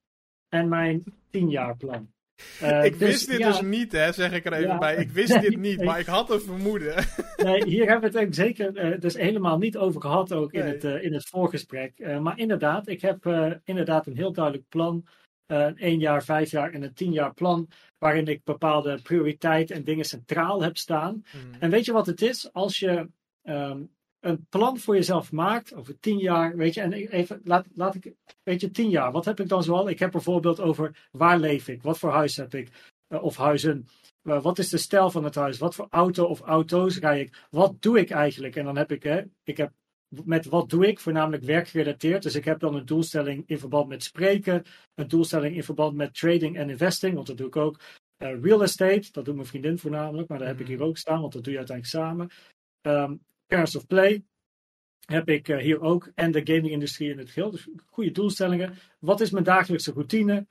en 0.49 0.69
mijn 0.69 1.03
tienjaarplan. 1.29 2.13
Eh, 2.59 2.83
ik 2.83 2.99
dus, 2.99 3.07
wist 3.07 3.27
dit 3.27 3.39
ja, 3.39 3.47
dus 3.47 3.61
niet, 3.61 3.91
hè, 3.91 4.11
zeg 4.11 4.31
ik 4.31 4.45
er 4.45 4.53
even 4.53 4.67
Ja. 4.67 4.77
bij. 4.77 4.95
Ik 4.95 5.09
wist 5.09 5.41
dit 5.41 5.57
niet, 5.57 5.77
Nee. 5.77 5.85
maar 5.85 5.99
ik 5.99 6.05
had 6.05 6.29
een 6.29 6.41
vermoeden. 6.41 7.05
Nee, 7.37 7.63
hier 7.73 7.89
hebben 7.89 8.11
we 8.11 8.19
het 8.19 8.35
zeker 8.35 8.77
eh, 8.77 8.99
dus 8.99 9.13
helemaal 9.17 9.57
niet 9.57 9.77
over 9.77 10.01
gehad, 10.01 10.33
ook 10.33 10.53
in, 10.53 10.65
het, 10.65 10.83
in 10.83 11.13
het 11.13 11.29
voorgesprek. 11.29 12.19
Maar 12.19 12.37
inderdaad, 12.39 12.87
ik 12.87 13.01
heb 13.01 13.25
inderdaad 13.63 14.07
een 14.07 14.15
heel 14.17 14.33
duidelijk 14.33 14.67
plan. 14.69 15.05
Eh, 15.45 15.59
een 15.59 15.77
één 15.77 15.99
jaar, 15.99 16.23
vijf 16.23 16.51
jaar 16.51 16.71
en 16.71 16.83
een 16.83 16.93
tien 16.93 17.11
jaar 17.11 17.33
plan. 17.33 17.67
Waarin 17.97 18.27
ik 18.27 18.43
bepaalde 18.43 18.99
prioriteiten 19.01 19.75
en 19.75 19.83
dingen 19.83 20.05
centraal 20.05 20.61
heb 20.63 20.77
staan. 20.77 21.23
En 21.59 21.69
weet 21.69 21.85
je 21.85 21.91
wat 21.91 22.05
het 22.05 22.21
is? 22.21 22.53
Als 22.53 22.79
je 22.79 23.09
ehm, 23.43 23.83
een 24.19 24.45
plan 24.49 24.77
voor 24.79 24.95
jezelf 24.95 25.31
maakt 25.31 25.73
over 25.75 25.99
tien 25.99 26.17
jaar, 26.17 26.55
weet 26.57 26.73
je, 26.73 26.81
en 26.81 26.93
ik- 26.93 27.11
even, 27.11 27.41
laat, 27.43 27.65
laat 27.75 27.95
ik, 27.95 28.13
weet 28.43 28.61
je, 28.61 28.71
tien 28.71 28.89
jaar, 28.89 29.11
wat 29.11 29.25
heb 29.25 29.39
ik 29.39 29.47
dan 29.49 29.63
zoal? 29.63 29.89
Ik 29.89 29.99
heb 29.99 30.11
bijvoorbeeld 30.11 30.59
over 30.59 31.07
waar 31.11 31.39
leef 31.39 31.67
ik, 31.67 31.81
wat 31.81 31.99
voor 31.99 32.11
huis 32.11 32.37
heb 32.37 32.53
ik, 32.53 32.69
eh, 33.07 33.23
of 33.23 33.37
huizen, 33.37 33.87
Eh, 34.25 34.41
wat 34.41 34.57
is 34.59 34.69
de 34.69 34.77
stijl 34.77 35.09
van 35.11 35.23
het 35.23 35.35
huis, 35.35 35.57
wat 35.57 35.75
voor 35.75 35.87
auto 35.89 36.25
of 36.25 36.41
auto's 36.41 36.99
rij 36.99 37.19
ik, 37.19 37.45
wat 37.49 37.81
doe 37.81 37.99
ik 37.99 38.09
eigenlijk? 38.09 38.55
En 38.55 38.65
dan 38.65 38.77
heb 38.77 38.91
ik, 38.91 39.03
hè, 39.03 39.21
ik 39.43 39.57
heb 39.57 39.71
met 40.10 40.45
wat 40.45 40.70
doe 40.70 40.88
ik, 40.88 40.99
voornamelijk 40.99 41.43
werkgerelateerd. 41.43 42.24
Dus 42.24 42.36
ik 42.36 42.45
heb 42.45 42.60
dan 42.60 42.76
een 42.76 42.86
doelstelling 42.86 43.43
in 43.47 43.60
verband 43.60 43.88
met 43.88 44.03
spreken, 44.03 44.64
een 44.95 45.08
doelstelling 45.08 45.56
in 45.56 45.64
verband 45.64 45.95
met 45.95 46.14
trading 46.14 46.58
en 46.58 46.70
investing, 46.70 47.14
want 47.16 47.28
dat 47.28 47.38
doe 47.38 47.47
ik 47.47 47.56
ook. 47.56 47.80
Eh, 48.18 48.41
real 48.41 48.64
estate, 48.64 49.12
dat 49.12 49.26
doet 49.26 49.36
mijn 49.36 49.47
vriendin 49.47 49.78
voornamelijk, 49.78 50.28
maar 50.30 50.38
dat 50.38 50.47
heb 50.47 50.60
ik 50.60 50.68
hier 50.68 50.82
ook 50.82 50.97
staan, 50.97 51.22
want 51.22 51.34
dat 51.34 51.43
doe 51.43 51.53
je 51.53 51.60
uiteindelijk 51.60 51.97
samen. 51.97 52.30
Ehm 52.82 53.14
Parents 53.47 53.76
of 53.76 53.88
Play 53.88 54.24
heb 55.06 55.30
ik 55.30 55.49
eh, 55.49 55.58
hier 55.58 55.82
ook. 55.82 56.12
En 56.16 56.32
de 56.32 56.41
gaming-industrie 56.43 57.12
in 57.12 57.18
het 57.18 57.30
geheel. 57.30 57.51
Dus 57.51 57.68
goede 57.86 58.12
doelstellingen. 58.12 58.78
Wat 58.99 59.22
is 59.22 59.32
mijn 59.32 59.43
dagelijkse 59.43 59.91
routine? 59.91 60.47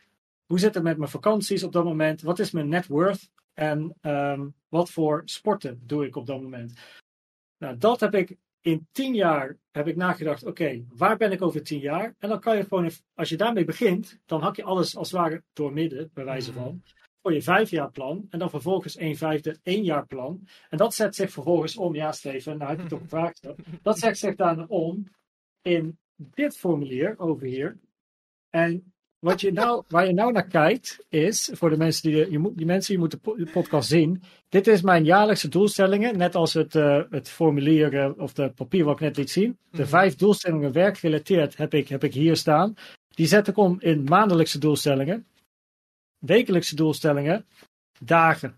Hoe 0.47 0.59
zit 0.59 0.75
het 0.75 0.83
met 0.83 0.99
mijn 0.99 1.11
vakanties 1.11 1.63
op 1.63 1.73
dat 1.73 1.85
moment? 1.85 2.23
Wat 2.23 2.39
is 2.39 2.51
mijn 2.51 2.69
net 2.69 2.87
worth? 2.87 3.31
En 3.53 3.97
ehm, 4.01 4.49
wat 4.69 4.91
voor 4.91 5.23
sporten 5.25 5.81
doe 5.87 6.07
ik 6.07 6.17
op 6.17 6.27
dat 6.27 6.43
moment? 6.43 6.81
Nou, 7.59 7.77
dat 7.79 8.01
heb 8.01 8.15
ik 8.15 8.37
in 8.65 8.89
tien 8.93 9.15
jaar 9.15 9.57
heb 9.71 9.87
ik 9.89 9.97
nagedacht. 9.97 10.45
Oké, 10.47 10.85
waar 10.89 11.17
ben 11.17 11.33
ik 11.33 11.43
over 11.43 11.63
tien 11.63 11.79
jaar? 11.81 12.15
En 12.19 12.29
dan 12.29 12.41
kan 12.41 12.57
je 12.57 12.63
gewoon, 12.63 12.91
als 13.15 13.29
je 13.29 13.37
daarmee 13.37 13.65
begint, 13.65 14.19
dan 14.27 14.41
hak 14.41 14.57
je 14.57 14.63
alles 14.65 14.97
als 14.97 15.11
het 15.11 15.21
ware 15.21 15.43
doormidden, 15.53 16.11
bij 16.15 16.25
wijze 16.25 16.51
Mhm. 16.51 16.61
van. 16.61 16.83
Voor 17.23 17.33
je 17.33 17.43
vijfjaarplan. 17.43 18.27
En 18.31 18.39
dan 18.39 18.51
vervolgens 18.51 18.99
een 18.99 19.17
vijfde 19.17 19.59
éénjaarplan. 19.63 20.47
En 20.69 20.79
dat 20.79 20.95
zet 20.95 21.15
zich 21.15 21.31
vervolgens 21.31 21.77
om. 21.77 21.95
Ja, 21.95 22.13
Steven, 22.13 22.59
nou 22.59 22.71
heb 22.71 22.81
je 22.81 22.87
toch 22.87 23.01
een 23.01 23.09
vraag 23.09 23.31
gesteld. 23.31 23.59
Dat 23.83 23.99
zet 23.99 24.19
zich 24.19 24.35
dan 24.35 24.69
om 24.69 25.09
in 25.63 25.99
dit 26.17 26.57
formulier 26.57 27.19
over 27.19 27.47
hier. 27.47 27.79
En 28.51 28.94
wat 29.25 29.41
je 29.41 29.53
nou, 29.53 29.83
waar 29.89 30.07
je 30.07 30.13
nou 30.13 30.33
naar 30.33 30.47
kijkt, 30.47 31.05
is 31.09 31.51
voor 31.53 31.71
de 31.71 31.77
mensen 31.77 32.11
die, 32.11 32.31
je 32.31 32.39
moet, 32.39 32.57
die 32.57 32.67
mensen 32.67 32.91
die 32.93 32.99
moeten 32.99 33.21
de 33.23 33.51
podcast 33.53 33.89
zien. 33.89 34.23
Dit 34.49 34.67
is 34.67 34.83
mijn 34.83 35.05
jaarlijkse 35.05 35.49
doelstellingen, 35.49 36.17
net 36.19 36.35
als 36.35 36.53
het, 36.53 36.75
eh, 36.75 37.03
het 37.11 37.29
formulier 37.31 37.99
eh, 37.99 38.11
of 38.19 38.33
de 38.33 38.51
papier 38.51 38.85
wat 38.85 38.95
ik 38.95 39.01
net 39.01 39.17
liet 39.17 39.31
zien. 39.31 39.59
De 39.71 39.79
Mhm. 39.79 39.89
vijf 39.89 40.17
doelstellingen 40.17 40.73
werkgerelateerd 40.73 41.57
heb 41.57 41.75
ik, 41.75 41.89
heb 41.89 42.05
ik 42.05 42.15
hier 42.15 42.37
staan. 42.37 42.75
Die 43.09 43.27
zet 43.27 43.49
ik 43.49 43.57
om 43.57 43.77
in 43.81 44.05
maandelijkse 44.05 44.59
doelstellingen, 44.59 45.27
wekelijkse 46.19 46.77
doelstellingen, 46.77 47.47
dagen. 48.01 48.55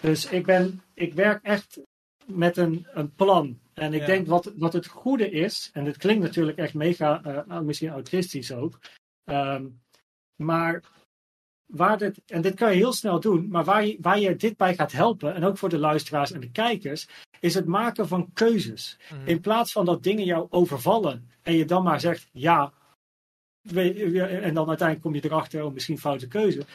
Dus 0.00 0.26
ik, 0.30 0.46
ben, 0.46 0.80
ik 0.94 1.14
werk 1.14 1.42
echt 1.44 1.80
met 2.26 2.56
een, 2.56 2.86
een 2.92 3.14
plan. 3.14 3.58
En 3.74 3.92
ik 3.94 4.00
Ja. 4.00 4.06
denk 4.06 4.26
wat, 4.26 4.52
wat 4.56 4.72
het 4.72 4.86
goede 4.86 5.30
is, 5.30 5.70
en 5.72 5.84
het 5.84 5.96
klinkt 5.96 6.22
natuurlijk 6.22 6.58
echt 6.58 6.74
mega, 6.74 7.22
eh, 7.48 7.60
misschien 7.60 7.88
autistisch 7.88 8.52
ook. 8.52 8.78
ehm, 9.24 9.66
maar 10.36 10.82
waar 11.66 11.98
dit, 11.98 12.20
en 12.26 12.42
dit 12.42 12.54
kan 12.54 12.70
je 12.70 12.76
heel 12.76 12.92
snel 12.92 13.20
doen, 13.20 13.48
maar 13.48 13.64
waar 13.64 13.86
je, 13.86 13.98
waar 14.00 14.18
je 14.18 14.36
dit 14.36 14.56
bij 14.56 14.74
gaat 14.74 14.92
helpen, 14.92 15.34
en 15.34 15.44
ook 15.44 15.58
voor 15.58 15.68
de 15.68 15.78
luisteraars 15.78 16.32
en 16.32 16.40
de 16.40 16.50
kijkers, 16.50 17.08
is 17.40 17.54
het 17.54 17.66
maken 17.66 18.08
van 18.08 18.32
keuzes. 18.32 18.98
Mhm. 19.10 19.28
In 19.28 19.40
plaats 19.40 19.72
van 19.72 19.84
dat 19.84 20.02
dingen 20.02 20.24
jou 20.24 20.46
overvallen 20.50 21.30
en 21.42 21.54
je 21.54 21.64
dan 21.64 21.82
maar 21.82 22.00
zegt 22.00 22.28
ja, 22.32 22.72
en 23.62 24.54
dan 24.54 24.68
uiteindelijk 24.68 25.00
kom 25.00 25.14
je 25.14 25.24
erachter, 25.24 25.64
oh, 25.64 25.72
misschien 25.72 25.98
foute 25.98 26.28
keuze. 26.28 26.66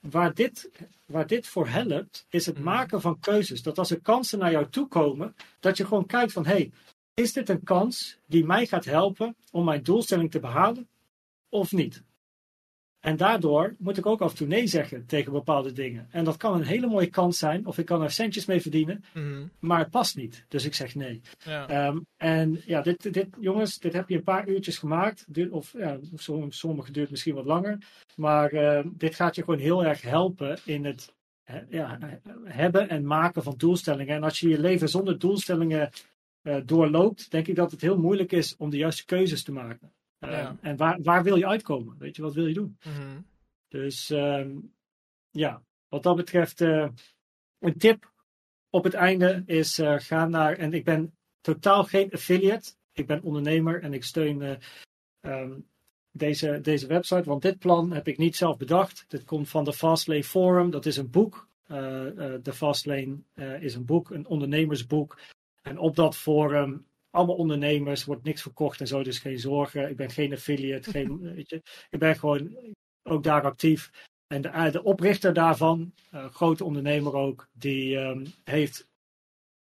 Waar 0.00 0.34
dit, 0.34 0.70
waar 1.04 1.26
dit 1.26 1.46
voor 1.46 1.68
helpt, 1.68 2.26
is 2.28 2.46
het 2.46 2.54
Mhm. 2.54 2.64
maken 2.64 3.00
van 3.00 3.20
keuzes. 3.20 3.62
Dat 3.62 3.78
als 3.78 3.90
er 3.90 4.00
kansen 4.00 4.38
naar 4.38 4.50
jou 4.50 4.68
toe 4.68 4.88
komen, 4.88 5.36
dat 5.60 5.76
je 5.76 5.86
gewoon 5.86 6.06
kijkt 6.06 6.32
van, 6.32 6.46
hey, 6.46 6.72
is 7.14 7.32
dit 7.32 7.48
een 7.48 7.62
kans 7.62 8.18
die 8.26 8.44
mij 8.44 8.66
gaat 8.66 8.84
helpen 8.84 9.36
om 9.50 9.64
mijn 9.64 9.82
doelstelling 9.82 10.30
te 10.30 10.40
behalen 10.40 10.88
of 11.48 11.72
niet? 11.72 12.02
En 13.00 13.16
daardoor 13.16 13.74
moet 13.78 13.96
ik 13.98 14.06
ook 14.06 14.20
af 14.20 14.30
en 14.30 14.36
toe 14.36 14.46
nee 14.46 14.66
zeggen 14.66 15.06
tegen 15.06 15.32
bepaalde 15.32 15.72
dingen. 15.72 16.06
En 16.10 16.24
dat 16.24 16.36
kan 16.36 16.54
een 16.54 16.62
hele 16.66 16.86
mooie 16.86 17.06
kans 17.06 17.38
zijn, 17.38 17.66
of 17.66 17.78
ik 17.78 17.86
kan 17.86 18.02
er 18.02 18.10
centjes 18.10 18.46
mee 18.46 18.60
verdienen, 18.60 19.04
Mhm. 19.14 19.46
maar 19.58 19.78
het 19.78 19.90
past 19.90 20.16
niet. 20.16 20.44
Dus 20.48 20.64
ik 20.64 20.74
zeg 20.74 20.94
nee. 20.94 21.20
Ja. 21.44 21.68
Ehm, 21.68 21.98
en 22.16 22.62
ja, 22.66 22.80
dit, 22.82 23.12
dit, 23.12 23.26
jongens, 23.40 23.78
dit 23.78 23.92
heb 23.92 24.08
je 24.08 24.16
een 24.16 24.22
paar 24.22 24.48
uurtjes 24.48 24.78
gemaakt. 24.78 25.24
Duurt- 25.28 25.50
Of 25.52 25.72
ja, 25.78 25.98
som- 26.14 26.52
sommige 26.52 26.92
duurt 26.92 27.10
misschien 27.10 27.34
wat 27.34 27.44
langer. 27.44 27.78
Maar 28.16 28.50
eh, 28.52 28.84
dit 28.92 29.14
gaat 29.14 29.34
je 29.34 29.42
gewoon 29.44 29.60
heel 29.60 29.84
erg 29.84 30.02
helpen 30.02 30.58
in 30.64 30.84
het 30.84 31.14
he- 31.44 31.64
ja, 31.68 31.98
hebben 32.44 32.88
en 32.88 33.06
maken 33.06 33.42
van 33.42 33.54
doelstellingen. 33.56 34.16
En 34.16 34.22
als 34.22 34.40
je 34.40 34.48
je 34.48 34.60
leven 34.60 34.88
zonder 34.88 35.18
doelstellingen 35.18 35.90
eh, 36.42 36.56
doorloopt, 36.64 37.30
denk 37.30 37.46
ik 37.46 37.54
dat 37.56 37.70
het 37.70 37.80
heel 37.80 37.98
moeilijk 37.98 38.32
is 38.32 38.56
om 38.56 38.70
de 38.70 38.76
juiste 38.76 39.04
keuzes 39.04 39.42
te 39.42 39.52
maken. 39.52 39.92
Ehm, 40.20 40.32
Ja. 40.32 40.56
En 40.60 40.76
waar, 40.76 41.02
waar 41.02 41.22
wil 41.22 41.36
je 41.36 41.46
uitkomen? 41.46 41.98
Weet 41.98 42.16
je, 42.16 42.22
wat 42.22 42.34
wil 42.34 42.46
je 42.46 42.54
doen? 42.54 42.78
Mhm. 42.84 43.20
Dus 43.68 44.10
ehm, 44.10 44.50
ja, 45.30 45.62
wat 45.88 46.02
dat 46.02 46.16
betreft, 46.16 46.60
eh, 46.60 46.88
een 47.58 47.78
tip 47.78 48.12
op 48.70 48.84
het 48.84 48.94
einde 48.94 49.42
is 49.46 49.78
eh, 49.78 49.94
ga 49.98 50.26
naar, 50.26 50.56
en 50.56 50.72
ik 50.72 50.84
ben 50.84 51.14
totaal 51.40 51.84
geen 51.84 52.12
affiliate, 52.12 52.72
ik 52.92 53.06
ben 53.06 53.22
ondernemer 53.22 53.82
en 53.82 53.92
ik 53.92 54.04
steun 54.04 54.42
eh, 54.42 54.56
ehm, 55.20 55.58
deze, 56.10 56.60
deze 56.60 56.86
website, 56.86 57.28
want 57.28 57.42
dit 57.42 57.58
plan 57.58 57.92
heb 57.92 58.08
ik 58.08 58.18
niet 58.18 58.36
zelf 58.36 58.56
bedacht. 58.56 59.04
Dit 59.08 59.24
komt 59.24 59.48
van 59.48 59.64
de 59.64 59.72
Fastlane 59.72 60.24
Forum, 60.24 60.70
dat 60.70 60.86
is 60.86 60.96
een 60.96 61.10
boek. 61.10 61.48
De 62.42 62.52
Fastlane 62.52 63.18
is 63.60 63.74
een 63.74 63.84
boek, 63.84 64.10
een 64.10 64.26
ondernemersboek. 64.26 65.18
En 65.62 65.78
op 65.78 65.96
dat 65.96 66.16
forum, 66.16 66.86
allemaal 67.10 67.36
ondernemers, 67.36 68.04
wordt 68.04 68.24
niks 68.24 68.42
verkocht 68.42 68.80
en 68.80 68.86
zo, 68.86 69.02
dus 69.02 69.18
geen 69.18 69.38
zorgen. 69.38 69.90
Ik 69.90 69.96
ben 69.96 70.10
geen 70.10 70.32
affiliate, 70.32 70.90
geen, 70.90 71.20
weet 71.34 71.48
je. 71.48 71.62
Ik 71.90 71.98
ben 71.98 72.16
gewoon 72.16 72.56
ook 73.02 73.22
daar 73.22 73.42
actief. 73.42 73.90
En 74.26 74.42
de, 74.42 74.48
eh, 74.48 74.72
de 74.72 74.82
oprichter 74.82 75.32
daarvan, 75.32 75.94
een 76.10 76.30
grote 76.30 76.64
ondernemer 76.64 77.14
ook, 77.14 77.48
die 77.52 77.98
ehm, 77.98 78.26
heeft 78.44 78.88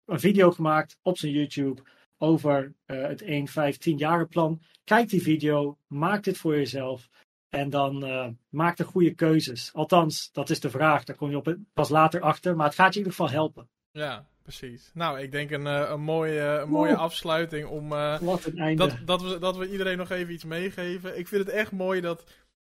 een 0.04 0.20
video 0.20 0.50
gemaakt 0.50 0.98
op 1.02 1.18
zijn 1.18 1.32
YouTube 1.32 1.82
over 2.18 2.74
eh, 2.84 3.02
het 3.02 3.22
1, 3.22 3.46
5, 3.46 3.76
10 3.76 3.96
jaren 3.96 4.28
plan. 4.28 4.62
Kijk 4.84 5.08
die 5.08 5.22
video, 5.22 5.78
maak 5.86 6.24
dit 6.24 6.38
voor 6.38 6.56
jezelf 6.56 7.08
en 7.48 7.70
dan 7.70 8.04
eh, 8.04 8.28
maak 8.48 8.76
de 8.76 8.84
goede 8.84 9.14
keuzes. 9.14 9.72
Althans, 9.72 10.32
dat 10.32 10.50
is 10.50 10.60
de 10.60 10.70
vraag, 10.70 11.04
daar 11.04 11.16
kom 11.16 11.30
je 11.30 11.36
op 11.36 11.56
pas 11.72 11.88
later 11.88 12.20
achter, 12.20 12.56
maar 12.56 12.66
het 12.66 12.74
gaat 12.74 12.94
je 12.94 13.00
in 13.00 13.06
ieder 13.06 13.12
geval 13.12 13.38
helpen. 13.38 13.68
Ja, 13.90 14.28
precies. 14.44 14.90
Nou, 14.94 15.20
ik 15.20 15.32
denk 15.32 15.50
een, 15.50 15.66
eh, 15.66 15.90
een, 15.90 16.00
mooie, 16.00 16.40
een 16.40 16.68
mooie 16.68 16.90
Oeh. 16.92 17.00
afsluiting 17.00 17.68
om... 17.68 17.92
eh, 17.92 18.18
Wat 18.20 18.44
een 18.44 18.58
einde. 18.58 18.86
dat, 18.86 18.98
dat, 19.06 19.22
we, 19.22 19.38
dat 19.38 19.56
we 19.56 19.70
iedereen 19.70 19.96
nog 19.98 20.10
even 20.10 20.32
iets 20.32 20.44
meegeven. 20.44 21.18
Ik 21.18 21.28
vind 21.28 21.46
het 21.46 21.54
echt 21.54 21.72
mooi 21.72 22.00
dat, 22.00 22.24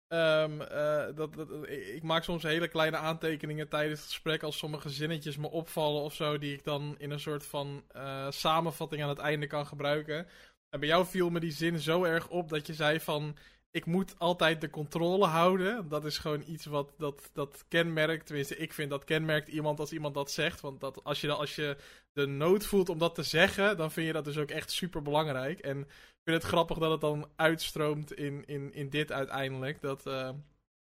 ehm, 0.09 0.61
eh, 0.61 1.05
dat, 1.15 1.35
dat. 1.35 1.49
Ik 1.69 2.03
maak 2.03 2.25
soms 2.25 2.43
hele 2.43 2.69
kleine 2.69 2.97
aantekeningen 2.97 3.69
tijdens 3.69 4.01
het 4.01 4.09
gesprek. 4.09 4.43
Als 4.43 4.59
sommige 4.59 4.89
zinnetjes 4.91 5.37
me 5.37 5.51
opvallen 5.51 6.03
of 6.03 6.15
zo. 6.15 6.39
Die 6.39 6.53
ik 6.55 6.65
dan 6.65 6.95
in 6.99 7.11
een 7.11 7.21
soort 7.21 7.47
van 7.47 7.85
samenvatting 8.29 9.03
aan 9.03 9.09
het 9.09 9.19
einde 9.19 9.47
kan 9.47 9.67
gebruiken. 9.67 10.27
En 10.71 10.81
bij 10.81 10.89
jou 10.89 11.07
viel 11.07 11.31
me 11.31 11.41
die 11.41 11.53
zin 11.53 11.79
zo 11.79 12.05
erg 12.05 12.29
op 12.29 12.49
dat 12.49 12.67
je 12.67 12.75
zei 12.75 13.01
van. 13.01 13.37
Ik 13.73 13.87
moet 13.87 14.19
altijd 14.19 14.61
de 14.61 14.71
controle 14.71 15.27
houden. 15.27 15.89
Dat 15.89 16.05
is 16.05 16.19
gewoon 16.19 16.43
iets 16.47 16.65
wat 16.65 16.93
dat, 16.99 17.31
dat 17.33 17.65
kenmerkt. 17.69 18.27
Tenminste, 18.27 18.57
ik 18.57 18.73
vind 18.73 18.91
dat 18.91 19.05
kenmerkt 19.05 19.49
iemand 19.49 19.81
als 19.81 19.93
iemand 19.93 20.15
dat 20.15 20.31
zegt. 20.31 20.61
Want 20.61 20.81
dat, 20.81 21.05
als, 21.05 21.21
je, 21.21 21.27
dan- 21.27 21.39
als 21.39 21.55
je 21.55 21.77
de 22.13 22.27
nood 22.27 22.67
voelt 22.67 22.89
om 22.89 22.99
dat 22.99 23.15
te 23.15 23.23
zeggen, 23.23 23.77
dan 23.77 23.91
vind 23.93 24.07
je 24.07 24.13
dat 24.13 24.25
dus 24.25 24.39
ook 24.39 24.51
echt 24.51 24.71
super 24.71 25.03
belangrijk. 25.03 25.59
En 25.59 25.81
ik 25.81 26.21
vind 26.25 26.43
het 26.43 26.53
grappig 26.53 26.79
dat 26.79 26.91
het 26.91 27.01
dan 27.01 27.29
uitstroomt 27.37 28.13
in, 28.13 28.45
in, 28.47 28.73
in 28.75 28.91
dit 28.91 29.13
uiteindelijk. 29.13 29.81
Dat, 29.81 30.07
eh, 30.07 30.29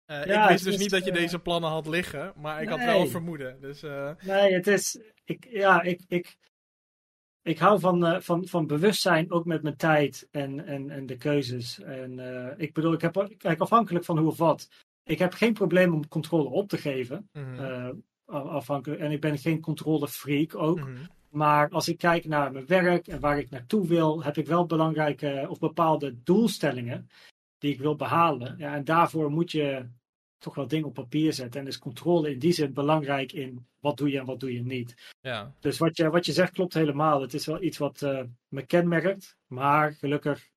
eh, 0.04 0.24
Ja, 0.24 0.42
ik 0.42 0.48
wist 0.48 0.64
dus 0.64 0.74
is, 0.74 0.80
niet 0.80 0.90
dat 0.90 1.04
je 1.04 1.10
eh, 1.10 1.16
deze 1.16 1.38
plannen 1.38 1.70
had 1.70 1.86
liggen, 1.86 2.32
maar 2.36 2.62
ik 2.62 2.68
had 2.68 2.78
wel 2.78 3.00
een 3.00 3.08
vermoeden. 3.08 3.60
Dus 3.60 3.80
Nee, 4.20 4.52
het 4.54 4.66
is. 4.66 4.98
Ik, 5.24 5.46
ja, 5.50 5.82
ik, 5.82 6.00
ik, 6.08 6.36
ik 7.46 7.58
hou 7.58 7.80
van, 7.80 8.06
eh, 8.06 8.20
van, 8.20 8.46
van 8.46 8.66
bewustzijn 8.66 9.30
ook 9.30 9.44
met 9.44 9.62
mijn 9.62 9.76
tijd 9.76 10.28
en, 10.30 10.66
en, 10.66 10.90
en 10.90 11.06
de 11.06 11.16
keuzes. 11.16 11.80
En 11.82 12.18
eh, 12.18 12.52
ik 12.56 12.72
bedoel, 12.72 12.92
ik 12.92 13.00
heb 13.00 13.28
kijk, 13.38 13.60
afhankelijk 13.60 14.04
van 14.04 14.18
hoe 14.18 14.28
of 14.28 14.36
wat. 14.38 14.68
Ik 15.04 15.18
heb 15.18 15.32
geen 15.32 15.52
probleem 15.52 15.94
om 15.94 16.08
controle 16.08 16.48
op 16.48 16.68
te 16.68 16.78
geven. 16.78 17.28
af- 18.24 18.44
afhankelijk, 18.44 19.00
en 19.00 19.10
ik 19.10 19.20
ben 19.20 19.38
geen 19.38 19.60
controlefreak 19.60 20.54
ook. 20.54 20.78
mhm, 20.78 21.04
Maar 21.30 21.68
als 21.70 21.88
ik 21.88 21.98
kijk 21.98 22.24
naar 22.24 22.52
mijn 22.52 22.66
werk 22.66 23.06
en 23.08 23.20
waar 23.20 23.38
ik 23.38 23.50
naartoe 23.50 23.86
wil, 23.86 24.22
heb 24.22 24.36
ik 24.36 24.46
wel 24.46 24.66
belangrijke 24.66 25.46
of 25.48 25.58
bepaalde 25.58 26.22
doelstellingen 26.22 27.08
die 27.58 27.72
ik 27.72 27.80
wil 27.80 27.96
behalen. 27.96 28.54
Ja, 28.58 28.74
en 28.74 28.84
daarvoor 28.84 29.30
moet 29.30 29.50
je 29.50 29.86
toch 30.38 30.54
wel 30.54 30.66
dingen 30.66 30.86
op 30.86 30.94
papier 30.94 31.32
zetten. 31.32 31.60
En 31.60 31.66
is 31.66 31.78
controle 31.78 32.30
in 32.32 32.38
die 32.38 32.52
zin 32.52 32.72
belangrijk 32.72 33.32
in 33.32 33.66
wat 33.80 33.96
doe 33.96 34.10
je 34.10 34.18
en 34.18 34.24
wat 34.24 34.40
doe 34.40 34.52
je 34.52 34.62
niet. 34.62 34.94
ja. 35.20 35.54
Dus 35.60 35.78
wat 35.78 35.96
je, 35.96 36.10
wat 36.10 36.26
je 36.26 36.32
zegt 36.32 36.52
klopt 36.52 36.74
helemaal. 36.74 37.20
Het 37.20 37.34
is 37.34 37.46
wel 37.46 37.62
iets 37.62 37.78
wat 37.78 38.02
eh, 38.02 38.22
me 38.48 38.62
kenmerkt. 38.66 39.36
Maar 39.46 39.92
gelukkig, 39.92 40.48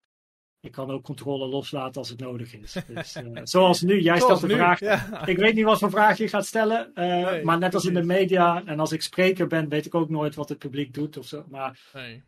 ik 0.59 0.71
kan 0.71 0.91
ook 0.91 1.03
controle 1.03 1.47
loslaten 1.47 1.95
als 2.01 2.09
het 2.09 2.19
nodig 2.19 2.53
is. 2.53 2.73
Dus, 2.87 3.15
eh, 3.15 3.25
zoals 3.43 3.81
nu, 3.81 3.99
jij 4.01 4.19
Zoals 4.19 4.37
stelt 4.39 4.51
de 4.51 4.57
vraag. 4.57 4.79
Ja. 4.79 5.25
Ik 5.27 5.37
weet 5.37 5.55
niet 5.55 5.65
wat 5.65 5.79
voor 5.79 5.89
vraag 5.89 6.17
je 6.17 6.27
gaat 6.27 6.45
stellen. 6.45 6.93
eh, 6.93 7.31
Nee, 7.31 7.43
maar 7.43 7.57
net 7.57 7.73
als 7.73 7.85
in 7.85 7.93
de 7.93 8.03
media 8.03 8.65
en 8.65 8.79
als 8.79 8.91
ik 8.91 9.01
spreker 9.01 9.47
ben, 9.47 9.69
weet 9.69 9.85
ik 9.85 9.95
ook 9.95 10.09
nooit 10.09 10.35
wat 10.35 10.49
het 10.49 10.57
publiek 10.57 10.93
doet. 10.93 11.17
Of 11.17 11.25
zo. 11.25 11.45
Maar 11.49 11.89
Nee. 11.93 12.23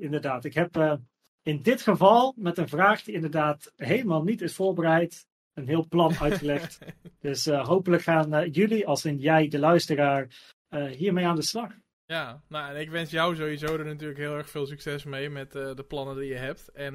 inderdaad, 0.00 0.44
ik 0.44 0.54
heb 0.54 1.00
in 1.42 1.62
dit 1.62 1.82
geval 1.82 2.34
met 2.36 2.58
een 2.58 2.68
vraag 2.68 3.02
die 3.02 3.14
inderdaad 3.14 3.72
helemaal 3.76 4.22
niet 4.22 4.40
is 4.42 4.54
voorbereid, 4.54 5.26
een 5.54 5.68
heel 5.68 5.88
plan 5.88 6.18
uitgelegd. 6.18 6.78
dus 7.20 7.46
eh, 7.46 7.66
hopelijk 7.66 8.02
gaan 8.02 8.34
eh, 8.34 8.52
jullie, 8.52 8.86
als 8.86 9.04
in 9.04 9.18
jij, 9.18 9.48
de 9.48 9.58
luisteraar, 9.58 10.28
eh, 10.68 10.84
hiermee 10.84 11.26
aan 11.26 11.36
de 11.36 11.42
slag. 11.42 11.72
Ja, 12.04 12.42
nou, 12.48 12.74
en 12.74 12.80
ik 12.80 12.90
wens 12.90 13.10
jou 13.10 13.36
sowieso 13.36 13.76
er 13.76 13.84
natuurlijk 13.84 14.18
heel 14.18 14.36
erg 14.36 14.50
veel 14.50 14.66
succes 14.66 15.04
mee 15.04 15.30
met 15.30 15.52
de 15.52 15.84
plannen 15.88 16.16
die 16.16 16.28
je 16.28 16.34
hebt. 16.34 16.68
En 16.68 16.94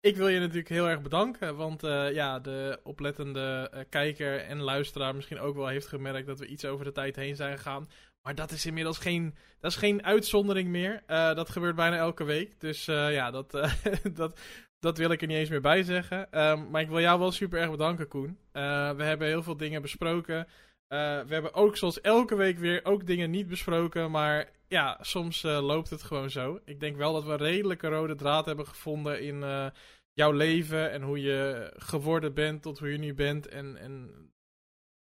ik 0.00 0.16
wil 0.16 0.28
je 0.28 0.38
natuurlijk 0.38 0.68
heel 0.68 0.88
erg 0.88 1.02
bedanken, 1.02 1.56
want 1.56 1.80
ja, 2.12 2.38
de 2.38 2.80
oplettende 2.82 3.70
kijker 3.88 4.40
en 4.40 4.60
luisteraar 4.60 5.14
misschien 5.14 5.38
ook 5.38 5.56
wel 5.56 5.66
heeft 5.66 5.86
gemerkt 5.86 6.26
dat 6.26 6.38
we 6.38 6.46
iets 6.46 6.64
over 6.64 6.84
de 6.84 6.92
tijd 6.92 7.16
heen 7.16 7.36
zijn 7.36 7.56
gegaan. 7.56 7.88
Maar 8.22 8.34
dat 8.34 8.50
is 8.50 8.66
inmiddels 8.66 8.98
geen, 8.98 9.34
dat 9.60 9.70
is 9.70 9.76
geen 9.76 10.04
uitzondering 10.04 10.68
meer. 10.68 11.02
Dat 11.06 11.50
gebeurt 11.50 11.76
bijna 11.76 11.96
elke 11.96 12.24
week. 12.24 12.60
Dus 12.60 12.84
ja, 12.84 13.30
dat, 13.30 13.50
dat, 14.14 14.40
dat 14.82 14.98
wil 14.98 15.10
ik 15.10 15.20
er 15.20 15.26
niet 15.26 15.36
eens 15.36 15.48
meer 15.48 15.60
bij 15.60 15.82
zeggen. 15.82 16.32
Ehm, 16.32 16.70
maar 16.70 16.80
ik 16.80 16.88
wil 16.88 17.00
jou 17.00 17.18
wel 17.18 17.32
super 17.32 17.60
erg 17.60 17.70
bedanken, 17.70 18.08
Koen. 18.08 18.38
Eh, 18.52 18.90
we 18.90 19.04
hebben 19.04 19.26
heel 19.26 19.42
veel 19.42 19.56
dingen 19.56 19.82
besproken. 19.82 20.46
Eh, 20.88 21.20
we 21.20 21.32
hebben 21.32 21.54
ook 21.54 21.76
zoals 21.76 22.00
elke 22.00 22.34
week 22.36 22.58
weer 22.58 22.84
ook 22.84 23.06
dingen 23.06 23.30
niet 23.30 23.48
besproken. 23.48 24.10
Maar 24.10 24.50
ja, 24.68 24.98
soms 25.00 25.44
eh, 25.44 25.60
loopt 25.62 25.90
het 25.90 26.02
gewoon 26.02 26.30
zo. 26.30 26.60
Ik 26.64 26.80
denk 26.80 26.96
wel 26.96 27.12
dat 27.12 27.24
we 27.24 27.30
een 27.30 27.36
redelijke 27.36 27.88
rode 27.88 28.14
draad 28.14 28.46
hebben 28.46 28.66
gevonden 28.66 29.22
in 29.22 29.70
jouw 30.12 30.32
leven. 30.32 30.90
En 30.90 31.02
hoe 31.02 31.20
je 31.20 31.70
geworden 31.76 32.34
bent 32.34 32.62
tot 32.62 32.78
hoe 32.78 32.92
je 32.92 32.98
nu 32.98 33.14
bent. 33.14 33.48
En, 33.48 33.76
en 33.76 34.10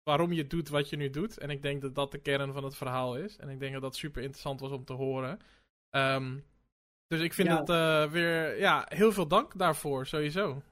waarom 0.03 0.33
je 0.33 0.47
doet 0.47 0.69
wat 0.69 0.89
je 0.89 0.97
nu 0.97 1.11
doet. 1.11 1.39
En 1.39 1.51
ik 1.51 1.63
denk 1.63 1.83
dat 1.83 1.95
dat 1.95 2.13
de 2.13 2.19
kern 2.19 2.53
van 2.53 2.65
het 2.65 2.77
verhaal 2.77 3.17
is. 3.17 3.37
En 3.37 3.49
ik 3.49 3.61
denk 3.61 3.73
dat 3.73 3.83
dat 3.83 3.97
super 3.97 4.23
interessant 4.23 4.61
was 4.61 4.71
om 4.71 4.85
te 4.85 4.93
horen. 4.93 5.39
Ehm, 5.91 6.37
dus 7.09 7.21
ik 7.21 7.33
vind 7.35 7.49
Ja. 7.49 7.59
het 7.59 7.69
eh, 7.69 8.11
weer, 8.13 8.59
ja, 8.59 8.87
heel 8.89 9.13
veel 9.13 9.27
dank 9.29 9.59
daarvoor, 9.59 10.07
sowieso. 10.07 10.63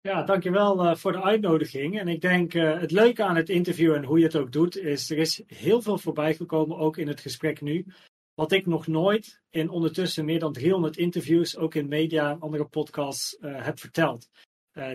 Ja, 0.00 0.22
dankjewel 0.22 0.84
eh 0.84 0.96
voor 0.96 1.12
de 1.12 1.22
uitnodiging. 1.22 1.98
En 1.98 2.08
ik 2.08 2.20
denk 2.20 2.54
eh, 2.54 2.80
het 2.80 2.90
leuke 2.90 3.22
aan 3.24 3.36
het 3.36 3.48
interview 3.48 3.94
en 3.94 4.04
hoe 4.04 4.18
je 4.18 4.24
het 4.24 4.36
ook 4.36 4.52
doet, 4.52 4.76
is 4.78 5.10
er 5.10 5.18
is 5.18 5.42
heel 5.46 5.82
veel 5.82 5.98
voorbij 5.98 6.34
gekomen, 6.34 6.76
ook 6.78 6.96
in 6.96 7.08
het 7.08 7.20
gesprek 7.20 7.60
nu. 7.60 7.86
Wat 8.34 8.52
ik 8.52 8.66
nog 8.66 8.86
nooit 8.86 9.40
in 9.50 9.68
ondertussen 9.70 10.24
meer 10.24 10.38
dan 10.38 10.52
300 10.52 10.96
interviews, 10.96 11.56
ook 11.56 11.74
in 11.74 11.88
media 11.88 12.30
en 12.30 12.40
andere 12.40 12.64
podcasts, 12.64 13.36
heb 13.40 13.78
verteld. 13.78 14.28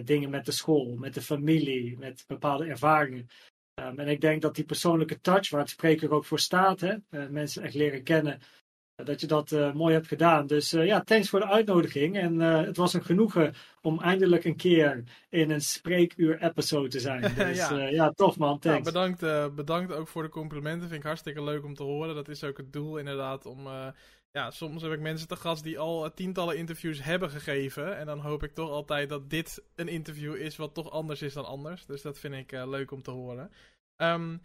Dingen 0.03 0.29
met 0.29 0.45
de 0.45 0.51
school, 0.51 0.95
met 0.95 1.13
de 1.13 1.21
familie, 1.21 1.97
met 1.97 2.23
bepaalde 2.27 2.65
ervaringen. 2.65 3.27
Ehm, 3.73 3.99
en 3.99 4.07
ik 4.07 4.21
denk 4.21 4.41
dat 4.41 4.55
die 4.55 4.63
persoonlijke 4.65 5.19
touch, 5.21 5.49
waar 5.49 5.59
het 5.61 5.69
spreker 5.69 6.11
ook 6.11 6.25
voor 6.25 6.39
staat, 6.39 6.79
hè, 6.79 6.95
mensen 7.29 7.63
echt 7.63 7.73
leren 7.73 8.03
kennen, 8.03 8.39
dat 9.03 9.21
je 9.21 9.27
dat 9.27 9.51
eh, 9.51 9.73
mooi 9.73 9.93
hebt 9.93 10.07
gedaan. 10.07 10.47
Dus 10.47 10.73
eh, 10.73 10.85
ja, 10.85 11.01
thanks 11.01 11.29
voor 11.29 11.39
de 11.39 11.47
uitnodiging. 11.47 12.17
En 12.17 12.41
eh, 12.41 12.61
het 12.61 12.77
was 12.77 12.93
een 12.93 13.03
genoegen 13.03 13.53
om 13.81 14.01
eindelijk 14.01 14.43
een 14.45 14.55
keer 14.55 15.03
in 15.29 15.51
een 15.51 15.61
spreekuur-episode 15.61 16.87
te 16.87 16.99
zijn. 16.99 17.21
Dus 17.35 17.57
Ja. 17.57 17.77
ja, 17.77 18.11
tof 18.11 18.37
man, 18.37 18.47
Nou, 18.47 18.59
thanks. 18.59 18.83
bedankt, 18.91 19.55
bedankt 19.55 19.93
ook 19.93 20.07
voor 20.07 20.23
de 20.23 20.29
complimenten. 20.29 20.87
Vind 20.87 20.99
ik 20.99 21.05
hartstikke 21.05 21.43
leuk 21.43 21.63
om 21.63 21.75
te 21.75 21.83
horen. 21.83 22.15
Dat 22.15 22.29
is 22.29 22.43
ook 22.43 22.57
het 22.57 22.73
doel 22.73 22.97
inderdaad 22.97 23.45
om... 23.45 23.67
ja, 24.31 24.51
soms 24.51 24.81
heb 24.81 24.91
ik 24.91 24.99
mensen 24.99 25.27
te 25.27 25.35
gast 25.35 25.63
die 25.63 25.79
al 25.79 26.13
tientallen 26.13 26.57
interviews 26.57 27.03
hebben 27.03 27.29
gegeven. 27.29 27.97
En 27.97 28.05
dan 28.05 28.19
hoop 28.19 28.43
ik 28.43 28.53
toch 28.53 28.69
altijd 28.69 29.09
dat 29.09 29.29
dit 29.29 29.63
een 29.75 29.87
interview 29.87 30.35
is 30.35 30.55
wat 30.55 30.73
toch 30.73 30.91
anders 30.91 31.21
is 31.21 31.33
dan 31.33 31.45
anders. 31.45 31.85
Dus 31.85 32.01
dat 32.01 32.19
vind 32.19 32.33
ik 32.33 32.51
leuk 32.51 32.91
om 32.91 33.01
te 33.01 33.11
horen. 33.11 33.51
Ehm, 33.95 34.37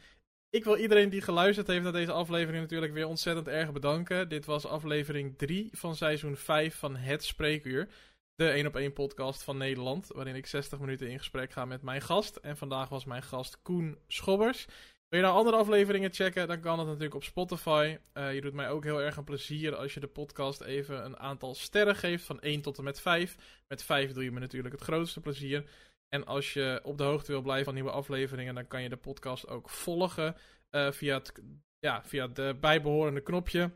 ik 0.56 0.64
wil 0.64 0.76
iedereen 0.76 1.08
die 1.08 1.20
geluisterd 1.20 1.66
heeft 1.66 1.82
naar 1.82 1.92
deze 1.92 2.12
aflevering 2.12 2.62
natuurlijk 2.62 2.92
weer 2.92 3.06
ontzettend 3.06 3.48
erg 3.48 3.72
bedanken. 3.72 4.28
Dit 4.28 4.44
was 4.44 4.66
aflevering 4.66 5.38
3 5.38 5.68
van 5.72 5.96
seizoen 5.96 6.36
5 6.36 6.74
van 6.74 6.96
Het 6.96 7.24
Spreekuur. 7.24 7.88
de 8.34 8.48
1 8.48 8.66
op 8.66 8.76
1 8.76 8.92
podcast 8.92 9.42
van 9.42 9.56
Nederland. 9.56 10.06
Waarin 10.14 10.34
ik 10.34 10.46
60 10.46 10.78
minuten 10.78 11.08
in 11.08 11.18
gesprek 11.18 11.52
ga 11.52 11.64
met 11.64 11.82
mijn 11.82 12.02
gast. 12.02 12.36
En 12.36 12.56
vandaag 12.56 12.88
was 12.88 13.04
mijn 13.04 13.22
gast 13.22 13.62
Koen 13.62 13.98
Schobbers. 14.06 14.66
Wil 15.08 15.20
je 15.20 15.26
nou 15.26 15.36
andere 15.36 15.56
afleveringen 15.56 16.12
checken, 16.12 16.48
dan 16.48 16.60
kan 16.60 16.76
dat 16.76 16.86
natuurlijk 16.86 17.14
op 17.14 17.24
Spotify. 17.24 17.98
Uh, 18.14 18.34
je 18.34 18.40
doet 18.40 18.52
mij 18.52 18.70
ook 18.70 18.84
heel 18.84 19.02
erg 19.02 19.16
een 19.16 19.24
plezier 19.24 19.76
als 19.76 19.94
je 19.94 20.00
de 20.00 20.06
podcast 20.06 20.60
even 20.60 21.04
een 21.04 21.18
aantal 21.18 21.54
sterren 21.54 21.96
geeft, 21.96 22.24
van 22.24 22.40
1 22.40 22.60
tot 22.60 22.78
en 22.78 22.84
met 22.84 23.00
5. 23.00 23.36
Met 23.68 23.82
5 23.82 24.12
doe 24.12 24.24
je 24.24 24.32
me 24.32 24.40
natuurlijk 24.40 24.74
het 24.74 24.82
grootste 24.82 25.20
plezier. 25.20 25.64
En 26.08 26.26
als 26.26 26.52
je 26.52 26.80
op 26.82 26.98
de 26.98 27.04
hoogte 27.04 27.32
wil 27.32 27.42
blijven 27.42 27.64
van 27.64 27.74
nieuwe 27.74 27.90
afleveringen, 27.90 28.54
dan 28.54 28.66
kan 28.66 28.82
je 28.82 28.88
de 28.88 28.96
podcast 28.96 29.48
ook 29.48 29.70
volgen 29.70 30.36
uh, 30.70 30.90
via, 30.90 31.14
het, 31.14 31.32
ja, 31.78 32.04
via 32.04 32.28
het 32.32 32.60
bijbehorende 32.60 33.20
knopje. 33.20 33.70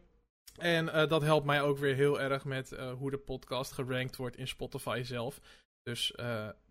En 0.57 0.86
uh, 0.86 1.07
dat 1.07 1.23
helpt 1.23 1.47
mij 1.47 1.62
ook 1.62 1.78
weer 1.78 1.94
heel 1.94 2.20
erg 2.20 2.44
met 2.44 2.77
hoe 2.98 3.11
de 3.11 3.19
podcast 3.19 3.73
gerankt 3.73 4.16
wordt 4.16 4.36
in 4.36 4.48
Spotify 4.48 5.01
zelf. 5.05 5.40
Dus 5.82 6.15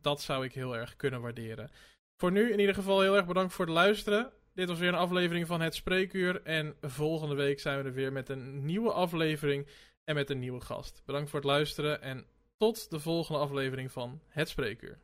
dat 0.01 0.21
zou 0.21 0.45
ik 0.45 0.53
heel 0.53 0.75
erg 0.75 0.95
kunnen 0.95 1.21
waarderen. 1.21 1.69
Voor 2.17 2.31
nu 2.31 2.51
in 2.51 2.59
ieder 2.59 2.75
geval 2.75 3.01
heel 3.01 3.15
erg 3.15 3.25
bedankt 3.25 3.53
voor 3.53 3.65
het 3.65 3.73
luisteren. 3.73 4.31
Dit 4.53 4.67
was 4.67 4.79
weer 4.79 4.89
een 4.89 4.95
aflevering 4.95 5.47
van 5.47 5.61
Het 5.61 5.75
Spreekuur. 5.75 6.41
En 6.43 6.75
volgende 6.81 7.35
week 7.35 7.59
zijn 7.59 7.77
we 7.77 7.83
er 7.83 7.93
weer 7.93 8.11
met 8.11 8.29
een 8.29 8.65
nieuwe 8.65 8.91
aflevering 8.91 9.67
en 10.03 10.15
met 10.15 10.29
een 10.29 10.39
nieuwe 10.39 10.61
gast. 10.61 11.01
Bedankt 11.05 11.29
voor 11.29 11.39
het 11.39 11.47
luisteren 11.47 12.01
en 12.01 12.25
tot 12.57 12.89
de 12.89 12.99
volgende 12.99 13.39
aflevering 13.39 13.91
van 13.91 14.21
Het 14.27 14.49
Spreekuur. 14.49 14.99